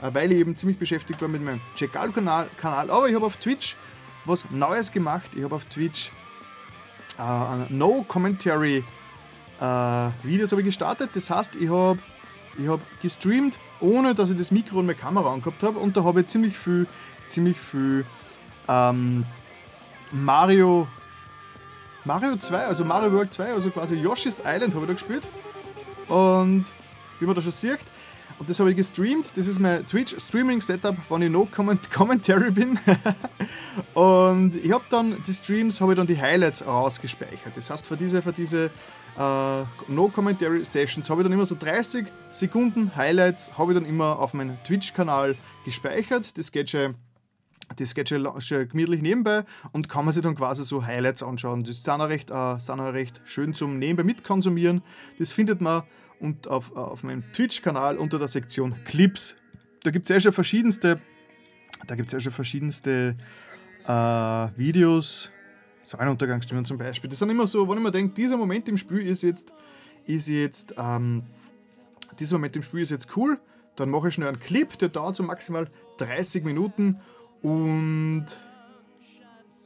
äh, 0.00 0.14
weil 0.14 0.30
ich 0.30 0.38
eben 0.38 0.54
ziemlich 0.54 0.78
beschäftigt 0.78 1.20
war 1.20 1.28
mit 1.28 1.42
meinem 1.42 1.60
Checkal-Kanal. 1.74 2.48
Aber 2.62 3.08
ich 3.08 3.16
habe 3.16 3.26
auf 3.26 3.38
Twitch 3.38 3.74
was 4.24 4.48
Neues 4.52 4.92
gemacht. 4.92 5.32
Ich 5.34 5.42
habe 5.42 5.56
auf 5.56 5.64
Twitch 5.64 6.12
äh, 7.18 7.72
No-Commentary 7.72 8.84
äh, 9.60 9.64
Videos 10.22 10.52
habe 10.52 10.62
ich 10.62 10.66
gestartet. 10.66 11.10
Das 11.14 11.30
heißt, 11.30 11.56
ich 11.56 11.68
habe 11.68 11.98
ich 12.58 12.68
hab 12.68 12.80
gestreamt, 13.02 13.58
ohne 13.80 14.14
dass 14.14 14.30
ich 14.30 14.36
das 14.36 14.50
Mikro 14.50 14.78
und 14.78 14.86
meine 14.86 14.98
Kamera 14.98 15.32
angehabt 15.32 15.62
habe. 15.62 15.78
Und 15.78 15.96
da 15.96 16.04
habe 16.04 16.20
ich 16.20 16.26
ziemlich 16.26 16.56
viel, 16.56 16.86
ziemlich 17.26 17.58
viel 17.58 18.04
ähm, 18.68 19.24
Mario, 20.10 20.86
Mario 22.04 22.36
2, 22.36 22.66
also 22.66 22.84
Mario 22.84 23.12
World 23.12 23.32
2, 23.32 23.52
also 23.52 23.70
quasi 23.70 23.96
Yoshi's 23.96 24.40
Island 24.44 24.74
habe 24.74 24.84
ich 24.84 24.86
da 24.86 24.92
gespielt. 24.94 25.28
Und 26.08 26.64
wie 27.20 27.26
man 27.26 27.34
da 27.34 27.42
schon 27.42 27.52
sieht, 27.52 27.80
und 28.38 28.48
das 28.48 28.60
habe 28.60 28.70
ich 28.70 28.76
gestreamt. 28.76 29.26
Das 29.34 29.46
ist 29.46 29.58
mein 29.58 29.86
Twitch-Streaming-Setup, 29.86 30.96
wenn 31.08 31.22
ich 31.22 31.30
no 31.30 31.48
comment 31.50 31.90
Commentary 31.90 32.50
bin. 32.50 32.78
und 33.94 34.54
ich 34.54 34.70
habe 34.72 34.84
dann 34.90 35.22
die 35.26 35.34
Streams, 35.34 35.80
habe 35.80 35.92
ich 35.92 35.96
dann 35.96 36.06
die 36.06 36.20
Highlights 36.20 36.64
rausgespeichert. 36.64 37.56
Das 37.56 37.70
heißt, 37.70 37.86
für 37.86 37.96
diese, 37.96 38.22
für 38.22 38.32
diese 38.32 38.70
uh, 39.18 39.64
No-Commentary-Sessions 39.88 41.10
habe 41.10 41.22
ich 41.22 41.24
dann 41.24 41.32
immer 41.32 41.46
so 41.46 41.56
30 41.58 42.06
Sekunden 42.30 42.94
Highlights, 42.94 43.58
habe 43.58 43.72
ich 43.72 43.78
dann 43.78 43.88
immer 43.88 44.18
auf 44.18 44.34
meinem 44.34 44.56
Twitch-Kanal 44.64 45.34
gespeichert. 45.64 46.38
Das 46.38 46.52
geht 46.52 46.70
schon 46.70 46.94
das 47.76 47.94
geht 47.94 48.08
schon, 48.08 48.26
gemütlich 48.40 49.02
nebenbei 49.02 49.44
und 49.72 49.88
kann 49.88 50.04
man 50.04 50.14
sich 50.14 50.22
dann 50.22 50.34
quasi 50.34 50.64
so 50.64 50.86
Highlights 50.86 51.22
anschauen. 51.22 51.64
Das 51.64 51.82
sind 51.82 52.00
auch 52.00 52.08
recht, 52.08 52.30
äh, 52.30 52.58
sind 52.58 52.80
auch 52.80 52.92
recht 52.92 53.20
schön 53.26 53.52
zum 53.52 53.78
Nebenbei 53.78 54.04
mitkonsumieren. 54.04 54.82
Das 55.18 55.32
findet 55.32 55.60
man 55.60 55.82
und 56.20 56.48
auf, 56.48 56.74
auf 56.76 57.02
meinem 57.02 57.24
Twitch-Kanal 57.32 57.96
unter 57.96 58.18
der 58.18 58.28
Sektion 58.28 58.74
Clips. 58.84 59.36
Da 59.82 59.90
gibt 59.90 60.04
es 60.04 60.08
ja 60.08 60.20
schon 60.20 60.32
verschiedenste, 60.32 61.00
da 61.86 61.94
gibt 61.94 62.12
ja 62.12 62.20
schon 62.20 62.32
verschiedenste 62.32 63.16
äh, 63.86 63.90
Videos, 63.90 65.30
Sonnenuntergangsstimmen 65.82 66.64
zum 66.64 66.78
Beispiel. 66.78 67.08
Das 67.08 67.18
sind 67.18 67.30
immer 67.30 67.46
so, 67.46 67.68
wenn 67.68 67.78
ich 67.78 67.82
mir 67.82 67.92
denke, 67.92 68.14
dieser 68.14 68.36
Moment 68.36 68.68
im 68.68 68.76
Spiel 68.76 69.06
ist 69.06 69.22
jetzt, 69.22 69.52
ist 70.06 70.28
jetzt, 70.28 70.74
ähm, 70.76 71.22
dieser 72.18 72.36
Moment 72.36 72.56
im 72.56 72.62
Spiel 72.62 72.80
ist 72.80 72.90
jetzt 72.90 73.16
cool, 73.16 73.38
dann 73.76 73.90
mache 73.90 74.08
ich 74.08 74.14
schnell 74.14 74.28
einen 74.28 74.40
Clip, 74.40 74.76
der 74.78 74.88
dauert 74.88 75.16
so 75.16 75.22
maximal 75.22 75.68
30 75.98 76.44
Minuten 76.44 77.00
und 77.42 78.26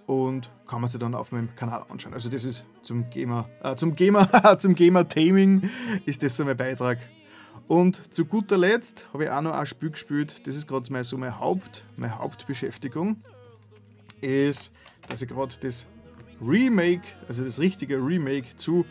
und 0.07 0.51
kann 0.73 0.81
man 0.81 0.89
sich 0.89 0.99
dann 0.99 1.15
auf 1.15 1.33
meinem 1.33 1.55
Kanal 1.55 1.85
anschauen. 1.91 2.15
Also 2.15 2.31
das 2.31 2.45
ist 2.45 2.65
zum 2.81 3.11
Gamer, 3.11 3.47
äh, 3.63 3.77
zum 3.77 3.95
Gamer, 3.95 4.27
zum 4.59 4.75
Gamer-Taming 4.75 5.69
ist 6.07 6.23
das 6.23 6.35
so 6.35 6.47
mein 6.47 6.57
Beitrag. 6.57 6.97
Und 7.69 8.15
zu 8.15 8.25
guter 8.25 8.57
Letzt 8.57 9.07
habe 9.13 9.25
ich 9.25 9.31
auch 9.31 9.43
noch 9.43 9.53
ein 9.53 9.67
Spiel 9.67 9.91
gespielt, 9.91 10.47
das 10.47 10.57
ist 10.57 10.67
gerade 10.67 10.91
mal 10.91 11.05
so 11.05 11.19
meine, 11.19 11.39
Haupt, 11.39 11.85
meine 11.99 12.19
Hauptbeschäftigung, 12.19 13.19
ist, 14.23 14.73
dass 15.11 15.21
ich 15.21 15.29
gerade 15.29 15.55
das 15.61 15.87
Remake, 16.41 17.03
also 17.29 17.45
das 17.45 17.59
richtige 17.59 17.97
Remake 17.97 18.57
zu 18.57 18.87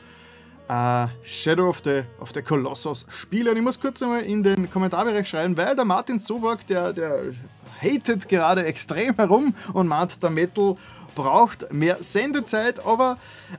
äh, 0.68 1.08
Shadow 1.24 1.68
of 1.68 1.82
the, 1.84 2.04
of 2.20 2.30
the 2.36 2.44
Colossus 2.44 3.08
spiele. 3.10 3.50
Und 3.50 3.58
ich 3.58 3.64
muss 3.64 3.82
kurz 3.82 4.04
einmal 4.04 4.22
in 4.22 4.44
den 4.44 4.70
Kommentarbereich 4.70 5.28
schreiben, 5.28 5.58
weil 5.58 5.76
der 5.76 5.86
Martin 5.86 6.20
Sobak, 6.20 6.68
der, 6.68 6.94
der 6.94 7.34
hatet 7.82 8.30
gerade 8.30 8.66
extrem 8.66 9.16
herum 9.16 9.56
und 9.74 9.88
meint, 9.88 10.22
der 10.22 10.30
Metal 10.30 10.76
braucht 11.16 11.72
mehr 11.72 11.98
Sendezeit, 12.02 12.86
aber 12.86 13.18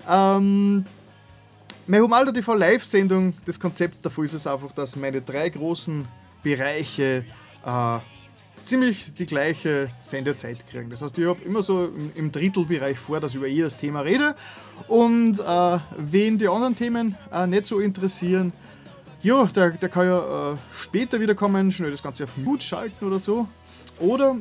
ähm, 0.09 0.85
meine 1.87 2.05
Humaldo 2.05 2.33
TV 2.33 2.55
Live-Sendung, 2.55 3.35
das 3.45 3.59
Konzept 3.59 4.05
davor 4.05 4.25
ist 4.25 4.35
es 4.35 4.47
einfach, 4.47 4.73
dass 4.73 4.97
meine 4.97 5.21
drei 5.21 5.49
großen 5.49 6.07
Bereiche 6.43 7.25
äh, 7.65 7.99
ziemlich 8.65 9.13
die 9.15 9.27
gleiche 9.27 9.91
Sendezeit 10.01 10.67
kriegen. 10.69 10.91
Das 10.91 11.03
heißt, 11.03 11.19
ich 11.19 11.27
habe 11.27 11.43
immer 11.43 11.63
so 11.63 11.91
im 12.15 12.31
Drittelbereich 12.31 12.99
vor, 12.99 13.21
dass 13.21 13.33
ich 13.33 13.39
über 13.39 13.49
jedes 13.49 13.77
Thema 13.77 14.01
rede. 14.01 14.35
Und 14.89 15.39
äh, 15.41 15.79
wen 15.97 16.39
die 16.39 16.49
anderen 16.49 16.77
Themen 16.77 17.17
äh, 17.33 17.47
nicht 17.47 17.67
so 17.67 17.81
interessieren, 17.81 18.53
ja, 19.23 19.45
der, 19.47 19.71
der 19.71 19.89
kann 19.89 20.07
ja 20.07 20.53
äh, 20.53 20.57
später 20.81 21.21
wieder 21.21 21.35
kommen, 21.35 21.71
schnell 21.71 21.91
das 21.91 22.03
Ganze 22.03 22.25
auf 22.25 22.37
Mut 22.37 22.63
schalten 22.63 23.05
oder 23.05 23.21
so. 23.21 23.47
Oder 23.99 24.37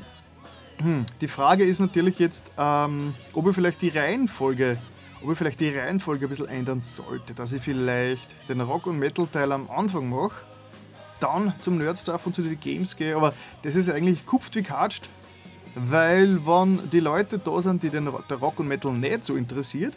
hm, 0.77 1.05
die 1.19 1.27
Frage 1.27 1.63
ist 1.63 1.79
natürlich 1.79 2.19
jetzt, 2.19 2.51
ähm, 2.57 3.13
ob 3.33 3.47
ich 3.47 3.55
vielleicht 3.55 3.81
die 3.81 3.89
Reihenfolge, 3.89 4.77
ob 5.23 5.31
ich 5.31 5.37
vielleicht 5.37 5.59
die 5.59 5.69
Reihenfolge 5.69 6.25
ein 6.25 6.29
bisschen 6.29 6.47
ändern 6.47 6.81
sollte, 6.81 7.33
dass 7.33 7.53
ich 7.53 7.61
vielleicht 7.61 8.49
den 8.49 8.61
Rock- 8.61 8.87
und 8.87 8.99
Metal-Teil 8.99 9.51
am 9.51 9.69
Anfang 9.69 10.09
mache, 10.09 10.43
dann 11.19 11.53
zum 11.59 11.77
Nerdstuff 11.77 12.25
und 12.25 12.33
zu 12.33 12.41
den 12.41 12.59
Games 12.59 12.95
gehe, 12.95 13.15
aber 13.15 13.33
das 13.61 13.75
ist 13.75 13.89
eigentlich 13.89 14.25
kupft 14.25 14.55
wie 14.55 14.63
katscht, 14.63 15.07
weil 15.75 16.45
wenn 16.45 16.89
die 16.91 16.99
Leute 16.99 17.37
da 17.37 17.61
sind, 17.61 17.83
die 17.83 17.89
den 17.89 18.09
der 18.29 18.37
Rock 18.37 18.59
und 18.59 18.67
Metal 18.67 18.91
nicht 18.91 19.25
so 19.25 19.35
interessiert, 19.35 19.95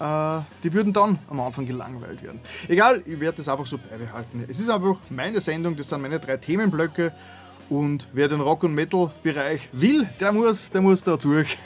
äh, 0.00 0.40
die 0.62 0.72
würden 0.72 0.92
dann 0.92 1.18
am 1.30 1.40
Anfang 1.40 1.66
gelangweilt 1.66 2.22
werden. 2.22 2.40
Egal, 2.68 3.02
ich 3.06 3.18
werde 3.18 3.38
das 3.38 3.48
einfach 3.48 3.66
so 3.66 3.78
beibehalten. 3.78 4.44
Es 4.48 4.60
ist 4.60 4.68
einfach 4.68 4.96
meine 5.08 5.40
Sendung, 5.40 5.76
das 5.76 5.88
sind 5.88 6.02
meine 6.02 6.20
drei 6.20 6.36
Themenblöcke 6.36 7.12
und 7.70 8.08
wer 8.12 8.28
den 8.28 8.40
Rock- 8.40 8.64
und 8.64 8.74
Metal-Bereich 8.74 9.68
will, 9.72 10.08
der 10.20 10.32
muss, 10.32 10.70
der 10.70 10.80
muss 10.80 11.02
da 11.02 11.16
durch. 11.16 11.56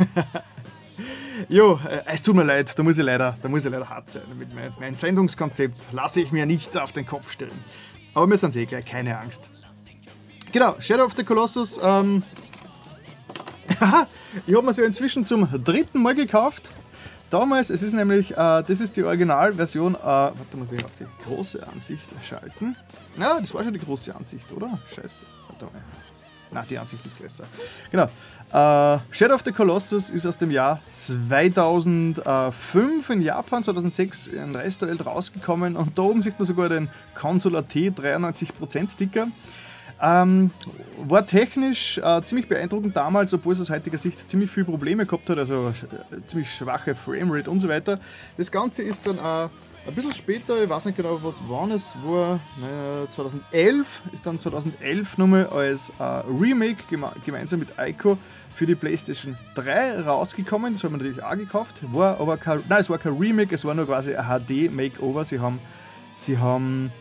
jo, 1.49 1.79
äh, 1.89 2.03
es 2.07 2.23
tut 2.23 2.37
mir 2.37 2.45
leid, 2.45 2.79
da 2.79 2.83
muss 2.83 2.99
ich 2.99 3.05
leider, 3.05 3.37
da 3.41 3.49
muss 3.49 3.65
ich 3.65 3.71
leider 3.71 3.89
hart 3.89 4.11
sein. 4.11 4.23
Mit 4.39 4.55
mein, 4.55 4.73
mein 4.79 4.95
Sendungskonzept 4.95 5.77
lasse 5.93 6.21
ich 6.21 6.33
mir 6.33 6.47
nicht 6.47 6.77
auf 6.77 6.93
den 6.93 7.07
Kopf 7.07 7.31
stellen. 7.31 7.59
Aber 8.15 8.29
wir 8.29 8.37
sind 8.37 8.55
eh 8.57 8.67
gleich, 8.67 8.85
keine 8.85 9.19
Angst. 9.19 9.51
Genau, 10.53 10.77
Shadow 10.81 11.05
of 11.05 11.15
the 11.17 11.25
Colossus. 11.25 11.79
Ähm, 11.83 12.23
ich 14.47 14.55
habe 14.55 14.67
mir 14.67 14.73
sie 14.73 14.83
inzwischen 14.83 15.25
zum 15.25 15.49
dritten 15.63 16.03
Mal 16.03 16.15
gekauft. 16.15 16.71
Damals, 17.31 17.69
es 17.69 17.83
ist 17.83 17.93
nämlich, 17.93 18.33
äh, 18.33 18.63
das 18.63 18.81
ist 18.81 18.97
die 18.97 19.05
Originalversion, 19.05 19.95
äh, 19.95 19.99
warte 19.99 20.57
mal, 20.57 20.67
ich 20.73 20.85
auf 20.85 20.93
die 20.99 21.05
große 21.25 21.67
Ansicht 21.69 22.03
schalten. 22.27 22.75
Ja, 23.19 23.39
das 23.39 23.53
war 23.53 23.63
schon 23.63 23.75
die 23.75 23.81
große 23.81 24.15
Ansicht, 24.17 24.51
oder? 24.53 24.79
Scheiße, 24.89 25.25
mal. 25.67 25.83
Na, 26.51 26.63
die 26.63 26.79
Ansicht 26.79 27.05
ist 27.07 27.21
besser. 27.21 27.45
Genau. 27.91 28.09
Äh, 28.51 28.99
Shadow 29.11 29.35
of 29.35 29.43
the 29.45 29.53
Colossus 29.53 30.09
ist 30.09 30.27
aus 30.27 30.39
dem 30.39 30.51
Jahr 30.51 30.81
2005 30.95 33.11
in 33.11 33.21
Japan, 33.21 33.63
2006 33.63 34.29
in 34.29 34.55
der 34.55 34.63
Rest 34.63 34.81
der 34.81 34.89
Welt 34.89 35.05
rausgekommen 35.05 35.77
und 35.77 35.99
da 35.99 36.03
oben 36.03 36.23
sieht 36.23 36.39
man 36.39 36.47
sogar 36.47 36.71
den 36.71 36.89
Console 37.15 37.59
AT 37.59 37.75
93% 37.75 38.91
Sticker. 38.91 39.29
Ähm, 40.01 40.53
war 40.97 41.27
technisch 41.27 41.99
äh, 41.99 42.23
ziemlich 42.23 42.49
beeindruckend 42.49 42.97
damals, 42.97 43.35
obwohl 43.35 43.53
es 43.53 43.61
aus 43.61 43.69
heutiger 43.69 43.99
Sicht 43.99 44.31
ziemlich 44.31 44.51
viele 44.51 44.65
Probleme 44.67 45.05
gehabt 45.05 45.29
hat, 45.29 45.39
also 45.39 45.75
äh, 46.13 46.25
ziemlich 46.25 46.55
schwache 46.55 46.95
Framerate 46.95 47.51
und 47.51 47.59
so 47.61 47.69
weiter. 47.69 47.99
Das 48.37 48.53
Ganze 48.53 48.85
ist 48.85 49.05
dann 49.07 49.19
äh, 49.19 49.49
ein 49.89 49.95
bisschen 49.95 50.13
später, 50.13 50.63
ich 50.63 50.69
weiß 50.69 50.85
nicht 50.85 50.97
genau, 50.97 51.19
was 51.23 51.37
wann 51.49 51.71
es 51.71 51.97
war, 52.05 52.41
naja, 52.61 53.11
2011, 53.11 54.03
ist 54.13 54.27
dann 54.27 54.39
2011 54.39 55.17
nochmal 55.17 55.47
als 55.47 55.91
äh, 55.99 56.03
Remake 56.03 56.85
geme 56.91 57.11
gemeinsam 57.25 57.61
mit 57.61 57.71
Ico 57.79 58.19
für 58.55 58.67
die 58.67 58.75
PlayStation 58.75 59.37
3 59.55 60.03
rausgekommen. 60.03 60.75
Das 60.75 60.85
haben 60.85 60.93
wir 60.93 60.99
natürlich 60.99 61.23
auch 61.23 61.37
gekauft. 61.37 61.81
War 61.93 62.21
aber 62.21 62.37
kein, 62.37 62.63
nein, 62.69 62.81
es 62.81 62.91
war 62.91 62.99
kein 62.99 63.17
Remake, 63.17 63.55
es 63.55 63.65
war 63.65 63.75
nur 63.75 63.87
quasi 63.87 64.15
ein 64.15 64.25
HD-Makeover. 64.25 65.25
Sie 65.25 65.41
haben, 65.41 65.59
sie 66.17 66.39
haben, 66.39 66.93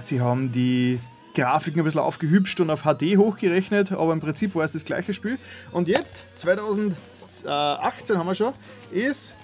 sie 0.00 0.20
haben 0.20 0.52
die 0.52 1.00
Grafiken 1.34 1.80
ein 1.80 1.84
bisschen 1.84 2.00
aufgehübscht 2.00 2.60
und 2.60 2.70
auf 2.70 2.82
HD 2.82 3.16
hochgerechnet, 3.16 3.92
aber 3.92 4.12
im 4.12 4.20
Prinzip 4.20 4.54
war 4.54 4.64
es 4.64 4.72
das 4.72 4.84
gleiche 4.84 5.12
Spiel. 5.12 5.38
Und 5.72 5.88
jetzt, 5.88 6.24
2018 6.36 8.16
haben 8.16 8.26
wir 8.26 8.34
schon, 8.34 8.54
ist 8.92 9.34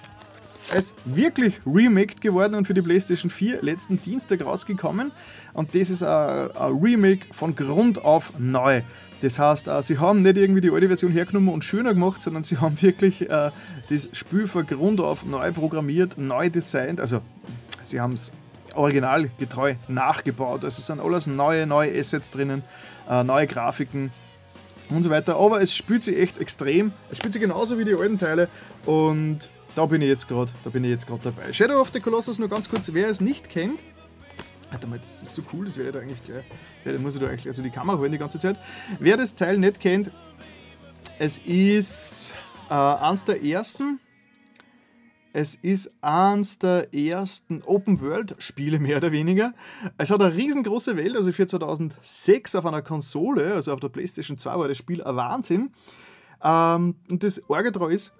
es 0.73 0.95
wirklich 1.05 1.59
remaked 1.65 2.21
geworden 2.21 2.55
und 2.55 2.65
für 2.65 2.73
die 2.73 2.81
PlayStation 2.81 3.29
4 3.29 3.61
letzten 3.61 4.01
Dienstag 4.01 4.45
rausgekommen. 4.45 5.11
Und 5.53 5.75
das 5.75 5.89
ist 5.89 6.03
ein, 6.03 6.51
ein 6.51 6.73
Remake 6.73 7.25
von 7.31 7.55
Grund 7.55 8.03
auf 8.03 8.31
neu. 8.37 8.81
Das 9.21 9.39
heißt, 9.39 9.67
äh, 9.67 9.81
sie 9.81 9.99
haben 9.99 10.21
nicht 10.21 10.37
irgendwie 10.37 10.61
die 10.61 10.69
alte 10.69 10.87
Version 10.87 11.11
hergenommen 11.11 11.53
und 11.53 11.63
schöner 11.63 11.93
gemacht, 11.93 12.21
sondern 12.21 12.43
sie 12.43 12.57
haben 12.57 12.81
wirklich 12.81 13.21
äh, 13.29 13.51
das 13.89 14.07
Spiel 14.11 14.47
von 14.47 14.65
Grund 14.67 14.99
auf 14.99 15.25
neu 15.25 15.51
programmiert, 15.51 16.17
neu 16.17 16.49
designt. 16.49 16.99
Also, 16.99 17.21
sie 17.83 18.01
haben 18.01 18.13
es 18.13 18.31
originalgetreu 18.75 19.75
nachgebaut. 19.87 20.63
Also 20.63 20.79
es 20.79 20.87
sind 20.87 20.99
alles 20.99 21.27
neue, 21.27 21.65
neue 21.65 21.97
Assets 21.97 22.31
drinnen, 22.31 22.63
äh, 23.09 23.23
neue 23.23 23.47
Grafiken 23.47 24.11
und 24.89 25.03
so 25.03 25.09
weiter. 25.09 25.37
Aber 25.37 25.61
es 25.61 25.73
spielt 25.73 26.03
sich 26.03 26.17
echt 26.17 26.39
extrem. 26.39 26.91
Es 27.09 27.17
spielt 27.17 27.33
sich 27.33 27.41
genauso 27.41 27.77
wie 27.77 27.85
die 27.85 27.93
alten 27.93 28.19
Teile 28.19 28.49
und 28.85 29.49
da 29.75 29.85
bin 29.85 30.01
ich 30.01 30.07
jetzt 30.07 30.27
gerade, 30.27 30.51
da 30.63 30.69
bin 30.69 30.83
ich 30.83 30.89
jetzt 30.91 31.07
gerade 31.07 31.21
dabei. 31.23 31.51
Shadow 31.51 31.79
of 31.79 31.91
the 31.93 31.99
Colossus 31.99 32.39
nur 32.39 32.49
ganz 32.49 32.69
kurz, 32.69 32.93
wer 32.93 33.07
es 33.07 33.21
nicht 33.21 33.49
kennt. 33.49 33.81
Warte 34.71 34.87
mal, 34.87 34.99
das 34.99 35.21
ist 35.21 35.35
so 35.35 35.43
cool, 35.53 35.65
das 35.65 35.77
werde 35.77 35.89
ich 35.89 35.95
da 35.95 36.01
eigentlich 36.01 36.23
gleich. 36.23 36.45
Ja, 36.83 36.91
dann 36.91 37.01
muss 37.01 37.15
ich 37.15 37.21
da 37.21 37.27
eigentlich 37.27 37.47
also 37.47 37.61
die 37.61 37.69
Kamera 37.69 37.97
holen 37.97 38.11
die 38.11 38.17
ganze 38.17 38.39
Zeit. 38.39 38.57
Wer 38.99 39.17
das 39.17 39.35
Teil 39.35 39.57
nicht 39.57 39.79
kennt, 39.79 40.11
es 41.19 41.37
ist 41.37 42.33
äh, 42.69 42.73
eins 42.73 43.25
der 43.25 43.43
ersten 43.43 43.99
es 45.35 45.55
ist 45.55 45.91
eins 46.01 46.59
der 46.59 46.93
ersten 46.93 47.63
Open-World-Spiele, 47.63 48.77
mehr 48.79 48.97
oder 48.97 49.11
weniger. 49.11 49.55
Es 49.97 50.11
hat 50.11 50.21
eine 50.21 50.35
riesengroße 50.35 50.95
Welt, 50.95 51.17
also 51.17 51.31
für 51.31 51.47
2006 51.47 52.53
auf 52.53 52.67
einer 52.67 52.83
Konsole, 52.83 53.55
also 53.55 53.73
auf 53.73 53.79
der 53.79 53.89
PlayStation 53.89 54.37
2 54.37 54.59
war 54.59 54.67
das 54.67 54.77
Spiel 54.77 55.03
ein 55.03 55.15
Wahnsinn. 55.15 55.71
Ähm, 56.43 56.95
und 57.09 57.23
das 57.23 57.49
Orge 57.49 57.71
daran 57.71 57.89
ist, 57.89 58.13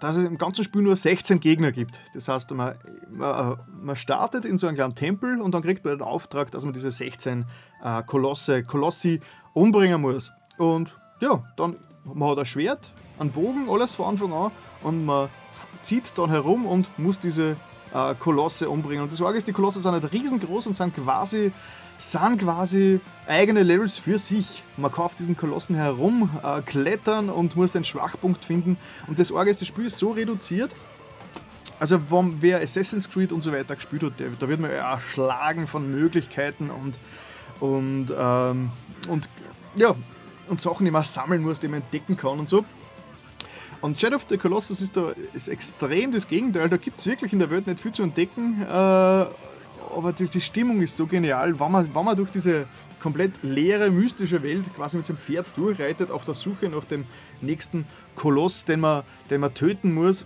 dass 0.00 0.16
es 0.16 0.24
im 0.24 0.38
ganzen 0.38 0.64
Spiel 0.64 0.82
nur 0.82 0.96
16 0.96 1.40
Gegner 1.40 1.72
gibt. 1.72 2.00
Das 2.14 2.28
heißt, 2.28 2.52
man, 2.52 2.74
man, 3.10 3.96
startet 3.96 4.44
in 4.44 4.58
so 4.58 4.66
einem 4.66 4.76
kleinen 4.76 4.94
Tempel 4.94 5.40
und 5.40 5.52
dann 5.52 5.62
kriegt 5.62 5.84
man 5.84 5.98
den 5.98 6.02
Auftrag, 6.02 6.50
dass 6.50 6.64
man 6.64 6.72
diese 6.72 6.90
16 6.90 7.44
äh, 7.82 8.02
Kolosse, 8.02 8.62
Kolossi 8.62 9.20
umbringen 9.52 10.00
muss. 10.00 10.32
Und 10.58 10.94
ja, 11.20 11.42
dann 11.56 11.76
man 12.04 12.30
hat 12.30 12.38
ein 12.38 12.46
Schwert, 12.46 12.92
einen 13.18 13.30
Bogen, 13.30 13.68
alles 13.68 13.94
von 13.94 14.06
Anfang 14.06 14.32
an 14.32 14.50
und 14.82 15.04
man 15.04 15.28
zieht 15.82 16.04
dann 16.16 16.30
herum 16.30 16.66
und 16.66 16.98
muss 16.98 17.18
diese 17.18 17.56
äh, 17.94 18.14
Kolosse 18.18 18.68
umbringen. 18.68 19.04
Und 19.04 19.12
das 19.12 19.20
Orge 19.20 19.38
ist, 19.38 19.46
die 19.46 19.52
Kolosse 19.52 19.80
sind 19.80 19.94
nicht 19.94 20.12
riesengroß 20.12 20.66
und 20.66 20.74
sind 20.74 20.94
quasi, 20.94 21.52
sind 21.96 22.40
quasi 22.40 23.00
eigene 23.26 23.62
Levels 23.62 23.96
für 23.96 24.18
sich. 24.18 24.62
Man 24.76 24.92
kann 24.92 25.04
auf 25.04 25.14
diesen 25.14 25.36
Kolossen 25.36 25.76
herum 25.76 26.28
äh, 26.42 26.60
klettern 26.60 27.30
und 27.30 27.56
muss 27.56 27.74
einen 27.74 27.84
Schwachpunkt 27.84 28.44
finden. 28.44 28.76
Und 29.06 29.18
das 29.18 29.32
Orge 29.32 29.50
ist, 29.50 29.60
das 29.60 29.68
Spiel 29.68 29.86
ist 29.86 29.98
so 29.98 30.10
reduziert, 30.10 30.70
also 31.80 32.00
wenn 32.10 32.40
wer 32.40 32.62
Assassin's 32.62 33.10
Creed 33.10 33.32
und 33.32 33.42
so 33.42 33.52
weiter 33.52 33.74
gespielt 33.74 34.02
hat, 34.02 34.20
der, 34.20 34.28
da 34.38 34.48
wird 34.48 34.60
man 34.60 34.70
ja 34.70 34.94
erschlagen 34.94 35.66
von 35.66 35.90
Möglichkeiten 35.90 36.70
und, 36.70 36.94
und, 37.60 38.12
ähm, 38.16 38.70
und, 39.08 39.28
ja, 39.74 39.94
und 40.48 40.60
Sachen, 40.60 40.84
die 40.84 40.90
man 40.90 41.04
sammeln 41.04 41.42
muss, 41.42 41.60
die 41.60 41.68
man 41.68 41.82
entdecken 41.82 42.16
kann 42.16 42.38
und 42.38 42.48
so. 42.48 42.64
Und 43.84 44.00
Shadow 44.00 44.16
of 44.16 44.24
the 44.30 44.38
Colossus 44.38 44.80
ist 44.80 44.96
da 44.96 45.12
ist 45.34 45.46
extrem 45.46 46.10
das 46.10 46.26
Gegenteil. 46.26 46.70
Da 46.70 46.78
gibt 46.78 46.96
es 46.96 47.04
wirklich 47.04 47.34
in 47.34 47.38
der 47.38 47.50
Welt 47.50 47.66
nicht 47.66 47.78
viel 47.78 47.92
zu 47.92 48.02
entdecken. 48.02 48.62
Äh, 48.62 48.66
aber 48.72 50.14
die, 50.18 50.24
die, 50.24 50.40
Stimmung 50.40 50.80
ist 50.80 50.96
so 50.96 51.04
genial, 51.04 51.60
wenn 51.60 51.70
man, 51.70 51.94
wenn 51.94 52.04
man 52.06 52.16
durch 52.16 52.30
diese 52.30 52.64
komplett 52.98 53.32
leere, 53.42 53.90
mystische 53.90 54.42
Welt 54.42 54.74
quasi 54.74 54.96
mit 54.96 55.04
seinem 55.04 55.18
Pferd 55.18 55.48
durchreitet 55.56 56.10
auf 56.10 56.24
der 56.24 56.34
Suche 56.34 56.70
nach 56.70 56.84
dem 56.84 57.04
nächsten 57.42 57.84
Koloss, 58.14 58.64
den 58.64 58.80
man, 58.80 59.02
den 59.28 59.42
man 59.42 59.52
töten 59.52 59.92
muss. 59.92 60.24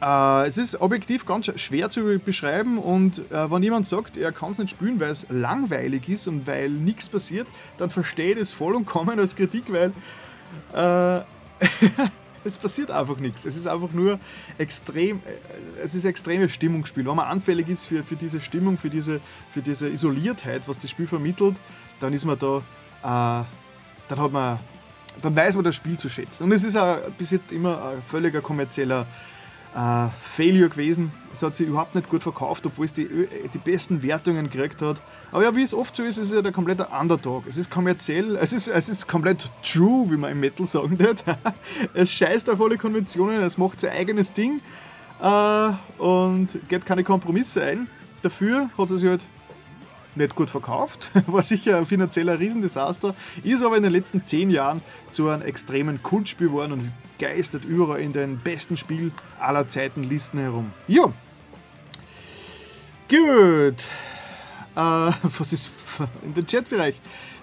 Äh, 0.00 0.46
es 0.46 0.56
ist 0.56 0.80
objektiv 0.80 1.26
ganz 1.26 1.50
schwer 1.58 1.90
zu 1.90 2.20
beschreiben 2.20 2.78
und 2.78 3.28
äh, 3.32 3.50
wenn 3.50 3.64
jemand 3.64 3.88
sagt, 3.88 4.16
er 4.16 4.30
kann 4.30 4.52
es 4.52 4.58
nicht 4.58 4.70
spielen, 4.70 5.00
weil 5.00 5.10
es 5.10 5.26
langweilig 5.30 6.08
ist 6.08 6.28
und 6.28 6.46
weil 6.46 6.70
nichts 6.70 7.08
passiert, 7.08 7.48
dann 7.76 7.90
versteht 7.90 8.38
es 8.38 8.52
vollkommen 8.52 9.18
als 9.18 9.34
Kritik, 9.34 9.64
weil 9.72 9.92
äh, 10.74 11.24
es 12.46 12.58
passiert 12.58 12.90
einfach 12.90 13.18
nichts. 13.18 13.44
Es 13.44 13.56
ist 13.56 13.66
einfach 13.66 13.92
nur 13.92 14.18
extrem, 14.58 15.18
äh, 15.18 15.82
es 15.82 15.94
ist 15.94 16.04
extremes 16.04 16.52
Stimmungsspiel. 16.52 17.06
Wenn 17.06 17.16
man 17.16 17.26
anfällig 17.26 17.68
ist 17.68 17.86
für, 17.86 18.02
für 18.02 18.16
diese 18.16 18.40
Stimmung, 18.40 18.78
für 18.78 18.90
diese, 18.90 19.20
für 19.52 19.62
diese 19.62 19.88
Isoliertheit, 19.88 20.62
was 20.66 20.78
das 20.78 20.90
Spiel 20.90 21.06
vermittelt, 21.06 21.56
dann 22.00 22.12
ist 22.12 22.24
man 22.24 22.38
da, 22.38 22.58
äh, 22.58 23.44
dann 24.08 24.20
hat 24.20 24.32
man, 24.32 24.58
dann 25.22 25.36
weiß 25.36 25.56
man 25.56 25.64
das 25.64 25.74
Spiel 25.74 25.98
zu 25.98 26.08
schätzen. 26.08 26.44
Und 26.44 26.52
es 26.52 26.64
ist 26.64 26.76
auch 26.76 26.98
bis 27.18 27.30
jetzt 27.30 27.52
immer 27.52 27.90
ein 27.90 28.02
völliger 28.02 28.40
kommerzieller 28.40 29.06
äh, 29.74 30.08
Failure 30.22 30.68
gewesen. 30.68 31.12
Es 31.32 31.42
hat 31.42 31.54
sich 31.54 31.68
überhaupt 31.68 31.94
nicht 31.94 32.08
gut 32.08 32.22
verkauft, 32.22 32.64
obwohl 32.64 32.86
es 32.86 32.92
die, 32.92 33.06
die 33.52 33.58
besten 33.58 34.02
Wertungen 34.02 34.48
gekriegt 34.48 34.80
hat. 34.80 35.02
Aber 35.32 35.42
ja, 35.42 35.54
wie 35.54 35.62
es 35.62 35.74
oft 35.74 35.94
so 35.94 36.02
ist, 36.02 36.16
ist 36.16 36.28
es 36.28 36.32
ja 36.32 36.40
der 36.40 36.52
komplette 36.52 36.86
Underdog. 36.86 37.44
Es 37.46 37.56
ist 37.56 37.70
kommerziell, 37.70 38.36
es 38.36 38.52
ist, 38.52 38.68
es 38.68 38.88
ist 38.88 39.06
komplett 39.06 39.50
true, 39.62 40.10
wie 40.10 40.16
man 40.16 40.32
im 40.32 40.40
Metal 40.40 40.66
sagen 40.66 40.98
wird. 40.98 41.24
es 41.94 42.10
scheißt 42.12 42.48
auf 42.48 42.60
alle 42.60 42.78
Konventionen, 42.78 43.42
es 43.42 43.58
macht 43.58 43.80
sein 43.80 43.92
eigenes 43.92 44.32
Ding 44.32 44.60
äh, 45.20 45.70
und 45.98 46.58
geht 46.68 46.86
keine 46.86 47.04
Kompromisse 47.04 47.62
ein. 47.62 47.88
Dafür 48.22 48.70
hat 48.78 48.90
es 48.90 49.00
sich 49.00 49.10
halt 49.10 49.22
nicht 50.16 50.34
gut 50.34 50.50
verkauft, 50.50 51.08
war 51.26 51.42
sicher 51.42 51.78
ein 51.78 51.86
finanzieller 51.86 52.38
Riesendesaster, 52.38 53.14
ist 53.42 53.62
aber 53.62 53.76
in 53.76 53.82
den 53.82 53.92
letzten 53.92 54.24
zehn 54.24 54.50
Jahren 54.50 54.82
zu 55.10 55.28
einem 55.28 55.42
extremen 55.42 56.02
Kultspiel 56.02 56.48
geworden 56.48 56.72
und 56.72 56.92
geistert 57.18 57.64
überall 57.64 58.00
in 58.00 58.12
den 58.12 58.38
besten 58.38 58.76
Spiel 58.76 59.12
aller 59.38 59.68
Zeiten 59.68 60.02
Listen 60.02 60.38
herum. 60.38 60.72
Ja. 60.88 61.12
Gut. 63.08 63.80
Äh, 64.74 64.76
was 65.38 65.52
ist 65.52 65.70
in 66.22 66.34
den 66.34 66.46
Chatbereich? 66.46 66.96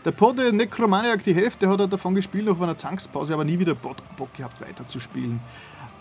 Der 0.05 0.11
Pode 0.11 0.51
Necromaniac, 0.51 1.23
die 1.23 1.33
Hälfte 1.33 1.69
hat 1.69 1.79
er 1.79 1.87
davon 1.87 2.13
gespielt, 2.13 2.45
nach 2.45 2.59
einer 2.59 2.77
Zwangspause, 2.77 3.33
aber 3.33 3.45
nie 3.45 3.57
wieder 3.57 3.73
Bock 3.73 3.97
gehabt 4.35 4.59
weiterzuspielen. 4.59 5.39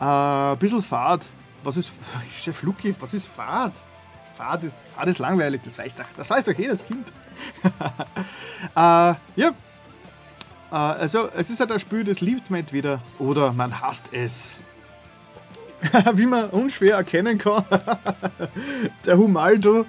Äh, 0.01 0.05
ein 0.05 0.59
bisschen 0.59 0.83
Fahrt. 0.83 1.27
Was 1.63 1.77
ist, 1.77 1.93
Chef 2.31 2.63
Lucky, 2.63 2.95
was 2.99 3.15
ist 3.15 3.29
Fahrt? 3.29 3.75
Fahrt 4.37 4.65
ist, 4.65 4.89
Fahrt 4.95 5.09
ist 5.09 5.19
langweilig, 5.19 5.61
das 5.65 5.79
weiß 5.79 5.95
doch, 5.95 6.05
das 6.17 6.31
weiß 6.31 6.45
doch 6.45 6.55
jedes 6.55 6.85
Kind. 6.85 7.07
äh, 7.65 7.69
ja, 8.75 9.17
äh, 9.37 10.75
also 10.75 11.29
es 11.37 11.51
ist 11.51 11.61
halt 11.61 11.73
ein 11.73 11.81
Spiel, 11.81 12.05
das 12.05 12.21
liebt 12.21 12.51
man 12.51 12.61
entweder 12.61 13.01
oder 13.19 13.53
man 13.53 13.81
hasst 13.81 14.07
es. 14.13 14.55
Wie 16.15 16.27
man 16.27 16.49
unschwer 16.51 16.97
erkennen 16.97 17.39
kann, 17.39 17.65
der 19.07 19.19
Humaldo, 19.19 19.85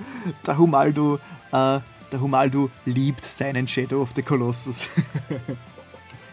der 0.46 0.58
Humaldo, 0.58 1.20
äh, 1.52 1.80
der 2.12 2.20
Humaldo 2.20 2.72
liebt 2.86 3.24
seinen 3.24 3.68
Shadow 3.68 4.02
of 4.02 4.10
the 4.16 4.24
Colossus. 4.24 4.88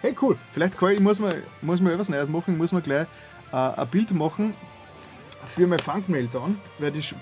hey 0.01 0.17
cool, 0.23 0.39
vielleicht 0.53 0.81
ich, 0.81 1.01
muss 1.01 1.19
man, 1.19 1.35
muss 1.61 1.81
man 1.81 1.93
etwas 1.93 2.09
Neues 2.09 2.29
machen, 2.29 2.57
muss 2.57 2.73
man 2.73 2.83
gleich 2.83 3.07
äh, 3.53 3.57
ein 3.57 3.89
Bild 3.89 4.13
machen 4.13 4.55
für 5.55 5.67
mein 5.67 5.79
Funkmail 5.79 6.29
dann, 6.33 6.59
weil 6.79 6.95
ich, 6.97 7.15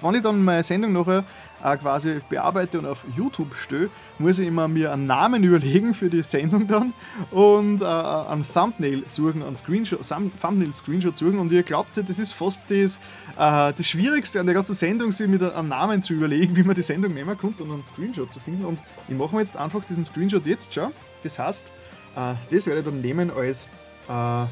wenn 0.00 0.14
ich 0.14 0.22
dann 0.22 0.44
meine 0.44 0.62
Sendung 0.62 0.92
nachher 0.92 1.24
äh, 1.62 1.76
quasi 1.76 2.20
bearbeite 2.28 2.78
und 2.78 2.86
auf 2.86 2.98
YouTube 3.16 3.54
stelle, 3.56 3.90
muss 4.18 4.38
ich 4.38 4.46
immer 4.46 4.68
mir 4.68 4.92
einen 4.92 5.06
Namen 5.06 5.42
überlegen 5.44 5.94
für 5.94 6.08
die 6.08 6.22
Sendung 6.22 6.68
dann 6.68 6.92
und 7.30 7.82
äh, 7.82 7.84
einen 7.84 8.46
Thumbnail 8.46 9.02
suchen, 9.06 9.42
einen 9.42 9.56
Screenshot, 9.56 10.00
Thumbnail-Screenshot 10.06 11.16
suchen 11.16 11.38
und 11.38 11.52
ihr 11.52 11.62
glaubt, 11.62 11.96
das 11.96 12.18
ist 12.18 12.32
fast 12.32 12.62
das, 12.68 12.96
äh, 13.36 13.72
das 13.76 13.86
Schwierigste 13.86 14.40
an 14.40 14.46
der 14.46 14.54
ganzen 14.54 14.74
Sendung, 14.74 15.10
sich 15.10 15.26
mit 15.26 15.42
einem 15.42 15.68
Namen 15.68 16.02
zu 16.02 16.14
überlegen, 16.14 16.56
wie 16.56 16.62
man 16.62 16.74
die 16.74 16.82
Sendung 16.82 17.14
nehmen 17.14 17.36
kann 17.38 17.54
und 17.58 17.70
einen 17.70 17.84
Screenshot 17.84 18.32
zu 18.32 18.40
finden 18.40 18.64
und 18.64 18.78
ich 19.08 19.16
mache 19.16 19.34
mir 19.34 19.40
jetzt 19.40 19.56
einfach 19.56 19.84
diesen 19.84 20.04
Screenshot 20.04 20.46
jetzt 20.46 20.74
schon, 20.74 20.92
das 21.22 21.38
heißt, 21.38 21.72
äh, 22.16 22.34
das 22.50 22.66
werde 22.66 22.80
ich 22.80 22.84
dann 22.86 23.00
nehmen 23.00 23.30
als 23.30 23.68
äh, 24.08 24.46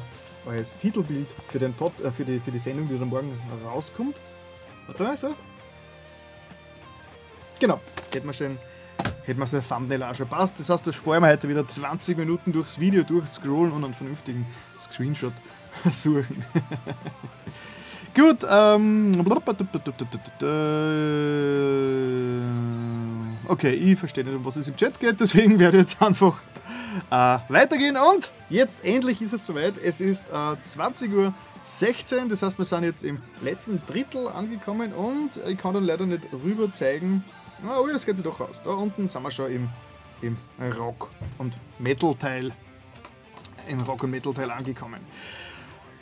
als 0.47 0.77
Titelbild 0.77 1.27
für, 1.49 1.59
den 1.59 1.73
Pod, 1.73 1.93
äh, 2.01 2.11
für, 2.11 2.25
die, 2.25 2.39
für 2.39 2.51
die 2.51 2.59
Sendung, 2.59 2.87
die 2.89 2.97
dann 2.97 3.09
morgen 3.09 3.31
rauskommt. 3.65 4.15
Warte 4.87 5.03
mal, 5.03 5.17
so. 5.17 5.35
Genau, 7.59 7.79
hätten 8.11 8.27
wir 8.27 8.33
schon 8.33 8.57
hätten 9.25 9.39
wir 9.39 9.47
so 9.47 9.57
ein 9.57 9.67
Thumbnail 9.67 10.03
auch 10.03 10.15
schon 10.15 10.27
passt. 10.27 10.59
Das 10.59 10.69
heißt, 10.69 10.85
da 10.85 10.93
sparen 10.93 11.23
wir 11.23 11.29
heute 11.29 11.49
wieder 11.49 11.67
20 11.67 12.17
Minuten 12.17 12.51
durchs 12.51 12.79
Video 12.79 13.03
durchscrollen 13.03 13.71
und 13.71 13.83
einen 13.83 13.93
vernünftigen 13.93 14.45
Screenshot 14.77 15.33
suchen. 15.91 16.45
Gut, 18.15 18.45
ähm. 18.47 19.11
Okay, 23.47 23.71
ich 23.71 23.97
verstehe 23.97 24.23
nicht, 24.23 24.35
um 24.35 24.45
was 24.45 24.55
es 24.55 24.67
im 24.67 24.75
Chat 24.75 24.99
geht, 24.99 25.19
deswegen 25.19 25.57
werde 25.57 25.77
ich 25.77 25.83
jetzt 25.83 26.01
einfach 26.01 26.39
äh, 27.09 27.39
weitergehen. 27.49 27.97
Und 27.97 28.31
jetzt 28.49 28.83
endlich 28.83 29.21
ist 29.21 29.33
es 29.33 29.45
soweit. 29.45 29.75
Es 29.77 30.01
ist 30.01 30.25
äh, 30.29 30.33
20.16 30.33 31.13
Uhr. 31.13 32.29
das 32.29 32.41
heißt, 32.41 32.57
wir 32.57 32.65
sind 32.65 32.83
jetzt 32.83 33.03
im 33.03 33.21
letzten 33.41 33.81
Drittel 33.85 34.27
angekommen 34.27 34.93
und 34.93 35.37
ich 35.47 35.57
kann 35.57 35.73
dann 35.73 35.83
leider 35.83 36.05
nicht 36.05 36.23
rüber 36.31 36.71
zeigen. 36.71 37.23
Oh, 37.65 37.87
jetzt 37.87 38.05
geht 38.05 38.17
sie 38.17 38.23
doch 38.23 38.39
raus. 38.39 38.61
Da 38.63 38.71
unten 38.71 39.07
sind 39.07 39.23
wir 39.23 39.31
schon 39.31 39.51
im, 39.51 39.69
im 40.21 40.37
Rock- 40.77 41.09
und 41.37 41.57
Metal-Teil. 41.79 42.51
Im 43.67 43.79
Rock- 43.81 44.03
und 44.03 44.11
Metal-Teil 44.11 44.51
angekommen. 44.51 44.99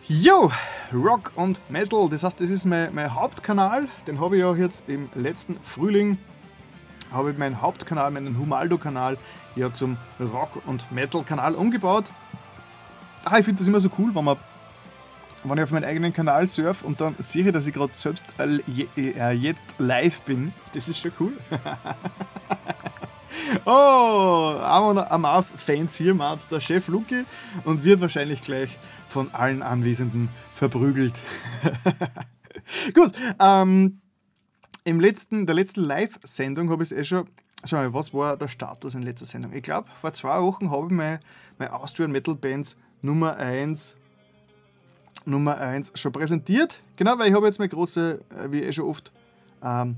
Jo, 0.08 0.52
Rock 0.92 1.32
und 1.36 1.60
Metal, 1.70 2.10
das 2.10 2.24
heißt, 2.24 2.42
das 2.42 2.50
ist 2.50 2.66
mein, 2.66 2.94
mein 2.94 3.14
Hauptkanal. 3.14 3.88
Den 4.08 4.20
habe 4.20 4.38
ich 4.38 4.44
auch 4.44 4.58
jetzt 4.58 4.84
im 4.88 5.10
letzten 5.16 5.58
Frühling, 5.64 6.18
habe 7.12 7.32
ich 7.32 7.38
meinen 7.38 7.62
Hauptkanal, 7.62 8.12
meinen 8.12 8.38
Humaldo-Kanal 8.38 9.18
ja 9.56 9.72
zum 9.72 9.98
Rock- 10.20 10.66
und 10.66 10.92
Metal-Kanal 10.92 11.56
umgebaut. 11.56 12.06
Ah, 13.26 13.38
ich 13.38 13.46
finde 13.46 13.60
das 13.60 13.68
immer 13.68 13.82
so 13.82 13.90
cool, 13.98 14.12
wenn 14.14 14.24
man 14.24 14.38
wenn 15.44 15.58
ich 15.58 15.64
auf 15.64 15.72
meinen 15.72 15.86
eigenen 15.86 16.14
Kanal 16.14 16.50
surfe 16.50 16.86
und 16.86 17.02
dann 17.02 17.16
sehe 17.20 17.46
ich, 17.46 17.52
dass 17.52 17.66
ich 17.66 17.74
gerade 17.74 17.94
selbst 17.94 18.26
äh, 18.38 18.60
äh, 18.96 19.32
jetzt 19.32 19.66
live 19.80 20.20
bin. 20.22 20.54
Das 20.74 20.88
ist 20.88 21.00
schon 21.00 21.12
cool. 21.20 21.34
oh, 23.66 24.60
Amaf-Fans 24.62 25.96
hier, 25.96 26.14
macht 26.14 26.52
der 26.52 26.62
Chef 26.62 26.88
Luki 26.88 27.26
und 27.66 27.84
wird 27.84 28.02
wahrscheinlich 28.02 28.42
gleich 28.42 28.78
von 29.10 29.34
allen 29.34 29.62
Anwesenden 29.62 30.30
verprügelt. 30.54 31.20
Gut, 32.94 33.12
ähm, 33.40 34.00
im 34.84 35.00
letzten, 35.00 35.46
der 35.46 35.56
letzten 35.56 35.82
Live-Sendung 35.82 36.70
habe 36.70 36.84
ich 36.84 36.92
es 36.92 36.98
eh 36.98 37.04
schon 37.04 37.28
Schau 37.64 37.78
mal, 37.78 37.94
was 37.94 38.12
war 38.12 38.38
der 38.38 38.48
Status 38.48 38.96
in 38.96 39.04
letzter 39.04 39.28
Sendung? 39.28 39.54
Ich 39.54 39.62
glaube, 39.62 39.88
vor 40.00 40.14
zwei 40.14 40.42
Wochen 40.42 40.72
habe 40.72 40.88
ich 40.88 40.92
meine, 40.94 41.20
meine 41.60 41.74
Austrian 41.74 42.12
Metal 42.12 42.34
Bands 42.34 42.76
Nummer 43.04 43.38
1 43.38 43.98
Nummer 45.26 45.58
1 45.58 45.92
schon 45.94 46.12
präsentiert. 46.12 46.82
Genau, 46.96 47.20
weil 47.20 47.30
ich 47.30 47.36
habe 47.36 47.46
jetzt 47.46 47.60
meine 47.60 47.70
große, 47.70 48.22
äh, 48.30 48.52
wie 48.52 48.62
ich 48.62 48.70
eh 48.70 48.74
schon 48.74 48.86
oft 48.86 49.12
ähm, 49.64 49.98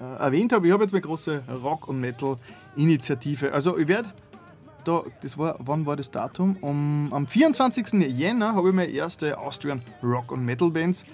äh, 0.00 0.04
erwähnt 0.04 0.54
habe, 0.54 0.66
ich 0.66 0.72
habe 0.72 0.82
jetzt 0.82 0.92
meine 0.92 1.02
große 1.02 1.42
Rock- 1.62 1.88
und 1.88 2.00
Metal-Initiative. 2.00 3.52
Also 3.52 3.76
ich 3.76 3.86
werde 3.86 4.10
da, 4.84 5.02
das 5.20 5.36
war, 5.36 5.56
wann 5.58 5.84
war 5.84 5.96
das 5.96 6.10
Datum? 6.10 6.56
Um, 6.62 7.12
am 7.12 7.26
24. 7.26 7.92
Jänner 8.08 8.54
habe 8.54 8.70
ich 8.70 8.74
meine 8.74 8.90
erste 8.90 9.36
Austrian 9.36 9.82
Rock- 10.02 10.32
und 10.32 10.46
Metal-Bands 10.46 11.04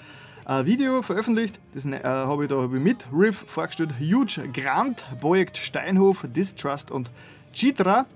ein 0.46 0.64
Video 0.64 1.02
veröffentlicht. 1.02 1.58
Das 1.74 1.84
äh, 1.86 2.00
habe 2.02 2.44
ich 2.44 2.48
da 2.48 2.56
hab 2.56 2.72
ich 2.72 2.80
mit 2.80 3.04
Riff 3.12 3.44
vorgestellt. 3.48 3.94
Huge 4.00 4.48
Grant, 4.52 5.04
Projekt 5.20 5.56
Steinhof, 5.56 6.24
Distrust 6.34 6.90
und 6.90 7.10
Chitra. 7.52 8.06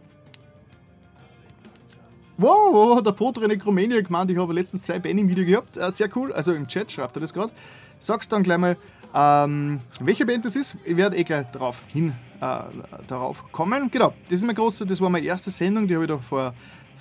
Wow, 2.39 2.73
wow 2.73 3.03
der 3.03 3.13
Potro 3.13 3.47
Necromania 3.47 4.01
gemeint, 4.01 4.31
ich 4.31 4.39
habe 4.39 4.55
letztens 4.55 4.87
sein 4.87 5.03
Band 5.03 5.21
im 5.21 5.29
Video 5.29 5.45
gehabt. 5.45 5.77
Äh, 5.77 5.91
sehr 5.93 6.09
cool, 6.17 6.33
also 6.33 6.55
im 6.55 6.67
Chat 6.69 6.91
schreibt 6.91 7.17
er 7.17 7.21
das 7.21 7.35
gerade. 7.35 7.53
Sagst 7.99 8.33
dann 8.33 8.43
gleich 8.43 8.59
mal, 8.59 8.77
ähm, 9.13 9.81
welche 10.01 10.25
Band 10.25 10.45
das 10.45 10.57
ist. 10.57 10.77
Ich 10.85 10.97
werde 10.97 11.17
eh 11.17 11.25
gleich 11.25 11.51
darauf 11.51 11.77
hin 11.89 12.15
äh, 12.41 12.61
darauf 13.09 13.51
kommen. 13.53 13.91
Genau, 13.91 14.15
das 14.25 14.35
ist 14.35 14.43
meine 14.43 14.55
große, 14.55 14.87
das 14.87 15.01
war 15.01 15.11
meine 15.11 15.27
erste 15.27 15.51
Sendung, 15.51 15.87
die 15.87 15.95
habe 15.95 16.05
ich 16.05 16.11
da 16.11 16.19
vor 16.19 16.55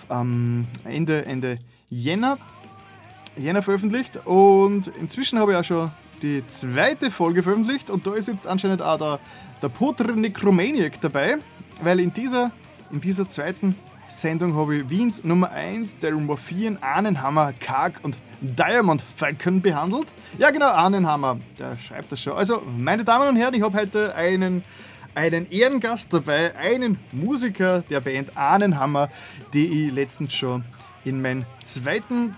ähm, 0.09 0.67
Ende, 0.83 1.25
Ende 1.25 1.59
Jänner 1.89 2.37
Jänner 3.39 3.61
veröffentlicht 3.61 4.19
und 4.25 4.87
inzwischen 4.99 5.39
habe 5.39 5.53
ich 5.53 5.57
auch 5.57 5.63
schon 5.63 5.91
die 6.21 6.45
zweite 6.47 7.11
Folge 7.11 7.43
veröffentlicht 7.43 7.89
und 7.89 8.05
da 8.05 8.13
ist 8.13 8.27
jetzt 8.27 8.45
anscheinend 8.45 8.81
auch 8.81 8.97
der, 8.97 9.19
der 9.61 9.69
Potter 9.69 10.13
Necromaniac 10.13 10.99
dabei, 11.01 11.37
weil 11.81 11.99
in 11.99 12.13
dieser, 12.13 12.51
in 12.91 12.99
dieser 12.99 13.29
zweiten 13.29 13.75
Sendung 14.09 14.55
habe 14.55 14.77
ich 14.77 14.89
Wiens 14.89 15.23
Nummer 15.23 15.51
1 15.51 15.99
der 15.99 16.11
Morphien, 16.13 16.81
Ahnenhammer, 16.81 17.53
Karg 17.59 17.99
und 18.03 18.17
Diamond 18.41 19.03
Falcon 19.15 19.61
behandelt. 19.61 20.07
Ja 20.37 20.49
genau, 20.49 20.69
Ahnenhammer, 20.69 21.37
der 21.57 21.77
schreibt 21.77 22.11
das 22.11 22.21
schon. 22.21 22.33
Also, 22.33 22.61
meine 22.77 23.03
Damen 23.03 23.27
und 23.29 23.35
Herren, 23.35 23.53
ich 23.53 23.61
habe 23.61 23.77
heute 23.77 24.15
einen, 24.15 24.63
einen 25.13 25.49
Ehrengast 25.51 26.13
dabei, 26.13 26.55
einen 26.55 26.97
Musiker 27.11 27.83
der 27.89 28.01
Band 28.01 28.35
Ahnenhammer, 28.35 29.09
die 29.53 29.87
ich 29.87 29.93
letztens 29.93 30.33
schon 30.33 30.63
in 31.05 31.21
meinem 31.21 31.45
zweiten 31.63 32.35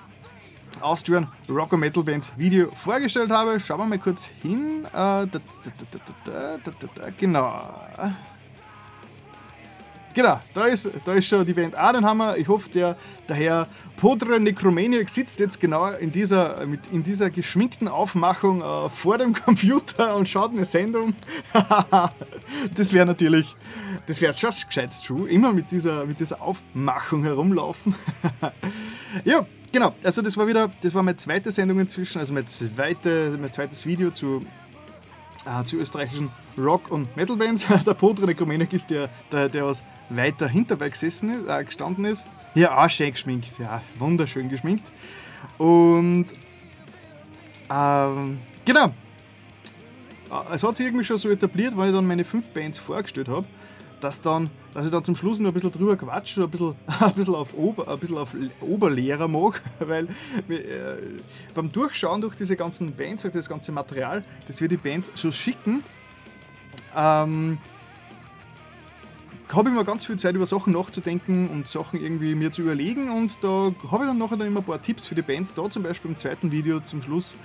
Austrian 0.82 1.28
Rock 1.50 1.74
and 1.74 1.82
Metal 1.82 2.04
Bands 2.04 2.32
Video 2.38 2.70
vorgestellt 2.76 3.32
habe. 3.32 3.60
Schauen 3.60 3.80
wir 3.80 3.86
mal 3.86 4.00
kurz 4.00 4.26
hin. 4.26 4.88
Genau. 7.18 7.60
Genau, 10.14 10.42
da 10.54 10.66
ist, 10.66 10.92
da 11.06 11.14
ist 11.14 11.28
schon 11.28 11.46
die 11.46 11.54
Band 11.54 11.78
Adenhammer. 11.78 12.36
Ich 12.36 12.48
hoffe, 12.48 12.70
der, 12.70 12.98
der 13.30 13.36
Herr 13.36 13.68
Podre 13.96 14.40
Necromaniac 14.42 15.10
sitzt 15.10 15.40
jetzt 15.40 15.60
genau 15.60 15.90
in 15.92 16.12
dieser, 16.12 16.66
mit, 16.66 16.82
in 16.92 17.04
dieser 17.04 17.30
geschminkten 17.30 17.88
Aufmachung 17.88 18.62
äh, 18.62 18.90
vor 18.90 19.18
dem 19.18 19.34
Computer 19.46 20.16
und 20.16 20.28
schaut 20.28 20.52
eine 20.52 20.66
Sendung. 20.66 21.14
das 22.76 22.92
wäre 22.92 23.06
natürlich, 23.06 23.56
das 24.06 24.20
wäre 24.20 24.34
schon 24.34 24.52
gescheit 24.68 24.92
true. 25.06 25.30
Immer 25.30 25.54
mit 25.54 25.72
dieser, 25.72 26.06
mit 26.06 26.20
dieser 26.20 26.42
Aufmachung 26.42 27.24
herumlaufen. 27.24 27.96
ja, 29.24 29.46
Genau, 29.72 29.94
also 30.04 30.22
das 30.22 30.36
war 30.36 30.48
wieder, 30.48 30.70
das 30.82 30.94
war 30.94 31.02
meine 31.02 31.16
zweite 31.16 31.50
Sendung 31.52 31.80
inzwischen, 31.80 32.20
also 32.20 32.34
mein, 32.34 32.46
zweite, 32.46 33.38
mein 33.40 33.54
zweites 33.54 33.86
Video 33.86 34.12
zu, 34.12 34.46
äh, 35.46 35.64
zu 35.64 35.78
österreichischen 35.78 36.30
Rock- 36.58 36.92
und 36.92 37.16
Metal-Bands. 37.16 37.68
Der 37.86 37.94
Podre 37.94 38.26
Nekomenek 38.26 38.74
ist 38.74 38.92
der, 38.92 39.10
der, 39.32 39.48
der 39.48 39.66
was 39.66 39.82
weiter 40.10 40.50
hinterbei 40.50 40.90
gesessen 40.90 41.34
ist, 41.34 41.50
äh, 41.50 41.64
gestanden 41.64 42.04
ist. 42.04 42.28
Ja, 42.54 42.84
auch 42.84 42.90
schön 42.90 43.12
geschminkt, 43.12 43.60
ja, 43.60 43.82
wunderschön 43.98 44.50
geschminkt. 44.50 44.92
Und 45.58 46.26
ähm, 47.74 48.40
genau, 48.66 48.88
äh, 48.88 50.54
es 50.54 50.64
hat 50.64 50.76
sich 50.76 50.86
irgendwie 50.86 51.06
schon 51.06 51.18
so 51.18 51.30
etabliert, 51.30 51.78
weil 51.78 51.90
ich 51.90 51.96
dann 51.96 52.06
meine 52.06 52.26
fünf 52.26 52.50
Bands 52.50 52.78
vorgestellt 52.78 53.30
habe 53.30 53.48
dass, 54.02 54.22
dann, 54.22 54.50
dass 54.74 54.86
ich 54.86 54.92
dann 54.92 55.04
zum 55.04 55.16
Schluss 55.16 55.40
nur 55.40 55.52
ein 55.52 55.54
bisschen 55.54 55.72
drüber 55.72 55.96
quatsche, 55.96 56.44
ein 56.44 56.50
bisschen, 56.50 56.76
ein 57.00 57.14
bisschen, 57.14 57.36
auf, 57.36 57.54
Ober, 57.54 57.88
ein 57.88 58.00
bisschen 58.00 58.18
auf 58.18 58.36
Oberlehrer 58.62 59.28
mache, 59.28 59.62
weil 59.80 60.08
äh, 60.50 60.98
beim 61.54 61.72
Durchschauen 61.72 62.22
durch 62.22 62.36
diese 62.36 62.56
ganzen 62.56 62.94
Bands, 62.96 63.24
durch 63.24 63.34
das 63.34 63.48
ganze 63.48 63.72
Material, 63.72 64.24
das 64.48 64.62
wir 64.62 64.68
die 64.68 64.78
Bands 64.78 65.12
schon 65.16 65.32
schicken, 65.32 65.84
ähm, 66.96 67.58
habe 69.54 69.70
ich 69.70 69.76
mir 69.76 69.84
ganz 69.84 70.06
viel 70.06 70.18
Zeit 70.18 70.36
über 70.36 70.46
Sachen 70.46 70.74
nachzudenken 70.74 71.50
und 71.50 71.68
Sachen 71.68 72.02
irgendwie 72.02 72.36
mir 72.36 72.52
zu 72.52 72.62
überlegen 72.62 73.12
und 73.12 73.38
da 73.42 73.74
habe 73.92 74.04
ich 74.04 74.10
dann 74.10 74.18
nachher 74.18 74.38
dann 74.38 74.48
immer 74.48 74.62
ein 74.62 74.66
paar 74.66 74.82
Tipps 74.82 75.08
für 75.08 75.16
die 75.16 75.22
Bands. 75.22 75.54
Da 75.54 75.70
zum 75.70 75.84
Beispiel 75.84 76.12
im 76.12 76.18
zweiten 76.18 76.52
Video 76.52 76.80
zum 76.80 77.02
Schluss 77.02 77.36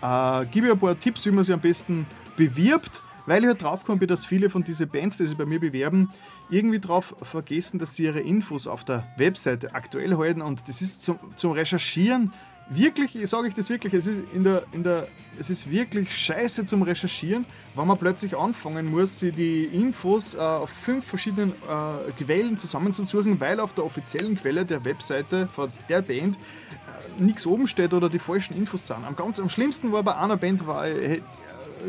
äh, 0.00 0.46
gebe 0.46 0.66
ich 0.66 0.72
ein 0.72 0.78
paar 0.78 0.98
Tipps, 0.98 1.26
wie 1.26 1.30
man 1.30 1.44
sie 1.44 1.52
am 1.52 1.60
besten 1.60 2.06
bewirbt 2.36 3.02
weil 3.26 3.42
ich 3.42 3.48
halt 3.48 3.62
draufgekommen 3.62 3.98
bin, 3.98 4.08
dass 4.08 4.24
viele 4.24 4.50
von 4.50 4.64
diesen 4.64 4.88
Bands, 4.88 5.18
die 5.18 5.26
sich 5.26 5.36
bei 5.36 5.46
mir 5.46 5.60
bewerben, 5.60 6.10
irgendwie 6.48 6.80
drauf 6.80 7.14
vergessen, 7.22 7.78
dass 7.78 7.94
sie 7.94 8.04
ihre 8.04 8.20
Infos 8.20 8.66
auf 8.66 8.84
der 8.84 9.06
Webseite 9.16 9.74
aktuell 9.74 10.16
halten 10.16 10.42
und 10.42 10.68
das 10.68 10.80
ist 10.80 11.02
zum, 11.02 11.18
zum 11.36 11.52
Recherchieren 11.52 12.32
wirklich, 12.68 13.14
ich 13.16 13.28
sage 13.28 13.46
euch 13.46 13.54
das 13.54 13.70
wirklich, 13.70 13.94
es 13.94 14.06
ist 14.06 14.22
in 14.34 14.44
der, 14.44 14.64
in 14.72 14.82
der, 14.82 15.08
es 15.38 15.50
ist 15.50 15.70
wirklich 15.70 16.16
scheiße 16.16 16.64
zum 16.64 16.82
Recherchieren, 16.82 17.46
wenn 17.74 17.86
man 17.86 17.98
plötzlich 17.98 18.36
anfangen 18.36 18.90
muss, 18.90 19.18
sich 19.18 19.34
die 19.34 19.64
Infos 19.64 20.34
äh, 20.34 20.38
auf 20.38 20.70
fünf 20.70 21.04
verschiedenen 21.04 21.52
äh, 21.52 22.10
Quellen 22.22 22.58
zusammenzusuchen, 22.58 23.38
weil 23.40 23.60
auf 23.60 23.72
der 23.72 23.84
offiziellen 23.84 24.36
Quelle 24.36 24.64
der 24.64 24.84
Webseite 24.84 25.46
von 25.46 25.70
der 25.88 26.02
Band 26.02 26.36
äh, 26.36 27.22
nichts 27.22 27.46
oben 27.46 27.68
steht 27.68 27.94
oder 27.94 28.08
die 28.08 28.18
falschen 28.18 28.56
Infos 28.56 28.86
sind. 28.86 29.04
Am, 29.04 29.14
ganz, 29.14 29.38
am 29.38 29.48
schlimmsten 29.48 29.92
war 29.92 30.02
bei 30.02 30.16
einer 30.16 30.36
Band, 30.36 30.66
war 30.66 30.88
ich, 30.88 31.18
äh, 31.18 31.22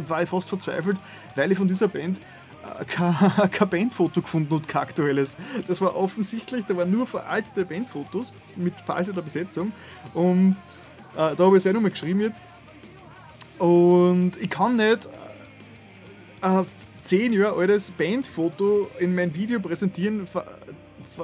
war 0.07 0.23
ich 0.23 0.29
fast 0.29 0.49
verzweifelt, 0.49 0.97
weil 1.35 1.51
ich 1.51 1.57
von 1.57 1.67
dieser 1.67 1.87
Band 1.87 2.19
äh, 2.79 2.85
kein, 2.85 3.69
Bandfoto 3.69 4.21
gefunden 4.21 4.53
und 4.53 4.67
kein 4.67 4.83
aktuelles. 4.83 5.37
Das 5.67 5.81
war 5.81 5.95
offensichtlich, 5.95 6.65
da 6.65 6.75
waren 6.77 6.91
nur 6.91 7.07
veraltete 7.07 7.65
Bandfotos 7.65 8.33
mit 8.55 8.79
veralteter 8.79 9.21
Besetzung 9.21 9.71
und 10.13 10.55
äh, 11.15 11.35
da 11.35 11.43
habe 11.43 11.57
ich 11.57 11.63
es 11.63 11.65
eh 11.65 11.73
nochmal 11.73 11.91
geschrieben 11.91 12.21
jetzt. 12.21 12.43
Und 13.59 14.33
ich 14.39 14.49
kann 14.49 14.75
nicht 14.75 15.09
ein 16.41 16.65
10 17.01 17.33
Jahre 17.33 17.57
altes 17.57 17.89
Bandfoto 17.91 18.89
in 18.99 19.15
mein 19.15 19.33
Video 19.33 19.59
präsentieren 19.59 20.27
von 20.27 20.43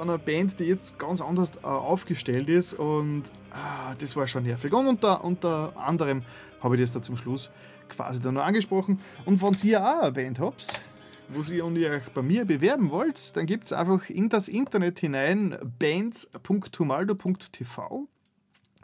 einer 0.02 0.18
Band, 0.18 0.58
die 0.58 0.64
jetzt 0.64 0.98
ganz 0.98 1.20
anders 1.20 1.52
äh, 1.62 1.66
aufgestellt 1.66 2.48
ist 2.48 2.74
und 2.74 3.24
äh, 3.52 3.94
das 3.98 4.16
war 4.16 4.26
schon 4.26 4.44
nervig. 4.44 4.72
Und 4.72 4.86
unter, 4.86 5.22
unter 5.24 5.72
anderem 5.76 6.22
habe 6.60 6.76
ich 6.76 6.80
das 6.80 6.92
da 6.92 7.02
zum 7.02 7.16
Schluss 7.16 7.52
quasi 7.88 8.20
dann 8.20 8.34
noch 8.34 8.44
angesprochen. 8.44 9.00
Und 9.24 9.42
wenn 9.42 9.56
ihr 9.62 9.82
auch 9.82 10.02
eine 10.02 10.12
Band 10.12 10.40
habt, 10.40 10.82
wo 11.28 11.40
ihr 11.52 11.64
euch 11.64 12.02
bei 12.12 12.22
mir 12.22 12.44
bewerben 12.44 12.90
wollt, 12.90 13.36
dann 13.36 13.46
gibt 13.46 13.64
es 13.64 13.72
einfach 13.72 14.10
in 14.10 14.28
das 14.28 14.48
Internet 14.48 14.98
hinein 14.98 15.56
bands.humaldo.tv. 15.78 18.08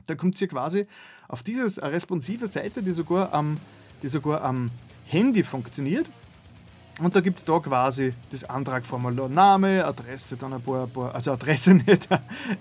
Da 0.06 0.14
kommt 0.14 0.40
ihr 0.40 0.48
quasi 0.48 0.86
auf 1.28 1.42
diese 1.42 1.82
responsive 1.82 2.46
Seite, 2.46 2.82
die 2.82 2.92
sogar 2.92 3.32
am, 3.32 3.58
die 4.02 4.08
sogar 4.08 4.42
am 4.42 4.70
Handy 5.06 5.44
funktioniert. 5.44 6.06
Und 6.98 7.16
da 7.16 7.20
gibt 7.20 7.38
es 7.38 7.44
da 7.44 7.58
quasi 7.58 8.12
das 8.30 8.44
Antragformular, 8.44 9.28
Name, 9.28 9.84
Adresse, 9.84 10.36
dann 10.36 10.52
ein 10.52 10.60
paar, 10.60 10.84
ein 10.84 10.90
paar 10.90 11.14
also 11.14 11.32
Adresse 11.32 11.74
nicht, 11.74 12.08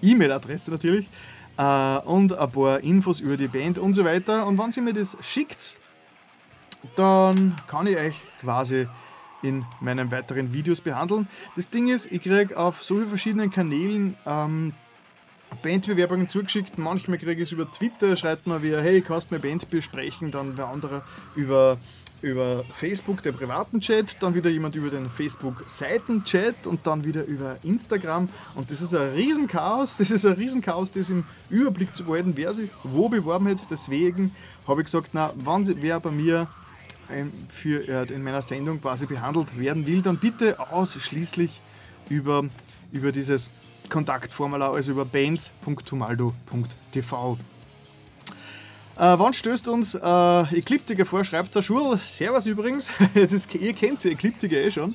E-Mail-Adresse 0.01 0.71
natürlich, 0.71 1.09
äh, 1.57 1.97
und 1.99 2.37
ein 2.37 2.51
paar 2.51 2.79
Infos 2.79 3.19
über 3.19 3.35
die 3.35 3.47
Band 3.47 3.77
und 3.77 3.93
so 3.93 4.05
weiter. 4.05 4.47
Und 4.47 4.57
wenn 4.57 4.71
ihr 4.71 4.81
mir 4.81 4.93
das 4.93 5.17
schickt, 5.21 5.77
dann 6.95 7.55
kann 7.67 7.87
ich 7.87 7.97
euch 7.97 8.15
quasi 8.41 8.87
in 9.41 9.65
meinen 9.79 10.11
weiteren 10.11 10.53
Videos 10.53 10.81
behandeln. 10.81 11.27
Das 11.55 11.69
Ding 11.69 11.87
ist, 11.87 12.11
ich 12.11 12.21
kriege 12.21 12.57
auf 12.57 12.83
so 12.83 12.95
vielen 12.95 13.09
verschiedenen 13.09 13.51
Kanälen 13.51 14.15
ähm, 14.25 14.73
Bandbewerbungen 15.61 16.27
zugeschickt. 16.27 16.77
Manchmal 16.77 17.17
kriege 17.17 17.41
ich 17.41 17.49
es 17.49 17.51
über 17.51 17.69
Twitter, 17.71 18.15
schreibt 18.15 18.47
man 18.47 18.61
wie, 18.63 18.75
hey, 18.75 19.01
kannst 19.01 19.31
du 19.31 19.35
mir 19.35 19.41
Band 19.41 19.69
besprechen? 19.69 20.31
Dann 20.31 20.57
wer 20.57 20.67
andere 20.67 21.03
über, 21.35 21.77
über 22.21 22.63
Facebook, 22.73 23.23
den 23.23 23.33
privaten 23.33 23.79
Chat, 23.79 24.17
dann 24.21 24.35
wieder 24.35 24.49
jemand 24.49 24.75
über 24.75 24.89
den 24.89 25.09
Facebook-Seiten-Chat 25.09 26.67
und 26.67 26.85
dann 26.85 27.03
wieder 27.03 27.23
über 27.25 27.57
Instagram. 27.63 28.29
Und 28.55 28.71
das 28.71 28.81
ist 28.81 28.93
ein 28.93 29.13
Riesenchaos. 29.13 29.97
Das 29.97 30.11
ist 30.11 30.25
ein 30.25 30.33
Riesenchaos, 30.33 30.91
das 30.91 31.09
im 31.09 31.23
Überblick 31.49 31.95
zu 31.95 32.03
behalten, 32.03 32.33
wer 32.35 32.53
sich 32.53 32.69
wo 32.83 33.09
beworben 33.09 33.47
hat. 33.47 33.59
Deswegen 33.69 34.33
habe 34.67 34.81
ich 34.81 34.85
gesagt, 34.85 35.09
na, 35.13 35.33
wenn 35.35 35.81
wer 35.81 35.99
bei 35.99 36.11
mir 36.11 36.47
für, 37.49 37.87
äh, 37.87 38.11
in 38.13 38.23
meiner 38.23 38.41
Sendung 38.41 38.81
quasi 38.81 39.05
behandelt 39.05 39.59
werden 39.59 39.85
will, 39.85 40.01
dann 40.01 40.17
bitte 40.17 40.59
ausschließlich 40.59 41.61
über, 42.09 42.45
über 42.91 43.11
dieses 43.11 43.51
Kontaktformular, 43.89 44.73
also 44.73 44.91
über 44.91 45.05
bands.humaldo.tv. 45.05 47.37
Äh, 48.95 49.17
wann 49.17 49.33
stößt 49.33 49.67
uns 49.69 49.95
äh, 49.95 50.57
Ekliptiker 50.57 51.05
vor? 51.05 51.23
Schreibt 51.23 51.55
der 51.55 51.61
Schul. 51.61 51.97
Servus 51.97 52.45
übrigens. 52.45 52.91
Das, 53.13 53.47
ihr 53.53 53.73
kennt 53.73 54.01
sie, 54.01 54.11
Ekliptiker 54.11 54.57
eh 54.57 54.69
schon. 54.69 54.93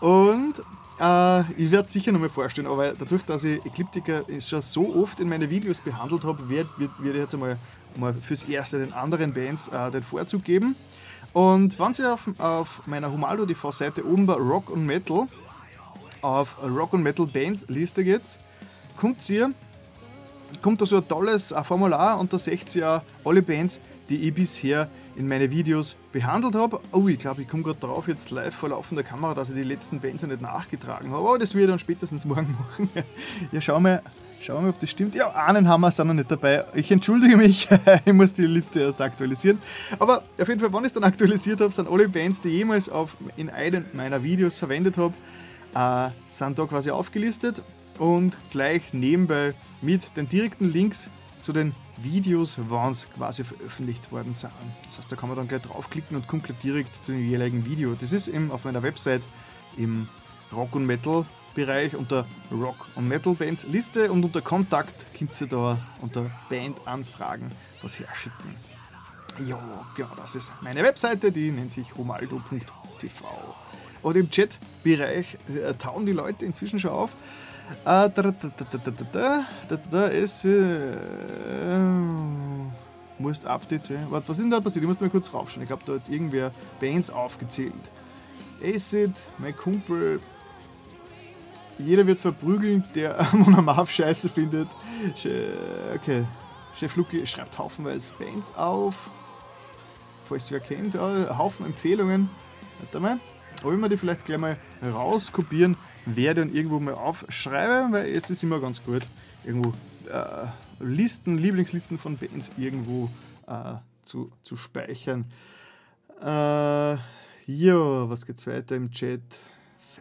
Und 0.00 0.58
äh, 0.98 1.40
ich 1.52 1.70
werde 1.70 1.84
es 1.84 1.92
sicher 1.92 2.10
nochmal 2.12 2.30
vorstellen, 2.30 2.66
aber 2.66 2.92
dadurch, 2.92 3.22
dass 3.22 3.44
ich 3.44 3.64
Ekliptiker 3.64 4.24
schon 4.40 4.62
so 4.62 4.96
oft 4.96 5.20
in 5.20 5.28
meine 5.28 5.48
Videos 5.50 5.78
behandelt 5.80 6.24
habe, 6.24 6.48
werde 6.48 6.68
werd, 6.78 6.90
werd 6.98 7.14
ich 7.14 7.20
jetzt 7.20 7.34
einmal 7.34 7.56
mal 7.96 8.14
fürs 8.14 8.44
Erste 8.44 8.78
den 8.78 8.92
anderen 8.92 9.32
Bands 9.32 9.68
äh, 9.68 9.90
den 9.90 10.02
Vorzug 10.02 10.44
geben. 10.44 10.76
Und 11.34 11.78
wenn 11.78 11.92
Sie 11.92 12.10
auf, 12.10 12.22
auf 12.38 12.86
meiner 12.86 13.12
Humaldo 13.12 13.44
TV-Seite 13.44 14.06
oben 14.06 14.24
bei 14.24 14.34
Rock 14.34 14.70
und 14.70 14.86
Metal 14.86 15.26
auf 16.22 16.56
Rock 16.62 16.94
und 16.94 17.02
Metal 17.02 17.26
Bands 17.26 17.66
Liste 17.68 18.02
geht, 18.02 18.38
kommt 18.96 19.28
ihr 19.28 19.52
kommt 20.62 20.80
da 20.80 20.86
so 20.86 20.96
ein 20.96 21.08
tolles 21.08 21.54
Formular 21.64 22.18
und 22.18 22.32
da 22.32 22.38
seht 22.38 22.74
ihr 22.76 23.02
alle 23.24 23.42
Bands, 23.42 23.80
die 24.08 24.16
ich 24.16 24.32
bisher 24.34 24.88
in 25.16 25.28
meine 25.28 25.50
Videos 25.50 25.96
behandelt 26.12 26.54
habe. 26.54 26.80
Oh, 26.92 27.06
ich 27.08 27.18
glaube, 27.18 27.42
ich 27.42 27.48
komme 27.48 27.62
gerade 27.62 27.78
drauf, 27.78 28.08
jetzt 28.08 28.30
live 28.30 28.54
vor 28.54 28.70
laufender 28.70 29.02
Kamera, 29.02 29.34
dass 29.34 29.48
ich 29.48 29.56
die 29.56 29.62
letzten 29.62 30.00
Bands 30.00 30.22
noch 30.22 30.30
nicht 30.30 30.42
nachgetragen 30.42 31.10
habe. 31.10 31.28
Aber 31.28 31.38
das 31.38 31.54
werde 31.54 31.64
ich 31.64 31.70
dann 31.70 31.78
spätestens 31.78 32.24
morgen 32.24 32.56
machen. 32.78 32.88
ja, 33.52 33.60
schauen 33.60 33.82
wir, 33.82 34.02
Schauen 34.40 34.64
wir, 34.64 34.70
ob 34.70 34.80
das 34.80 34.90
stimmt. 34.90 35.14
Ja, 35.14 35.30
Ahnenhammer 35.30 35.90
sind 35.90 36.08
noch 36.08 36.14
nicht 36.14 36.30
dabei. 36.30 36.64
Ich 36.74 36.90
entschuldige 36.90 37.36
mich, 37.36 37.68
ich 38.04 38.12
muss 38.12 38.32
die 38.32 38.46
Liste 38.46 38.80
erst 38.80 39.00
aktualisieren. 39.00 39.58
Aber 39.98 40.22
auf 40.38 40.48
jeden 40.48 40.60
Fall, 40.60 40.72
wenn 40.72 40.80
ich 40.80 40.88
es 40.88 40.92
dann 40.92 41.04
aktualisiert 41.04 41.60
habe, 41.60 41.72
sind 41.72 41.88
alle 41.88 42.08
Bands, 42.08 42.40
die 42.40 42.48
ich 42.48 42.54
jemals 42.54 42.88
auf, 42.88 43.16
in 43.36 43.48
einem 43.48 43.84
meiner 43.94 44.22
Videos 44.22 44.58
verwendet 44.58 44.98
habe, 44.98 45.14
äh, 45.74 46.10
sind 46.28 46.58
da 46.58 46.66
quasi 46.66 46.90
aufgelistet 46.90 47.62
und 47.98 48.36
gleich 48.50 48.92
nebenbei 48.92 49.54
mit 49.80 50.16
den 50.16 50.28
direkten 50.28 50.70
Links 50.70 51.08
zu 51.40 51.52
den 51.52 51.74
Videos, 51.96 52.56
wann 52.68 52.92
es 52.92 53.08
quasi 53.10 53.44
veröffentlicht 53.44 54.10
worden 54.10 54.34
sind. 54.34 54.52
Das 54.84 54.98
heißt, 54.98 55.12
da 55.12 55.16
kann 55.16 55.28
man 55.28 55.38
dann 55.38 55.48
gleich 55.48 55.62
draufklicken 55.62 56.16
und 56.16 56.26
kommt 56.26 56.50
direkt 56.62 57.04
zu 57.04 57.12
dem 57.12 57.28
jeweiligen 57.28 57.66
Video. 57.66 57.94
Das 57.94 58.12
ist 58.12 58.28
eben 58.28 58.50
auf 58.50 58.64
meiner 58.64 58.82
Website 58.82 59.22
im 59.76 60.08
Rock 60.52 60.74
und 60.74 60.86
Metal 60.86 61.24
Bereich 61.54 61.94
unter 61.94 62.26
Rock 62.50 62.86
und 62.96 63.08
Metal 63.08 63.34
Bands 63.34 63.64
Liste 63.64 64.10
und 64.10 64.24
unter 64.24 64.40
Kontakt 64.40 65.06
könnt 65.16 65.40
ihr 65.40 65.46
da 65.46 65.78
unter 66.00 66.30
Bandanfragen 66.48 67.50
was 67.82 67.98
herschicken. 67.98 68.56
Ja, 69.46 69.84
genau, 69.96 70.14
das 70.16 70.34
ist 70.34 70.52
meine 70.60 70.82
Webseite, 70.82 71.32
die 71.32 71.50
nennt 71.50 71.72
sich 71.72 71.96
romaldo.tv. 71.96 73.24
Und 74.02 74.16
im 74.16 74.30
Chat-Bereich 74.30 75.38
äh, 75.48 75.74
tauen 75.74 76.06
die 76.06 76.12
Leute 76.12 76.44
inzwischen 76.44 76.78
schon 76.78 76.90
auf. 76.90 77.10
Äh, 77.84 78.10
da, 78.10 78.10
da, 78.10 78.32
da, 79.90 80.08
es 80.08 80.44
äh, 80.44 80.96
musst 83.18 83.46
Updates 83.46 83.86
sehen. 83.88 84.06
Warte, 84.10 84.28
was 84.28 84.36
ist 84.36 84.44
denn 84.44 84.50
da 84.50 84.60
passiert? 84.60 84.82
Ich 84.82 84.88
muss 84.88 85.00
mal 85.00 85.10
kurz 85.10 85.32
raufschauen. 85.32 85.62
Ich 85.62 85.68
glaube, 85.68 85.82
da 85.86 85.94
hat 85.94 86.08
irgendwer 86.08 86.52
Bands 86.80 87.10
aufgezählt. 87.10 87.72
Acid, 88.62 89.12
mein 89.38 89.56
Kumpel, 89.56 90.20
jeder 91.78 92.06
wird 92.06 92.20
verprügeln, 92.20 92.84
der 92.94 93.26
Monomarv 93.32 93.90
scheiße 93.90 94.28
findet. 94.28 94.68
Okay. 95.94 96.24
Chef 96.74 96.96
Luki 96.96 97.26
schreibt 97.26 97.56
haufenweise 97.58 98.12
Bands 98.18 98.54
auf. 98.56 99.10
Falls 100.26 100.50
ihr 100.50 100.60
kennt, 100.60 100.94
Haufen 100.94 101.66
Empfehlungen. 101.66 102.28
Warte 102.80 103.00
mal. 103.00 103.18
Wollen 103.62 103.80
wir 103.80 103.88
die 103.88 103.96
vielleicht 103.96 104.24
gleich 104.24 104.38
mal 104.38 104.58
rauskopieren, 104.82 105.76
wer 106.06 106.34
dann 106.34 106.52
irgendwo 106.52 106.80
mal 106.80 106.94
aufschreibe, 106.94 107.92
weil 107.92 108.10
es 108.10 108.28
ist 108.28 108.42
immer 108.42 108.60
ganz 108.60 108.82
gut, 108.82 109.02
irgendwo 109.44 109.72
äh, 110.10 110.46
Listen, 110.80 111.38
Lieblingslisten 111.38 111.98
von 111.98 112.16
Bands 112.16 112.50
irgendwo 112.58 113.08
äh, 113.46 113.74
zu, 114.02 114.32
zu 114.42 114.56
speichern. 114.56 115.26
Äh, 116.20 116.96
ja, 117.46 118.08
was 118.08 118.26
geht's 118.26 118.46
weiter 118.46 118.76
im 118.76 118.90
Chat? 118.90 119.22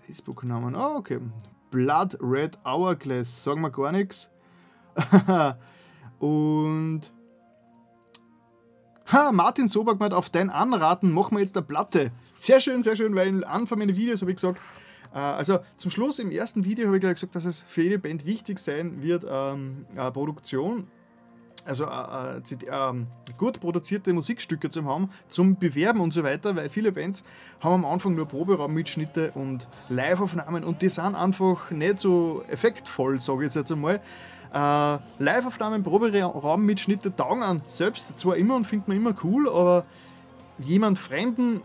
Facebook-Namen. 0.07 0.75
Oh, 0.75 0.95
okay. 0.97 1.19
Blood 1.73 2.19
Red 2.21 2.59
Hourglass, 2.63 3.43
sagen 3.43 3.61
wir 3.61 3.71
gar 3.71 3.91
nichts. 3.91 4.29
Und 6.19 7.01
ha, 9.11 9.31
Martin 9.31 9.67
Sobak 9.67 9.99
meint, 9.99 10.13
auf 10.13 10.29
dein 10.29 10.51
Anraten 10.51 11.11
machen 11.11 11.35
wir 11.35 11.41
jetzt 11.41 11.57
eine 11.57 11.65
Platte. 11.65 12.11
Sehr 12.35 12.59
schön, 12.59 12.83
sehr 12.83 12.95
schön, 12.95 13.15
weil 13.15 13.43
Anfang 13.43 13.79
meiner 13.79 13.95
Videos 13.95 14.21
habe 14.21 14.29
ich 14.29 14.37
gesagt, 14.37 14.61
äh, 15.15 15.17
also 15.17 15.61
zum 15.75 15.89
Schluss 15.89 16.19
im 16.19 16.29
ersten 16.29 16.63
Video 16.63 16.85
habe 16.85 16.97
ich 16.97 17.01
gesagt, 17.01 17.33
dass 17.33 17.45
es 17.45 17.63
für 17.63 17.81
jede 17.81 17.97
Band 17.97 18.27
wichtig 18.27 18.59
sein 18.59 19.01
wird, 19.01 19.25
ähm, 19.27 19.87
Produktion 20.13 20.87
also 21.65 21.85
äh, 21.85 22.37
äh, 22.37 22.89
äh, 22.89 22.93
gut 23.37 23.59
produzierte 23.59 24.13
Musikstücke 24.13 24.69
zu 24.69 24.85
haben, 24.85 25.09
zum 25.29 25.57
Bewerben 25.57 25.99
und 26.01 26.11
so 26.11 26.23
weiter, 26.23 26.55
weil 26.55 26.69
viele 26.69 26.91
Bands 26.91 27.23
haben 27.61 27.83
am 27.83 27.85
Anfang 27.85 28.15
nur 28.15 28.27
Proberaummitschnitte 28.27 29.31
und 29.35 29.67
Liveaufnahmen 29.89 30.63
und 30.63 30.81
die 30.81 30.89
sind 30.89 31.15
einfach 31.15 31.71
nicht 31.71 31.99
so 31.99 32.43
effektvoll, 32.49 33.19
sage 33.19 33.45
ich 33.45 33.53
jetzt 33.53 33.71
einmal. 33.71 34.01
Äh, 34.53 34.97
Liveaufnahmen, 35.19 35.83
Proberaummitschnitte 35.83 37.15
taugen 37.15 37.43
an 37.43 37.61
selbst 37.67 38.19
zwar 38.19 38.37
immer 38.37 38.55
und 38.55 38.67
findet 38.67 38.87
man 38.87 38.97
immer 38.97 39.15
cool, 39.23 39.49
aber 39.49 39.85
jemand 40.59 40.99
Fremden 40.99 41.61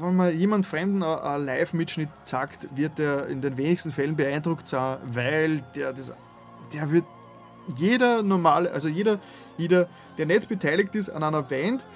wenn 0.00 0.16
man 0.16 0.36
jemand 0.36 0.64
Fremden 0.64 1.02
einen 1.02 1.44
Live-Mitschnitt 1.44 2.08
sagt, 2.22 2.68
wird 2.76 2.98
er 3.00 3.26
in 3.26 3.40
den 3.40 3.56
wenigsten 3.56 3.90
Fällen 3.90 4.14
beeindruckt 4.14 4.68
sein, 4.68 4.98
weil 5.04 5.62
der, 5.74 5.92
das, 5.92 6.12
der 6.72 6.90
wird 6.90 7.04
jeder 7.76 8.22
normale, 8.22 8.70
also 8.72 8.88
jeder, 8.88 9.18
jeder, 9.56 9.88
der 10.16 10.26
nicht 10.26 10.48
beteiligt 10.48 10.94
ist 10.94 11.10
an 11.10 11.22
einer 11.22 11.42
Band, 11.42 11.86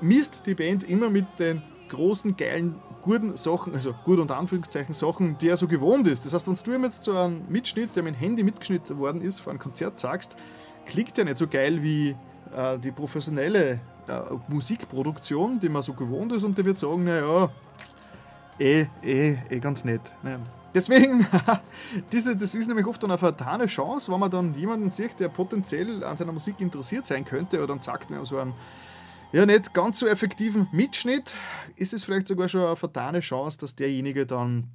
misst 0.00 0.46
die 0.46 0.54
Band 0.54 0.88
immer 0.88 1.10
mit 1.10 1.26
den 1.38 1.62
großen, 1.88 2.36
geilen, 2.36 2.76
guten 3.02 3.36
Sachen, 3.36 3.74
also 3.74 3.94
gut 4.04 4.18
unter 4.18 4.36
Anführungszeichen 4.36 4.94
Sachen, 4.94 5.36
die 5.38 5.48
er 5.48 5.56
so 5.56 5.66
gewohnt 5.66 6.06
ist. 6.06 6.26
Das 6.26 6.34
heißt, 6.34 6.46
wenn 6.46 6.54
du 6.54 6.74
ihm 6.74 6.84
jetzt 6.84 7.04
so 7.04 7.16
einen 7.16 7.46
Mitschnitt, 7.48 7.96
der 7.96 8.02
mit 8.02 8.14
dem 8.14 8.18
Handy 8.18 8.42
mitgeschnitten 8.42 8.98
worden 8.98 9.22
ist, 9.22 9.40
vor 9.40 9.50
einem 9.50 9.60
Konzert 9.60 9.98
sagst, 9.98 10.36
klingt 10.86 11.16
der 11.16 11.24
nicht 11.24 11.36
so 11.36 11.46
geil 11.46 11.82
wie 11.82 12.16
äh, 12.54 12.78
die 12.78 12.92
professionelle 12.92 13.80
äh, 14.06 14.20
Musikproduktion, 14.48 15.60
die 15.60 15.68
man 15.68 15.82
so 15.82 15.94
gewohnt 15.94 16.32
ist, 16.32 16.44
und 16.44 16.56
der 16.58 16.64
wird 16.64 16.78
sagen, 16.78 17.04
naja, 17.04 17.50
eh, 18.58 18.86
eh, 19.02 19.36
eh 19.48 19.58
ganz 19.60 19.84
nett. 19.84 20.02
Naja. 20.22 20.40
Deswegen, 20.74 21.26
diese, 22.12 22.36
das 22.36 22.54
ist 22.54 22.66
nämlich 22.66 22.86
oft 22.86 23.02
eine 23.04 23.18
vertane 23.18 23.66
Chance, 23.66 24.12
wenn 24.12 24.20
man 24.20 24.30
dann 24.30 24.54
jemanden 24.54 24.90
sieht, 24.90 25.18
der 25.18 25.28
potenziell 25.28 26.04
an 26.04 26.16
seiner 26.16 26.32
Musik 26.32 26.60
interessiert 26.60 27.06
sein 27.06 27.24
könnte, 27.24 27.58
oder 27.58 27.68
dann 27.68 27.80
sagt 27.80 28.10
man 28.10 28.24
so 28.24 28.38
einen 28.38 28.54
ja, 29.32 29.44
nicht 29.44 29.74
ganz 29.74 29.98
so 29.98 30.06
effektiven 30.06 30.68
Mitschnitt, 30.72 31.34
ist 31.76 31.92
es 31.92 32.04
vielleicht 32.04 32.28
sogar 32.28 32.48
schon 32.48 32.62
eine 32.62 32.76
vertane 32.76 33.20
Chance, 33.20 33.58
dass 33.58 33.76
derjenige 33.76 34.24
dann 34.24 34.68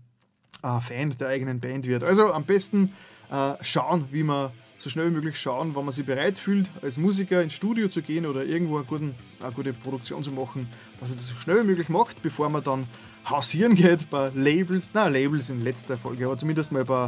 äh, 0.61 0.79
Fan 0.79 1.15
der 1.19 1.29
eigenen 1.29 1.59
Band 1.59 1.87
wird. 1.87 2.03
Also 2.03 2.31
am 2.31 2.43
besten 2.43 2.93
äh, 3.31 3.53
schauen, 3.61 4.07
wie 4.11 4.23
man 4.23 4.51
so 4.77 4.89
schnell 4.89 5.09
wie 5.09 5.15
möglich 5.15 5.39
schauen, 5.39 5.75
wann 5.75 5.85
man 5.85 5.93
sich 5.93 6.05
bereit 6.05 6.37
fühlt, 6.37 6.69
als 6.81 6.97
Musiker 6.97 7.41
ins 7.41 7.53
Studio 7.53 7.87
zu 7.87 8.01
gehen 8.01 8.25
oder 8.25 8.43
irgendwo 8.43 8.77
eine, 8.77 8.85
guten, 8.85 9.15
eine 9.41 9.51
gute 9.53 9.73
Produktion 9.73 10.23
zu 10.23 10.31
machen, 10.31 10.67
dass 10.99 11.09
man 11.09 11.17
das 11.17 11.27
so 11.27 11.35
schnell 11.35 11.63
wie 11.63 11.67
möglich 11.67 11.89
macht, 11.89 12.21
bevor 12.21 12.49
man 12.49 12.63
dann 12.63 12.87
hausieren 13.29 13.75
geht 13.75 14.09
bei 14.09 14.31
Labels, 14.35 14.91
na 14.93 15.07
Labels 15.07 15.49
in 15.49 15.61
letzter 15.61 15.97
Folge, 15.97 16.25
aber 16.25 16.37
zumindest 16.37 16.71
mal 16.71 16.83
bei, 16.83 17.05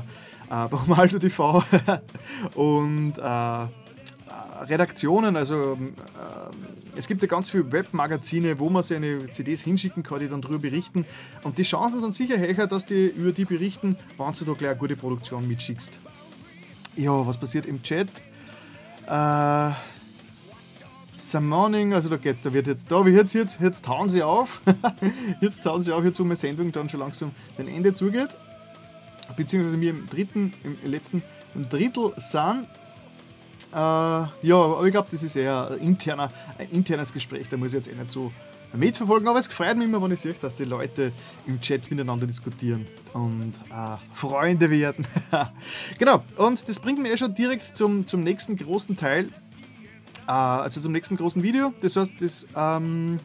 äh, 0.49 0.67
bei 0.67 0.77
Malto 0.87 1.19
TV 1.19 1.63
und 2.55 3.17
äh, 3.17 3.67
Redaktionen, 4.61 5.35
also 5.35 5.73
äh, 5.73 6.97
es 6.97 7.07
gibt 7.07 7.21
ja 7.21 7.27
ganz 7.27 7.49
viele 7.49 7.71
Webmagazine, 7.71 8.57
wo 8.59 8.69
man 8.69 8.83
seine 8.83 9.29
CDs 9.29 9.61
hinschicken 9.61 10.03
kann, 10.03 10.19
die 10.19 10.29
dann 10.29 10.41
darüber 10.41 10.59
berichten. 10.59 11.05
Und 11.43 11.57
die 11.57 11.63
Chancen 11.63 11.99
sind 11.99 12.13
sicher 12.13 12.37
höher, 12.37 12.67
dass 12.67 12.85
die 12.85 13.07
über 13.07 13.31
die 13.31 13.45
berichten, 13.45 13.97
wenn 14.17 14.31
du 14.31 14.45
da 14.45 14.53
gleich 14.53 14.71
eine 14.71 14.79
gute 14.79 14.95
Produktion 14.95 15.45
mitschickst. 15.47 15.99
Ja, 16.95 17.27
was 17.27 17.37
passiert 17.37 17.65
im 17.65 17.83
Chat? 17.83 18.07
Äh, 19.07 19.71
Summoning, 21.35 21.93
also 21.93 22.07
da 22.07 22.15
geht's, 22.15 22.43
da 22.43 22.53
wird 22.53 22.65
jetzt, 22.65 22.89
da, 22.89 23.05
wie 23.05 23.09
jetzt, 23.09 23.33
jetzt, 23.33 23.59
jetzt 23.59 23.83
tauen 23.83 24.07
sie 24.07 24.23
auf. 24.23 24.61
jetzt 25.41 25.63
tauen 25.63 25.83
sie 25.83 25.91
auf, 25.91 26.05
jetzt 26.05 26.17
wo 26.17 26.23
meine 26.23 26.37
Sendung 26.37 26.71
dann 26.71 26.87
schon 26.87 27.01
langsam 27.01 27.31
dem 27.57 27.67
Ende 27.67 27.93
zugeht. 27.93 28.29
Beziehungsweise 29.35 29.75
mir 29.75 29.89
im 29.89 30.07
dritten, 30.07 30.53
im 30.63 30.77
letzten 30.89 31.23
Drittel 31.69 32.13
sind. 32.19 32.69
Äh, 33.73 33.75
ja, 33.75 34.31
aber 34.49 34.85
ich 34.85 34.91
glaube, 34.91 35.09
das 35.11 35.23
ist 35.23 35.35
eher 35.35 35.71
ein, 35.71 35.79
interner, 35.79 36.29
ein 36.57 36.69
internes 36.69 37.11
Gespräch, 37.11 37.47
da 37.49 37.57
muss 37.57 37.69
ich 37.69 37.73
jetzt 37.73 37.89
eh 37.89 37.95
nicht 37.95 38.11
so 38.11 38.31
mitverfolgen. 38.71 39.27
Aber 39.27 39.39
es 39.39 39.47
freut 39.47 39.75
mich 39.75 39.89
immer, 39.89 40.01
wenn 40.01 40.11
ich 40.11 40.21
sehe, 40.21 40.35
dass 40.35 40.55
die 40.55 40.63
Leute 40.63 41.11
im 41.47 41.59
Chat 41.59 41.91
miteinander 41.91 42.27
diskutieren 42.27 42.87
und 43.11 43.53
äh, 43.71 43.97
Freunde 44.13 44.69
werden. 44.69 45.05
genau, 45.99 46.23
und 46.37 46.65
das 46.69 46.79
bringt 46.79 47.01
mich 47.01 47.11
eh 47.11 47.17
schon 47.17 47.35
direkt 47.35 47.75
zum, 47.75 48.07
zum 48.07 48.23
nächsten 48.23 48.55
großen 48.55 48.95
Teil, 48.95 49.27
äh, 50.27 50.31
also 50.31 50.81
zum 50.81 50.91
nächsten 50.91 51.17
großen 51.17 51.41
Video. 51.41 51.73
Das 51.81 51.95
heißt, 51.95 52.21
das, 52.21 52.47
ähm, 52.55 53.17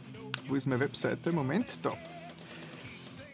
wo 0.48 0.54
ist 0.54 0.66
meine 0.66 0.80
Webseite? 0.80 1.32
Moment, 1.32 1.78
da. 1.82 1.92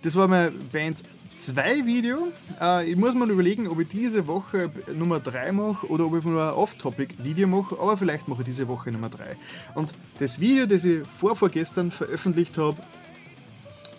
Das 0.03 0.15
war 0.15 0.29
mein 0.29 0.53
Bands 0.73 1.03
zwei 1.37 1.85
Video. 1.85 2.29
Äh, 2.61 2.91
ich 2.91 2.97
muss 2.97 3.15
mir 3.15 3.27
überlegen, 3.27 3.69
ob 3.69 3.81
ich 3.81 3.89
diese 3.89 4.27
Woche 4.27 4.71
Nummer 4.95 5.21
3 5.21 5.53
mache 5.53 5.87
oder 5.89 6.07
ob 6.07 6.17
ich 6.17 6.25
nur 6.25 6.43
ein 6.43 6.55
Off-Topic-Video 6.55 7.47
mache, 7.47 7.79
aber 7.79 7.97
vielleicht 7.97 8.27
mache 8.27 8.43
ich 8.43 8.47
diese 8.47 8.69
Woche 8.69 8.91
Nummer 8.91 9.11
3. 9.11 9.37
Und 9.75 9.93
das 10.19 10.41
Video, 10.41 10.67
das 10.67 10.85
ich 10.85 11.07
vor 11.21 11.37
vorgestern 11.37 11.91
veröffentlicht 11.91 12.57
habe, 12.59 12.77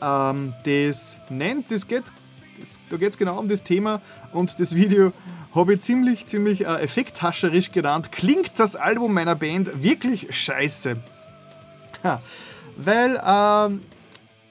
ähm, 0.01 0.53
das 0.63 1.19
nennt, 1.29 1.71
das 1.71 1.87
geht, 1.87 2.03
das, 2.59 2.79
da 2.89 2.97
geht 2.97 3.09
es 3.09 3.17
genau 3.17 3.39
um 3.39 3.47
das 3.47 3.63
Thema 3.63 4.01
und 4.33 4.59
das 4.59 4.75
Video 4.75 5.13
habe 5.57 5.73
ich 5.73 5.81
ziemlich, 5.81 6.25
ziemlich 6.25 6.65
äh, 6.65 6.75
effekthascherisch 6.81 7.71
genannt. 7.71 8.11
Klingt 8.11 8.51
das 8.57 8.75
Album 8.75 9.13
meiner 9.13 9.35
Band 9.35 9.83
wirklich 9.83 10.27
scheiße? 10.35 10.97
Weil 12.77 13.21
ähm, 13.25 13.81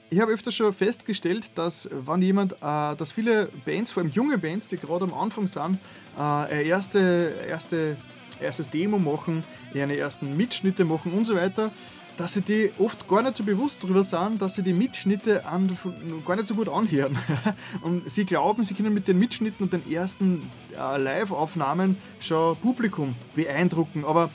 ich 0.09 0.19
habe 0.19 0.33
öfter 0.33 0.51
schon 0.51 0.73
festgestellt, 0.73 1.51
dass 1.55 1.89
wenn 1.91 2.21
jemand, 2.21 2.53
äh, 2.53 2.95
dass 2.95 3.11
viele 3.13 3.49
Bands, 3.65 3.91
vor 3.91 4.03
allem 4.03 4.11
junge 4.11 4.37
Bands, 4.37 4.67
die 4.67 4.77
gerade 4.77 5.05
am 5.05 5.13
Anfang 5.13 5.47
sind, 5.47 5.79
äh, 6.19 6.67
erste, 6.67 7.33
erste, 7.47 7.97
erstes 8.41 8.69
Demo 8.69 8.99
machen, 8.99 9.43
ihre 9.73 9.97
ersten 9.97 10.35
Mitschnitte 10.35 10.85
machen 10.85 11.13
und 11.13 11.25
so 11.25 11.35
weiter, 11.35 11.71
dass 12.17 12.33
sie 12.33 12.41
die 12.41 12.71
oft 12.79 13.07
gar 13.07 13.21
nicht 13.21 13.37
so 13.37 13.43
bewusst 13.43 13.83
darüber 13.83 14.03
sind, 14.03 14.41
dass 14.41 14.55
sie 14.55 14.63
die 14.63 14.73
Mitschnitte 14.73 15.45
an, 15.45 15.77
gar 16.25 16.35
nicht 16.35 16.47
so 16.47 16.55
gut 16.55 16.67
anhören. 16.67 17.17
und 17.81 18.09
sie 18.09 18.25
glauben, 18.25 18.63
sie 18.63 18.73
können 18.73 18.93
mit 18.93 19.07
den 19.07 19.19
Mitschnitten 19.19 19.63
und 19.63 19.73
den 19.73 19.89
ersten 19.89 20.49
äh, 20.75 20.97
Live-Aufnahmen 20.97 21.97
schon 22.19 22.57
Publikum 22.57 23.15
beeindrucken. 23.35 24.03
Aber 24.03 24.31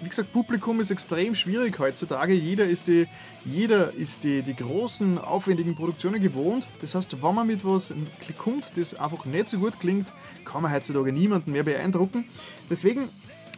wie 0.00 0.08
gesagt, 0.08 0.32
Publikum 0.32 0.80
ist 0.80 0.90
extrem 0.90 1.34
schwierig 1.34 1.78
heutzutage. 1.78 2.32
Jeder 2.32 2.64
ist 2.64 2.86
die, 2.88 3.06
jeder 3.44 3.92
ist 3.92 4.22
die, 4.22 4.42
die 4.42 4.54
großen, 4.54 5.18
aufwendigen 5.18 5.74
Produktionen 5.74 6.22
gewohnt. 6.22 6.68
Das 6.80 6.94
heißt, 6.94 7.20
wenn 7.20 7.34
man 7.34 7.46
mit 7.46 7.64
was 7.64 7.92
kommt, 8.38 8.76
das 8.76 8.94
einfach 8.94 9.24
nicht 9.24 9.48
so 9.48 9.58
gut 9.58 9.80
klingt, 9.80 10.12
kann 10.44 10.62
man 10.62 10.72
heutzutage 10.72 11.12
niemanden 11.12 11.52
mehr 11.52 11.64
beeindrucken. 11.64 12.26
Deswegen 12.70 13.08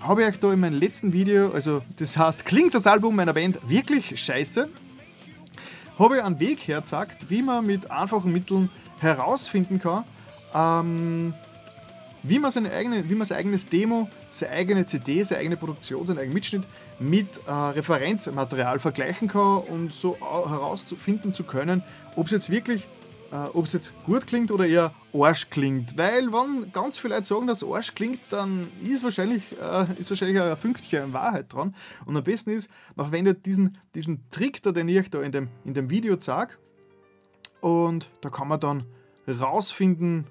habe 0.02 0.22
ich 0.22 0.28
euch 0.28 0.40
da 0.40 0.52
in 0.52 0.60
meinem 0.60 0.78
letzten 0.78 1.12
Video, 1.12 1.50
also 1.50 1.82
das 1.98 2.16
heißt, 2.16 2.44
klingt 2.44 2.74
das 2.74 2.86
Album 2.86 3.16
meiner 3.16 3.34
Band 3.34 3.58
wirklich 3.68 4.18
scheiße, 4.18 4.68
habe 5.98 6.16
ich 6.16 6.22
einen 6.22 6.40
Weg 6.40 6.60
hergezeigt, 6.60 7.28
wie 7.28 7.42
man 7.42 7.66
mit 7.66 7.90
einfachen 7.90 8.32
Mitteln 8.32 8.70
herausfinden 9.00 9.78
kann, 9.78 10.04
ähm, 10.54 11.34
wie 12.22 12.38
man, 12.38 12.50
seine 12.50 12.72
eigene, 12.72 13.08
wie 13.08 13.14
man 13.14 13.26
sein 13.26 13.38
eigenes 13.38 13.68
Demo, 13.68 14.08
seine 14.30 14.52
eigene 14.52 14.86
CD, 14.86 15.22
seine 15.22 15.40
eigene 15.40 15.56
Produktion, 15.56 16.06
seinen 16.06 16.18
eigenen 16.18 16.34
Mitschnitt 16.34 16.62
mit 16.98 17.28
äh, 17.46 17.50
Referenzmaterial 17.50 18.78
vergleichen 18.78 19.28
kann 19.28 19.58
und 19.58 19.92
so 19.92 20.16
herausfinden 20.20 21.32
zu 21.32 21.44
können, 21.44 21.82
ob 22.16 22.26
es 22.26 22.32
jetzt 22.32 22.50
wirklich, 22.50 22.86
äh, 23.32 23.46
ob 23.54 23.66
es 23.66 23.72
jetzt 23.72 23.92
gut 24.04 24.26
klingt 24.26 24.50
oder 24.50 24.66
eher 24.66 24.92
Arsch 25.14 25.50
klingt. 25.50 25.96
Weil 25.96 26.32
wenn 26.32 26.72
ganz 26.72 26.98
viele 26.98 27.14
Leute 27.14 27.26
sagen, 27.26 27.46
dass 27.46 27.64
Arsch 27.64 27.94
klingt, 27.94 28.20
dann 28.30 28.66
ist 28.84 29.04
wahrscheinlich, 29.04 29.42
äh, 29.60 29.86
ist 29.98 30.10
wahrscheinlich 30.10 30.40
ein 30.40 30.56
Fünkchen 30.56 31.12
Wahrheit 31.12 31.52
dran. 31.52 31.74
Und 32.06 32.16
am 32.16 32.24
besten 32.24 32.50
ist, 32.50 32.70
man 32.96 33.06
verwendet 33.06 33.46
diesen, 33.46 33.78
diesen 33.94 34.28
Trick, 34.30 34.62
da, 34.62 34.72
den 34.72 34.88
ich 34.88 35.10
da 35.10 35.20
in 35.22 35.32
dem, 35.32 35.48
in 35.64 35.74
dem 35.74 35.90
Video 35.90 36.16
zeige. 36.16 36.54
Und 37.60 38.10
da 38.20 38.30
kann 38.30 38.48
man 38.48 38.58
dann 38.58 38.84
rausfinden, 39.28 40.26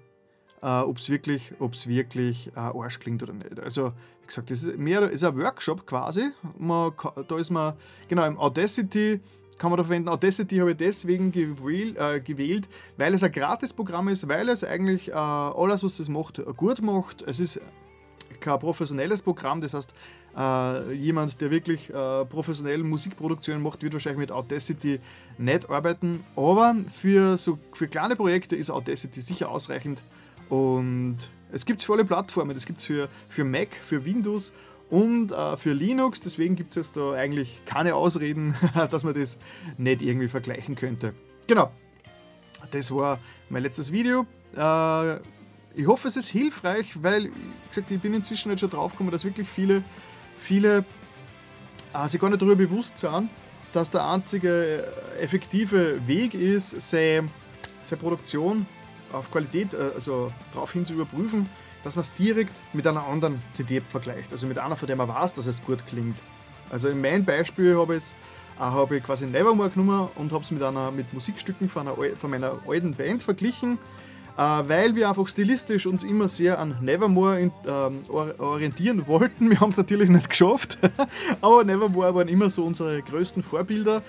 äh, 0.61 0.79
ob 0.79 0.97
es 0.97 1.09
wirklich, 1.09 1.53
ob's 1.59 1.87
wirklich 1.87 2.47
äh, 2.55 2.59
Arsch 2.59 2.99
klingt 2.99 3.23
oder 3.23 3.33
nicht. 3.33 3.59
Also, 3.59 3.93
wie 4.21 4.27
gesagt, 4.27 4.51
das 4.51 4.63
ist 4.63 4.77
mehr 4.77 5.09
ist 5.09 5.23
ein 5.23 5.37
Workshop 5.37 5.85
quasi. 5.85 6.31
Man, 6.57 6.91
da 7.27 7.37
ist 7.37 7.49
man, 7.49 7.75
genau, 8.07 8.25
im 8.25 8.37
Audacity 8.37 9.21
kann 9.59 9.69
man 9.69 9.77
da 9.77 9.83
verwenden. 9.83 10.09
Audacity 10.09 10.57
habe 10.57 10.71
ich 10.71 10.77
deswegen 10.77 11.31
gewählt, 11.31 11.97
äh, 11.97 12.19
gewählt 12.19 12.67
weil 12.97 13.13
es 13.13 13.23
ein 13.23 13.31
Gratis-Programm 13.31 14.07
ist, 14.07 14.27
weil 14.27 14.49
es 14.49 14.63
eigentlich 14.63 15.09
äh, 15.09 15.13
alles, 15.13 15.83
was 15.83 15.99
es 15.99 16.09
macht, 16.09 16.41
gut 16.57 16.81
macht. 16.81 17.21
Es 17.21 17.39
ist 17.39 17.61
kein 18.39 18.59
professionelles 18.59 19.21
Programm, 19.21 19.61
das 19.61 19.73
heißt, 19.73 19.93
äh, 20.37 20.93
jemand, 20.93 21.39
der 21.41 21.51
wirklich 21.51 21.89
äh, 21.89 22.25
professionell 22.25 22.83
Musikproduktionen 22.83 23.61
macht, 23.61 23.83
wird 23.83 23.93
wahrscheinlich 23.93 24.19
mit 24.19 24.31
Audacity 24.31 24.99
nicht 25.37 25.69
arbeiten. 25.69 26.23
Aber 26.35 26.75
für, 26.93 27.37
so, 27.37 27.59
für 27.73 27.87
kleine 27.87 28.15
Projekte 28.15 28.55
ist 28.55 28.69
Audacity 28.69 29.21
sicher 29.21 29.49
ausreichend 29.49 30.01
und 30.49 31.17
es 31.51 31.65
gibt 31.65 31.79
es 31.79 31.85
für 31.85 31.93
alle 31.93 32.05
Plattformen. 32.05 32.55
Es 32.55 32.65
gibt 32.65 32.79
es 32.79 32.85
für, 32.85 33.09
für 33.27 33.43
Mac, 33.43 33.69
für 33.87 34.05
Windows 34.05 34.53
und 34.89 35.31
äh, 35.31 35.57
für 35.57 35.73
Linux. 35.73 36.21
Deswegen 36.21 36.55
gibt 36.55 36.69
es 36.69 36.75
jetzt 36.75 36.97
da 36.97 37.11
eigentlich 37.13 37.59
keine 37.65 37.95
Ausreden, 37.95 38.55
dass 38.91 39.03
man 39.03 39.13
das 39.13 39.37
nicht 39.77 40.01
irgendwie 40.01 40.27
vergleichen 40.27 40.75
könnte. 40.75 41.13
Genau, 41.47 41.71
das 42.71 42.93
war 42.93 43.19
mein 43.49 43.63
letztes 43.63 43.91
Video. 43.91 44.25
Äh, 44.55 45.15
ich 45.75 45.87
hoffe, 45.87 46.07
es 46.07 46.17
ist 46.17 46.29
hilfreich, 46.29 47.01
weil, 47.01 47.31
gesagt, 47.69 47.91
ich 47.91 47.99
bin 47.99 48.13
inzwischen 48.13 48.49
jetzt 48.49 48.59
schon 48.61 48.69
drauf 48.69 48.91
gekommen, 48.91 49.11
dass 49.11 49.23
wirklich 49.23 49.47
viele, 49.47 49.83
viele 50.39 50.83
äh, 51.93 52.07
sich 52.07 52.19
gar 52.19 52.29
nicht 52.29 52.41
darüber 52.41 52.55
bewusst 52.55 52.97
sind, 52.97 53.29
dass 53.73 53.91
der 53.91 54.07
einzige 54.07 54.83
äh, 55.17 55.23
effektive 55.23 56.05
Weg 56.07 56.33
ist, 56.33 56.81
seine, 56.81 57.29
seine 57.83 58.01
Produktion 58.01 58.65
auf 59.11 59.31
Qualität, 59.31 59.73
äh, 59.73 59.91
also 59.93 60.31
darauf 60.53 60.73
hin 60.73 60.85
zu 60.85 60.93
überprüfen, 60.93 61.47
dass 61.83 61.95
man 61.95 62.01
es 62.01 62.13
direkt 62.13 62.61
mit 62.73 62.85
einer 62.85 63.05
anderen 63.05 63.41
CD 63.51 63.81
vergleicht. 63.81 64.31
Also 64.31 64.47
mit 64.47 64.57
einer, 64.57 64.75
von 64.75 64.87
der 64.87 64.95
man 64.95 65.07
weiß, 65.07 65.33
dass 65.33 65.45
es 65.45 65.63
gut 65.63 65.85
klingt. 65.87 66.17
Also 66.69 66.89
in 66.89 67.01
meinem 67.01 67.25
Beispiel 67.25 67.77
habe 67.77 67.95
ich, 67.95 68.03
äh, 68.57 68.61
hab 68.61 68.91
ich 68.91 69.03
quasi 69.03 69.25
Nevermore 69.25 69.69
genommen 69.69 70.09
und 70.15 70.31
habe 70.31 70.43
es 70.43 70.51
mit, 70.51 70.61
mit 70.95 71.13
Musikstücken 71.13 71.69
von, 71.69 71.87
einer, 71.87 72.15
von 72.17 72.29
meiner 72.29 72.53
alten 72.67 72.93
Band 72.93 73.23
verglichen. 73.23 73.77
Äh, 74.37 74.41
weil 74.69 74.95
wir 74.95 75.09
einfach 75.09 75.27
stilistisch 75.27 75.85
uns 75.85 76.03
immer 76.03 76.29
sehr 76.29 76.59
an 76.59 76.77
Nevermore 76.79 77.41
in, 77.41 77.51
ähm, 77.67 78.05
orientieren 78.07 79.05
wollten. 79.05 79.49
Wir 79.49 79.59
haben 79.59 79.71
es 79.71 79.77
natürlich 79.77 80.09
nicht 80.09 80.29
geschafft, 80.29 80.77
aber 81.41 81.65
Nevermore 81.65 82.15
waren 82.15 82.29
immer 82.29 82.49
so 82.49 82.63
unsere 82.63 83.01
größten 83.01 83.43
Vorbilder. 83.43 84.01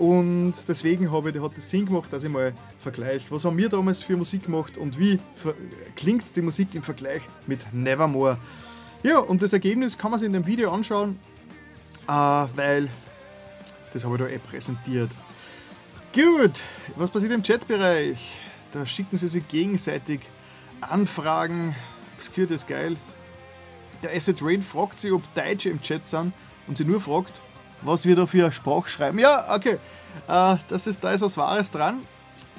Und 0.00 0.54
deswegen 0.66 1.12
habe 1.12 1.28
ich, 1.28 1.38
hat 1.42 1.58
es 1.58 1.68
Sinn 1.68 1.84
gemacht, 1.84 2.10
dass 2.10 2.24
ich 2.24 2.30
mal 2.30 2.54
vergleiche, 2.78 3.26
was 3.28 3.44
haben 3.44 3.58
wir 3.58 3.68
damals 3.68 4.02
für 4.02 4.16
Musik 4.16 4.44
gemacht 4.44 4.78
und 4.78 4.98
wie 4.98 5.20
klingt 5.94 6.24
die 6.34 6.40
Musik 6.40 6.68
im 6.72 6.82
Vergleich 6.82 7.20
mit 7.46 7.70
Nevermore. 7.74 8.38
Ja, 9.02 9.18
und 9.18 9.42
das 9.42 9.52
Ergebnis 9.52 9.98
kann 9.98 10.10
man 10.10 10.18
sich 10.18 10.24
in 10.24 10.32
dem 10.32 10.46
Video 10.46 10.72
anschauen, 10.72 11.18
äh, 12.08 12.12
weil 12.12 12.88
das 13.92 14.02
habe 14.02 14.14
ich 14.14 14.22
da 14.22 14.28
eh 14.28 14.38
präsentiert. 14.38 15.10
Gut, 16.14 16.52
was 16.96 17.10
passiert 17.10 17.32
im 17.32 17.42
Chatbereich? 17.42 18.16
Da 18.72 18.86
schicken 18.86 19.18
sie 19.18 19.28
sich 19.28 19.46
gegenseitig 19.48 20.20
Anfragen. 20.80 21.76
Obscure 22.16 22.54
ist 22.54 22.66
geil. 22.66 22.96
Der 24.02 24.16
Asset 24.16 24.40
Rain 24.40 24.62
fragt 24.62 24.98
sich, 24.98 25.12
ob 25.12 25.22
Deutsche 25.34 25.68
im 25.68 25.82
Chat 25.82 26.08
sind 26.08 26.32
und 26.66 26.78
sie 26.78 26.86
nur 26.86 27.02
fragt, 27.02 27.38
was 27.82 28.04
wir 28.04 28.16
da 28.16 28.26
für 28.26 28.50
Sprachschreiben. 28.52 29.18
Ja, 29.18 29.54
okay. 29.54 29.78
Äh, 30.28 30.56
das 30.68 30.86
ist, 30.86 31.02
da 31.02 31.12
ist 31.12 31.22
was 31.22 31.36
Wahres 31.36 31.70
dran. 31.70 32.00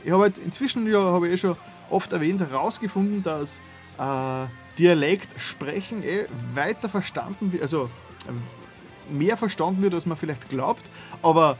Ich 0.03 0.11
habe 0.11 0.23
halt 0.23 0.37
inzwischen, 0.37 0.91
ja, 0.91 0.99
habe 0.99 1.27
ich 1.27 1.33
eh 1.33 1.37
schon 1.37 1.55
oft 1.89 2.11
erwähnt, 2.13 2.41
herausgefunden, 2.41 3.23
dass 3.23 3.61
äh, 3.97 4.47
Dialekt 4.77 5.29
sprechen 5.39 6.03
eh 6.03 6.25
weiter 6.53 6.89
verstanden 6.89 7.51
wird, 7.51 7.61
also 7.61 7.89
äh, 8.27 9.13
mehr 9.13 9.37
verstanden 9.37 9.81
wird, 9.81 9.93
als 9.93 10.05
man 10.05 10.17
vielleicht 10.17 10.49
glaubt. 10.49 10.89
Aber 11.21 11.57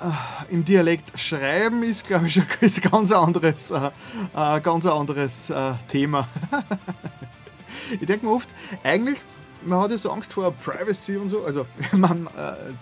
äh, 0.00 0.52
im 0.52 0.64
Dialekt 0.64 1.18
schreiben 1.18 1.82
ist, 1.82 2.06
glaube 2.06 2.26
ich, 2.28 2.38
ein 2.60 2.90
ganz 2.90 3.12
anderes, 3.12 3.70
äh, 3.70 3.90
äh, 4.34 4.60
ganz 4.60 4.86
anderes 4.86 5.50
äh, 5.50 5.72
Thema. 5.88 6.28
ich 8.00 8.06
denke 8.06 8.26
mir 8.26 8.32
oft, 8.32 8.48
eigentlich 8.82 9.18
man 9.66 9.80
hat 9.80 9.90
ja 9.90 9.98
so 9.98 10.10
Angst 10.10 10.32
vor 10.32 10.52
Privacy 10.52 11.16
und 11.16 11.28
so. 11.28 11.44
Also, 11.44 11.66
man, 11.92 12.26
äh, 12.26 12.72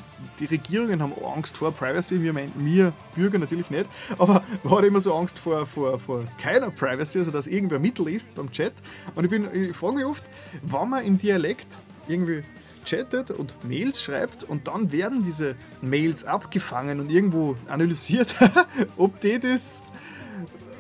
die 0.41 0.47
Regierungen 0.47 1.03
haben 1.03 1.13
Angst 1.25 1.57
vor 1.57 1.73
Privacy, 1.73 2.23
wir, 2.23 2.35
wir 2.57 2.93
Bürger 3.15 3.39
natürlich 3.39 3.71
nicht. 3.71 3.87
Aber 4.19 4.43
man 4.63 4.79
hat 4.79 4.85
immer 4.85 5.01
so 5.01 5.15
Angst 5.15 5.39
vor, 5.39 5.67
vor, 5.67 5.99
vor 5.99 6.25
keiner 6.41 6.71
Privacy, 6.71 7.19
also 7.19 7.31
dass 7.31 7.47
irgendwer 7.47 7.79
mitliest 7.79 8.35
beim 8.35 8.51
Chat. 8.51 8.73
Und 9.15 9.25
ich, 9.25 9.33
ich 9.53 9.77
frage 9.77 9.97
mich 9.97 10.05
oft, 10.05 10.25
wenn 10.63 10.89
man 10.89 11.05
im 11.05 11.19
Dialekt 11.19 11.79
irgendwie 12.09 12.43
chattet 12.85 13.31
und 13.31 13.55
Mails 13.65 14.03
schreibt 14.03 14.45
und 14.45 14.69
dann 14.69 14.93
werden 14.93 15.23
diese 15.23 15.57
Mails 15.81 16.25
abgefangen 16.25 17.01
und 17.01 17.11
irgendwo 17.11 17.57
analysiert, 17.67 18.35
ob 18.97 19.21
die 19.21 19.39
das 19.39 19.83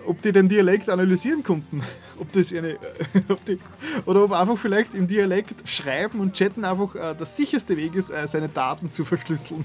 ob 0.07 0.22
die 0.22 0.32
den 0.32 0.48
Dialekt 0.48 0.88
analysieren 0.90 1.42
konnten. 1.42 1.82
Ob 2.18 2.30
das 2.32 2.52
eine, 2.52 2.76
ob 3.28 3.44
die, 3.44 3.59
oder 4.07 4.22
ob 4.24 4.32
einfach 4.32 4.57
vielleicht 4.57 4.94
im 4.94 5.09
Dialekt 5.09 5.68
schreiben 5.68 6.20
und 6.20 6.34
chatten 6.34 6.64
einfach 6.64 6.94
äh, 6.94 7.12
der 7.14 7.26
sicherste 7.26 7.76
Weg 7.76 7.96
ist, 7.96 8.11
äh, 8.11 8.28
seine 8.28 8.48
Daten 8.48 8.92
zu 8.92 9.05
verschlüsseln. 9.05 9.64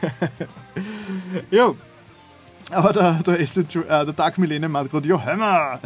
ja. 1.50 1.74
Aber 2.70 2.92
der, 2.92 3.14
der, 3.24 3.40
äh, 3.40 3.84
der 3.86 4.12
Dark 4.12 4.38
Millennium 4.38 4.76
hat 4.76 4.90
gerade, 4.90 5.08
ja, 5.08 5.20
hör 5.20 5.36
mal! 5.36 5.80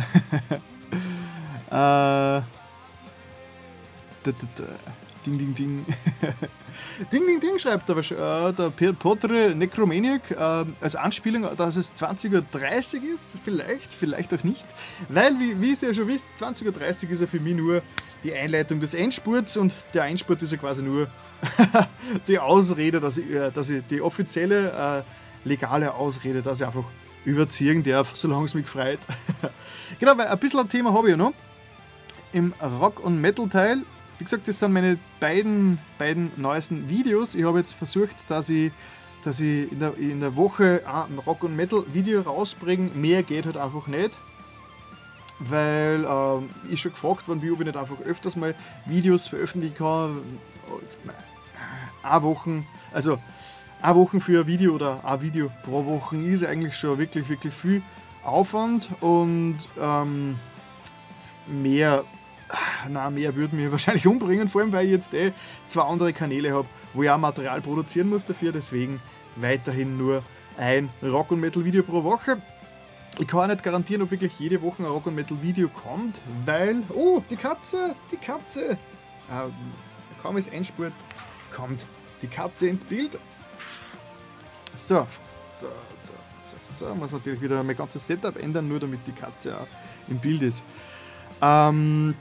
äh, 1.71 2.43
Ding, 5.25 5.39
ding, 5.39 5.55
ding. 5.55 5.87
Ding, 7.13 7.27
ding, 7.27 7.41
ding, 7.41 7.59
schreibt 7.59 7.89
der, 7.89 7.97
äh, 7.97 8.53
der 8.53 8.93
Potre 8.93 9.55
Necromaniac 9.55 10.31
äh, 10.31 10.65
als 10.81 10.97
Anspielung, 10.97 11.47
dass 11.57 11.77
es 11.77 11.93
20.30 11.95 12.33
Uhr 13.03 13.15
ist. 13.15 13.37
Vielleicht, 13.45 13.93
vielleicht 13.93 14.35
auch 14.35 14.45
nicht. 14.45 14.65
Weil, 15.09 15.39
wie, 15.39 15.61
wie 15.61 15.71
ihr 15.71 15.89
ja 15.89 15.95
schon 15.95 16.09
wisst, 16.09 16.27
20.30 16.39 16.67
Uhr 17.07 17.11
ist 17.11 17.21
ja 17.21 17.27
für 17.27 17.41
mich 17.41 17.55
nur 17.55 17.83
die 18.23 18.35
Einleitung 18.35 18.81
des 18.81 18.95
Endspurts 18.95 19.57
und 19.57 19.73
der 19.95 20.05
Endspurt 20.05 20.43
ist 20.43 20.53
ja 20.53 20.59
quasi 20.59 20.83
nur 20.83 21.09
die 22.29 22.39
Ausrede, 22.39 23.01
dass 23.01 23.17
ich, 23.17 23.31
äh, 23.31 23.51
dass 23.51 23.71
ich 23.71 23.83
die 23.89 24.01
offizielle, 24.01 25.05
äh, 25.05 25.49
legale 25.49 25.95
Ausrede, 25.95 26.43
dass 26.43 26.61
ich 26.61 26.67
einfach 26.67 26.85
überziehen 27.25 27.83
darf, 27.83 28.17
solange 28.17 28.47
es 28.47 28.55
mich 28.55 28.67
freut. 28.67 28.99
genau, 29.99 30.17
weil 30.17 30.27
ein 30.27 30.39
bisschen 30.39 30.61
ein 30.61 30.69
Thema 30.69 30.93
habe 30.93 31.09
ich 31.09 31.13
ja 31.13 31.17
noch. 31.17 31.33
Im 32.33 32.53
Rock- 32.81 33.01
und 33.01 33.21
Metal-Teil 33.21 33.85
wie 34.21 34.25
gesagt, 34.25 34.47
das 34.47 34.59
sind 34.59 34.73
meine 34.75 34.99
beiden, 35.19 35.79
beiden 35.99 36.31
neuesten 36.37 36.91
Videos. 36.91 37.35
Ich 37.35 37.45
habe 37.45 37.59
jetzt 37.59 37.73
versucht, 37.73 38.15
dass 38.29 38.51
ich, 38.51 38.71
dass 39.25 39.41
ich 39.41 39.73
in, 39.73 39.81
der, 39.81 39.97
in 39.97 40.21
der 40.21 40.37
Woche 40.37 40.83
ein 40.87 41.19
Rock- 41.21 41.43
und 41.43 41.57
Metal-Video 41.57 42.21
rausbringe. 42.21 42.91
Mehr 42.95 43.23
geht 43.23 43.47
halt 43.47 43.57
einfach 43.57 43.87
nicht. 43.87 44.11
Weil 45.39 46.05
ähm, 46.07 46.51
ich 46.71 46.83
schon 46.83 46.93
gefragt 46.93 47.29
worden 47.29 47.41
bin, 47.41 47.51
ob 47.53 47.61
ich 47.61 47.67
nicht 47.67 47.79
einfach 47.79 47.99
öfters 48.05 48.37
mal 48.37 48.55
Videos 48.85 49.27
veröffentlichen 49.27 49.77
kann. 49.77 50.21
Eine 52.03 52.23
Woche, 52.23 52.63
also 52.93 53.19
eine 53.81 53.97
Woche 53.97 54.21
für 54.21 54.41
ein 54.41 54.47
Video 54.47 54.75
oder 54.75 55.03
ein 55.03 55.23
Video 55.23 55.51
pro 55.65 55.87
Woche 55.87 56.19
ist 56.19 56.45
eigentlich 56.45 56.77
schon 56.77 56.99
wirklich, 56.99 57.27
wirklich 57.31 57.55
viel 57.55 57.81
Aufwand 58.23 58.87
und 59.01 59.57
ähm, 59.81 60.37
mehr 61.47 62.05
na, 62.89 63.11
mehr 63.11 63.35
würde 63.37 63.57
mir 63.57 63.71
wahrscheinlich 63.73 64.07
umbringen, 64.07 64.49
vor 64.49 64.63
allem 64.63 64.73
weil 64.73 64.87
ich 64.87 64.93
jetzt 64.93 65.15
eh 65.15 65.33
zwei 65.67 65.83
andere 65.83 66.13
Kanäle 66.13 66.53
habe, 66.53 66.69
wo 66.95 67.03
ich 67.03 67.11
auch 67.11 67.19
Material 67.19 67.61
produzieren 67.61 68.09
muss 68.09 68.25
dafür. 68.25 68.53
Deswegen 68.53 69.01
weiterhin 69.37 69.97
nur 69.97 70.23
ein 70.59 70.91
Rock- 71.03 71.31
und 71.31 71.41
Metal-Video 71.41 71.83
pro 71.83 72.03
Woche. 72.05 72.41
Ich 73.19 73.27
kann 73.27 73.51
nicht 73.51 73.63
garantieren, 73.63 74.03
ob 74.03 74.11
wirklich 74.11 74.39
jede 74.39 74.63
Woche 74.63 74.83
ein 74.83 74.87
Rock- 74.87 75.07
und 75.07 75.15
Metal-Video 75.15 75.69
kommt, 75.69 76.21
weil. 76.47 76.83
Oh, 76.91 77.23
die 77.29 77.37
Katze! 77.37 77.95
Die 78.11 78.17
Katze! 78.17 78.79
Ähm, 79.31 79.53
kaum 80.23 80.37
ist 80.37 80.53
Endspurt, 80.53 80.93
kommt 81.55 81.85
die 82.23 82.29
Katze 82.29 82.69
ins 82.69 82.85
Bild. 82.85 83.19
So, 84.77 85.07
so, 85.39 85.67
so, 85.95 86.13
so, 86.41 86.55
so, 86.59 86.87
so. 86.87 86.95
Muss 86.95 87.13
natürlich 87.13 87.41
wieder 87.41 87.63
mein 87.63 87.77
ganzes 87.77 88.07
Setup 88.07 88.37
ändern, 88.41 88.69
nur 88.69 88.81
damit 88.81 89.01
die 89.07 89.13
Katze 89.13 89.57
auch 89.59 89.67
im 90.09 90.19
Bild 90.19 90.43
ist. 90.43 90.65
Ähm, 91.43 92.15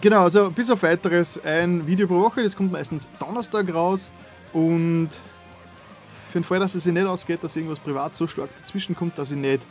Genau, 0.00 0.22
also 0.22 0.50
bis 0.50 0.70
auf 0.70 0.82
weiteres 0.82 1.42
ein 1.42 1.86
Video 1.86 2.06
pro 2.06 2.20
Woche, 2.20 2.42
das 2.42 2.54
kommt 2.54 2.72
meistens 2.72 3.08
Donnerstag 3.18 3.72
raus 3.72 4.10
und 4.52 5.08
für 6.30 6.40
den 6.40 6.44
Fall, 6.44 6.60
dass 6.60 6.74
es 6.74 6.84
sich 6.84 6.92
nicht 6.92 7.06
ausgeht, 7.06 7.42
dass 7.42 7.56
irgendwas 7.56 7.78
privat 7.78 8.14
so 8.14 8.26
stark 8.26 8.50
dazwischen 8.60 8.94
kommt, 8.94 9.16
dass 9.16 9.30
ich 9.30 9.38
nicht, 9.38 9.62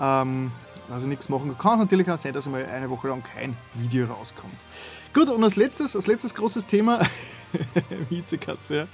ähm, 0.00 0.50
dass 0.88 1.02
ich 1.02 1.08
nichts 1.08 1.28
machen 1.28 1.50
kann, 1.50 1.58
kann 1.58 1.72
es 1.74 1.78
natürlich 1.80 2.10
auch 2.10 2.18
sein, 2.18 2.32
dass 2.32 2.46
mal 2.46 2.66
eine 2.66 2.90
Woche 2.90 3.08
lang 3.08 3.22
kein 3.22 3.56
Video 3.74 4.06
rauskommt. 4.06 4.56
Gut, 5.14 5.28
und 5.28 5.42
als 5.42 5.56
letztes, 5.56 5.94
als 5.94 6.06
letztes 6.08 6.34
großes 6.34 6.66
Thema, 6.66 6.98
Vizekatze, 8.08 8.74
ja. 8.76 8.86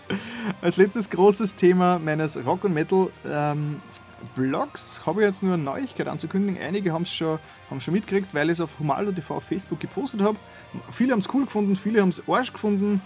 Als 0.60 0.76
letztes 0.76 1.08
großes 1.08 1.56
Thema 1.56 1.98
meines 1.98 2.36
Rock 2.44 2.64
und 2.64 2.74
Metal 2.74 3.08
ähm, 3.26 3.80
Blogs 4.34 5.02
habe 5.06 5.20
ich 5.20 5.26
jetzt 5.26 5.42
nur 5.42 5.54
eine 5.54 5.62
Neuigkeit 5.62 6.08
anzukündigen. 6.08 6.60
Einige 6.60 6.92
haben 6.92 7.02
es 7.02 7.12
schon, 7.12 7.38
schon 7.78 7.94
mitgekriegt, 7.94 8.34
weil 8.34 8.48
ich 8.48 8.54
es 8.54 8.60
auf 8.60 8.78
Humaldo 8.78 9.12
TV 9.12 9.36
auf 9.36 9.44
Facebook 9.44 9.80
gepostet 9.80 10.22
habe. 10.22 10.36
Viele 10.92 11.12
haben 11.12 11.20
es 11.20 11.32
cool 11.32 11.44
gefunden, 11.44 11.76
viele 11.76 12.00
haben 12.00 12.08
es 12.08 12.22
Arsch 12.28 12.52
gefunden. 12.52 13.00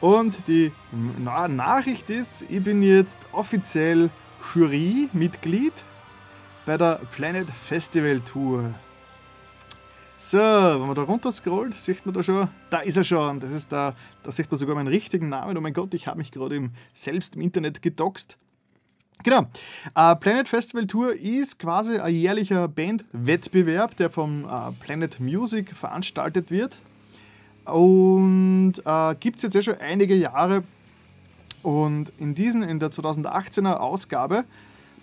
Und 0.00 0.46
die 0.48 0.72
Na 1.18 1.48
Nachricht 1.48 2.10
ist, 2.10 2.42
ich 2.50 2.62
bin 2.62 2.82
jetzt 2.82 3.18
offiziell 3.32 4.10
Jury-Mitglied 4.54 5.72
bei 6.66 6.76
der 6.76 7.00
Planet 7.12 7.48
Festival 7.48 8.20
Tour. 8.20 8.74
So, 10.18 10.38
wenn 10.38 10.86
man 10.86 10.94
da 10.94 11.02
runter 11.02 11.30
scrollt, 11.30 11.74
sieht 11.74 12.04
man 12.06 12.14
da 12.14 12.22
schon, 12.22 12.48
da 12.70 12.80
ist 12.80 12.96
er 12.96 13.04
schon. 13.04 13.38
Das 13.38 13.52
ist 13.52 13.70
da, 13.70 13.94
da 14.22 14.32
sieht 14.32 14.50
man 14.50 14.58
sogar 14.58 14.74
meinen 14.74 14.88
richtigen 14.88 15.28
Namen. 15.28 15.56
Oh 15.56 15.60
mein 15.60 15.74
Gott, 15.74 15.92
ich 15.94 16.06
habe 16.06 16.18
mich 16.18 16.32
gerade 16.32 16.70
selbst 16.94 17.36
im 17.36 17.42
Internet 17.42 17.82
gedoxt. 17.82 18.38
Genau. 19.26 19.40
Uh, 19.98 20.14
Planet 20.14 20.46
Festival 20.46 20.86
Tour 20.86 21.12
ist 21.12 21.58
quasi 21.58 21.98
ein 21.98 22.14
jährlicher 22.14 22.68
Bandwettbewerb, 22.68 23.96
der 23.96 24.08
vom 24.08 24.44
uh, 24.44 24.70
Planet 24.78 25.18
Music 25.18 25.74
veranstaltet 25.76 26.52
wird. 26.52 26.78
Und 27.64 28.74
uh, 28.86 29.14
gibt 29.18 29.38
es 29.38 29.42
jetzt 29.42 29.54
ja 29.54 29.62
schon 29.62 29.78
einige 29.80 30.14
Jahre. 30.14 30.62
Und 31.64 32.12
in 32.20 32.36
diesen, 32.36 32.62
in 32.62 32.78
der 32.78 32.92
2018er 32.92 33.78
Ausgabe, 33.78 34.44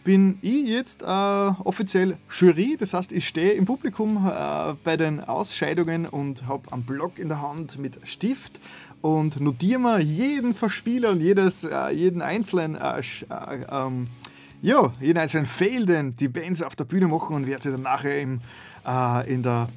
bin 0.06 0.38
ich 0.42 0.68
jetzt 0.68 1.02
äh, 1.02 1.06
offiziell 1.06 2.18
Jury. 2.30 2.76
Das 2.78 2.94
heißt, 2.94 3.14
ich 3.14 3.28
stehe 3.28 3.54
im 3.54 3.66
Publikum 3.66 4.30
äh, 4.30 4.74
bei 4.84 4.98
den 4.98 5.22
Ausscheidungen 5.22 6.06
und 6.06 6.46
habe 6.46 6.72
einen 6.72 6.84
Block 6.84 7.20
in 7.20 7.30
der 7.30 7.42
Hand 7.42 7.78
mit 7.78 8.00
Stift 8.08 8.60
und 9.04 9.42
notiere 9.42 9.80
mir 9.80 10.00
jeden 10.00 10.56
Verspieler 10.56 11.12
und 11.12 11.20
jedes, 11.20 11.66
äh, 11.66 11.90
jeden 11.90 12.22
einzelnen 12.22 12.76
äh, 12.76 13.00
äh, 13.00 13.66
ähm, 13.70 14.08
ja, 14.62 14.94
jeden 15.02 15.20
einzelnen 15.20 15.46
Fail, 15.46 15.86
den 15.86 16.16
die 16.16 16.30
Bands 16.30 16.62
auf 16.62 16.78
der 16.78 16.86
Bühne 16.86 17.10
machen 17.10 17.36
und 17.36 17.46
werde 17.46 17.64
sie 17.64 17.72
dann 17.72 17.82
nachher 17.82 18.22
im, 18.22 18.40
äh, 18.88 19.30
in 19.34 19.44
der 19.44 19.68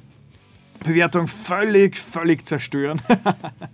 Bewertung 0.81 1.27
völlig, 1.27 1.99
völlig 1.99 2.47
zerstören. 2.47 3.01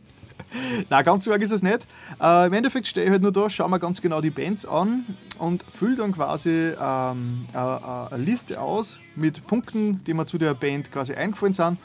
Na, 0.89 1.03
ganz 1.03 1.27
arg 1.27 1.41
ist 1.41 1.51
es 1.51 1.61
nicht. 1.61 1.85
Äh, 2.19 2.47
Im 2.47 2.53
Endeffekt 2.53 2.87
stehe 2.87 3.05
ich 3.05 3.11
halt 3.11 3.21
nur 3.21 3.31
da, 3.31 3.47
schaue 3.47 3.69
mir 3.69 3.79
ganz 3.79 4.01
genau 4.01 4.21
die 4.21 4.31
Bands 4.31 4.65
an 4.65 5.05
und 5.37 5.63
fülle 5.71 5.97
dann 5.97 6.13
quasi 6.13 6.49
ähm, 6.49 7.45
äh, 7.53 7.57
äh, 7.57 7.59
eine 7.59 8.23
Liste 8.23 8.59
aus 8.59 8.97
mit 9.15 9.45
Punkten, 9.45 10.03
die 10.05 10.15
mir 10.15 10.25
zu 10.25 10.39
der 10.39 10.55
Band 10.55 10.91
quasi 10.91 11.13
eingefallen 11.13 11.53
sind, 11.53 11.77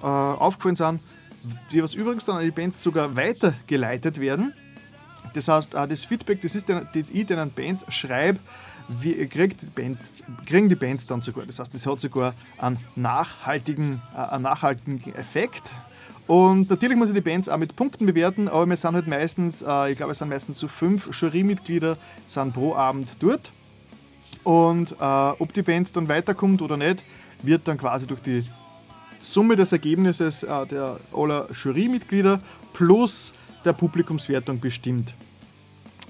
äh, 0.00 0.06
aufgefallen 0.06 0.76
sind, 0.76 1.00
die 1.72 1.82
was 1.82 1.94
übrigens 1.94 2.24
dann 2.24 2.36
an 2.36 2.44
die 2.44 2.50
Bands 2.50 2.82
sogar 2.82 3.16
weitergeleitet 3.16 4.20
werden. 4.20 4.54
Das 5.34 5.48
heißt, 5.48 5.74
äh, 5.74 5.86
das 5.88 6.04
Feedback, 6.04 6.40
das 6.40 6.54
ist, 6.54 6.68
das 6.68 7.10
ich 7.10 7.26
den 7.26 7.50
Bands 7.50 7.84
schreibe, 7.88 8.40
wie, 8.88 9.26
kriegt 9.26 9.62
die 9.62 9.66
Band, 9.66 9.98
kriegen 10.46 10.68
die 10.68 10.76
Bands 10.76 11.06
dann 11.06 11.20
sogar. 11.20 11.44
Das 11.46 11.58
heißt, 11.58 11.74
das 11.74 11.86
hat 11.86 12.00
sogar 12.00 12.34
einen 12.58 12.78
nachhaltigen, 12.94 14.00
äh, 14.14 14.18
einen 14.18 14.42
nachhaltigen 14.44 15.14
Effekt. 15.14 15.74
Und 16.26 16.70
natürlich 16.70 16.96
muss 16.96 17.08
ich 17.08 17.14
die 17.14 17.20
Bands 17.20 17.48
auch 17.48 17.58
mit 17.58 17.76
Punkten 17.76 18.06
bewerten, 18.06 18.48
aber 18.48 18.68
wir 18.68 18.76
sind 18.76 18.94
halt 18.94 19.06
meistens, 19.06 19.62
äh, 19.62 19.92
ich 19.92 19.96
glaube, 19.96 20.12
es 20.12 20.18
sind 20.18 20.28
meistens 20.28 20.58
so 20.58 20.68
fünf 20.68 21.08
Jurymitglieder 21.12 21.96
sind 22.26 22.52
pro 22.52 22.74
Abend 22.74 23.16
dort. 23.20 23.52
Und 24.42 24.92
äh, 24.92 25.04
ob 25.04 25.52
die 25.52 25.62
Band 25.62 25.94
dann 25.96 26.08
weiterkommt 26.08 26.62
oder 26.62 26.76
nicht, 26.76 27.04
wird 27.42 27.68
dann 27.68 27.78
quasi 27.78 28.06
durch 28.06 28.20
die 28.20 28.44
Summe 29.32 29.56
des 29.56 29.72
Ergebnisses 29.72 30.42
äh, 30.42 30.66
der 30.66 30.98
aller 31.12 31.48
Jurymitglieder 31.52 32.40
plus 32.72 33.32
der 33.64 33.72
Publikumswertung 33.72 34.60
bestimmt. 34.60 35.14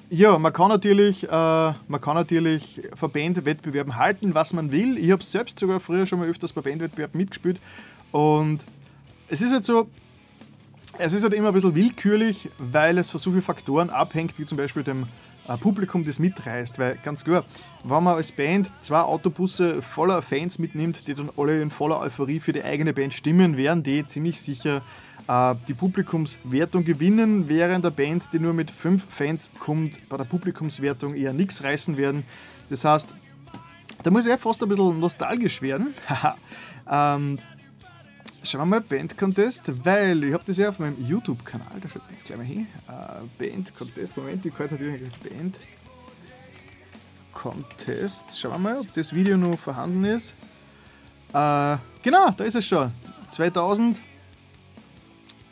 Ja, 0.08 0.38
man 0.38 0.52
kann 0.52 0.68
natürlich, 0.68 1.24
äh, 1.24 1.72
natürlich 1.88 2.80
Verbandwettbewerben 2.94 3.96
halten, 3.96 4.34
was 4.34 4.52
man 4.52 4.70
will. 4.70 4.98
Ich 4.98 5.10
habe 5.10 5.22
selbst 5.22 5.58
sogar 5.58 5.80
früher 5.80 6.06
schon 6.06 6.20
mal 6.20 6.28
öfters 6.28 6.52
bei 6.52 6.60
Bandwettbewerben 6.60 7.18
mitgespielt. 7.18 7.58
Und 8.12 8.60
es 9.28 9.42
ist 9.42 9.52
halt 9.52 9.64
so, 9.64 9.88
es 10.98 11.12
ist 11.12 11.24
halt 11.24 11.34
immer 11.34 11.48
ein 11.48 11.54
bisschen 11.54 11.74
willkürlich, 11.74 12.50
weil 12.58 12.98
es 12.98 13.10
von 13.10 13.18
so 13.18 13.30
vielen 13.30 13.42
Faktoren 13.42 13.90
abhängt, 13.90 14.38
wie 14.38 14.46
zum 14.46 14.56
Beispiel 14.56 14.84
dem 14.84 15.06
Publikum, 15.54 16.04
das 16.04 16.18
mitreist. 16.18 16.78
Weil 16.78 16.98
ganz 17.02 17.24
klar, 17.24 17.44
wenn 17.84 18.02
man 18.02 18.16
als 18.16 18.32
Band 18.32 18.70
zwei 18.80 19.00
Autobusse 19.00 19.82
voller 19.82 20.22
Fans 20.22 20.58
mitnimmt, 20.58 21.06
die 21.06 21.14
dann 21.14 21.30
alle 21.36 21.60
in 21.62 21.70
voller 21.70 22.00
Euphorie 22.00 22.40
für 22.40 22.52
die 22.52 22.62
eigene 22.62 22.92
Band 22.92 23.14
stimmen, 23.14 23.56
werden 23.56 23.82
die 23.82 24.06
ziemlich 24.06 24.40
sicher 24.40 24.82
äh, 25.28 25.54
die 25.68 25.74
Publikumswertung 25.74 26.84
gewinnen, 26.84 27.48
während 27.48 27.84
der 27.84 27.90
Band, 27.90 28.28
die 28.32 28.38
nur 28.38 28.52
mit 28.52 28.70
fünf 28.70 29.06
Fans 29.08 29.50
kommt, 29.58 30.00
bei 30.08 30.16
der 30.16 30.24
Publikumswertung 30.24 31.14
eher 31.14 31.32
nichts 31.32 31.62
reißen 31.62 31.96
werden. 31.96 32.24
Das 32.70 32.84
heißt, 32.84 33.14
da 34.02 34.10
muss 34.10 34.26
ich 34.26 34.38
fast 34.38 34.62
ein 34.62 34.68
bisschen 34.68 35.00
nostalgisch 35.00 35.62
werden. 35.62 35.94
ähm, 36.90 37.38
Schauen 38.46 38.60
wir 38.60 38.66
mal, 38.66 38.80
Band 38.80 39.18
Contest, 39.18 39.84
weil 39.84 40.22
ich 40.22 40.32
habe 40.32 40.44
das 40.46 40.56
ja 40.56 40.68
auf 40.68 40.78
meinem 40.78 41.04
YouTube-Kanal, 41.04 41.80
da 41.82 41.88
schaut 41.88 42.02
jetzt 42.12 42.26
gleich 42.26 42.38
mal 42.38 42.46
hin. 42.46 42.68
Uh, 42.88 43.26
Band 43.38 43.74
Contest, 43.76 44.16
Moment, 44.16 44.46
ich 44.46 44.54
kann 44.54 44.68
natürlich 44.70 45.02
Band 45.18 45.58
Contest. 47.32 48.38
Schauen 48.38 48.52
wir 48.52 48.58
mal, 48.58 48.78
ob 48.78 48.92
das 48.94 49.12
Video 49.12 49.36
noch 49.36 49.58
vorhanden 49.58 50.04
ist. 50.04 50.36
Uh, 51.34 51.76
genau, 52.04 52.30
da 52.36 52.44
ist 52.44 52.54
es 52.54 52.64
schon. 52.64 52.88
2000. 53.30 54.00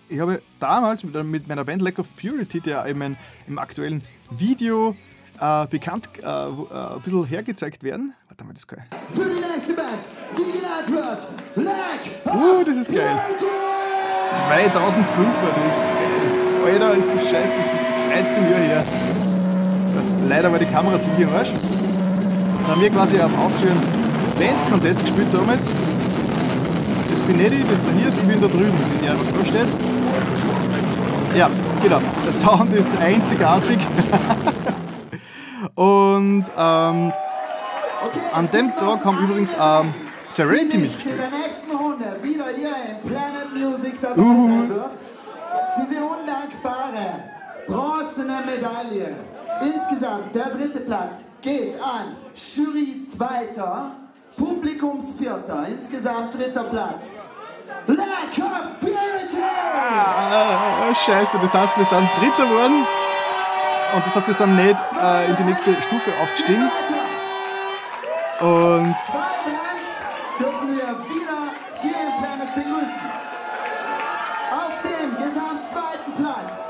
Ich 0.08 0.20
habe 0.20 0.40
damals 0.60 1.02
mit, 1.02 1.48
meiner 1.48 1.64
Band 1.64 1.82
Lack 1.82 1.98
of 1.98 2.06
Purity, 2.14 2.60
der 2.60 2.86
eben 2.86 3.16
im 3.48 3.58
aktuellen 3.58 4.02
Video 4.30 4.94
uh, 5.40 5.66
bekannt 5.66 6.08
ein 6.24 7.00
bisschen 7.02 7.26
hergezeigt 7.26 7.82
werden. 7.82 8.14
Warte 8.34 8.46
mal, 8.46 8.54
das 8.54 8.66
kann 8.66 8.80
ich. 8.80 9.16
Für 9.16 9.30
die 9.30 9.40
nächste 9.40 9.74
Band, 9.74 10.08
die 10.36 10.58
genannt 10.58 10.90
wird, 10.90 11.64
Lack 11.64 12.34
Uh, 12.34 12.64
das 12.66 12.78
ist 12.78 12.92
geil. 12.92 13.16
2005 14.28 15.06
war 15.16 15.50
das. 15.64 15.80
Geil. 15.80 16.82
Alter, 16.82 16.98
ist 16.98 17.12
das 17.12 17.30
scheiße, 17.30 17.54
das 17.58 17.74
ist 17.74 17.92
13 18.12 18.42
Jahre 18.50 18.62
her. 18.64 18.84
Das, 19.94 20.18
leider 20.28 20.50
war 20.50 20.58
die 20.58 20.66
Kamera 20.66 21.00
ziemlich 21.00 21.28
im 21.28 21.32
Arsch. 21.32 21.52
Da 22.66 22.72
haben 22.72 22.80
wir 22.80 22.90
quasi 22.90 23.20
am 23.20 23.32
Austrian 23.36 23.78
Band 24.36 24.68
Contest 24.68 25.02
gespielt 25.02 25.28
damals. 25.32 25.68
Das 27.12 27.22
bin 27.22 27.36
nicht 27.36 27.52
ich, 27.52 27.64
das 27.70 27.84
da 27.84 27.92
hier 27.92 28.08
ist, 28.08 28.18
ich 28.18 28.24
bin 28.24 28.40
da 28.40 28.48
drüben, 28.48 28.74
wenn 28.98 29.06
ja 29.06 29.14
was 29.16 29.30
da 29.30 29.44
steht. 29.46 29.68
Ja, 31.38 31.48
genau. 31.80 32.00
Der 32.26 32.32
Sound 32.32 32.74
ist 32.74 32.96
einzigartig. 32.96 33.78
Und 35.76 36.44
ähm, 36.56 37.12
an 38.32 38.50
dem 38.50 38.74
Tag 38.76 39.04
haben 39.04 39.18
übrigens 39.18 39.54
ähm, 39.58 39.94
Serenity 40.28 40.78
mitgespielt. 40.78 41.14
in 41.14 41.20
der 41.20 41.30
nächsten 41.30 41.76
Runde 41.76 42.16
wieder 42.22 42.46
hier 42.54 42.68
in 42.68 43.08
Planet 43.08 43.54
Music 43.54 44.00
dabei 44.00 44.20
uh. 44.20 44.68
Diese 45.80 46.04
undankbare 46.04 47.24
bronzene 47.66 48.42
Medaille. 48.46 49.14
Insgesamt 49.60 50.34
der 50.34 50.50
dritte 50.50 50.80
Platz 50.80 51.24
geht 51.40 51.76
an 51.80 52.16
Jury 52.34 53.02
Zweiter, 53.08 53.92
Publikumsvierter, 54.36 55.66
insgesamt 55.68 56.34
dritter 56.34 56.64
Platz. 56.64 57.22
Lack 57.86 58.38
of 58.38 58.80
Purity! 58.80 59.42
Ah, 59.42 60.94
scheiße, 60.94 61.38
das 61.40 61.54
heißt, 61.54 61.76
wir 61.76 61.84
sind 61.84 62.08
Dritter 62.18 62.48
geworden 62.48 62.86
und 63.94 64.06
das 64.06 64.16
heißt, 64.16 64.26
wir 64.26 64.34
sind 64.34 64.56
nicht 64.56 64.76
äh, 65.00 65.26
in 65.30 65.36
die 65.36 65.44
nächste 65.44 65.72
Stufe 65.74 66.10
aufgestiegen. 66.22 66.70
Und 68.44 68.94
dürfen 70.38 70.76
wir 70.76 70.98
wieder 71.08 71.54
hier 71.80 71.92
im 71.92 72.22
Planet 72.22 72.54
begrüßen. 72.54 73.10
Auf 74.52 74.82
dem 74.82 75.16
Gesamt 75.16 75.66
zweiten 75.72 76.12
Platz 76.12 76.68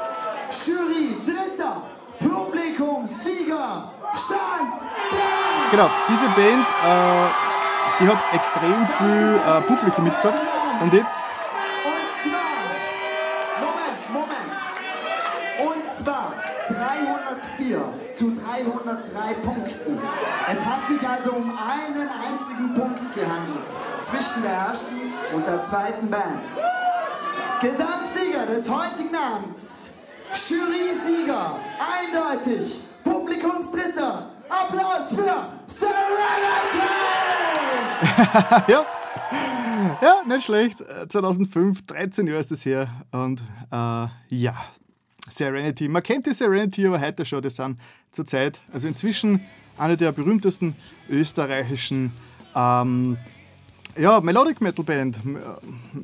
Jury 0.65 1.17
Dritter, 1.27 1.83
Publikum 2.21 3.05
Sieger, 3.05 3.91
Stanz, 4.15 4.85
genau, 5.73 5.91
diese 6.09 6.27
Band, 6.27 6.69
äh, 6.69 7.29
die 7.99 8.09
hat 8.09 8.23
extrem 8.33 8.87
viel 8.97 9.41
äh, 9.45 9.61
Publikum 9.63 10.05
mitgehabt. 10.05 10.47
Und 10.81 10.93
jetzt? 10.93 11.17
Und 11.85 12.07
zwar, 12.23 12.55
Moment, 13.59 14.13
Moment. 14.13 14.55
Und 15.59 15.91
zwar 15.91 16.35
304 16.69 18.13
zu 18.13 18.37
303 18.37 19.35
Punkten. 19.43 19.64
Zwischen 24.35 24.43
der 24.43 24.53
ersten 24.53 25.35
und 25.35 25.47
der 25.47 25.65
zweiten 25.65 26.11
Band. 26.11 26.43
Gesamtsieger 27.61 28.47
des 28.47 28.69
heutigen 28.69 29.15
Abends, 29.15 29.95
Jury-Sieger, 30.49 31.59
eindeutig, 31.79 32.81
Publikumsdritter. 33.05 34.31
Applaus 34.49 35.11
für 35.11 35.49
Serenity! 35.67 36.85
ja. 38.73 38.85
Ja, 40.01 40.23
nicht 40.27 40.45
schlecht. 40.45 40.85
2005, 41.09 41.87
13 41.87 42.27
Jahre 42.27 42.41
ist 42.41 42.53
es 42.53 42.65
her. 42.65 42.89
Und 43.11 43.41
äh, 43.71 44.07
ja, 44.29 44.55
Serenity. 45.31 45.89
Man 45.89 46.03
kennt 46.03 46.27
die 46.27 46.35
Serenity 46.35 46.87
aber 46.87 47.01
heute 47.01 47.25
schon. 47.25 47.43
Das 47.43 47.57
sind 47.57 47.81
zurzeit, 48.13 48.61
also 48.73 48.87
inzwischen 48.87 49.41
eine 49.79 49.97
der 49.97 50.13
berühmtesten 50.13 50.77
österreichischen 51.09 52.13
ähm, 52.55 53.17
ja, 53.97 54.21
Melodic 54.21 54.61
Metal 54.61 54.85
Band, 54.85 55.21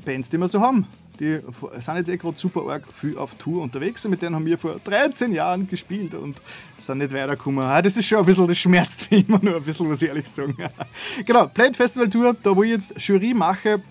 Bands, 0.04 0.30
die 0.30 0.38
wir 0.38 0.48
so 0.48 0.60
haben. 0.60 0.86
Die 1.18 1.38
sind 1.80 1.96
jetzt 1.96 2.08
eh 2.08 2.16
gerade 2.16 2.38
super 2.38 2.62
arg 2.66 2.84
viel 2.92 3.18
auf 3.18 3.34
Tour 3.34 3.62
unterwegs 3.62 4.04
und 4.06 4.12
mit 4.12 4.22
denen 4.22 4.34
haben 4.34 4.46
wir 4.46 4.56
vor 4.56 4.80
13 4.82 5.32
Jahren 5.32 5.68
gespielt 5.68 6.14
und 6.14 6.40
sind 6.78 6.98
nicht 6.98 7.12
weitergekommen. 7.12 7.62
Ah, 7.62 7.82
das 7.82 7.98
ist 7.98 8.06
schon 8.06 8.20
ein 8.20 8.24
bisschen, 8.24 8.48
das 8.48 8.56
schmerzt 8.56 9.10
mich 9.10 9.28
immer 9.28 9.38
nur 9.42 9.56
ein 9.56 9.62
bisschen, 9.62 9.86
muss 9.86 10.00
ich 10.00 10.08
ehrlich 10.08 10.26
sagen. 10.26 10.56
genau, 11.26 11.46
Plant 11.48 11.76
Festival 11.76 12.08
Tour, 12.08 12.34
da 12.42 12.56
wo 12.56 12.62
ich 12.62 12.70
jetzt 12.70 12.94
Jury 12.96 13.34
mache, 13.34 13.82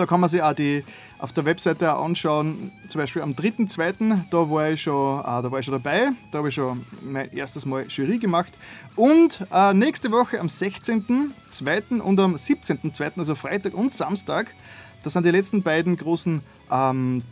da 0.00 0.06
kann 0.06 0.18
man 0.18 0.30
sich 0.30 0.42
auch 0.42 0.54
die 0.54 0.82
auf 1.18 1.32
der 1.32 1.44
Webseite 1.44 1.92
anschauen. 1.92 2.72
Zum 2.88 3.00
Beispiel 3.00 3.20
am 3.22 3.32
3.2. 3.32 4.20
Da 4.30 4.50
war 4.50 4.70
ich 4.70 4.82
schon, 4.82 5.20
äh, 5.20 5.22
da 5.22 5.52
war 5.52 5.58
ich 5.58 5.66
schon 5.66 5.72
dabei. 5.72 6.10
Da 6.32 6.38
habe 6.38 6.48
ich 6.48 6.54
schon 6.54 6.86
mein 7.02 7.30
erstes 7.32 7.66
Mal 7.66 7.84
Jury 7.88 8.18
gemacht. 8.18 8.52
Und 8.96 9.46
äh, 9.52 9.74
nächste 9.74 10.10
Woche 10.10 10.40
am 10.40 10.46
16.2. 10.46 12.00
und 12.00 12.18
am 12.18 12.34
17.2., 12.34 13.18
also 13.18 13.34
Freitag 13.34 13.74
und 13.74 13.92
Samstag, 13.92 14.54
das 15.02 15.12
sind 15.12 15.26
die 15.26 15.30
letzten 15.30 15.62
beiden 15.62 15.96
großen 15.96 16.40
ähm, 16.70 17.22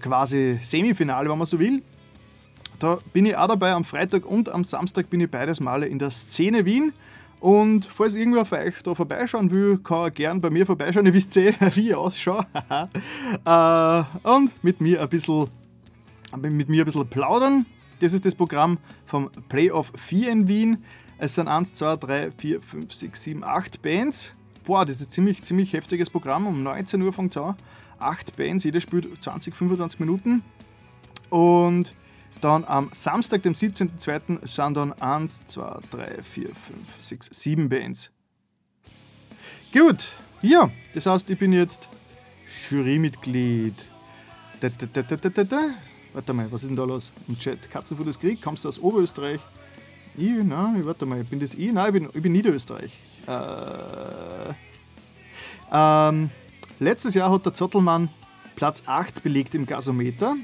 quasi 0.00 0.58
Semifinale, 0.62 1.28
wenn 1.28 1.38
man 1.38 1.46
so 1.46 1.58
will. 1.58 1.82
Da 2.78 2.98
bin 3.12 3.26
ich 3.26 3.36
auch 3.36 3.48
dabei. 3.48 3.72
Am 3.72 3.84
Freitag 3.84 4.24
und 4.24 4.48
am 4.48 4.64
Samstag 4.64 5.10
bin 5.10 5.20
ich 5.20 5.30
beides 5.30 5.60
Male 5.60 5.86
in 5.86 5.98
der 5.98 6.10
Szene 6.10 6.64
Wien. 6.64 6.92
Und 7.40 7.86
falls 7.86 8.14
irgendwer 8.14 8.44
von 8.44 8.58
euch 8.58 8.82
da 8.82 8.94
vorbeischauen 8.94 9.50
will, 9.50 9.78
kann 9.78 10.04
er 10.04 10.10
gern 10.10 10.40
bei 10.40 10.50
mir 10.50 10.66
vorbeischauen. 10.66 11.06
Ihr 11.06 11.14
wisst 11.14 11.36
eh, 11.38 11.54
wie 11.74 11.88
ich 11.88 11.94
ausschaue. 11.94 12.46
äh, 13.44 14.28
und 14.28 14.62
mit 14.62 14.80
mir 14.80 15.00
ein 15.00 15.08
bisschen 15.08 15.48
mit 16.36 16.68
mir 16.68 16.82
ein 16.82 16.84
bisschen 16.84 17.08
plaudern. 17.08 17.66
Das 18.00 18.12
ist 18.12 18.24
das 18.24 18.34
Programm 18.34 18.78
vom 19.06 19.30
Playoff 19.48 19.92
4 19.96 20.30
in 20.30 20.48
Wien. 20.48 20.84
Es 21.18 21.34
sind 21.34 21.48
1, 21.48 21.74
2, 21.74 21.96
3, 21.96 22.30
4, 22.30 22.62
5, 22.62 22.92
6, 22.92 23.22
7, 23.22 23.44
8 23.44 23.82
Bands. 23.82 24.34
Boah, 24.64 24.84
das 24.84 25.00
ist 25.00 25.08
ein 25.08 25.10
ziemlich, 25.10 25.42
ziemlich 25.42 25.72
heftiges 25.72 26.08
Programm. 26.08 26.46
Um 26.46 26.62
19 26.62 27.02
Uhr 27.02 27.12
fängt 27.12 27.32
es 27.32 27.36
an. 27.36 27.56
8 27.98 28.36
Bands, 28.36 28.64
jeder 28.64 28.80
spielt 28.80 29.22
20, 29.22 29.54
25 29.54 30.00
Minuten. 30.00 30.42
Und 31.30 31.94
dann 32.40 32.64
am 32.64 32.90
Samstag, 32.92 33.42
dem 33.42 33.52
17.02. 33.52 34.46
sind 34.46 34.76
dann 34.76 34.92
1, 34.94 35.46
2, 35.46 35.80
3, 35.90 36.22
4, 36.22 36.48
5, 36.48 36.56
6, 36.98 37.28
7 37.32 37.68
Bands. 37.68 38.10
Gut, 39.72 40.08
ja, 40.42 40.70
das 40.94 41.06
heißt, 41.06 41.30
ich 41.30 41.38
bin 41.38 41.52
jetzt 41.52 41.88
Jurymitglied. 42.70 43.74
Da, 44.60 44.68
da, 44.68 45.44
da. 45.44 45.74
Warte 46.12 46.32
mal, 46.32 46.50
was 46.50 46.62
ist 46.62 46.68
denn 46.68 46.76
da 46.76 46.84
los 46.84 47.12
im 47.28 47.38
Chat? 47.38 47.70
Katzenfutters 47.70 48.18
Krieg, 48.18 48.42
kommst 48.42 48.64
du 48.64 48.68
aus 48.68 48.78
Oberösterreich? 48.80 49.40
Ich, 50.16 50.30
nein, 50.30 50.84
warte 50.84 51.06
mal, 51.06 51.22
bin 51.22 51.38
das 51.38 51.54
ich? 51.54 51.72
Nein, 51.72 51.86
ich 51.86 51.92
bin, 51.92 52.10
ich 52.12 52.22
bin 52.22 52.32
Niederösterreich. 52.32 52.92
Äh, 53.28 54.54
ähm, 55.72 56.30
letztes 56.80 57.14
Jahr 57.14 57.30
hat 57.30 57.46
der 57.46 57.54
Zottelmann 57.54 58.08
Platz 58.56 58.82
8 58.86 59.22
belegt 59.22 59.54
im 59.54 59.66
Gasometer. 59.66 60.36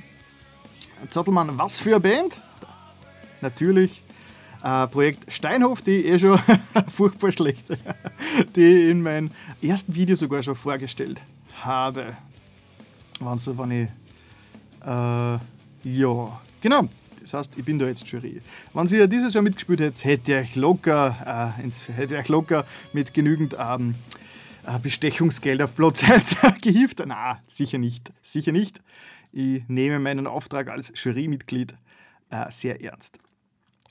Zottelmann, 1.10 1.58
was 1.58 1.78
für 1.78 1.90
eine 1.90 2.00
Band? 2.00 2.40
Natürlich 3.40 4.02
äh, 4.62 4.86
Projekt 4.88 5.32
Steinhof, 5.32 5.82
die 5.82 6.04
eh 6.04 6.18
schon 6.18 6.40
furchtbar 6.94 7.32
schlecht, 7.32 7.66
die 8.54 8.60
ich 8.60 8.90
in 8.90 9.02
meinem 9.02 9.30
ersten 9.62 9.94
Video 9.94 10.16
sogar 10.16 10.42
schon 10.42 10.54
vorgestellt 10.54 11.20
habe. 11.60 12.16
Wann 13.20 13.38
so, 13.38 13.56
wenn 13.58 13.70
ich. 13.70 13.88
Äh, 14.84 15.38
ja, 15.84 16.40
genau. 16.60 16.88
Das 17.20 17.34
heißt, 17.34 17.58
ich 17.58 17.64
bin 17.64 17.78
da 17.78 17.86
jetzt 17.86 18.06
Jury. 18.06 18.40
Wenn 18.72 18.86
ihr 18.86 19.08
dieses 19.08 19.34
Jahr 19.34 19.42
mitgespielt 19.42 19.80
hättet, 19.80 20.04
hätte 20.04 20.40
ich 20.40 20.54
locker, 20.54 21.54
äh, 21.58 21.62
ins, 21.62 21.88
hätte 21.88 22.16
ich 22.16 22.28
locker 22.28 22.64
mit 22.92 23.14
genügend 23.14 23.56
ähm, 23.58 23.96
äh, 24.64 24.78
Bestechungsgeld 24.78 25.60
auf 25.62 25.74
Platz 25.74 26.04
1 26.04 26.36
gehieft. 26.60 27.02
Na, 27.04 27.40
sicher 27.46 27.78
nicht. 27.78 28.12
Sicher 28.22 28.52
nicht. 28.52 28.80
Ich 29.38 29.68
nehme 29.68 29.98
meinen 29.98 30.26
Auftrag 30.26 30.70
als 30.70 30.90
Jurymitglied 30.94 31.76
äh, 32.30 32.50
sehr 32.50 32.82
ernst. 32.82 33.18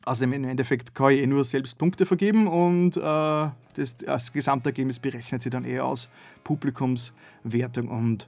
Außerdem 0.04 0.34
im 0.34 0.44
Endeffekt 0.46 0.96
kann 0.96 1.12
ich 1.12 1.22
eh 1.22 1.28
nur 1.28 1.44
selbst 1.44 1.78
Punkte 1.78 2.08
vergeben 2.08 2.48
und 2.48 2.98
äh, 2.98 3.02
das, 3.02 3.98
das 4.04 4.34
Gesamtergebnis 4.34 4.98
berechnet 4.98 5.44
sich 5.44 5.52
dann 5.52 5.64
eher 5.64 5.86
aus 5.86 6.10
Publikumswertung 6.44 7.90
und 7.90 8.28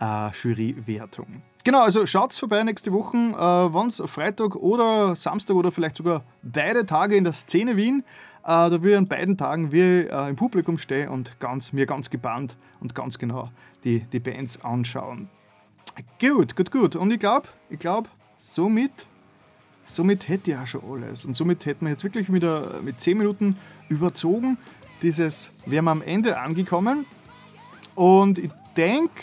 äh, 0.00 0.30
Jurywertung. 0.40 1.42
Genau, 1.64 1.82
also 1.82 2.06
schaut 2.06 2.32
vorbei 2.32 2.62
nächste 2.62 2.92
Woche, 2.92 3.16
äh, 3.16 3.74
wann 3.74 3.90
Freitag 3.90 4.54
oder 4.54 5.16
Samstag 5.16 5.56
oder 5.56 5.72
vielleicht 5.72 5.96
sogar 5.96 6.22
beide 6.44 6.86
Tage 6.86 7.16
in 7.16 7.24
der 7.24 7.32
Szene 7.32 7.76
Wien. 7.76 8.04
Äh, 8.44 8.70
da 8.70 8.80
wir 8.80 8.98
an 8.98 9.08
beiden 9.08 9.36
Tagen 9.36 9.72
wir 9.72 10.12
äh, 10.12 10.30
im 10.30 10.36
Publikum 10.36 10.78
stehen 10.78 11.08
und 11.08 11.40
ganz, 11.40 11.72
mir 11.72 11.86
ganz 11.86 12.08
gebannt 12.08 12.56
und 12.78 12.94
ganz 12.94 13.18
genau 13.18 13.50
die, 13.82 14.04
die 14.12 14.20
Bands 14.20 14.62
anschauen. 14.64 15.28
Gut, 16.20 16.56
gut, 16.56 16.70
gut. 16.70 16.96
Und 16.96 17.10
ich 17.12 17.18
glaube, 17.18 17.48
ich 17.68 17.78
glaube, 17.78 18.08
somit, 18.36 18.92
somit 19.84 20.28
hätte 20.28 20.52
ich 20.52 20.56
auch 20.56 20.66
schon 20.66 20.82
alles. 20.90 21.24
Und 21.24 21.34
somit 21.34 21.66
hätten 21.66 21.86
wir 21.86 21.92
jetzt 21.92 22.04
wirklich 22.04 22.32
wieder 22.32 22.80
mit 22.82 23.00
10 23.00 23.18
Minuten 23.18 23.56
überzogen. 23.88 24.56
Dieses, 25.02 25.52
wir 25.66 25.78
haben 25.78 25.88
am 25.88 26.02
Ende 26.02 26.38
angekommen. 26.38 27.06
Und 27.94 28.38
ich 28.38 28.50
denke, 28.76 29.22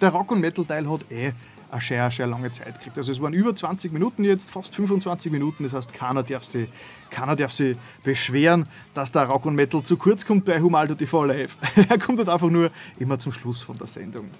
der 0.00 0.10
Rock- 0.10 0.30
und 0.30 0.40
Metal-Teil 0.40 0.88
hat 0.88 1.10
eh 1.10 1.32
eine 1.70 1.80
sehr, 1.80 2.10
sehr 2.10 2.26
lange 2.26 2.52
Zeit 2.52 2.78
gekriegt. 2.78 2.98
Also 2.98 3.12
es 3.12 3.20
waren 3.20 3.32
über 3.32 3.54
20 3.54 3.92
Minuten 3.92 4.24
jetzt, 4.24 4.50
fast 4.50 4.74
25 4.74 5.32
Minuten. 5.32 5.64
Das 5.64 5.72
heißt, 5.72 5.92
keiner 5.92 6.22
darf 6.22 6.44
sich, 6.44 6.68
keiner 7.10 7.34
darf 7.34 7.52
sich 7.52 7.76
beschweren, 8.02 8.66
dass 8.94 9.10
der 9.10 9.24
Rock 9.24 9.46
und 9.46 9.54
Metal 9.54 9.82
zu 9.82 9.96
kurz 9.96 10.24
kommt 10.24 10.44
bei 10.44 10.60
Humaldo 10.60 10.94
TV 10.94 11.24
Live. 11.24 11.56
er 11.88 11.98
kommt 11.98 12.18
halt 12.18 12.28
einfach 12.28 12.50
nur 12.50 12.70
immer 12.98 13.18
zum 13.18 13.32
Schluss 13.32 13.62
von 13.62 13.76
der 13.76 13.86
Sendung. 13.86 14.30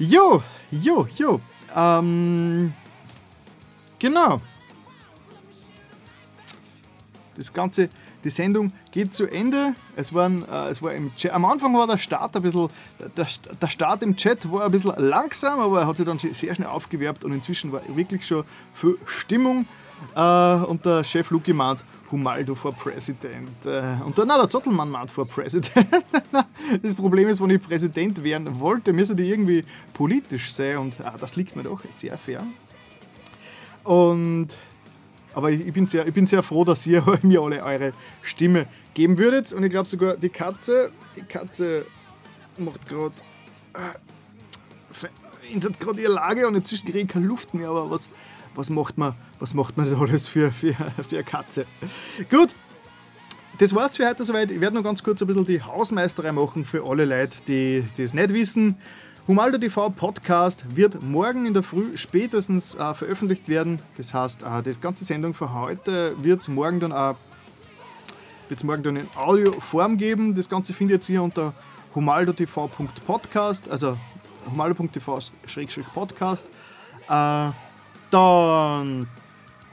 Jo, 0.00 0.42
jo, 0.70 1.06
jo. 1.14 1.40
Ähm, 1.76 2.72
genau. 3.98 4.40
Das 7.36 7.52
Ganze, 7.52 7.90
die 8.24 8.30
Sendung 8.30 8.72
geht 8.92 9.12
zu 9.12 9.26
Ende. 9.26 9.74
Es, 9.96 10.14
waren, 10.14 10.48
äh, 10.48 10.68
es 10.68 10.82
war 10.82 10.94
im 10.94 11.14
Chat, 11.16 11.32
am 11.32 11.44
Anfang 11.44 11.76
war 11.76 11.86
der 11.86 11.98
Start 11.98 12.34
ein 12.34 12.40
bisschen, 12.40 12.70
der, 13.14 13.26
der 13.60 13.68
Start 13.68 14.02
im 14.02 14.16
Chat 14.16 14.50
war 14.50 14.64
ein 14.64 14.70
bisschen 14.70 14.94
langsam, 14.96 15.60
aber 15.60 15.82
er 15.82 15.86
hat 15.86 15.98
sich 15.98 16.06
dann 16.06 16.18
sehr 16.18 16.54
schnell 16.54 16.68
aufgewerbt 16.68 17.22
und 17.22 17.34
inzwischen 17.34 17.70
war 17.70 17.82
wirklich 17.94 18.26
schon 18.26 18.44
viel 18.72 18.96
Stimmung. 19.04 19.66
Äh, 20.16 20.54
und 20.64 20.82
der 20.86 21.04
Chef 21.04 21.30
Luki 21.30 21.52
meint, 21.52 21.84
Humaldo 22.10 22.54
for 22.54 22.72
President. 22.72 23.66
Äh, 23.66 23.96
und 24.02 24.18
dann, 24.18 24.28
na, 24.28 24.38
der 24.38 24.48
Zottelmann 24.48 24.88
meint 24.88 25.10
for 25.10 25.26
President. 25.26 25.70
das 26.82 26.94
Problem 26.94 27.28
ist, 27.28 27.42
wenn 27.42 27.50
ich 27.50 27.62
Präsident 27.62 28.22
werden 28.22 28.60
wollte, 28.60 28.92
müsste 28.92 29.14
die 29.14 29.28
irgendwie 29.28 29.64
politisch 29.92 30.52
sein 30.52 30.78
und 30.78 31.00
ah, 31.00 31.16
das 31.18 31.36
liegt 31.36 31.56
mir 31.56 31.62
doch 31.62 31.82
sehr 31.90 32.16
fern. 32.18 32.52
Und, 33.84 34.48
aber 35.32 35.50
ich 35.50 35.72
bin, 35.72 35.86
sehr, 35.86 36.06
ich 36.06 36.14
bin 36.14 36.26
sehr 36.26 36.42
froh, 36.42 36.64
dass 36.64 36.86
ihr 36.86 37.02
mir 37.22 37.40
alle 37.40 37.62
eure 37.62 37.92
Stimme 38.22 38.66
geben 38.94 39.18
würdet. 39.18 39.52
Und 39.52 39.64
ich 39.64 39.70
glaube 39.70 39.88
sogar, 39.88 40.16
die 40.16 40.28
Katze, 40.28 40.92
die 41.16 41.22
Katze 41.22 41.86
macht 42.58 42.86
gerade 42.88 43.14
äh, 43.74 43.98
ändert 45.52 45.80
gerade 45.80 46.00
ihre 46.00 46.12
Lage 46.12 46.46
und 46.46 46.54
inzwischen 46.54 46.86
kriege 46.86 47.00
ich 47.00 47.08
keine 47.08 47.26
Luft 47.26 47.54
mehr, 47.54 47.68
aber 47.68 47.90
was, 47.90 48.08
was 48.54 48.70
macht 48.70 48.98
man, 48.98 49.14
was 49.38 49.54
macht 49.54 49.76
man 49.76 49.92
alles 49.94 50.28
für, 50.28 50.52
für, 50.52 50.74
für 50.74 51.16
eine 51.16 51.24
Katze? 51.24 51.66
Gut, 52.30 52.54
das 53.60 53.74
war's 53.74 53.98
für 53.98 54.08
heute 54.08 54.24
soweit. 54.24 54.50
Ich 54.50 54.58
werde 54.62 54.74
noch 54.74 54.82
ganz 54.82 55.04
kurz 55.04 55.20
ein 55.20 55.26
bisschen 55.26 55.44
die 55.44 55.60
Hausmeisterei 55.60 56.32
machen 56.32 56.64
für 56.64 56.82
alle 56.82 57.04
Leute, 57.04 57.36
die, 57.46 57.84
es 57.98 58.14
nicht 58.14 58.32
wissen. 58.32 58.78
Humaldo 59.28 59.58
TV 59.58 59.90
Podcast 59.90 60.64
wird 60.74 61.02
morgen 61.02 61.44
in 61.44 61.52
der 61.52 61.62
Früh 61.62 61.94
spätestens 61.94 62.74
äh, 62.74 62.94
veröffentlicht 62.94 63.50
werden. 63.50 63.82
Das 63.98 64.14
heißt, 64.14 64.44
äh, 64.44 64.62
die 64.62 64.80
ganze 64.80 65.04
Sendung 65.04 65.34
für 65.34 65.52
heute 65.52 66.16
wird 66.22 66.40
es 66.40 66.48
morgen 66.48 66.80
dann 66.80 66.92
auch 66.92 67.16
wird's 68.48 68.64
morgen 68.64 68.82
dann 68.82 68.96
in 68.96 69.08
Audioform 69.14 69.98
geben. 69.98 70.34
Das 70.34 70.48
Ganze 70.48 70.72
findet 70.72 71.06
ihr 71.10 71.22
unter 71.22 71.52
humaldotv.podcast, 71.94 73.68
also 73.70 73.98
humaldo.tv-podcast. 74.50 76.46
Äh, 77.08 77.50
dann 78.10 79.06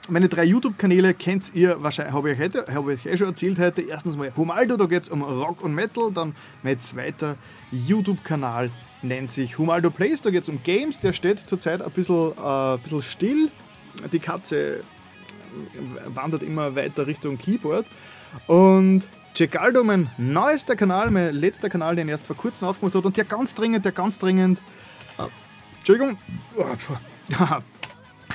meine 0.09 0.29
drei 0.29 0.43
YouTube-Kanäle 0.43 1.13
kennt 1.13 1.53
ihr 1.53 1.81
wahrscheinlich, 1.81 2.13
habe 2.13 2.31
ich, 2.31 2.39
heute, 2.39 2.65
ich 2.93 3.05
eh 3.05 3.17
schon 3.17 3.27
erzählt 3.27 3.59
heute. 3.59 3.81
Erstens 3.81 4.17
mal 4.17 4.31
Humaldo, 4.35 4.77
da 4.77 4.85
geht 4.85 5.03
es 5.03 5.09
um 5.09 5.21
Rock 5.21 5.61
und 5.63 5.73
Metal. 5.73 6.11
Dann 6.11 6.35
mein 6.63 6.79
zweiter 6.79 7.35
YouTube-Kanal 7.71 8.71
nennt 9.01 9.31
sich 9.31 9.57
Humaldo 9.57 9.89
Plays, 9.89 10.21
da 10.21 10.29
geht 10.29 10.43
es 10.43 10.49
um 10.49 10.61
Games. 10.63 10.99
Der 10.99 11.13
steht 11.13 11.39
zurzeit 11.47 11.81
ein 11.81 11.91
bisschen, 11.91 12.31
äh, 12.31 12.77
bisschen 12.77 13.01
still. 13.01 13.51
Die 14.11 14.19
Katze 14.19 14.81
wandert 16.13 16.43
immer 16.43 16.75
weiter 16.75 17.07
Richtung 17.07 17.37
Keyboard. 17.37 17.85
Und 18.47 19.07
Cecaldo, 19.35 19.83
mein 19.83 20.09
neuester 20.17 20.75
Kanal, 20.75 21.11
mein 21.11 21.33
letzter 21.33 21.69
Kanal, 21.69 21.95
den 21.95 22.07
er 22.07 22.13
erst 22.13 22.25
vor 22.25 22.35
kurzem 22.35 22.67
aufgemacht 22.67 22.95
hat 22.95 23.05
und 23.05 23.17
der 23.17 23.25
ganz 23.25 23.53
dringend, 23.53 23.85
der 23.85 23.91
ganz 23.91 24.19
dringend. 24.19 24.61
Äh, 25.17 25.27
Entschuldigung. 25.79 26.17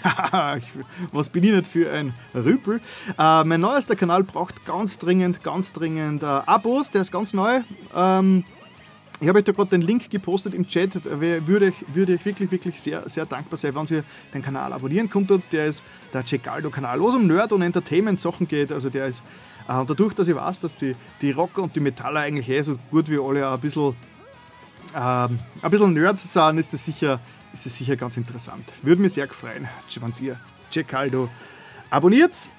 Was 1.12 1.28
bin 1.28 1.44
ich 1.44 1.52
nicht 1.52 1.66
für 1.66 1.90
ein 1.90 2.14
Rüpel? 2.34 2.80
Äh, 3.18 3.44
mein 3.44 3.60
neuester 3.60 3.96
Kanal 3.96 4.24
braucht 4.24 4.64
ganz 4.64 4.98
dringend, 4.98 5.42
ganz 5.42 5.72
dringend 5.72 6.22
äh, 6.22 6.26
Abos, 6.26 6.90
der 6.90 7.02
ist 7.02 7.12
ganz 7.12 7.32
neu. 7.32 7.60
Ähm, 7.94 8.44
ich 9.20 9.28
habe 9.28 9.38
euch 9.38 9.44
da 9.44 9.52
gerade 9.52 9.70
den 9.70 9.82
Link 9.82 10.10
gepostet 10.10 10.52
im 10.52 10.66
Chat. 10.66 11.04
Würde 11.04 11.68
ich, 11.68 11.94
würde 11.94 12.14
ich 12.14 12.24
wirklich, 12.24 12.50
wirklich 12.50 12.80
sehr, 12.80 13.08
sehr 13.08 13.24
dankbar 13.24 13.56
sein, 13.56 13.72
wenn 13.72 13.86
ihr 13.86 14.02
den 14.34 14.42
Kanal 14.42 14.72
abonnieren 14.72 15.08
könntet. 15.08 15.52
Der 15.52 15.66
ist 15.66 15.84
der 16.12 16.26
Cecaldo-Kanal, 16.26 17.00
wo 17.00 17.08
es 17.08 17.14
um 17.14 17.28
Nerd- 17.28 17.52
und 17.52 17.62
Entertainment-Sachen 17.62 18.48
geht. 18.48 18.72
Also 18.72 18.90
der 18.90 19.06
ist, 19.06 19.22
äh, 19.68 19.74
und 19.74 19.88
dadurch, 19.88 20.14
dass 20.14 20.26
ich 20.26 20.34
weiß, 20.34 20.58
dass 20.60 20.74
die, 20.74 20.96
die 21.20 21.30
Rocker 21.30 21.62
und 21.62 21.76
die 21.76 21.80
Metaller 21.80 22.20
eigentlich 22.20 22.48
eh 22.48 22.62
so 22.62 22.74
gut 22.90 23.08
wie 23.08 23.18
alle 23.18 23.48
ein 23.48 23.60
bisschen, 23.60 23.94
äh, 24.92 24.98
ein 24.98 25.38
bisschen 25.70 25.92
Nerds 25.92 26.32
sind, 26.32 26.58
ist 26.58 26.72
das 26.72 26.84
sicher 26.84 27.20
ist 27.52 27.66
es 27.66 27.76
sicher 27.76 27.96
ganz 27.96 28.16
interessant. 28.16 28.72
Würde 28.82 29.02
mich 29.02 29.12
sehr 29.14 29.28
freuen, 29.28 29.68
wenn 30.00 30.12
ihr 30.20 30.38
Cecaldo 30.70 31.28
abonniert. 31.90 32.50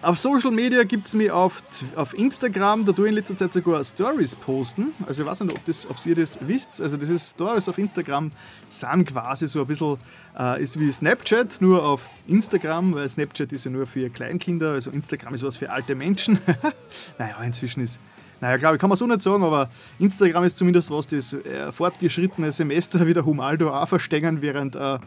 Auf 0.00 0.16
Social 0.16 0.52
Media 0.52 0.84
gibt 0.84 1.08
es 1.08 1.14
mich 1.14 1.28
auf, 1.28 1.60
auf 1.96 2.16
Instagram, 2.16 2.84
da 2.84 2.92
tue 2.92 3.06
ich 3.06 3.08
in 3.08 3.14
letzter 3.16 3.34
Zeit 3.34 3.50
sogar 3.50 3.82
Stories 3.82 4.36
posten. 4.36 4.92
Also 5.08 5.22
ich 5.22 5.28
weiß 5.28 5.40
nicht, 5.40 5.56
ob, 5.56 5.64
das, 5.64 5.90
ob 5.90 5.96
ihr 6.06 6.14
das 6.14 6.38
wisst. 6.40 6.80
Also 6.80 6.96
diese 6.96 7.18
Stories 7.18 7.68
auf 7.68 7.78
Instagram 7.78 8.30
sind 8.68 9.06
quasi 9.06 9.48
so 9.48 9.60
ein 9.60 9.66
bisschen, 9.66 9.96
äh, 10.38 10.62
ist 10.62 10.78
wie 10.78 10.92
Snapchat, 10.92 11.60
nur 11.60 11.84
auf 11.84 12.08
Instagram, 12.28 12.94
weil 12.94 13.08
Snapchat 13.08 13.50
ist 13.50 13.64
ja 13.64 13.72
nur 13.72 13.86
für 13.86 14.08
Kleinkinder, 14.08 14.70
also 14.70 14.92
Instagram 14.92 15.34
ist 15.34 15.42
was 15.42 15.56
für 15.56 15.70
alte 15.70 15.96
Menschen. 15.96 16.38
naja, 17.18 17.42
inzwischen 17.42 17.80
ist 17.80 17.98
naja, 18.40 18.56
glaube 18.56 18.76
ich, 18.76 18.80
kann 18.80 18.88
man 18.88 18.96
so 18.96 19.06
nicht 19.06 19.22
sagen, 19.22 19.42
aber 19.42 19.68
Instagram 19.98 20.44
ist 20.44 20.58
zumindest 20.58 20.90
was 20.90 21.06
das 21.06 21.32
äh, 21.32 21.72
fortgeschrittene 21.72 22.52
Semester 22.52 23.06
wieder 23.06 23.24
Humaldo 23.24 23.70
auch 23.70 23.88
verstehen, 23.88 24.40
während 24.40 24.76
äh, 24.76 24.98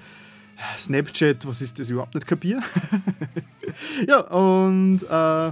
Snapchat, 0.78 1.48
was 1.48 1.62
ist 1.62 1.80
das 1.80 1.90
überhaupt 1.90 2.16
nicht 2.16 2.28
kapier? 2.28 2.62
ja, 4.08 4.20
und 4.20 5.02
äh, 5.04 5.52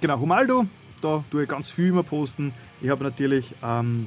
genau, 0.00 0.20
Humaldo, 0.20 0.66
da 1.02 1.24
tue 1.30 1.42
ich 1.42 1.48
ganz 1.48 1.70
viel 1.70 1.88
immer 1.88 2.02
posten. 2.02 2.52
Ich 2.80 2.88
habe 2.88 3.04
natürlich 3.04 3.54
ähm, 3.62 4.06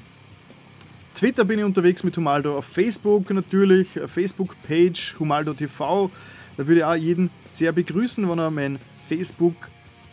Twitter 1.15 1.45
bin 1.45 1.59
ich 1.59 1.65
unterwegs 1.65 2.03
mit 2.03 2.17
Humaldo, 2.17 2.57
auf 2.57 2.65
Facebook 2.65 3.29
natürlich, 3.29 3.87
Facebook-Page 4.07 5.15
Humaldo 5.19 5.53
TV. 5.53 6.09
Da 6.57 6.67
würde 6.67 6.79
ich 6.79 6.85
auch 6.85 6.95
jeden 6.95 7.29
sehr 7.45 7.71
begrüßen, 7.71 8.27
wenn 8.27 8.39
er 8.39 8.49
mein 8.49 8.79
Facebook, 9.07 9.53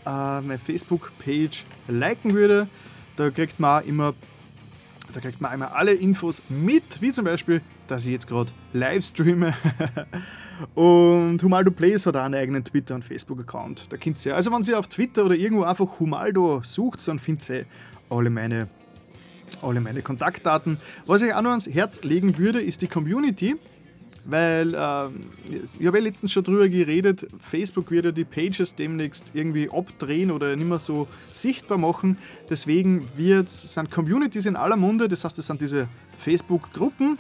äh, 0.07 0.41
meine 0.41 0.59
Facebook-Page 0.59 1.65
liken 1.89 2.35
würde. 2.35 2.67
Da 3.17 3.31
kriegt 3.31 3.61
man 3.61 3.85
immer 3.85 4.15
da 5.13 5.21
kriegt 5.21 5.41
man 5.41 5.51
einmal 5.51 5.69
alle 5.71 5.93
Infos 5.93 6.43
mit, 6.49 7.01
wie 7.01 7.11
zum 7.11 7.25
Beispiel, 7.25 7.63
dass 7.89 8.05
ich 8.05 8.13
jetzt 8.13 8.29
gerade 8.29 8.53
live 8.73 9.05
streame. 9.05 9.55
und 10.75 11.43
Humaldo 11.43 11.71
Plays 11.71 12.07
hat 12.07 12.17
auch 12.17 12.23
einen 12.23 12.35
eigenen 12.35 12.65
Twitter- 12.65 12.95
und 12.95 13.05
Facebook-Account. 13.05 13.93
Da 13.93 13.97
könnt 13.97 14.25
ihr, 14.25 14.37
also 14.37 14.53
wenn 14.53 14.63
ihr 14.63 14.79
auf 14.79 14.87
Twitter 14.87 15.25
oder 15.25 15.35
irgendwo 15.35 15.65
einfach 15.65 15.99
Humaldo 15.99 16.61
sucht, 16.63 17.07
dann 17.09 17.19
findet 17.19 17.51
ihr 17.51 17.65
alle 18.09 18.31
meine 18.31 18.69
alle 19.63 19.81
meine 19.81 20.01
Kontaktdaten. 20.01 20.79
Was 21.07 21.23
ich 21.23 21.35
auch 21.35 21.43
noch 21.43 21.51
ans 21.51 21.69
Herz 21.69 22.03
legen 22.03 22.39
würde, 22.39 22.61
ist 22.61 22.83
die 22.83 22.87
Community, 22.87 23.57
weil 24.31 24.75
äh, 24.75 25.09
ich 25.79 25.87
habe 25.87 25.99
ja 25.99 26.05
letztens 26.05 26.33
schon 26.33 26.45
drüber 26.45 26.69
geredet, 26.69 27.27
Facebook 27.39 27.91
wird 27.91 28.05
ja 28.05 28.13
die 28.13 28.25
Pages 28.25 28.75
demnächst 28.75 29.33
irgendwie 29.35 29.71
abdrehen 29.71 30.31
oder 30.31 30.55
nicht 30.57 30.69
mehr 30.69 30.79
so 30.79 31.09
sichtbar 31.33 31.79
machen. 31.79 32.17
Deswegen 32.49 33.07
wird, 33.17 33.49
sind 33.49 33.91
Communities 33.91 34.47
in 34.47 34.57
aller 34.57 34.77
Munde, 34.77 35.09
das 35.09 35.25
heißt, 35.25 35.37
das 35.37 35.47
sind 35.47 35.61
diese 35.61 35.89
Facebook-Gruppen. 36.19 37.19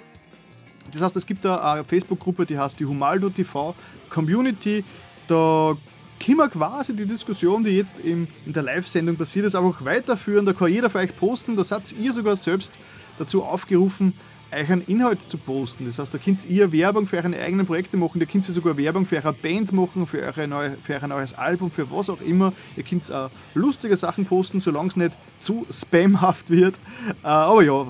Das 0.93 1.03
heißt, 1.03 1.16
es 1.16 1.27
gibt 1.27 1.45
da 1.45 1.74
eine 1.74 1.85
Facebook-Gruppe, 1.85 2.47
die 2.47 2.59
heißt 2.59 2.78
die 2.81 2.85
Humaldo 2.85 3.31
TV 3.31 3.74
Community. 4.09 4.85
Da 5.28 5.77
können 6.24 6.39
wir 6.39 6.49
quasi 6.49 6.95
die 6.95 7.07
Diskussion, 7.07 7.65
die 7.65 7.70
jetzt 7.70 7.99
in, 8.01 8.28
in 8.45 8.53
der 8.53 8.62
Live-Sendung 8.62 9.16
passiert 9.16 9.47
ist, 9.47 9.55
einfach 9.55 9.85
weiterführen. 9.85 10.45
Da 10.45 10.53
kann 10.53 10.69
jeder 10.69 10.91
für 10.91 10.99
euch 10.99 11.16
posten. 11.16 11.57
Da 11.57 11.65
seid 11.65 11.93
ihr 11.93 12.12
sogar 12.12 12.37
selbst 12.37 12.78
dazu 13.19 13.43
aufgerufen, 13.43 14.12
euch 14.53 14.71
einen 14.71 14.83
Inhalt 14.83 15.23
zu 15.23 15.39
posten. 15.39 15.87
Das 15.87 15.99
heißt, 15.99 16.13
da 16.13 16.19
könnt 16.19 16.45
ihr 16.47 16.73
Werbung 16.73 17.07
für 17.07 17.17
eure 17.17 17.39
eigenen 17.39 17.67
Projekte 17.67 17.97
machen, 17.97 18.19
da 18.21 18.27
könnt 18.27 18.49
ihr 18.49 18.55
sogar 18.55 18.77
Werbung 18.77 19.07
für 19.07 19.17
eure 19.17 19.33
Band 19.33 19.73
machen, 19.73 20.07
für, 20.07 20.21
eure 20.23 20.49
neue, 20.49 20.77
für 20.83 20.95
euer 20.95 21.07
neues 21.09 21.35
Album, 21.35 21.71
für 21.71 21.91
was 21.91 22.11
auch 22.11 22.21
immer. 22.21 22.53
Ihr 22.77 22.83
könnt 22.83 23.11
auch 23.13 23.31
lustige 23.55 23.97
Sachen 23.97 24.27
posten, 24.27 24.61
solange 24.61 24.89
es 24.89 24.97
nicht 24.97 25.13
zu 25.39 25.67
spamhaft 25.71 26.51
wird. 26.51 26.77
Äh, 27.23 27.29
aber 27.29 27.63
ja, 27.63 27.87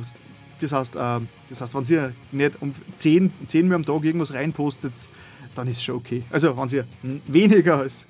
das 0.61 0.73
heißt, 0.73 0.97
äh, 0.97 1.21
das 1.49 1.61
heißt, 1.61 1.75
wenn 1.75 1.85
ihr 1.85 2.13
nicht 2.33 2.61
um 2.61 2.75
10, 2.99 3.33
10 3.47 3.69
Mal 3.69 3.77
am 3.77 3.85
Tag 3.85 4.05
irgendwas 4.05 4.33
reinpostet, 4.35 4.93
dann 5.55 5.67
ist 5.67 5.79
es 5.79 5.85
schon 5.85 5.97
okay. 5.97 6.23
Also, 6.31 6.57
wenn 6.57 6.69
ihr 6.69 6.85
weniger 7.27 7.79
als 7.79 8.07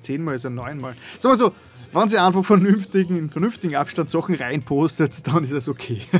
zehnmal, 0.00 0.34
also 0.34 0.50
neunmal. 0.50 0.94
Sagen 1.18 1.32
wir 1.32 1.36
so, 1.36 1.52
wenn 1.92 2.08
sie 2.08 2.18
einfach 2.18 2.44
vernünftigen, 2.44 3.16
in 3.16 3.30
vernünftigen 3.30 3.76
Abstand 3.76 4.10
Sachen 4.10 4.34
reinpostet, 4.34 5.26
dann 5.26 5.44
ist 5.44 5.52
es 5.52 5.68
okay. 5.68 6.00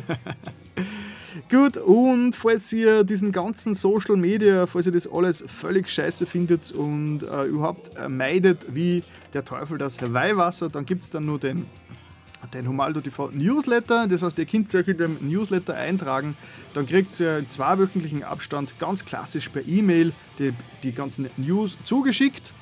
Gut, 1.51 1.77
und 1.77 2.35
falls 2.35 2.73
ihr 2.73 3.05
diesen 3.05 3.31
ganzen 3.31 3.75
Social 3.75 4.17
Media, 4.17 4.67
falls 4.67 4.87
ihr 4.87 4.93
das 4.93 5.11
alles 5.11 5.45
völlig 5.47 5.89
scheiße 5.89 6.27
findet 6.27 6.73
und 6.73 7.23
äh, 7.23 7.45
überhaupt 7.45 7.91
meidet 8.09 8.75
wie 8.75 9.03
der 9.33 9.45
Teufel 9.45 9.79
das 9.79 10.01
Weihwasser, 10.13 10.69
dann 10.69 10.87
gibt 10.87 11.05
es 11.05 11.11
dann 11.11 11.27
nur 11.27 11.39
den, 11.39 11.67
den 12.55 12.67
Humaldo 12.67 13.01
TV 13.01 13.31
Newsletter. 13.31 14.07
Das 14.07 14.23
heißt, 14.23 14.39
ihr 14.39 14.47
könnt 14.47 14.75
euch 14.75 14.89
in 14.89 14.99
dem 14.99 15.17
Newsletter 15.21 15.75
eintragen. 15.75 16.37
Dann 16.75 16.87
kriegt 16.87 17.19
ihr 17.21 17.39
in 17.39 17.49
zweiwöchentlichen 17.49 18.23
Abstand 18.23 18.79
ganz 18.79 19.05
klassisch 19.05 19.49
per 19.49 19.67
E-Mail 19.67 20.13
die, 20.39 20.53
die 20.83 20.93
ganzen 20.93 21.29
News 21.37 21.77
zugeschickt. 21.85 22.53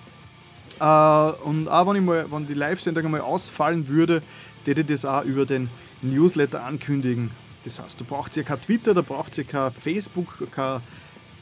Äh, 0.80 0.84
und 0.84 1.68
auch 1.68 1.86
wenn, 1.86 1.96
ich 1.96 2.02
mal, 2.02 2.26
wenn 2.30 2.46
die 2.46 2.54
Live-Sendung 2.54 3.04
einmal 3.04 3.20
ausfallen 3.20 3.88
würde, 3.88 4.22
würde 4.64 4.80
ich 4.80 4.86
das 4.86 5.04
auch 5.04 5.24
über 5.24 5.46
den 5.46 5.68
Newsletter 6.02 6.64
ankündigen. 6.64 7.30
Das 7.64 7.80
heißt, 7.80 8.00
du 8.00 8.04
brauchst 8.04 8.36
ja 8.36 8.42
kein 8.42 8.60
Twitter, 8.60 8.94
da 8.94 9.00
braucht 9.00 9.38
ihr 9.38 9.44
kein 9.44 9.72
Facebook, 9.72 10.50
kein, 10.50 10.80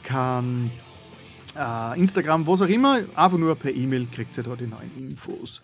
kein 0.03 0.71
äh, 1.57 1.99
Instagram, 1.99 2.47
was 2.47 2.61
auch 2.61 2.67
immer. 2.67 2.99
Einfach 3.15 3.37
nur 3.37 3.55
per 3.55 3.73
E-Mail 3.73 4.07
kriegt 4.07 4.37
ihr 4.37 4.43
da 4.43 4.55
die 4.55 4.67
neuen 4.67 4.91
Infos. 4.97 5.61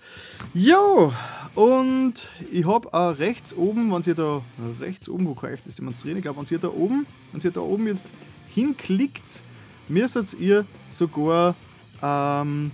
Ja, 0.53 1.13
und 1.55 2.13
ich 2.51 2.65
habe 2.65 2.93
auch 2.93 3.17
rechts 3.17 3.53
oben, 3.53 3.91
wenn 3.91 4.03
ihr 4.03 4.15
da 4.15 4.41
rechts 4.79 5.07
oben, 5.09 5.25
wo 5.27 5.33
kann 5.33 5.53
ich 5.53 5.63
das 5.63 5.77
demonstrieren? 5.77 6.17
Ich 6.17 6.23
glaube, 6.23 6.39
wenn 6.39 6.47
ihr 6.49 6.59
da 6.59 6.69
oben, 6.69 7.05
wenn 7.31 7.41
ihr 7.41 7.51
da 7.51 7.61
oben 7.61 7.87
jetzt 7.87 8.05
hinklickt, 8.53 9.43
müsstet 9.87 10.33
ihr 10.33 10.65
sogar 10.89 11.55
ähm, 12.01 12.71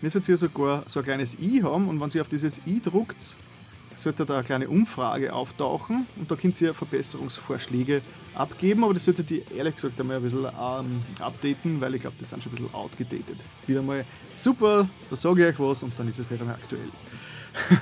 müsstet 0.00 0.28
ihr 0.28 0.36
sogar 0.36 0.84
so 0.86 1.00
ein 1.00 1.04
kleines 1.04 1.38
i 1.38 1.62
haben 1.62 1.88
und 1.88 2.00
wenn 2.00 2.10
ihr 2.10 2.20
auf 2.20 2.28
dieses 2.28 2.60
i 2.66 2.80
druckt, 2.80 3.36
sollte 3.94 4.26
da 4.26 4.34
eine 4.34 4.44
kleine 4.44 4.68
Umfrage 4.68 5.32
auftauchen 5.32 6.06
und 6.16 6.30
da 6.30 6.36
könnt 6.36 6.60
ihr 6.60 6.74
Verbesserungsvorschläge 6.74 8.02
abgeben, 8.34 8.84
aber 8.84 8.94
das 8.94 9.04
solltet 9.04 9.30
ihr 9.30 9.50
ehrlich 9.52 9.76
gesagt 9.76 10.00
einmal 10.00 10.16
ein 10.16 10.22
bisschen 10.22 10.44
ähm, 10.44 11.02
updaten, 11.20 11.80
weil 11.80 11.94
ich 11.94 12.00
glaube, 12.00 12.16
das 12.18 12.30
sind 12.30 12.42
schon 12.42 12.52
ein 12.52 12.56
bisschen 12.56 12.74
outgedatet. 12.74 13.36
Wieder 13.66 13.82
mal 13.82 14.04
super, 14.36 14.88
da 15.10 15.16
sage 15.16 15.48
ich 15.48 15.54
euch 15.54 15.60
was 15.60 15.82
und 15.82 15.98
dann 15.98 16.08
ist 16.08 16.18
es 16.18 16.30
nicht 16.30 16.44
mehr 16.44 16.54
aktuell. 16.54 16.88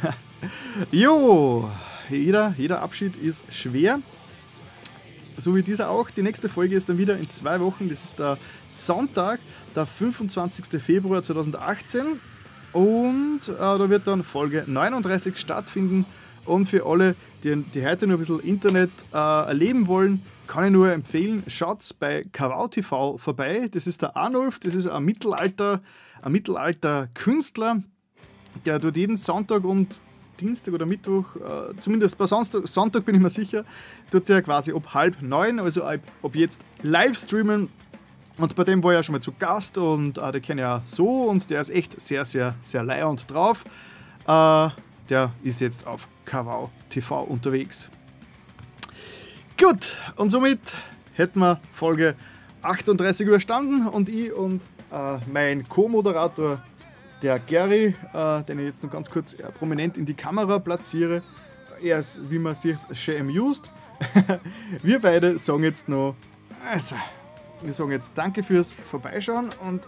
jo, 0.90 1.70
jeder, 2.08 2.54
jeder 2.56 2.82
Abschied 2.82 3.16
ist 3.16 3.44
schwer. 3.52 4.00
So 5.36 5.54
wie 5.54 5.62
dieser 5.62 5.88
auch. 5.88 6.10
Die 6.10 6.22
nächste 6.22 6.48
Folge 6.48 6.74
ist 6.76 6.88
dann 6.88 6.98
wieder 6.98 7.16
in 7.16 7.28
zwei 7.28 7.60
Wochen. 7.60 7.88
Das 7.88 8.04
ist 8.04 8.18
der 8.18 8.36
Sonntag, 8.68 9.40
der 9.74 9.86
25. 9.86 10.82
Februar 10.82 11.22
2018. 11.22 12.20
Und 12.72 13.40
äh, 13.48 13.52
da 13.58 13.90
wird 13.90 14.06
dann 14.06 14.24
Folge 14.24 14.64
39 14.66 15.38
stattfinden. 15.38 16.06
Und 16.44 16.66
für 16.66 16.86
alle, 16.86 17.14
die, 17.44 17.56
die 17.56 17.86
heute 17.86 18.06
nur 18.06 18.16
ein 18.16 18.20
bisschen 18.20 18.40
Internet 18.40 18.90
äh, 19.12 19.16
erleben 19.16 19.86
wollen, 19.86 20.22
kann 20.46 20.64
ich 20.64 20.72
nur 20.72 20.90
empfehlen, 20.90 21.44
schaut 21.46 21.88
bei 22.00 22.24
Kawau 22.32 22.66
TV 22.66 23.18
vorbei. 23.18 23.68
Das 23.70 23.86
ist 23.86 24.02
der 24.02 24.16
Arnulf, 24.16 24.58
das 24.58 24.74
ist 24.74 24.88
ein 24.88 25.04
Mittelalter, 25.04 25.80
ein 26.22 26.32
Mittelalter 26.32 27.08
Künstler, 27.14 27.82
der 28.66 28.80
dort 28.80 28.96
jeden 28.96 29.16
Sonntag 29.16 29.62
und 29.62 30.02
Dienstag 30.40 30.74
oder 30.74 30.86
Mittwoch, 30.86 31.24
äh, 31.36 31.76
zumindest 31.78 32.18
bei 32.18 32.26
Sonntag, 32.26 32.66
Sonntag 32.66 33.04
bin 33.04 33.14
ich 33.14 33.20
mir 33.20 33.30
sicher, 33.30 33.64
tut 34.10 34.28
er 34.28 34.42
quasi 34.42 34.72
ab 34.72 34.92
halb 34.92 35.22
neun, 35.22 35.60
also 35.60 35.84
ab, 35.84 36.00
ab 36.22 36.34
jetzt 36.34 36.64
live 36.82 37.16
streamen 37.16 37.68
und 38.40 38.54
bei 38.54 38.64
dem 38.64 38.82
war 38.82 38.92
ich 38.92 38.96
ja 38.96 39.02
schon 39.02 39.14
mal 39.14 39.20
zu 39.20 39.32
Gast 39.38 39.78
und 39.78 40.18
äh, 40.18 40.32
den 40.32 40.42
kenne 40.42 40.62
ich 40.62 40.64
ja 40.64 40.82
so 40.84 41.24
und 41.24 41.50
der 41.50 41.60
ist 41.60 41.70
echt 41.70 42.00
sehr, 42.00 42.24
sehr, 42.24 42.54
sehr 42.62 42.82
leiernd 42.82 43.30
drauf. 43.30 43.64
Äh, 44.26 44.68
der 45.08 45.32
ist 45.42 45.60
jetzt 45.60 45.86
auf 45.86 46.08
Kawau 46.24 46.70
TV 46.88 47.22
unterwegs. 47.22 47.90
Gut, 49.58 49.96
und 50.16 50.30
somit 50.30 50.60
hätten 51.14 51.40
wir 51.40 51.60
Folge 51.72 52.14
38 52.62 53.26
überstanden 53.26 53.86
und 53.86 54.08
ich 54.08 54.32
und 54.32 54.62
äh, 54.90 55.18
mein 55.30 55.68
Co-Moderator, 55.68 56.62
der 57.22 57.38
Gary, 57.40 57.94
äh, 58.14 58.42
den 58.44 58.58
ich 58.60 58.66
jetzt 58.66 58.82
noch 58.82 58.90
ganz 58.90 59.10
kurz 59.10 59.34
äh, 59.34 59.50
prominent 59.52 59.98
in 59.98 60.06
die 60.06 60.14
Kamera 60.14 60.58
platziere. 60.58 61.22
Er 61.82 61.98
ist, 61.98 62.20
wie 62.30 62.38
man 62.38 62.54
sieht, 62.54 62.78
schön 62.94 63.20
amused. 63.20 63.70
wir 64.82 65.00
beide 65.00 65.38
sagen 65.38 65.64
jetzt 65.64 65.88
noch. 65.88 66.14
Also, 66.70 66.96
wir 67.62 67.72
sagen 67.72 67.90
jetzt 67.90 68.12
Danke 68.14 68.42
fürs 68.42 68.72
Vorbeischauen 68.72 69.50
und 69.66 69.82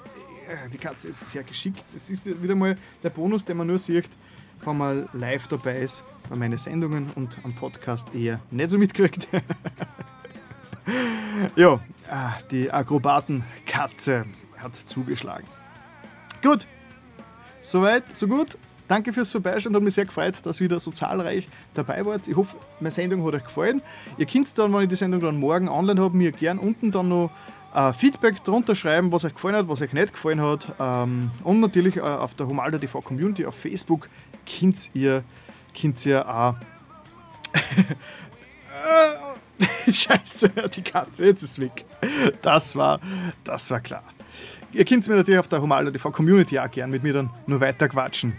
äh, 0.49 0.69
die 0.73 0.79
Katze 0.79 1.09
ist 1.09 1.21
sehr 1.21 1.43
geschickt. 1.43 1.85
Es 1.95 2.11
ist 2.11 2.43
wieder 2.43 2.55
mal 2.55 2.77
der 3.03 3.11
Bonus, 3.11 3.45
den 3.45 3.57
man 3.57 3.67
nur 3.67 3.79
sieht, 3.79 4.09
wenn 4.65 4.77
man 4.77 5.09
live 5.13 5.49
dabei 5.49 5.81
ist 5.81 6.03
bei 6.29 6.37
meinen 6.37 6.59
Sendungen 6.59 7.11
und 7.15 7.39
am 7.45 7.55
Podcast 7.55 8.15
eher 8.15 8.41
nicht 8.51 8.71
so 8.71 8.79
mitkriegt. 8.79 9.29
ja, 11.57 11.81
ah, 12.11 12.33
die 12.51 12.71
Akrobatenkatze 12.71 14.27
hat 14.59 14.77
zugeschlagen. 14.77 15.47
Gut, 16.43 16.67
soweit, 17.61 18.15
so 18.15 18.29
gut. 18.29 18.57
Danke 18.89 19.15
fürs 19.15 19.33
Vorbeischauen, 19.33 19.75
hat 19.75 19.83
mich 19.83 19.95
sehr 19.95 20.05
gefreut, 20.05 20.35
dass 20.45 20.61
ihr 20.61 20.67
wieder 20.67 20.79
so 20.79 20.91
zahlreich 20.91 21.49
dabei 21.73 22.05
wart. 22.05 22.29
Ich 22.29 22.37
hoffe, 22.37 22.57
meine 22.79 22.91
Sendung 22.91 23.25
hat 23.25 23.35
euch 23.35 23.45
gefallen. 23.45 23.81
Ihr 24.19 24.27
könnt 24.27 24.59
dann, 24.59 24.73
wenn 24.75 24.83
ich 24.83 24.89
die 24.89 24.97
Sendung 24.97 25.21
dann 25.21 25.41
morgen 25.41 25.69
online 25.69 25.99
habe, 25.99 26.15
mir 26.15 26.33
gern 26.33 26.59
unten 26.59 26.91
dann 26.91 27.09
noch 27.09 27.31
äh, 27.75 27.93
Feedback 27.93 28.43
drunter 28.45 28.75
schreiben, 28.75 29.13
was 29.13 29.25
euch 29.25 29.35
gefallen 29.35 29.57
hat, 29.57 29.69
was 29.69 29.83
euch 29.83 29.93
nicht 29.93 30.13
gefallen 30.13 30.41
hat. 30.41 30.75
Ähm, 30.79 31.31
und 31.45 31.61
natürlich 31.61 31.97
äh, 31.97 32.01
auf 32.01 32.35
der 32.35 32.47
Humalda 32.47 32.79
TV 32.79 33.01
Community 33.01 33.47
auf 33.47 33.55
Facebook 33.55 34.09
könnt 34.59 34.91
ihr, 34.95 35.23
könnt 35.79 36.05
ihr 36.07 36.29
auch. 36.29 36.55
Scheiße, 39.93 40.51
die 40.75 40.83
Katze, 40.83 41.27
jetzt 41.27 41.43
ist 41.43 41.61
weg. 41.61 41.85
Das 42.41 42.75
war, 42.77 43.01
das 43.45 43.71
war 43.71 43.81
klar. 43.81 44.05
Ihr 44.73 44.85
könnt 44.85 45.07
mir 45.07 45.17
natürlich 45.17 45.39
auf 45.39 45.49
der 45.49 45.61
Humalda 45.61 45.91
TV 45.91 46.11
Community 46.11 46.59
auch 46.59 46.71
gern 46.71 46.91
mit 46.91 47.03
mir 47.03 47.13
dann 47.13 47.31
nur 47.47 47.61
weiter 47.61 47.89
quatschen. 47.89 48.35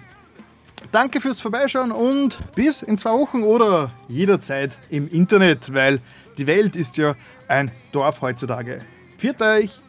Danke 0.92 1.22
fürs 1.22 1.40
Vorbeischauen 1.40 1.92
und 1.92 2.40
bis 2.56 2.82
in 2.82 2.98
zwei 2.98 3.12
Wochen 3.12 3.44
oder 3.44 3.92
jederzeit 4.10 4.78
im 4.90 5.08
Internet, 5.08 5.74
weil 5.74 6.02
die 6.38 6.48
Welt 6.48 6.76
ist 6.76 6.98
ja 6.98 7.16
ein 7.48 7.72
Dorf 7.92 8.22
heutzutage. 8.22 8.82
Viert 9.24 9.42
euch! 9.42 9.82